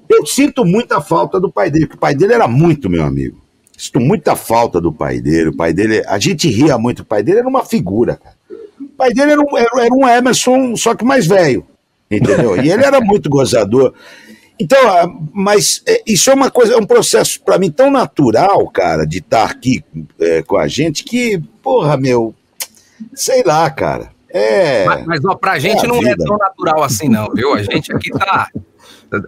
eu 0.10 0.26
sinto 0.26 0.65
muita 0.65 1.02
falta 1.02 1.40
do 1.40 1.52
pai 1.52 1.69
dele, 1.69 1.86
porque 1.86 1.98
o 1.98 2.02
pai 2.02 2.15
dele 2.15 2.34
era 2.34 2.48
muito 2.48 2.90
meu 2.90 3.03
amigo. 3.03 3.41
Sinto 3.77 3.99
muita 3.99 4.36
falta 4.36 4.80
do 4.80 4.91
pai 4.91 5.19
dele. 5.19 5.49
O 5.49 5.56
pai 5.56 5.73
dele, 5.73 6.03
a 6.07 6.18
gente 6.18 6.48
ria 6.49 6.77
muito. 6.77 6.99
O 7.02 7.06
pai 7.06 7.22
dele 7.22 7.40
era 7.40 7.48
uma 7.48 7.65
figura, 7.65 8.15
cara. 8.15 8.36
O 8.80 8.98
pai 8.98 9.14
dele 9.14 9.34
era 9.34 9.41
um, 9.41 9.57
era 9.57 9.94
um 9.94 10.07
Emerson, 10.07 10.76
só 10.76 10.95
que 10.95 11.03
mais 11.03 11.27
velho. 11.27 11.65
Entendeu? 12.10 12.56
E 12.61 12.72
ele 12.72 12.84
era 12.84 13.02
muito 13.02 13.30
gozador. 13.30 13.94
Então, 14.57 14.80
ah, 14.88 15.06
mas 15.34 15.82
é, 15.86 16.02
isso 16.07 16.30
é 16.30 16.34
uma 16.34 16.49
coisa, 16.49 16.76
é 16.76 16.77
um 16.77 16.86
processo 16.86 17.41
para 17.41 17.57
mim 17.57 17.69
tão 17.69 17.91
natural, 17.91 18.65
cara, 18.69 19.06
de 19.06 19.18
estar 19.18 19.49
aqui 19.49 19.84
é, 20.19 20.41
com 20.44 20.57
a 20.57 20.68
gente, 20.68 21.03
que, 21.03 21.41
porra, 21.61 21.98
meu, 21.98 22.34
sei 23.14 23.44
lá, 23.44 23.69
cara. 23.69 24.11
É. 24.30 24.86
Mas, 24.86 25.06
mas 25.06 25.26
ó, 25.26 25.36
pra 25.36 25.60
gente 25.60 25.84
é 25.84 25.88
não 25.88 25.98
é 25.98 26.10
vida. 26.10 26.23
é 26.23 26.26
tão 26.26 26.38
natural 26.38 26.84
assim, 26.84 27.10
não, 27.10 27.27
viu? 27.34 27.53
A 27.53 27.64
gente 27.64 27.94
aqui 27.94 28.11
tá 28.11 28.49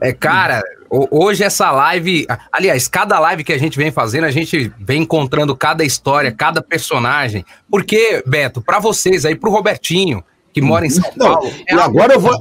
é, 0.01 0.14
cara, 0.14 0.64
hoje 0.89 1.43
essa 1.43 1.72
live. 1.72 2.26
Aliás, 2.51 2.88
cada 2.88 3.19
live 3.19 3.43
que 3.43 3.53
a 3.53 3.57
gente 3.57 3.77
vem 3.77 3.91
fazendo, 3.91 4.26
a 4.26 4.31
gente 4.31 4.72
vem 4.80 5.01
encontrando 5.03 5.55
cada 5.55 5.84
história, 5.84 6.31
cada 6.31 6.61
personagem. 6.61 7.45
Porque, 7.69 8.23
Beto, 8.26 8.61
para 8.61 8.80
vocês 8.80 9.26
aí, 9.26 9.35
pro 9.35 9.51
Robertinho, 9.51 10.23
que 10.53 10.61
mora 10.61 10.85
em 10.85 10.89
São 10.89 11.09
Não, 11.15 11.34
Paulo. 11.34 11.51
É 11.68 11.76
agora 11.76 12.14
eu 12.14 12.19
vou. 12.19 12.34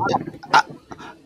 A, 0.52 0.64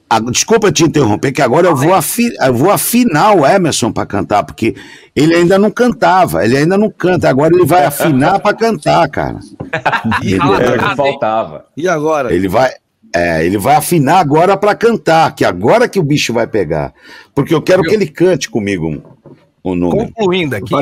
a, 0.09 0.21
desculpa 0.21 0.73
te 0.73 0.85
interromper, 0.85 1.33
que 1.33 1.43
agora 1.43 1.69
eu 1.69 1.77
vou, 1.77 1.95
afi, 1.95 2.35
eu 2.41 2.55
vou 2.55 2.71
afinar 2.71 3.37
o 3.37 3.47
Emerson 3.47 3.93
para 3.93 4.07
cantar, 4.07 4.43
porque 4.43 4.75
ele 5.15 5.35
ainda 5.35 5.59
não 5.59 5.71
cantava, 5.71 6.45
ele 6.45 6.57
ainda 6.57 6.77
não 6.77 6.91
canta, 6.91 7.29
agora 7.29 7.55
ele 7.55 7.65
vai 7.65 7.85
afinar 7.85 8.41
para 8.41 8.57
cantar, 8.57 9.09
cara. 9.09 9.39
e, 10.23 10.35
é, 10.35 10.97
faltava. 10.97 11.67
E 11.77 11.89
agora? 11.89 12.35
Ele 12.35 12.49
vai, 12.49 12.73
é, 13.15 13.45
ele 13.45 13.59
vai 13.59 13.75
afinar 13.75 14.19
agora 14.19 14.57
para 14.57 14.75
cantar, 14.75 15.35
que 15.35 15.45
agora 15.45 15.89
que 15.89 15.99
o 15.99 16.03
bicho 16.03 16.33
vai 16.33 16.47
pegar. 16.47 16.93
Porque 17.35 17.55
eu 17.55 17.63
quero 17.63 17.85
eu... 17.85 17.89
que 17.89 17.95
ele 17.95 18.07
cante 18.07 18.49
comigo 18.49 19.03
o 19.63 19.75
número. 19.75 20.07
Concluindo 20.07 20.57
aqui, 20.57 20.75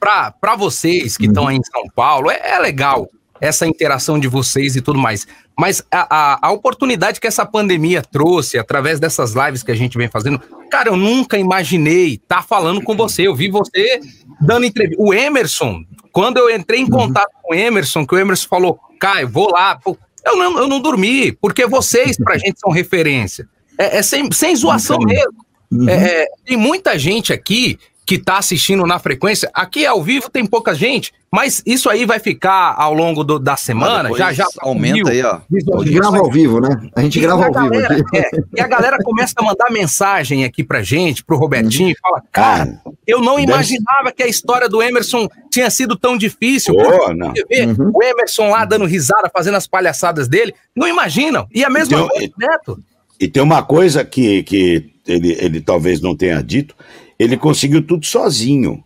para 0.00 0.56
vocês 0.56 1.16
que 1.16 1.26
estão 1.26 1.48
aí 1.48 1.56
em 1.56 1.64
São 1.64 1.84
Paulo, 1.94 2.30
é, 2.30 2.40
é, 2.42 2.58
legal 2.58 3.08
essa 3.40 3.66
interação 3.66 4.18
de 4.18 4.28
vocês 4.28 4.76
e 4.76 4.80
tudo 4.80 4.98
mais. 4.98 5.26
Mas 5.58 5.82
a, 5.90 6.06
a, 6.14 6.48
a, 6.48 6.52
oportunidade 6.52 7.20
que 7.20 7.26
essa 7.26 7.44
pandemia 7.44 8.02
trouxe, 8.02 8.58
através 8.58 8.98
dessas 8.98 9.34
lives 9.34 9.62
que 9.62 9.70
a 9.70 9.74
gente 9.74 9.98
vem 9.98 10.08
fazendo, 10.08 10.40
cara, 10.70 10.88
eu 10.88 10.96
nunca 10.96 11.36
imaginei 11.36 12.14
estar 12.14 12.36
tá 12.36 12.42
falando 12.42 12.82
com 12.82 12.96
você. 12.96 13.26
Eu 13.26 13.34
vi 13.34 13.48
você 13.48 14.00
dando 14.40 14.64
entrevista. 14.64 15.02
O 15.02 15.12
Emerson, 15.12 15.82
quando 16.12 16.38
eu 16.38 16.54
entrei 16.54 16.80
em 16.80 16.88
contato 16.88 17.30
uhum. 17.34 17.40
com 17.42 17.54
o 17.54 17.54
Emerson, 17.54 18.06
que 18.06 18.14
o 18.14 18.18
Emerson 18.18 18.48
falou, 18.48 18.78
Caio, 18.98 19.28
vou 19.28 19.50
lá. 19.50 19.78
Eu 20.26 20.36
não, 20.36 20.58
eu 20.58 20.68
não 20.68 20.80
dormi, 20.80 21.30
porque 21.30 21.66
vocês, 21.66 22.16
pra 22.16 22.36
gente, 22.36 22.58
são 22.58 22.70
referência. 22.72 23.48
É, 23.78 23.98
é 23.98 24.02
sem, 24.02 24.30
sem 24.32 24.56
zoação 24.56 24.98
mesmo. 24.98 25.46
Uhum. 25.70 25.88
É, 25.88 26.22
é, 26.22 26.26
tem 26.44 26.56
muita 26.56 26.98
gente 26.98 27.32
aqui 27.32 27.78
que 28.06 28.14
está 28.14 28.38
assistindo 28.38 28.86
na 28.86 29.00
frequência. 29.00 29.50
Aqui 29.52 29.84
ao 29.84 30.00
vivo 30.00 30.30
tem 30.30 30.46
pouca 30.46 30.72
gente, 30.72 31.12
mas 31.30 31.60
isso 31.66 31.90
aí 31.90 32.06
vai 32.06 32.20
ficar 32.20 32.72
ao 32.78 32.94
longo 32.94 33.24
do, 33.24 33.36
da 33.36 33.56
semana. 33.56 34.16
Já 34.16 34.32
já 34.32 34.46
aumenta 34.60 35.10
aí, 35.10 35.22
ó. 35.22 35.40
A 35.40 35.84
gente 35.84 35.94
grava 35.94 36.18
ao 36.18 36.30
vivo, 36.30 36.60
né? 36.60 36.68
A 36.94 37.02
gente 37.02 37.18
e 37.18 37.20
grava 37.20 37.46
ao 37.46 37.50
galera, 37.50 37.94
vivo. 37.96 38.08
É, 38.14 38.30
e 38.54 38.60
a 38.60 38.68
galera 38.68 38.98
começa 39.02 39.34
a 39.36 39.42
mandar 39.42 39.72
mensagem 39.72 40.44
aqui 40.44 40.62
pra 40.62 40.84
gente, 40.84 41.24
pro 41.24 41.36
Robertinho, 41.36 41.90
e 41.90 41.98
fala: 41.98 42.22
Cara, 42.30 42.80
eu 43.04 43.20
não 43.20 43.40
imaginava 43.40 44.12
que 44.14 44.22
a 44.22 44.28
história 44.28 44.68
do 44.68 44.80
Emerson 44.80 45.28
tinha 45.50 45.68
sido 45.68 45.96
tão 45.96 46.16
difícil. 46.16 46.74
Oh, 46.76 47.12
não. 47.12 47.28
Uhum. 47.28 47.90
O 47.92 48.04
Emerson 48.04 48.50
lá 48.50 48.64
dando 48.64 48.84
risada, 48.84 49.28
fazendo 49.32 49.56
as 49.56 49.66
palhaçadas 49.66 50.28
dele. 50.28 50.54
Não 50.76 50.86
imaginam. 50.86 51.48
E 51.52 51.64
a 51.64 51.70
mesma 51.70 52.08
coisa, 52.08 52.32
Neto. 52.38 52.80
E 53.18 53.26
tem 53.26 53.42
uma 53.42 53.62
coisa 53.62 54.04
que, 54.04 54.42
que 54.44 54.90
ele, 55.06 55.36
ele 55.40 55.60
talvez 55.60 56.00
não 56.00 56.14
tenha 56.14 56.42
dito, 56.42 56.74
ele 57.18 57.36
conseguiu 57.36 57.86
tudo 57.86 58.06
sozinho. 58.06 58.82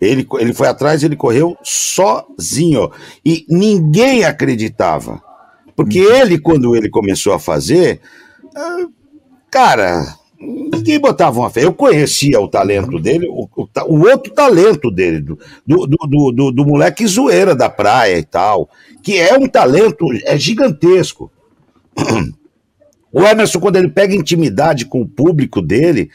Ele, 0.00 0.26
ele 0.40 0.52
foi 0.52 0.66
atrás, 0.66 1.02
ele 1.02 1.16
correu 1.16 1.56
sozinho. 1.62 2.90
E 3.24 3.46
ninguém 3.48 4.24
acreditava. 4.24 5.22
Porque 5.76 6.04
uhum. 6.04 6.14
ele, 6.14 6.38
quando 6.38 6.76
ele 6.76 6.88
começou 6.88 7.32
a 7.32 7.38
fazer, 7.38 8.00
ah, 8.54 8.86
cara, 9.50 10.16
ninguém 10.40 10.98
botava 10.98 11.38
uma 11.38 11.50
fé. 11.50 11.64
Eu 11.64 11.72
conhecia 11.72 12.40
o 12.40 12.48
talento 12.48 12.98
dele, 12.98 13.28
o, 13.28 13.48
o, 13.56 13.68
o 13.86 14.08
outro 14.08 14.32
talento 14.32 14.90
dele, 14.90 15.20
do, 15.20 15.38
do, 15.66 15.86
do, 15.86 16.32
do, 16.32 16.52
do 16.52 16.66
moleque 16.66 17.06
zoeira 17.06 17.54
da 17.54 17.70
praia 17.70 18.18
e 18.18 18.24
tal, 18.24 18.68
que 19.02 19.18
é 19.18 19.36
um 19.36 19.48
talento 19.48 20.06
é 20.24 20.36
gigantesco. 20.38 21.30
O 23.14 23.20
Emerson, 23.20 23.60
quando 23.60 23.76
ele 23.76 23.90
pega 23.90 24.14
intimidade 24.14 24.86
com 24.86 25.02
o 25.02 25.06
público 25.06 25.60
dele, 25.60 26.10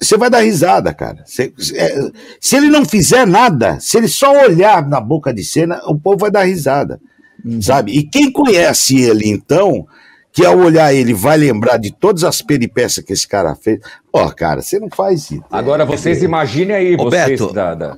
você 0.00 0.16
vai 0.16 0.30
dar 0.30 0.40
risada, 0.40 0.94
cara. 0.94 1.24
Cê, 1.26 1.52
é, 1.74 2.10
se 2.40 2.56
ele 2.56 2.68
não 2.68 2.84
fizer 2.84 3.26
nada, 3.26 3.80
se 3.80 3.98
ele 3.98 4.06
só 4.06 4.44
olhar 4.44 4.88
na 4.88 5.00
boca 5.00 5.34
de 5.34 5.42
cena, 5.42 5.82
o 5.86 5.98
povo 5.98 6.18
vai 6.18 6.30
dar 6.30 6.44
risada, 6.44 7.00
uhum. 7.44 7.60
sabe? 7.60 7.90
E 7.90 8.04
quem 8.04 8.30
conhece 8.30 9.00
ele, 9.00 9.28
então, 9.28 9.84
que 10.32 10.44
ao 10.46 10.56
olhar 10.56 10.94
ele 10.94 11.12
vai 11.12 11.36
lembrar 11.36 11.78
de 11.78 11.90
todas 11.90 12.22
as 12.22 12.40
peripécias 12.40 13.04
que 13.04 13.12
esse 13.12 13.26
cara 13.26 13.56
fez. 13.56 13.80
Ó, 14.12 14.24
oh, 14.24 14.30
cara, 14.30 14.62
você 14.62 14.78
não 14.78 14.88
faz 14.88 15.32
isso. 15.32 15.44
Agora 15.50 15.84
vocês 15.84 16.22
imaginem 16.22 16.76
aí, 16.76 16.96
vocês 16.96 17.40
da, 17.52 17.74
da, 17.74 17.96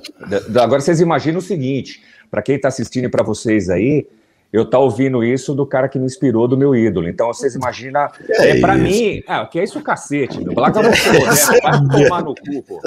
da, 0.49 0.63
agora 0.63 0.81
vocês 0.81 0.99
imaginem 0.99 1.37
o 1.37 1.41
seguinte, 1.41 2.01
para 2.31 2.41
quem 2.41 2.55
está 2.55 2.67
assistindo 2.67 3.05
e 3.05 3.09
para 3.09 3.23
vocês 3.23 3.69
aí, 3.69 4.07
eu 4.51 4.65
tá 4.65 4.79
ouvindo 4.79 5.23
isso 5.23 5.53
do 5.53 5.65
cara 5.65 5.89
que 5.89 5.99
me 5.99 6.05
inspirou, 6.05 6.47
do 6.47 6.57
meu 6.57 6.75
ídolo. 6.75 7.09
Então, 7.09 7.27
vocês 7.27 7.55
imaginam, 7.55 8.07
é, 8.29 8.51
é 8.51 8.59
para 8.61 8.75
mim, 8.75 9.21
ah, 9.27 9.45
que 9.45 9.59
é 9.59 9.63
isso 9.63 9.79
o 9.79 9.83
cacete, 9.83 10.43
meu. 10.43 10.53
Lá 10.57 10.71
que 10.71 10.77
eu 10.77 10.83
não 10.83 10.93
sou, 10.93 11.13
né? 11.13 11.59
Vai 11.61 12.03
tomar 12.03 12.23
no 12.23 12.35
cu, 12.35 12.63
pô. 12.63 12.81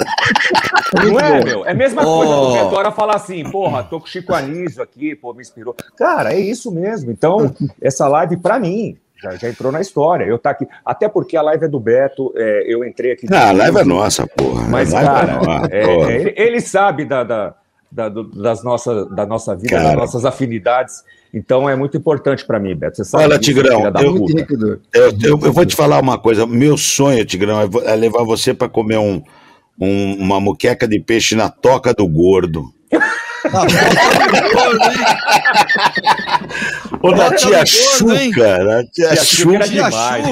Não 0.95 1.19
é, 1.19 1.43
meu? 1.43 1.65
É 1.65 1.71
a 1.71 1.75
mesma 1.75 2.01
oh. 2.01 2.17
coisa 2.17 2.35
do 2.35 2.65
Vitória 2.65 2.91
falar 2.91 3.15
assim, 3.15 3.43
porra, 3.51 3.83
tô 3.83 3.99
com 3.99 4.05
o 4.05 4.09
Chico 4.09 4.33
Anísio 4.33 4.81
aqui, 4.81 5.15
pô, 5.15 5.33
me 5.33 5.41
inspirou. 5.41 5.75
Cara, 5.95 6.33
é 6.33 6.39
isso 6.39 6.71
mesmo. 6.71 7.11
Então, 7.11 7.53
essa 7.81 8.07
live, 8.07 8.37
para 8.37 8.59
mim, 8.59 8.97
já, 9.21 9.35
já, 9.35 9.49
entrou 9.49 9.71
na 9.71 9.81
história. 9.81 10.25
Eu 10.25 10.39
tá 10.39 10.51
aqui, 10.51 10.67
até 10.83 11.07
porque 11.07 11.35
a 11.35 11.41
live 11.41 11.65
é 11.65 11.67
do 11.67 11.79
Beto, 11.79 12.33
é, 12.35 12.63
eu 12.67 12.85
entrei 12.85 13.11
aqui. 13.11 13.27
Ah, 13.31 13.49
a 13.49 13.51
live 13.51 13.77
é 13.77 13.83
nossa, 13.83 14.25
porra. 14.25 14.67
Mas, 14.67 14.91
cara, 14.91 15.39
é, 15.69 15.83
é 15.83 16.15
ele, 16.15 16.33
ele, 16.35 16.61
sabe 16.61 17.05
da, 17.05 17.23
da, 17.23 17.55
da, 17.91 18.09
das 18.09 18.63
nossa, 18.63 19.05
da 19.05 19.25
nossa 19.25 19.55
vida, 19.55 19.75
cara. 19.75 19.89
das 19.89 19.95
nossas 19.95 20.25
afinidades. 20.25 21.03
Então 21.33 21.69
é 21.69 21.75
muito 21.75 21.97
importante 21.97 22.45
para 22.45 22.59
mim, 22.59 22.75
Beto. 22.75 22.97
Você 22.97 23.05
sabe 23.05 23.23
Olha, 23.23 23.39
Tigrão, 23.39 23.83
eu, 24.01 24.27
eu, 24.93 25.11
eu, 25.21 25.39
eu, 25.43 25.53
vou 25.53 25.65
te 25.65 25.75
falar 25.75 25.99
uma 25.99 26.17
coisa. 26.17 26.45
Meu 26.45 26.77
sonho, 26.77 27.25
Tigrão, 27.25 27.61
é, 27.61 27.67
é 27.91 27.95
levar 27.95 28.23
você 28.23 28.53
para 28.53 28.69
comer 28.69 28.97
um, 28.97 29.21
um, 29.79 30.13
uma 30.19 30.39
muqueca 30.39 30.87
de 30.87 30.99
peixe 30.99 31.35
na 31.35 31.49
toca 31.49 31.93
do 31.93 32.07
gordo. 32.07 32.63
Ô, 37.01 37.11
da 37.13 37.33
tia 37.35 37.65
Chuca, 37.65 38.65
da 38.65 38.83
tia 38.85 39.15
Chuca. 39.15 39.67
Demais, 39.69 40.25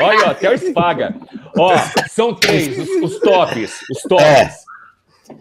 Olha, 0.00 0.26
ó, 0.26 0.30
até 0.30 0.50
o 0.50 0.54
Espaga. 0.54 1.14
Ó, 1.56 1.72
são 2.10 2.34
três, 2.34 2.78
os, 2.78 2.88
os 3.02 3.18
tops, 3.20 3.80
os 3.90 4.02
tops. 4.02 4.24
É. 4.24 4.50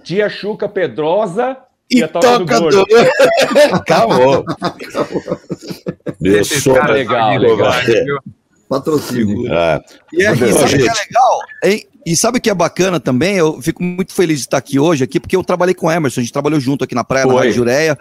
Tia 0.03 0.30
Chuca 0.30 0.68
Pedrosa, 0.68 1.57
e, 1.90 2.07
toca, 2.07 2.45
toca 2.45 2.60
do... 2.60 2.86
Acabou. 3.74 4.45
Meu 6.22 6.44
sonho. 6.45 6.91
Legal, 6.91 7.38
legal. 7.38 7.74
Patrocínio. 8.70 9.52
É. 9.52 9.82
E, 10.14 10.24
é, 10.24 10.32
e 10.32 10.53
sabe 10.53 10.76
o 10.76 10.78
que 10.78 10.90
é 10.90 10.94
legal? 10.94 11.40
Hein? 11.64 11.86
E 12.06 12.16
sabe 12.16 12.38
o 12.38 12.41
que 12.41 12.49
é 12.49 12.53
bacana 12.53 12.99
também? 12.99 13.38
Eu 13.38 13.60
fico 13.61 13.82
muito 13.84 14.14
feliz 14.14 14.38
de 14.38 14.45
estar 14.45 14.57
aqui 14.57 14.80
hoje, 14.80 15.03
aqui, 15.03 15.20
porque 15.20 15.36
eu 15.36 15.44
trabalhei 15.44 15.74
com 15.74 15.88
o 15.88 15.91
Emerson, 15.91 16.20
a 16.20 16.24
gente 16.24 16.32
trabalhou 16.32 16.60
junto 16.60 16.84
aqui 16.84 16.94
na 16.94 17.03
praia, 17.03 17.24
Foi. 17.26 17.34
na 17.34 17.40
Rádio 17.40 17.53
Jureia. 17.53 17.98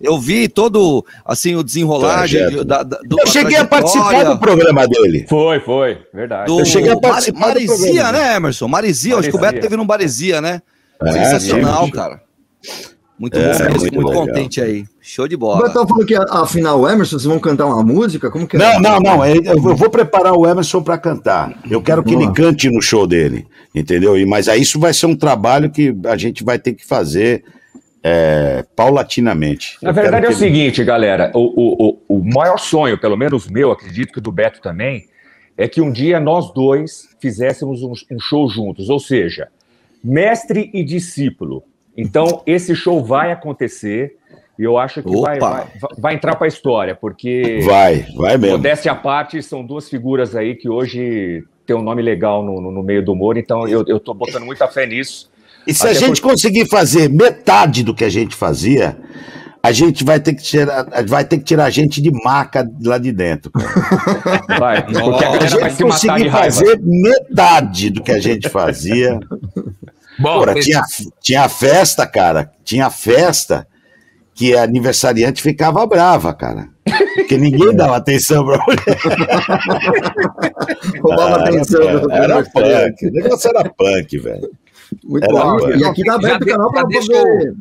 Eu 0.00 0.18
vi 0.18 0.48
todo, 0.48 1.04
assim, 1.24 1.56
o 1.56 1.62
desenrolar 1.62 2.26
de, 2.26 2.64
da, 2.64 2.82
da, 2.82 2.98
do, 3.02 3.20
Eu 3.20 3.26
cheguei 3.26 3.58
a 3.58 3.66
participar 3.66 4.24
do 4.24 4.38
programa 4.38 4.86
dele. 4.88 5.26
Foi, 5.28 5.60
foi, 5.60 5.98
verdade. 6.12 6.46
Do, 6.46 6.60
eu 6.60 6.64
cheguei 6.64 6.90
a 6.90 6.98
participar 6.98 7.38
Mar 7.38 7.48
Marizia, 7.48 8.12
né, 8.12 8.36
Emerson? 8.36 8.70
Acho 8.74 9.30
que 9.30 9.36
o 9.36 9.40
Beto 9.40 9.60
teve 9.60 9.76
no 9.76 9.84
Marizia, 9.84 10.40
né? 10.40 10.62
É, 11.02 11.12
Sensacional, 11.12 11.90
cara. 11.90 12.22
Muito 13.18 13.38
é, 13.38 13.52
bom 13.52 13.58
mesmo, 13.58 13.80
muito, 13.80 13.94
muito 13.94 14.12
contente 14.12 14.62
aí. 14.62 14.84
Show 14.98 15.28
de 15.28 15.36
bola. 15.36 15.60
Mas 15.60 15.74
tá 15.74 15.86
falando 15.86 16.06
que 16.06 16.14
afinal 16.14 16.80
o 16.80 16.88
Emerson, 16.88 17.18
vocês 17.18 17.24
vão 17.24 17.38
cantar 17.38 17.66
uma 17.66 17.82
música? 17.82 18.30
Como 18.30 18.46
que 18.46 18.56
é? 18.56 18.58
Não, 18.58 18.80
não, 18.80 18.98
não. 18.98 19.24
É, 19.24 19.34
eu 19.36 19.60
vou 19.60 19.90
preparar 19.90 20.32
o 20.32 20.46
Emerson 20.46 20.82
para 20.82 20.96
cantar. 20.96 21.58
Eu 21.70 21.82
quero 21.82 22.02
que 22.02 22.14
ele 22.14 22.32
cante 22.32 22.70
no 22.70 22.80
show 22.80 23.06
dele, 23.06 23.46
entendeu? 23.74 24.18
E, 24.18 24.24
mas 24.24 24.48
aí 24.48 24.62
isso 24.62 24.80
vai 24.80 24.94
ser 24.94 25.04
um 25.04 25.14
trabalho 25.14 25.70
que 25.70 25.94
a 26.06 26.16
gente 26.16 26.42
vai 26.42 26.58
ter 26.58 26.72
que 26.72 26.86
fazer 26.86 27.44
é, 28.02 28.64
paulatinamente. 28.74 29.76
Na 29.82 29.90
eu 29.90 29.94
verdade 29.94 30.24
é 30.24 30.28
o 30.30 30.32
ele... 30.32 30.38
seguinte, 30.38 30.82
galera. 30.82 31.30
O, 31.34 31.98
o, 32.08 32.16
o 32.16 32.24
maior 32.24 32.58
sonho, 32.58 32.98
pelo 32.98 33.18
menos 33.18 33.48
meu, 33.48 33.70
acredito 33.70 34.14
que 34.14 34.20
do 34.20 34.32
Beto 34.32 34.62
também, 34.62 35.04
é 35.58 35.68
que 35.68 35.82
um 35.82 35.92
dia 35.92 36.18
nós 36.18 36.54
dois 36.54 37.10
fizéssemos 37.20 37.82
um, 37.82 37.92
um 38.10 38.18
show 38.18 38.48
juntos. 38.48 38.88
Ou 38.88 38.98
seja, 38.98 39.48
mestre 40.02 40.70
e 40.72 40.82
discípulo 40.82 41.64
então, 41.96 42.42
esse 42.46 42.74
show 42.74 43.04
vai 43.04 43.32
acontecer 43.32 44.16
e 44.58 44.64
eu 44.64 44.78
acho 44.78 45.02
que 45.02 45.20
vai, 45.20 45.38
vai, 45.38 45.66
vai, 45.98 46.14
entrar 46.14 46.36
para 46.36 46.46
a 46.46 46.48
história, 46.48 46.94
porque. 46.94 47.60
Vai, 47.62 48.06
vai 48.16 48.36
mesmo. 48.36 48.56
Modéstia 48.56 48.92
à 48.92 48.94
parte, 48.94 49.42
são 49.42 49.64
duas 49.64 49.88
figuras 49.88 50.36
aí 50.36 50.54
que 50.54 50.68
hoje 50.68 51.42
tem 51.66 51.76
um 51.76 51.82
nome 51.82 52.02
legal 52.02 52.44
no, 52.44 52.60
no, 52.60 52.70
no 52.70 52.82
meio 52.82 53.04
do 53.04 53.12
humor, 53.12 53.36
então 53.36 53.66
eu, 53.66 54.00
tô 54.00 54.12
botando 54.12 54.44
muita 54.44 54.66
fé 54.68 54.86
nisso. 54.86 55.30
E 55.66 55.74
se 55.74 55.86
a 55.86 55.92
gente 55.92 56.20
porque... 56.20 56.34
conseguir 56.34 56.68
fazer 56.68 57.08
metade 57.08 57.82
do 57.82 57.94
que 57.94 58.04
a 58.04 58.08
gente 58.08 58.34
fazia, 58.34 58.96
a 59.62 59.72
gente 59.72 60.04
vai 60.04 60.18
ter 60.18 60.34
que 60.34 60.42
tirar, 60.42 60.86
vai 61.06 61.24
ter 61.24 61.38
que 61.38 61.44
tirar 61.44 61.64
a 61.64 61.70
gente 61.70 62.00
de 62.00 62.10
maca 62.10 62.68
lá 62.82 62.96
de 62.98 63.12
dentro. 63.12 63.52
Vai, 64.58 64.82
porque 64.86 65.24
a, 65.24 65.30
a 65.32 65.46
gente 65.46 65.82
conseguir 65.82 66.30
fazer 66.30 66.80
metade 66.82 67.90
do 67.90 68.02
que 68.02 68.10
a 68.10 68.18
gente 68.18 68.48
fazia. 68.48 69.20
Bom, 70.18 70.40
Porra, 70.40 70.54
tinha, 70.54 70.82
tinha 71.20 71.48
festa, 71.48 72.06
cara. 72.06 72.50
Tinha 72.64 72.90
festa 72.90 73.66
que 74.34 74.56
a 74.56 74.62
aniversariante 74.62 75.42
ficava 75.42 75.86
brava, 75.86 76.32
cara. 76.32 76.68
Porque 77.14 77.36
ninguém 77.36 77.74
dava 77.76 77.96
atenção 77.96 78.44
pra 78.44 78.64
mulher. 78.64 78.98
Roubava 81.02 81.36
ah, 81.36 81.48
atenção. 81.48 81.82
Era, 81.82 82.24
era 82.24 82.44
punk. 82.44 83.06
O 83.06 83.12
negócio 83.12 83.50
era 83.50 83.70
punk, 83.70 84.18
velho. 84.18 84.50
Muito 85.04 85.24
era 85.24 85.32
bom. 85.32 85.58
Punk. 85.58 85.78
E 85.78 85.84
aqui 85.84 86.04
tá 86.04 86.14
aberto 86.14 86.42
o 86.42 86.46
canal 86.46 86.70
pra 86.72 86.82
poder 86.82 87.54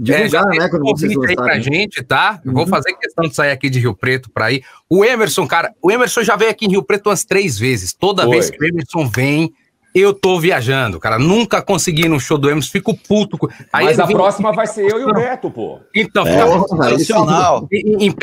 divulgar, 0.00 0.54
é, 0.54 0.58
né? 0.58 0.68
Quando 0.68 0.82
vocês 0.84 1.12
aí 1.28 1.36
pra 1.36 1.60
gente, 1.60 2.02
tá? 2.02 2.40
Uhum. 2.44 2.52
Vou 2.52 2.66
fazer 2.66 2.94
questão 2.94 3.28
de 3.28 3.34
sair 3.34 3.50
aqui 3.50 3.68
de 3.68 3.78
Rio 3.78 3.94
Preto 3.94 4.30
pra 4.30 4.50
ir. 4.50 4.64
O 4.88 5.04
Emerson, 5.04 5.46
cara, 5.46 5.72
o 5.82 5.90
Emerson 5.90 6.22
já 6.22 6.36
veio 6.36 6.50
aqui 6.50 6.66
em 6.66 6.70
Rio 6.70 6.82
Preto 6.82 7.10
umas 7.10 7.24
três 7.24 7.58
vezes. 7.58 7.92
Toda 7.92 8.22
Foi. 8.22 8.32
vez 8.32 8.50
que 8.50 8.62
o 8.62 8.66
Emerson 8.66 9.06
vem, 9.08 9.52
eu 9.94 10.14
tô 10.14 10.40
viajando, 10.40 10.98
cara. 10.98 11.18
Nunca 11.18 11.60
consegui 11.60 12.06
ir 12.06 12.08
no 12.08 12.18
show 12.18 12.38
do 12.38 12.48
Emerson, 12.48 12.70
fico 12.70 12.96
puto. 12.96 13.36
Aí 13.72 13.86
Mas 13.86 14.00
a 14.00 14.06
vem... 14.06 14.16
próxima 14.16 14.52
vai 14.52 14.66
ser 14.66 14.90
eu 14.90 15.00
e 15.00 15.04
o 15.04 15.12
Beto, 15.12 15.50
pô. 15.50 15.80
Então, 15.94 16.26
é, 16.26 16.32
fica 16.32 16.76
profissional. 16.76 17.68
Em, 17.70 18.06
em 18.06 18.14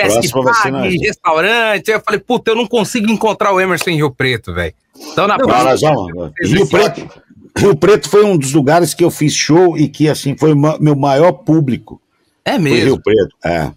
em 0.87 0.99
restaurante. 0.99 1.91
Eu 1.91 2.01
falei, 2.01 2.19
puta, 2.19 2.51
eu 2.51 2.55
não 2.55 2.65
consigo 2.65 3.11
encontrar 3.11 3.53
o 3.53 3.61
Emerson 3.61 3.91
em 3.91 3.97
Rio 3.97 4.11
Preto, 4.11 4.53
velho. 4.53 4.73
Então, 5.11 5.27
na 5.27 5.37
próxima. 5.37 5.93
Vamos, 5.93 6.31
Rio 6.41 6.67
Preto. 6.67 7.26
Rio 7.57 7.75
Preto 7.75 8.09
foi 8.09 8.23
um 8.23 8.37
dos 8.37 8.53
lugares 8.53 8.93
que 8.93 9.03
eu 9.03 9.11
fiz 9.11 9.33
show 9.33 9.77
e 9.77 9.87
que, 9.87 10.07
assim, 10.07 10.35
foi 10.37 10.53
o 10.53 10.79
meu 10.79 10.95
maior 10.95 11.31
público. 11.31 12.01
É 12.45 12.57
mesmo? 12.57 12.77
Foi 12.77 12.85
Rio 12.85 13.01
Preto, 13.01 13.35
é. 13.43 13.71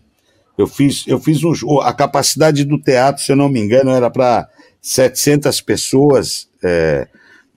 Eu 0.56 0.66
fiz, 0.66 1.04
eu 1.06 1.18
fiz 1.18 1.42
um 1.42 1.54
show. 1.54 1.80
A 1.80 1.92
capacidade 1.92 2.64
do 2.64 2.78
teatro, 2.78 3.22
se 3.22 3.32
eu 3.32 3.36
não 3.36 3.48
me 3.48 3.60
engano, 3.60 3.90
era 3.90 4.10
para 4.10 4.46
700 4.80 5.60
pessoas. 5.62 6.48
É, 6.62 7.08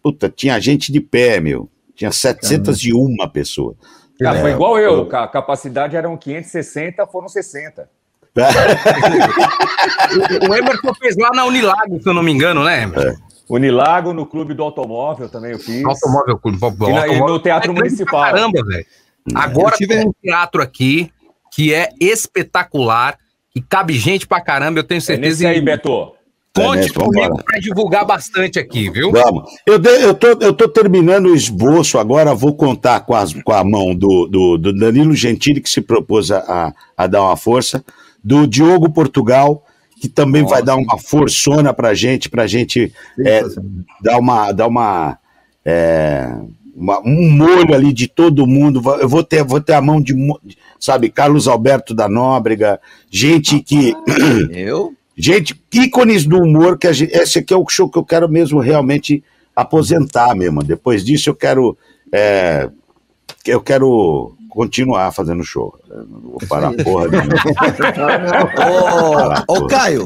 Puta, 0.03 0.29
tinha 0.29 0.59
gente 0.59 0.91
de 0.91 0.99
pé, 0.99 1.39
meu. 1.39 1.69
Tinha 1.95 2.11
701 2.11 3.15
pessoas. 3.29 3.77
Ah, 4.21 4.35
foi 4.35 4.51
igual 4.51 4.77
eu, 4.77 5.09
a 5.15 5.27
capacidade 5.27 5.95
eram 5.95 6.17
560, 6.17 7.07
foram 7.07 7.29
60. 7.29 7.89
o 10.49 10.55
Emerson 10.55 10.93
fez 10.95 11.15
lá 11.15 11.29
na 11.33 11.45
Unilago, 11.45 12.01
se 12.01 12.09
eu 12.09 12.13
não 12.13 12.23
me 12.23 12.31
engano, 12.31 12.63
né, 12.63 12.83
Emerson? 12.83 13.09
É. 13.09 13.15
Unilago, 13.49 14.13
no 14.13 14.25
Clube 14.25 14.53
do 14.53 14.63
Automóvel 14.63 15.29
também 15.29 15.51
eu 15.51 15.59
fiz. 15.59 15.83
Automóvel 15.85 16.37
Clube. 16.37 16.57
E, 16.87 16.93
na, 16.93 17.07
e 17.07 17.19
no 17.19 17.39
Teatro 17.39 17.71
é 17.71 17.75
Municipal. 17.75 18.21
Caramba, 18.21 18.63
velho. 18.65 18.85
Agora 19.35 19.75
tive... 19.75 19.95
tem 19.95 20.07
um 20.07 20.13
teatro 20.21 20.61
aqui 20.61 21.11
que 21.53 21.73
é 21.73 21.89
espetacular, 21.99 23.17
que 23.51 23.61
cabe 23.61 23.93
gente 23.93 24.25
pra 24.25 24.41
caramba, 24.41 24.79
eu 24.79 24.83
tenho 24.83 25.01
certeza. 25.01 25.27
É 25.27 25.29
nesse 25.29 25.45
aí, 25.45 25.61
Beto. 25.61 26.13
Conte 26.55 26.89
é 26.89 26.93
comigo 26.93 27.43
para 27.43 27.59
divulgar 27.59 28.05
bastante 28.05 28.59
aqui, 28.59 28.87
viu? 28.89 29.11
Vamos. 29.11 29.51
Eu, 29.65 29.79
de, 29.79 29.89
eu, 29.89 30.13
tô, 30.13 30.27
eu 30.27 30.53
tô 30.53 30.67
terminando 30.69 31.25
o 31.25 31.35
esboço, 31.35 31.97
agora 31.97 32.35
vou 32.35 32.55
contar 32.55 32.99
com, 33.01 33.15
as, 33.15 33.33
com 33.33 33.51
a 33.51 33.63
mão 33.63 33.95
do, 33.95 34.27
do, 34.27 34.57
do 34.59 34.73
Danilo 34.73 35.15
Gentili, 35.15 35.59
que 35.59 35.69
se 35.69 35.81
propôs 35.81 36.29
a, 36.29 36.71
a 36.95 37.07
dar 37.07 37.23
uma 37.23 37.35
força, 37.35 37.83
do 38.23 38.45
Diogo 38.45 38.91
Portugal, 38.91 39.65
que 40.03 40.09
também 40.09 40.41
Nossa. 40.41 40.55
vai 40.55 40.63
dar 40.63 40.75
uma 40.75 40.97
forçona 40.97 41.73
pra 41.73 41.93
gente, 41.93 42.29
pra 42.29 42.45
gente 42.45 42.91
é, 43.25 43.41
dar 44.01 44.19
uma. 44.19 44.51
Dar 44.51 44.67
uma, 44.67 45.17
é, 45.63 46.29
uma, 46.75 46.99
um 47.07 47.31
molho 47.31 47.73
ali 47.73 47.93
de 47.93 48.09
todo 48.09 48.45
mundo. 48.45 48.81
Eu 48.99 49.07
vou 49.07 49.23
ter, 49.23 49.45
vou 49.45 49.61
ter 49.61 49.71
a 49.71 49.81
mão 49.81 50.01
de, 50.01 50.13
sabe, 50.77 51.09
Carlos 51.09 51.47
Alberto 51.47 51.93
da 51.93 52.09
Nóbrega, 52.09 52.81
gente 53.09 53.61
que. 53.61 53.93
Eu? 54.51 54.93
Gente, 55.15 55.55
ícones 55.71 56.25
do 56.25 56.39
humor, 56.39 56.75
que 56.75 56.91
gente, 56.91 57.15
esse 57.15 57.37
aqui 57.37 57.53
é 57.53 57.55
o 57.55 57.69
show 57.69 57.87
que 57.87 57.99
eu 57.99 58.03
quero 58.03 58.27
mesmo 58.27 58.59
realmente 58.59 59.23
aposentar 59.55 60.33
mesmo. 60.33 60.63
Depois 60.63 61.05
disso 61.05 61.29
eu 61.29 61.35
quero. 61.35 61.77
É, 62.11 62.67
eu 63.45 63.61
quero 63.61 64.35
continuar 64.53 65.11
fazendo 65.11 65.43
show. 65.43 65.75
não 65.89 66.21
vou 66.21 66.37
parar 66.47 66.71
porra 66.83 67.09
de 67.09 67.17
Ô, 69.49 69.55
ô, 69.57 69.67
Caio, 69.67 70.05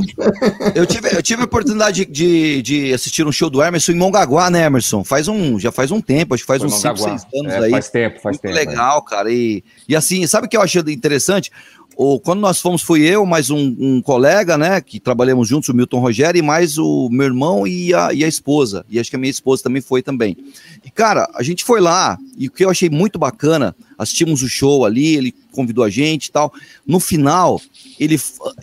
eu 0.73 0.85
tive, 0.85 1.13
eu 1.13 1.21
tive 1.21 1.41
a 1.41 1.45
oportunidade 1.45 2.05
de, 2.05 2.61
de 2.61 2.93
assistir 2.93 3.27
um 3.27 3.31
show 3.31 3.49
do 3.49 3.61
Emerson 3.61 3.91
em 3.91 3.95
Mongaguá, 3.95 4.49
né, 4.49 4.65
Emerson? 4.65 5.03
Faz 5.03 5.27
um, 5.27 5.59
já 5.59 5.69
faz 5.69 5.91
um 5.91 5.99
tempo, 5.99 6.33
acho 6.33 6.43
que 6.43 6.47
faz 6.47 6.61
Foi 6.61 6.69
uns 6.69 6.79
5, 6.79 6.97
6 6.97 7.27
anos 7.35 7.53
é, 7.53 7.59
aí. 7.65 7.71
Faz 7.71 7.89
tempo, 7.89 8.21
faz 8.21 8.35
Muito 8.35 8.41
tempo. 8.43 8.55
legal, 8.55 9.03
é. 9.05 9.09
cara. 9.09 9.29
E, 9.31 9.61
e 9.87 9.95
assim, 9.95 10.25
sabe 10.25 10.47
o 10.47 10.49
que 10.49 10.55
eu 10.55 10.61
achei 10.61 10.81
interessante? 10.87 11.51
O, 11.99 12.19
quando 12.19 12.39
nós 12.39 12.61
fomos, 12.61 12.83
fui 12.83 13.01
eu, 13.01 13.25
mais 13.25 13.49
um, 13.49 13.75
um, 13.79 14.01
colega, 14.03 14.55
né, 14.55 14.79
que 14.79 14.99
trabalhamos 14.99 15.47
juntos, 15.47 15.67
o 15.67 15.73
Milton 15.73 15.99
Rogério, 15.99 16.37
e 16.37 16.43
mais 16.43 16.77
o 16.77 17.09
meu 17.09 17.25
irmão 17.25 17.65
e 17.65 17.91
a, 17.91 18.13
e 18.13 18.23
a 18.23 18.27
esposa. 18.27 18.85
E 18.87 18.99
acho 18.99 19.09
que 19.09 19.15
a 19.15 19.19
minha 19.19 19.31
esposa 19.31 19.63
também 19.63 19.81
foi 19.81 20.03
também. 20.03 20.37
E, 20.85 20.91
cara, 20.91 21.27
a 21.33 21.41
gente 21.41 21.63
foi 21.63 21.81
lá, 21.81 22.15
e 22.37 22.47
o 22.47 22.51
que 22.51 22.63
eu 22.63 22.69
achei 22.69 22.87
muito 22.87 23.17
bacana, 23.17 23.75
assistimos 23.97 24.43
o 24.43 24.47
show 24.47 24.85
ali, 24.85 25.15
ele 25.15 25.33
convidou 25.51 25.83
a 25.83 25.89
gente 25.89 26.27
e 26.27 26.31
tal. 26.31 26.53
No 26.85 26.99
final, 26.99 27.59
ele 27.99 28.19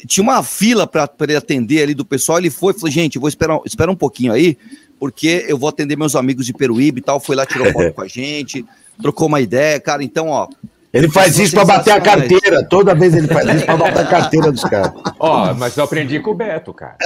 tinha 0.06 0.22
uma 0.22 0.40
fila 0.44 0.86
para 0.86 1.10
ele 1.22 1.34
atender 1.34 1.82
ali 1.82 1.92
do 1.92 2.04
pessoal, 2.04 2.38
ele 2.38 2.50
foi 2.50 2.72
e 2.72 2.76
falou, 2.76 2.90
gente, 2.92 3.18
vou 3.18 3.28
esperar, 3.28 3.58
esperar 3.66 3.90
um 3.90 3.96
pouquinho 3.96 4.32
aí, 4.32 4.56
porque 4.96 5.44
eu 5.48 5.58
vou 5.58 5.68
atender 5.68 5.98
meus 5.98 6.14
amigos 6.14 6.46
de 6.46 6.52
Peruíbe 6.52 7.00
e 7.00 7.02
tal, 7.02 7.18
foi 7.18 7.34
lá, 7.34 7.44
tirou 7.44 7.72
foto 7.72 7.92
com 7.94 8.02
a 8.02 8.06
gente, 8.06 8.64
trocou 9.02 9.26
uma 9.26 9.40
ideia, 9.40 9.80
cara, 9.80 10.04
então, 10.04 10.28
ó, 10.28 10.46
ele 10.94 11.08
faz 11.10 11.36
isso 11.40 11.56
para 11.56 11.64
bater 11.64 11.90
a 11.90 12.00
carteira. 12.00 12.64
Toda 12.64 12.94
vez 12.94 13.12
ele 13.14 13.26
faz 13.26 13.52
isso 13.52 13.66
para 13.66 13.76
bater 13.76 14.02
a 14.02 14.06
carteira 14.06 14.52
dos 14.52 14.62
caras. 14.62 14.92
Ó, 15.18 15.50
oh, 15.50 15.54
mas 15.54 15.76
eu 15.76 15.82
aprendi 15.82 16.20
com 16.20 16.30
o 16.30 16.34
Beto, 16.34 16.72
cara. 16.72 16.96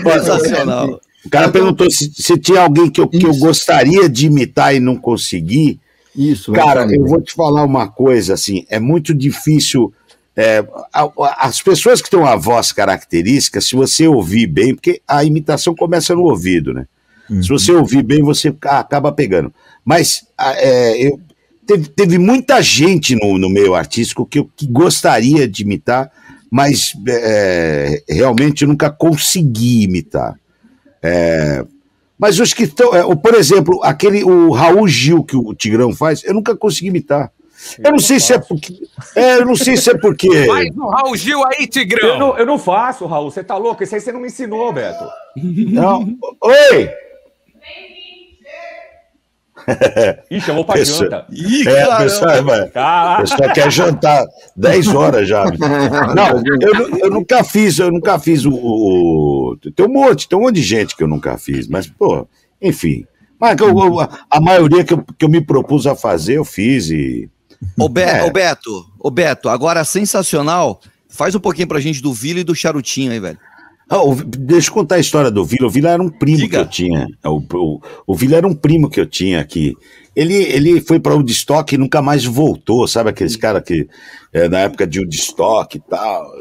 Sensacional. 0.00 1.00
O 1.24 1.28
cara 1.28 1.48
perguntou 1.48 1.90
se, 1.90 2.12
se 2.14 2.38
tinha 2.38 2.60
alguém 2.60 2.88
que 2.88 3.00
eu, 3.00 3.08
que 3.08 3.26
eu 3.26 3.34
gostaria 3.34 4.08
de 4.08 4.26
imitar 4.26 4.72
e 4.76 4.78
não 4.78 4.94
consegui. 4.94 5.80
Isso. 6.14 6.52
Cara, 6.52 6.86
eu 6.88 7.04
vou 7.04 7.20
te 7.20 7.34
falar 7.34 7.64
uma 7.64 7.88
coisa 7.88 8.34
assim. 8.34 8.64
É 8.70 8.78
muito 8.78 9.12
difícil. 9.12 9.92
É, 10.36 10.64
as 11.38 11.60
pessoas 11.60 12.00
que 12.00 12.08
têm 12.08 12.20
uma 12.20 12.36
voz 12.36 12.70
característica, 12.70 13.60
se 13.60 13.74
você 13.74 14.06
ouvir 14.06 14.46
bem, 14.46 14.72
porque 14.72 15.02
a 15.08 15.24
imitação 15.24 15.74
começa 15.74 16.14
no 16.14 16.22
ouvido, 16.22 16.72
né? 16.72 16.86
Uhum. 17.28 17.42
Se 17.42 17.48
você 17.48 17.72
ouvir 17.72 18.02
bem, 18.02 18.22
você 18.22 18.54
acaba 18.62 19.12
pegando. 19.12 19.52
Mas 19.84 20.26
é, 20.38 21.06
eu, 21.06 21.20
teve, 21.66 21.88
teve, 21.88 22.18
muita 22.18 22.62
gente 22.62 23.14
no, 23.14 23.38
no 23.38 23.48
meio 23.48 23.74
artístico 23.74 24.26
que 24.26 24.38
eu 24.38 24.50
que 24.56 24.66
gostaria 24.66 25.48
de 25.48 25.62
imitar, 25.62 26.10
mas 26.50 26.92
é, 27.08 28.02
realmente 28.08 28.62
eu 28.62 28.68
nunca 28.68 28.90
consegui 28.90 29.84
imitar. 29.84 30.34
É, 31.02 31.64
mas 32.18 32.40
os 32.40 32.54
que 32.54 32.64
estão, 32.64 32.94
é, 32.94 33.14
por 33.14 33.34
exemplo, 33.34 33.80
aquele 33.82 34.24
o 34.24 34.50
Raul 34.50 34.88
Gil 34.88 35.22
que 35.22 35.36
o 35.36 35.54
Tigrão 35.54 35.94
faz, 35.94 36.24
eu 36.24 36.34
nunca 36.34 36.56
consegui 36.56 36.88
imitar. 36.88 37.30
Eu 37.82 37.92
não 37.92 37.98
sei 37.98 38.20
se 38.20 38.32
é 38.32 38.38
porque. 38.38 38.78
É, 39.14 39.36
eu 39.36 39.46
não 39.46 39.56
sei 39.56 39.76
se 39.76 39.90
é 39.90 39.96
porque. 39.96 40.28
Faz 40.46 40.76
o 40.76 40.88
Raul 40.88 41.16
Gil 41.16 41.42
aí, 41.46 41.66
Tigrão. 41.66 42.08
Eu 42.08 42.18
não, 42.18 42.38
eu 42.38 42.46
não 42.46 42.58
faço, 42.58 43.06
Raul. 43.06 43.30
Você 43.30 43.42
tá 43.42 43.56
louco? 43.56 43.82
Isso 43.82 43.94
aí 43.94 44.00
você 44.00 44.12
não 44.12 44.20
me 44.20 44.26
ensinou, 44.26 44.72
Beto. 44.72 45.04
Não. 45.36 46.16
Oi! 46.42 46.90
Ih, 50.30 50.40
chamou 50.40 50.64
pra 50.64 50.76
pessoa, 50.76 51.10
janta. 51.10 51.26
Ih, 51.30 51.68
é, 51.68 51.82
a 51.82 51.96
pessoa, 51.96 52.32
a 52.74 53.16
pessoa 53.20 53.52
quer 53.52 53.70
jantar 53.70 54.24
10 54.56 54.88
horas 54.88 55.28
já. 55.28 55.44
Não, 56.14 56.42
eu, 56.60 56.98
eu 56.98 57.10
nunca 57.10 57.42
fiz, 57.42 57.78
eu 57.78 57.90
nunca 57.90 58.18
fiz 58.18 58.44
o, 58.44 58.52
o, 58.52 59.56
Tem 59.74 59.86
um 59.86 59.92
monte, 59.92 60.28
tem 60.28 60.38
um 60.38 60.42
monte 60.42 60.56
de 60.56 60.62
gente 60.62 60.96
que 60.96 61.02
eu 61.02 61.08
nunca 61.08 61.36
fiz, 61.36 61.66
mas, 61.68 61.86
pô, 61.86 62.26
enfim. 62.60 63.04
Mas 63.38 63.58
eu, 63.60 64.00
a, 64.00 64.08
a 64.30 64.40
maioria 64.40 64.84
que 64.84 64.94
eu, 64.94 65.04
que 65.18 65.24
eu 65.24 65.28
me 65.28 65.40
propus 65.40 65.86
a 65.86 65.94
fazer, 65.94 66.34
eu 66.34 66.44
fiz 66.44 66.90
e. 66.90 67.28
Ô, 67.78 67.88
Be 67.88 68.02
é. 68.02 68.24
ô 68.24 68.30
Beto, 68.30 68.86
ô 68.98 69.10
Beto, 69.10 69.48
agora 69.48 69.84
sensacional. 69.84 70.80
Faz 71.08 71.34
um 71.34 71.40
pouquinho 71.40 71.68
pra 71.68 71.80
gente 71.80 72.02
do 72.02 72.12
Vila 72.12 72.40
e 72.40 72.44
do 72.44 72.54
Charutinho 72.54 73.12
aí, 73.12 73.20
velho. 73.20 73.38
Ah, 73.88 74.02
o, 74.02 74.14
deixa 74.16 74.68
eu 74.68 74.74
contar 74.74 74.96
a 74.96 75.00
história 75.00 75.30
do 75.30 75.44
Vila. 75.44 75.68
O 75.68 75.70
Vila 75.70 75.90
era 75.90 76.02
um 76.02 76.08
primo 76.08 76.38
Diga. 76.38 76.58
que 76.58 76.64
eu 76.64 76.68
tinha. 76.68 77.06
O, 77.24 77.40
o, 77.54 77.80
o 78.06 78.14
Vila 78.16 78.36
era 78.36 78.46
um 78.46 78.54
primo 78.54 78.90
que 78.90 79.00
eu 79.00 79.06
tinha 79.06 79.40
aqui. 79.40 79.76
Ele, 80.14 80.34
ele 80.34 80.80
foi 80.80 80.98
para 80.98 81.12
o 81.12 81.18
Woodstock 81.18 81.72
e 81.74 81.78
nunca 81.78 82.02
mais 82.02 82.24
voltou, 82.24 82.88
sabe? 82.88 83.10
Aqueles 83.10 83.36
caras 83.36 83.62
que, 83.62 83.86
é, 84.32 84.48
na 84.48 84.60
época 84.60 84.86
de 84.86 84.98
Woodstock 84.98 85.76
e 85.76 85.80
tal. 85.80 86.32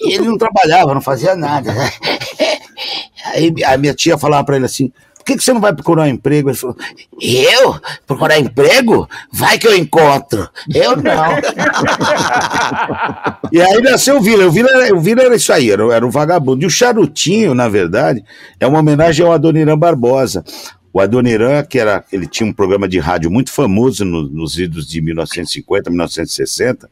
E 0.00 0.12
ele 0.12 0.24
não 0.24 0.38
trabalhava, 0.38 0.94
não 0.94 1.00
fazia 1.00 1.34
nada. 1.34 1.74
Aí 3.34 3.52
a 3.64 3.76
minha 3.76 3.94
tia 3.94 4.16
falava 4.16 4.44
para 4.44 4.56
ele 4.56 4.66
assim: 4.66 4.92
por 5.20 5.26
que, 5.26 5.36
que 5.36 5.44
você 5.44 5.52
não 5.52 5.60
vai 5.60 5.74
procurar 5.74 6.04
um 6.04 6.06
emprego? 6.06 6.48
Ele 6.48 6.56
falou, 6.56 6.74
eu? 7.20 7.78
Procurar 8.06 8.40
emprego? 8.40 9.06
Vai 9.30 9.58
que 9.58 9.68
eu 9.68 9.76
encontro. 9.76 10.48
Eu 10.74 10.96
não. 10.96 11.36
e 13.52 13.60
aí 13.60 13.82
nasceu 13.82 14.16
o 14.16 14.22
Vila. 14.22 14.46
O 14.46 14.50
Vila, 14.50 14.70
era, 14.70 14.96
o 14.96 15.00
Vila 15.00 15.22
era 15.22 15.36
isso 15.36 15.52
aí, 15.52 15.70
era, 15.70 15.82
era 15.94 16.06
um 16.06 16.10
vagabundo. 16.10 16.64
E 16.64 16.66
o 16.66 16.70
Charutinho, 16.70 17.54
na 17.54 17.68
verdade, 17.68 18.24
é 18.58 18.66
uma 18.66 18.78
homenagem 18.78 19.24
ao 19.24 19.30
Adoniran 19.30 19.76
Barbosa. 19.76 20.42
O 20.90 20.98
Adoniran, 20.98 21.62
que 21.64 21.78
era, 21.78 22.02
ele 22.10 22.26
tinha 22.26 22.48
um 22.48 22.52
programa 22.52 22.88
de 22.88 22.98
rádio 22.98 23.30
muito 23.30 23.52
famoso 23.52 24.06
no, 24.06 24.22
nos 24.22 24.58
idos 24.58 24.88
de 24.88 25.02
1950, 25.02 25.90
1960, 25.90 26.88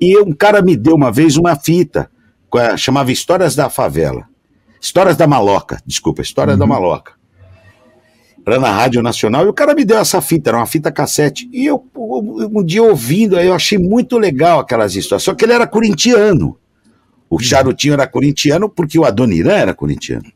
e 0.00 0.16
um 0.18 0.32
cara 0.32 0.62
me 0.62 0.76
deu 0.76 0.94
uma 0.94 1.10
vez 1.10 1.36
uma 1.36 1.56
fita, 1.56 2.08
chamava 2.78 3.10
Histórias 3.10 3.56
da 3.56 3.68
Favela. 3.68 4.28
Histórias 4.80 5.16
da 5.16 5.26
Maloca, 5.26 5.82
desculpa, 5.84 6.22
Histórias 6.22 6.54
uhum. 6.54 6.60
da 6.60 6.66
Maloca 6.66 7.23
era 8.46 8.60
na 8.60 8.70
Rádio 8.70 9.02
Nacional, 9.02 9.46
e 9.46 9.48
o 9.48 9.54
cara 9.54 9.74
me 9.74 9.84
deu 9.84 9.98
essa 9.98 10.20
fita, 10.20 10.50
era 10.50 10.58
uma 10.58 10.66
fita 10.66 10.92
cassete. 10.92 11.48
E 11.52 11.64
eu, 11.64 11.82
um 11.96 12.62
dia 12.62 12.82
ouvindo, 12.82 13.38
eu 13.38 13.54
achei 13.54 13.78
muito 13.78 14.18
legal 14.18 14.60
aquelas 14.60 14.94
histórias. 14.94 15.22
Só 15.22 15.34
que 15.34 15.44
ele 15.44 15.54
era 15.54 15.66
corintiano. 15.66 16.58
O 17.30 17.38
Charutinho 17.38 17.94
era 17.94 18.06
corintiano 18.06 18.68
porque 18.68 18.98
o 18.98 19.04
Adoniran 19.04 19.54
era 19.54 19.72
corintiano. 19.74 20.30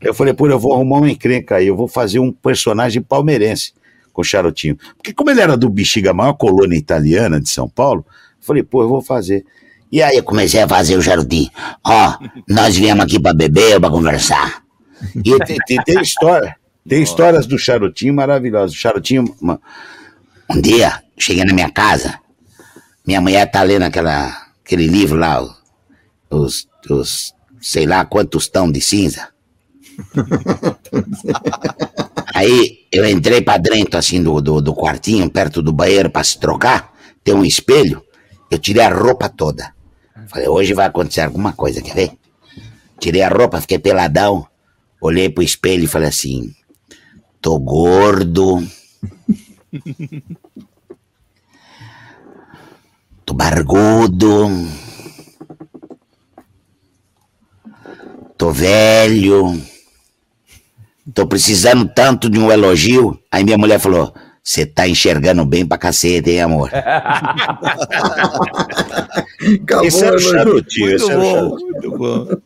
Eu 0.00 0.14
falei, 0.14 0.32
pô, 0.32 0.46
eu 0.46 0.58
vou 0.58 0.72
arrumar 0.72 0.98
uma 0.98 1.10
encrenca 1.10 1.56
aí, 1.56 1.66
eu 1.66 1.76
vou 1.76 1.88
fazer 1.88 2.20
um 2.20 2.32
personagem 2.32 3.02
palmeirense 3.02 3.72
com 4.12 4.22
o 4.22 4.24
Charutinho. 4.24 4.78
Porque 4.96 5.12
como 5.12 5.30
ele 5.30 5.40
era 5.40 5.56
do 5.56 5.68
Bexiga, 5.68 6.12
a 6.12 6.14
maior 6.14 6.34
colônia 6.34 6.76
italiana 6.76 7.40
de 7.40 7.50
São 7.50 7.68
Paulo, 7.68 8.06
eu 8.08 8.46
falei, 8.46 8.62
pô, 8.62 8.82
eu 8.82 8.88
vou 8.88 9.02
fazer. 9.02 9.44
E 9.90 10.00
aí 10.00 10.16
eu 10.16 10.22
comecei 10.22 10.60
a 10.60 10.68
fazer 10.68 10.96
o 10.96 11.02
Charutinho. 11.02 11.50
Ó, 11.84 12.14
nós 12.48 12.76
viemos 12.76 13.04
aqui 13.04 13.18
para 13.20 13.34
beber, 13.34 13.80
para 13.80 13.90
conversar. 13.90 14.62
E 15.16 15.36
tem, 15.44 15.56
tem, 15.66 15.82
tem 15.84 16.00
história. 16.00 16.56
Tem 16.88 17.02
histórias 17.02 17.46
do 17.46 17.58
Charutinho 17.58 18.14
maravilhosas. 18.14 18.74
O 18.74 18.78
Charutinho, 18.78 19.36
uma... 19.40 19.60
um 20.50 20.60
dia, 20.60 21.02
cheguei 21.18 21.44
na 21.44 21.52
minha 21.52 21.70
casa, 21.70 22.18
minha 23.06 23.20
mulher 23.20 23.50
tá 23.50 23.62
lendo 23.62 23.82
aquela, 23.82 24.28
aquele 24.64 24.86
livro 24.86 25.18
lá, 25.18 25.42
os, 26.30 26.66
os 26.90 27.34
sei 27.60 27.86
lá 27.86 28.04
quantos 28.04 28.48
tão 28.48 28.70
de 28.70 28.80
cinza. 28.80 29.28
Aí 32.34 32.86
eu 32.92 33.08
entrei 33.08 33.42
pra 33.42 33.58
dentro, 33.58 33.98
assim, 33.98 34.22
do, 34.22 34.40
do, 34.40 34.60
do 34.60 34.74
quartinho, 34.74 35.28
perto 35.28 35.60
do 35.60 35.72
banheiro, 35.72 36.08
pra 36.08 36.22
se 36.22 36.38
trocar. 36.38 36.92
Tem 37.24 37.34
um 37.34 37.44
espelho. 37.44 38.02
Eu 38.50 38.58
tirei 38.58 38.82
a 38.82 38.94
roupa 38.94 39.28
toda. 39.28 39.74
Falei, 40.28 40.48
hoje 40.48 40.72
vai 40.72 40.86
acontecer 40.86 41.22
alguma 41.22 41.52
coisa, 41.52 41.82
quer 41.82 41.94
ver? 41.94 42.12
Tirei 43.00 43.22
a 43.22 43.28
roupa, 43.28 43.60
fiquei 43.60 43.78
peladão. 43.78 44.46
Olhei 45.00 45.28
pro 45.28 45.42
espelho 45.42 45.84
e 45.84 45.88
falei 45.88 46.08
assim: 46.08 46.54
Tô 47.40 47.58
gordo. 47.58 48.66
Tô 53.24 53.34
barbudo. 53.34 54.48
Tô 58.36 58.50
velho. 58.50 59.60
Tô 61.14 61.26
precisando 61.26 61.88
tanto 61.88 62.28
de 62.28 62.38
um 62.38 62.50
elogio. 62.52 63.18
Aí 63.30 63.44
minha 63.44 63.58
mulher 63.58 63.78
falou: 63.78 64.12
Você 64.42 64.66
tá 64.66 64.88
enxergando 64.88 65.44
bem 65.44 65.66
pra 65.66 65.78
cacete, 65.78 66.30
hein, 66.30 66.40
amor? 66.42 66.70
Acabou, 69.62 69.86
esse 69.86 70.04
era 70.04 70.16
o 70.16 70.20
elogio. 70.20 70.30
charutinho, 70.30 70.90
esse 70.94 71.10
era 71.10 71.20
o 71.20 71.22
bom, 71.22 71.34
charutinho. 71.40 72.42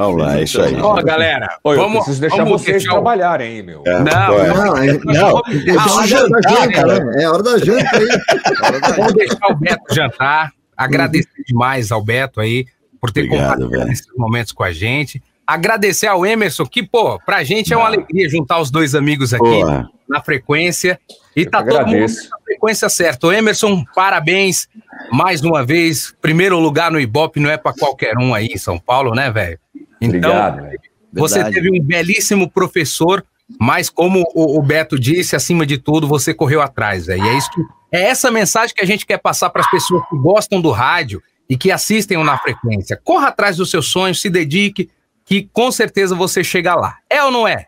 Vamos 0.00 0.22
lá, 0.22 0.38
é 0.38 0.42
isso 0.44 0.62
aí. 0.62 0.74
Ó, 0.80 0.94
galera, 1.02 1.58
Oi, 1.62 1.76
eu 1.76 1.80
vamos, 1.82 1.96
preciso 1.98 2.20
deixar 2.22 2.36
vamos 2.38 2.62
vocês 2.62 2.76
deixar 2.78 2.92
trabalharem, 2.92 3.56
hein, 3.58 3.62
meu. 3.62 3.82
É, 3.86 3.98
Não, 4.00 4.38
é? 4.40 4.48
Não, 4.54 4.76
é, 4.78 4.98
Não, 5.04 5.38
é 5.38 5.76
Ah, 5.76 5.92
hora 5.92 6.00
da 6.00 6.06
jantar, 6.06 6.42
janta, 6.48 6.72
cara. 6.72 7.04
né? 7.04 7.22
É 7.22 7.28
hora 7.28 7.42
da 7.42 7.58
janta 7.58 7.96
aí. 7.98 8.94
Vamos 8.96 9.12
deixar 9.14 9.46
o 9.50 9.54
Beto 9.56 9.94
jantar. 9.94 10.52
Agradecer 10.76 11.28
demais 11.46 11.92
ao 11.92 12.02
Beto 12.02 12.40
aí 12.40 12.64
por 12.98 13.10
ter 13.10 13.24
Obrigado, 13.24 13.48
compartilhado 13.48 13.70
velho. 13.78 13.92
esses 13.92 14.06
momentos 14.16 14.52
com 14.52 14.62
a 14.64 14.72
gente. 14.72 15.22
Agradecer 15.46 16.06
ao 16.06 16.24
Emerson, 16.24 16.64
que, 16.64 16.82
pô, 16.82 17.18
pra 17.26 17.42
gente 17.42 17.72
é 17.72 17.76
uma 17.76 17.86
alegria 17.86 18.28
juntar 18.28 18.60
os 18.60 18.70
dois 18.70 18.94
amigos 18.94 19.34
aqui 19.34 19.42
Porra. 19.44 19.90
na 20.08 20.22
frequência. 20.22 20.98
E 21.36 21.44
tá 21.44 21.62
que 21.62 21.68
todo 21.68 21.78
mundo 21.80 21.88
agradeço. 21.88 22.30
na 22.30 22.38
frequência 22.44 22.88
certa. 22.88 23.26
O 23.26 23.32
Emerson, 23.32 23.84
parabéns 23.94 24.68
mais 25.12 25.42
uma 25.42 25.64
vez. 25.64 26.14
Primeiro 26.22 26.58
lugar 26.58 26.90
no 26.90 27.00
Ibope 27.00 27.38
não 27.40 27.50
é 27.50 27.56
pra 27.56 27.72
qualquer 27.72 28.16
um 28.16 28.32
aí 28.34 28.46
em 28.46 28.58
São 28.58 28.78
Paulo, 28.78 29.12
né, 29.14 29.30
velho? 29.30 29.58
Então, 30.00 30.30
Obrigado, 30.30 30.62
velho. 30.62 30.80
você 31.12 31.34
Verdade. 31.42 31.54
teve 31.56 31.70
um 31.78 31.82
belíssimo 31.82 32.50
professor, 32.50 33.24
mas 33.60 33.90
como 33.90 34.24
o, 34.34 34.58
o 34.58 34.62
Beto 34.62 34.98
disse, 34.98 35.34
acima 35.36 35.66
de 35.66 35.76
tudo, 35.78 36.06
você 36.06 36.32
correu 36.32 36.62
atrás, 36.62 37.06
velho. 37.06 37.24
E 37.24 37.28
é 37.28 37.36
isso 37.36 37.50
que, 37.50 37.60
é 37.92 38.02
essa 38.02 38.30
mensagem 38.30 38.74
que 38.74 38.82
a 38.82 38.86
gente 38.86 39.04
quer 39.04 39.18
passar 39.18 39.50
para 39.50 39.62
as 39.62 39.70
pessoas 39.70 40.02
que 40.08 40.16
gostam 40.16 40.60
do 40.60 40.70
rádio 40.70 41.22
e 41.48 41.56
que 41.56 41.70
assistem 41.72 42.16
o 42.16 42.24
na 42.24 42.38
frequência. 42.38 42.98
Corra 43.02 43.28
atrás 43.28 43.56
dos 43.56 43.70
seus 43.70 43.86
sonhos, 43.88 44.20
se 44.20 44.30
dedique, 44.30 44.88
que 45.24 45.48
com 45.52 45.70
certeza 45.72 46.14
você 46.14 46.42
chega 46.44 46.74
lá. 46.74 46.96
É 47.10 47.22
ou 47.24 47.30
não 47.30 47.46
é? 47.46 47.66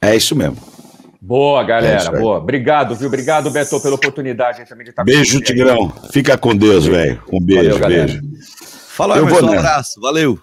É 0.00 0.16
isso 0.16 0.34
mesmo. 0.34 0.56
Boa, 1.20 1.62
É 1.62 1.66
galera, 1.66 2.10
aí. 2.10 2.20
boa. 2.20 2.38
Obrigado, 2.38 2.96
viu? 2.96 3.06
Obrigado, 3.06 3.48
Beto, 3.50 3.78
pela 3.80 3.94
oportunidade 3.94 4.66
também 4.68 4.82
de 4.84 4.90
estar 4.90 5.04
Beijo, 5.04 5.24
com 5.24 5.26
você 5.30 5.36
aí. 5.36 5.42
Tigrão. 5.58 5.92
Fica 6.10 6.36
com 6.36 6.56
Deus, 6.56 6.84
velho. 6.86 7.22
Um 7.32 7.40
beijo, 7.40 7.78
Valeu, 7.78 8.06
beijo. 8.06 8.22
Fala, 8.88 9.16
Eu 9.18 9.26
vou 9.26 9.44
um 9.44 9.52
abraço. 9.58 10.00
Valeu. 10.00 10.40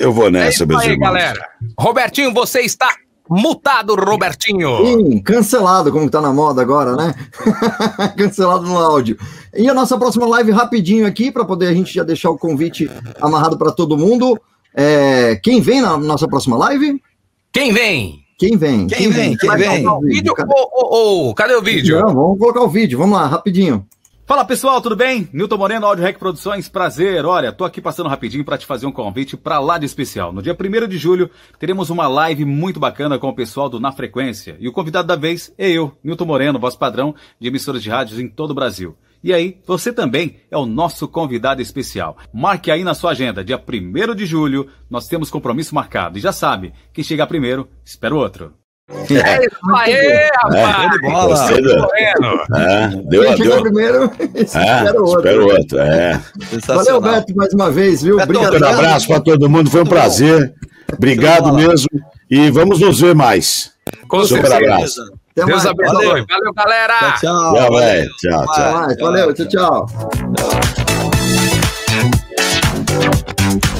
Eu 0.00 0.12
vou 0.14 0.28
É 0.28 0.30
nessa, 0.30 0.50
isso 0.50 0.66
meus 0.66 0.80
aí, 0.82 0.92
irmãos. 0.92 1.12
galera. 1.12 1.46
Robertinho, 1.78 2.32
você 2.32 2.60
está 2.62 2.88
mutado, 3.28 3.94
Robertinho. 3.94 4.84
Sim, 4.84 5.22
cancelado, 5.22 5.92
como 5.92 6.08
tá 6.10 6.20
na 6.22 6.32
moda 6.32 6.62
agora, 6.62 6.96
né? 6.96 7.14
cancelado 8.16 8.64
no 8.64 8.78
áudio. 8.78 9.18
E 9.54 9.68
a 9.68 9.74
nossa 9.74 9.98
próxima 9.98 10.26
live 10.26 10.50
rapidinho 10.52 11.06
aqui, 11.06 11.30
para 11.30 11.44
poder 11.44 11.68
a 11.68 11.74
gente 11.74 11.92
já 11.92 12.02
deixar 12.02 12.30
o 12.30 12.38
convite 12.38 12.90
amarrado 13.20 13.58
para 13.58 13.70
todo 13.70 13.96
mundo. 13.98 14.40
É, 14.74 15.38
quem 15.42 15.60
vem 15.60 15.82
na 15.82 15.98
nossa 15.98 16.26
próxima 16.26 16.56
live? 16.56 17.00
Quem 17.52 17.72
vem? 17.72 18.20
Quem 18.38 18.56
vem? 18.56 18.86
Quem 18.86 19.10
vem? 19.10 19.36
Quem 19.36 19.50
vem? 19.50 19.82
colocar 19.84 19.92
o 19.92 19.98
O 19.98 20.00
vídeo? 20.00 20.34
Cadê? 20.34 20.52
Ô, 20.56 21.28
ô, 21.28 21.34
cadê 21.34 21.54
o 21.54 21.62
vídeo? 21.62 22.00
Não, 22.00 22.14
vamos 22.14 22.38
colocar 22.38 22.62
o 22.62 22.68
vídeo, 22.68 22.98
vamos 22.98 23.18
lá, 23.18 23.26
rapidinho. 23.26 23.86
Fala 24.30 24.44
pessoal, 24.44 24.80
tudo 24.80 24.94
bem? 24.94 25.28
Nilton 25.32 25.56
Moreno, 25.56 25.84
Audio 25.84 26.04
Rec 26.04 26.16
Produções, 26.16 26.68
prazer. 26.68 27.26
Olha, 27.26 27.50
tô 27.50 27.64
aqui 27.64 27.80
passando 27.80 28.08
rapidinho 28.08 28.44
para 28.44 28.56
te 28.56 28.64
fazer 28.64 28.86
um 28.86 28.92
convite 28.92 29.36
para 29.36 29.58
lá 29.58 29.76
de 29.76 29.84
especial. 29.84 30.32
No 30.32 30.40
dia 30.40 30.56
1 30.56 30.86
de 30.86 30.98
julho, 30.98 31.28
teremos 31.58 31.90
uma 31.90 32.06
live 32.06 32.44
muito 32.44 32.78
bacana 32.78 33.18
com 33.18 33.28
o 33.28 33.34
pessoal 33.34 33.68
do 33.68 33.80
Na 33.80 33.90
Frequência. 33.90 34.56
E 34.60 34.68
o 34.68 34.72
convidado 34.72 35.08
da 35.08 35.16
vez 35.16 35.52
é 35.58 35.68
eu, 35.68 35.98
Nilton 36.04 36.26
Moreno, 36.26 36.60
voz 36.60 36.76
padrão 36.76 37.12
de 37.40 37.48
emissoras 37.48 37.82
de 37.82 37.90
rádios 37.90 38.20
em 38.20 38.28
todo 38.28 38.52
o 38.52 38.54
Brasil. 38.54 38.96
E 39.20 39.34
aí, 39.34 39.58
você 39.66 39.92
também 39.92 40.36
é 40.48 40.56
o 40.56 40.64
nosso 40.64 41.08
convidado 41.08 41.60
especial. 41.60 42.16
Marque 42.32 42.70
aí 42.70 42.84
na 42.84 42.94
sua 42.94 43.10
agenda, 43.10 43.42
dia 43.42 43.58
1 43.60 44.14
de 44.14 44.26
julho, 44.26 44.68
nós 44.88 45.08
temos 45.08 45.28
compromisso 45.28 45.74
marcado. 45.74 46.18
E 46.18 46.20
já 46.20 46.30
sabe, 46.30 46.72
quem 46.92 47.02
chegar 47.02 47.26
primeiro, 47.26 47.68
espera 47.84 48.14
o 48.14 48.18
outro. 48.18 48.59
É 49.10 49.46
isso 49.46 49.76
aí, 49.76 49.92
é, 49.92 50.30
rapaz! 50.42 51.00
Bola, 51.00 51.36
Você 51.36 51.62
tá 51.62 51.88
é, 52.58 52.88
deu, 53.04 53.36
deu. 53.36 53.62
primeiro, 53.62 54.10
é, 54.18 54.42
espero 54.42 54.96
é 54.96 55.00
outro. 55.00 55.18
Espero 55.18 55.46
outro, 55.46 55.78
é. 55.78 56.20
Valeu, 56.66 57.00
Beto, 57.00 57.36
mais 57.36 57.54
uma 57.54 57.70
vez, 57.70 58.02
viu? 58.02 58.16
Beto, 58.16 58.38
um 58.38 58.44
abraço 58.44 59.06
para 59.06 59.20
todo 59.20 59.48
mundo, 59.48 59.70
foi 59.70 59.82
um 59.82 59.86
prazer. 59.86 60.52
Obrigado 60.92 61.52
mesmo 61.54 61.88
e 62.28 62.50
vamos 62.50 62.80
nos 62.80 63.00
ver 63.00 63.14
mais. 63.14 63.72
Com 64.08 64.24
Super 64.24 64.48
certeza. 64.48 64.74
abraço. 64.74 65.00
Até 65.32 65.46
Deus 65.46 65.64
abençoe. 65.66 65.94
Valeu. 65.94 66.26
valeu, 66.28 66.52
galera. 66.54 66.98
Tchau, 66.98 67.12
tchau. 67.20 67.54
Tchau, 67.54 67.70
valeu. 67.70 68.06
tchau, 68.18 68.46
tchau. 68.46 68.54
tchau. 68.54 68.96
Valeu, 69.00 69.34
tchau, 69.34 69.46
tchau. 69.46 69.86
tchau. 73.46 73.76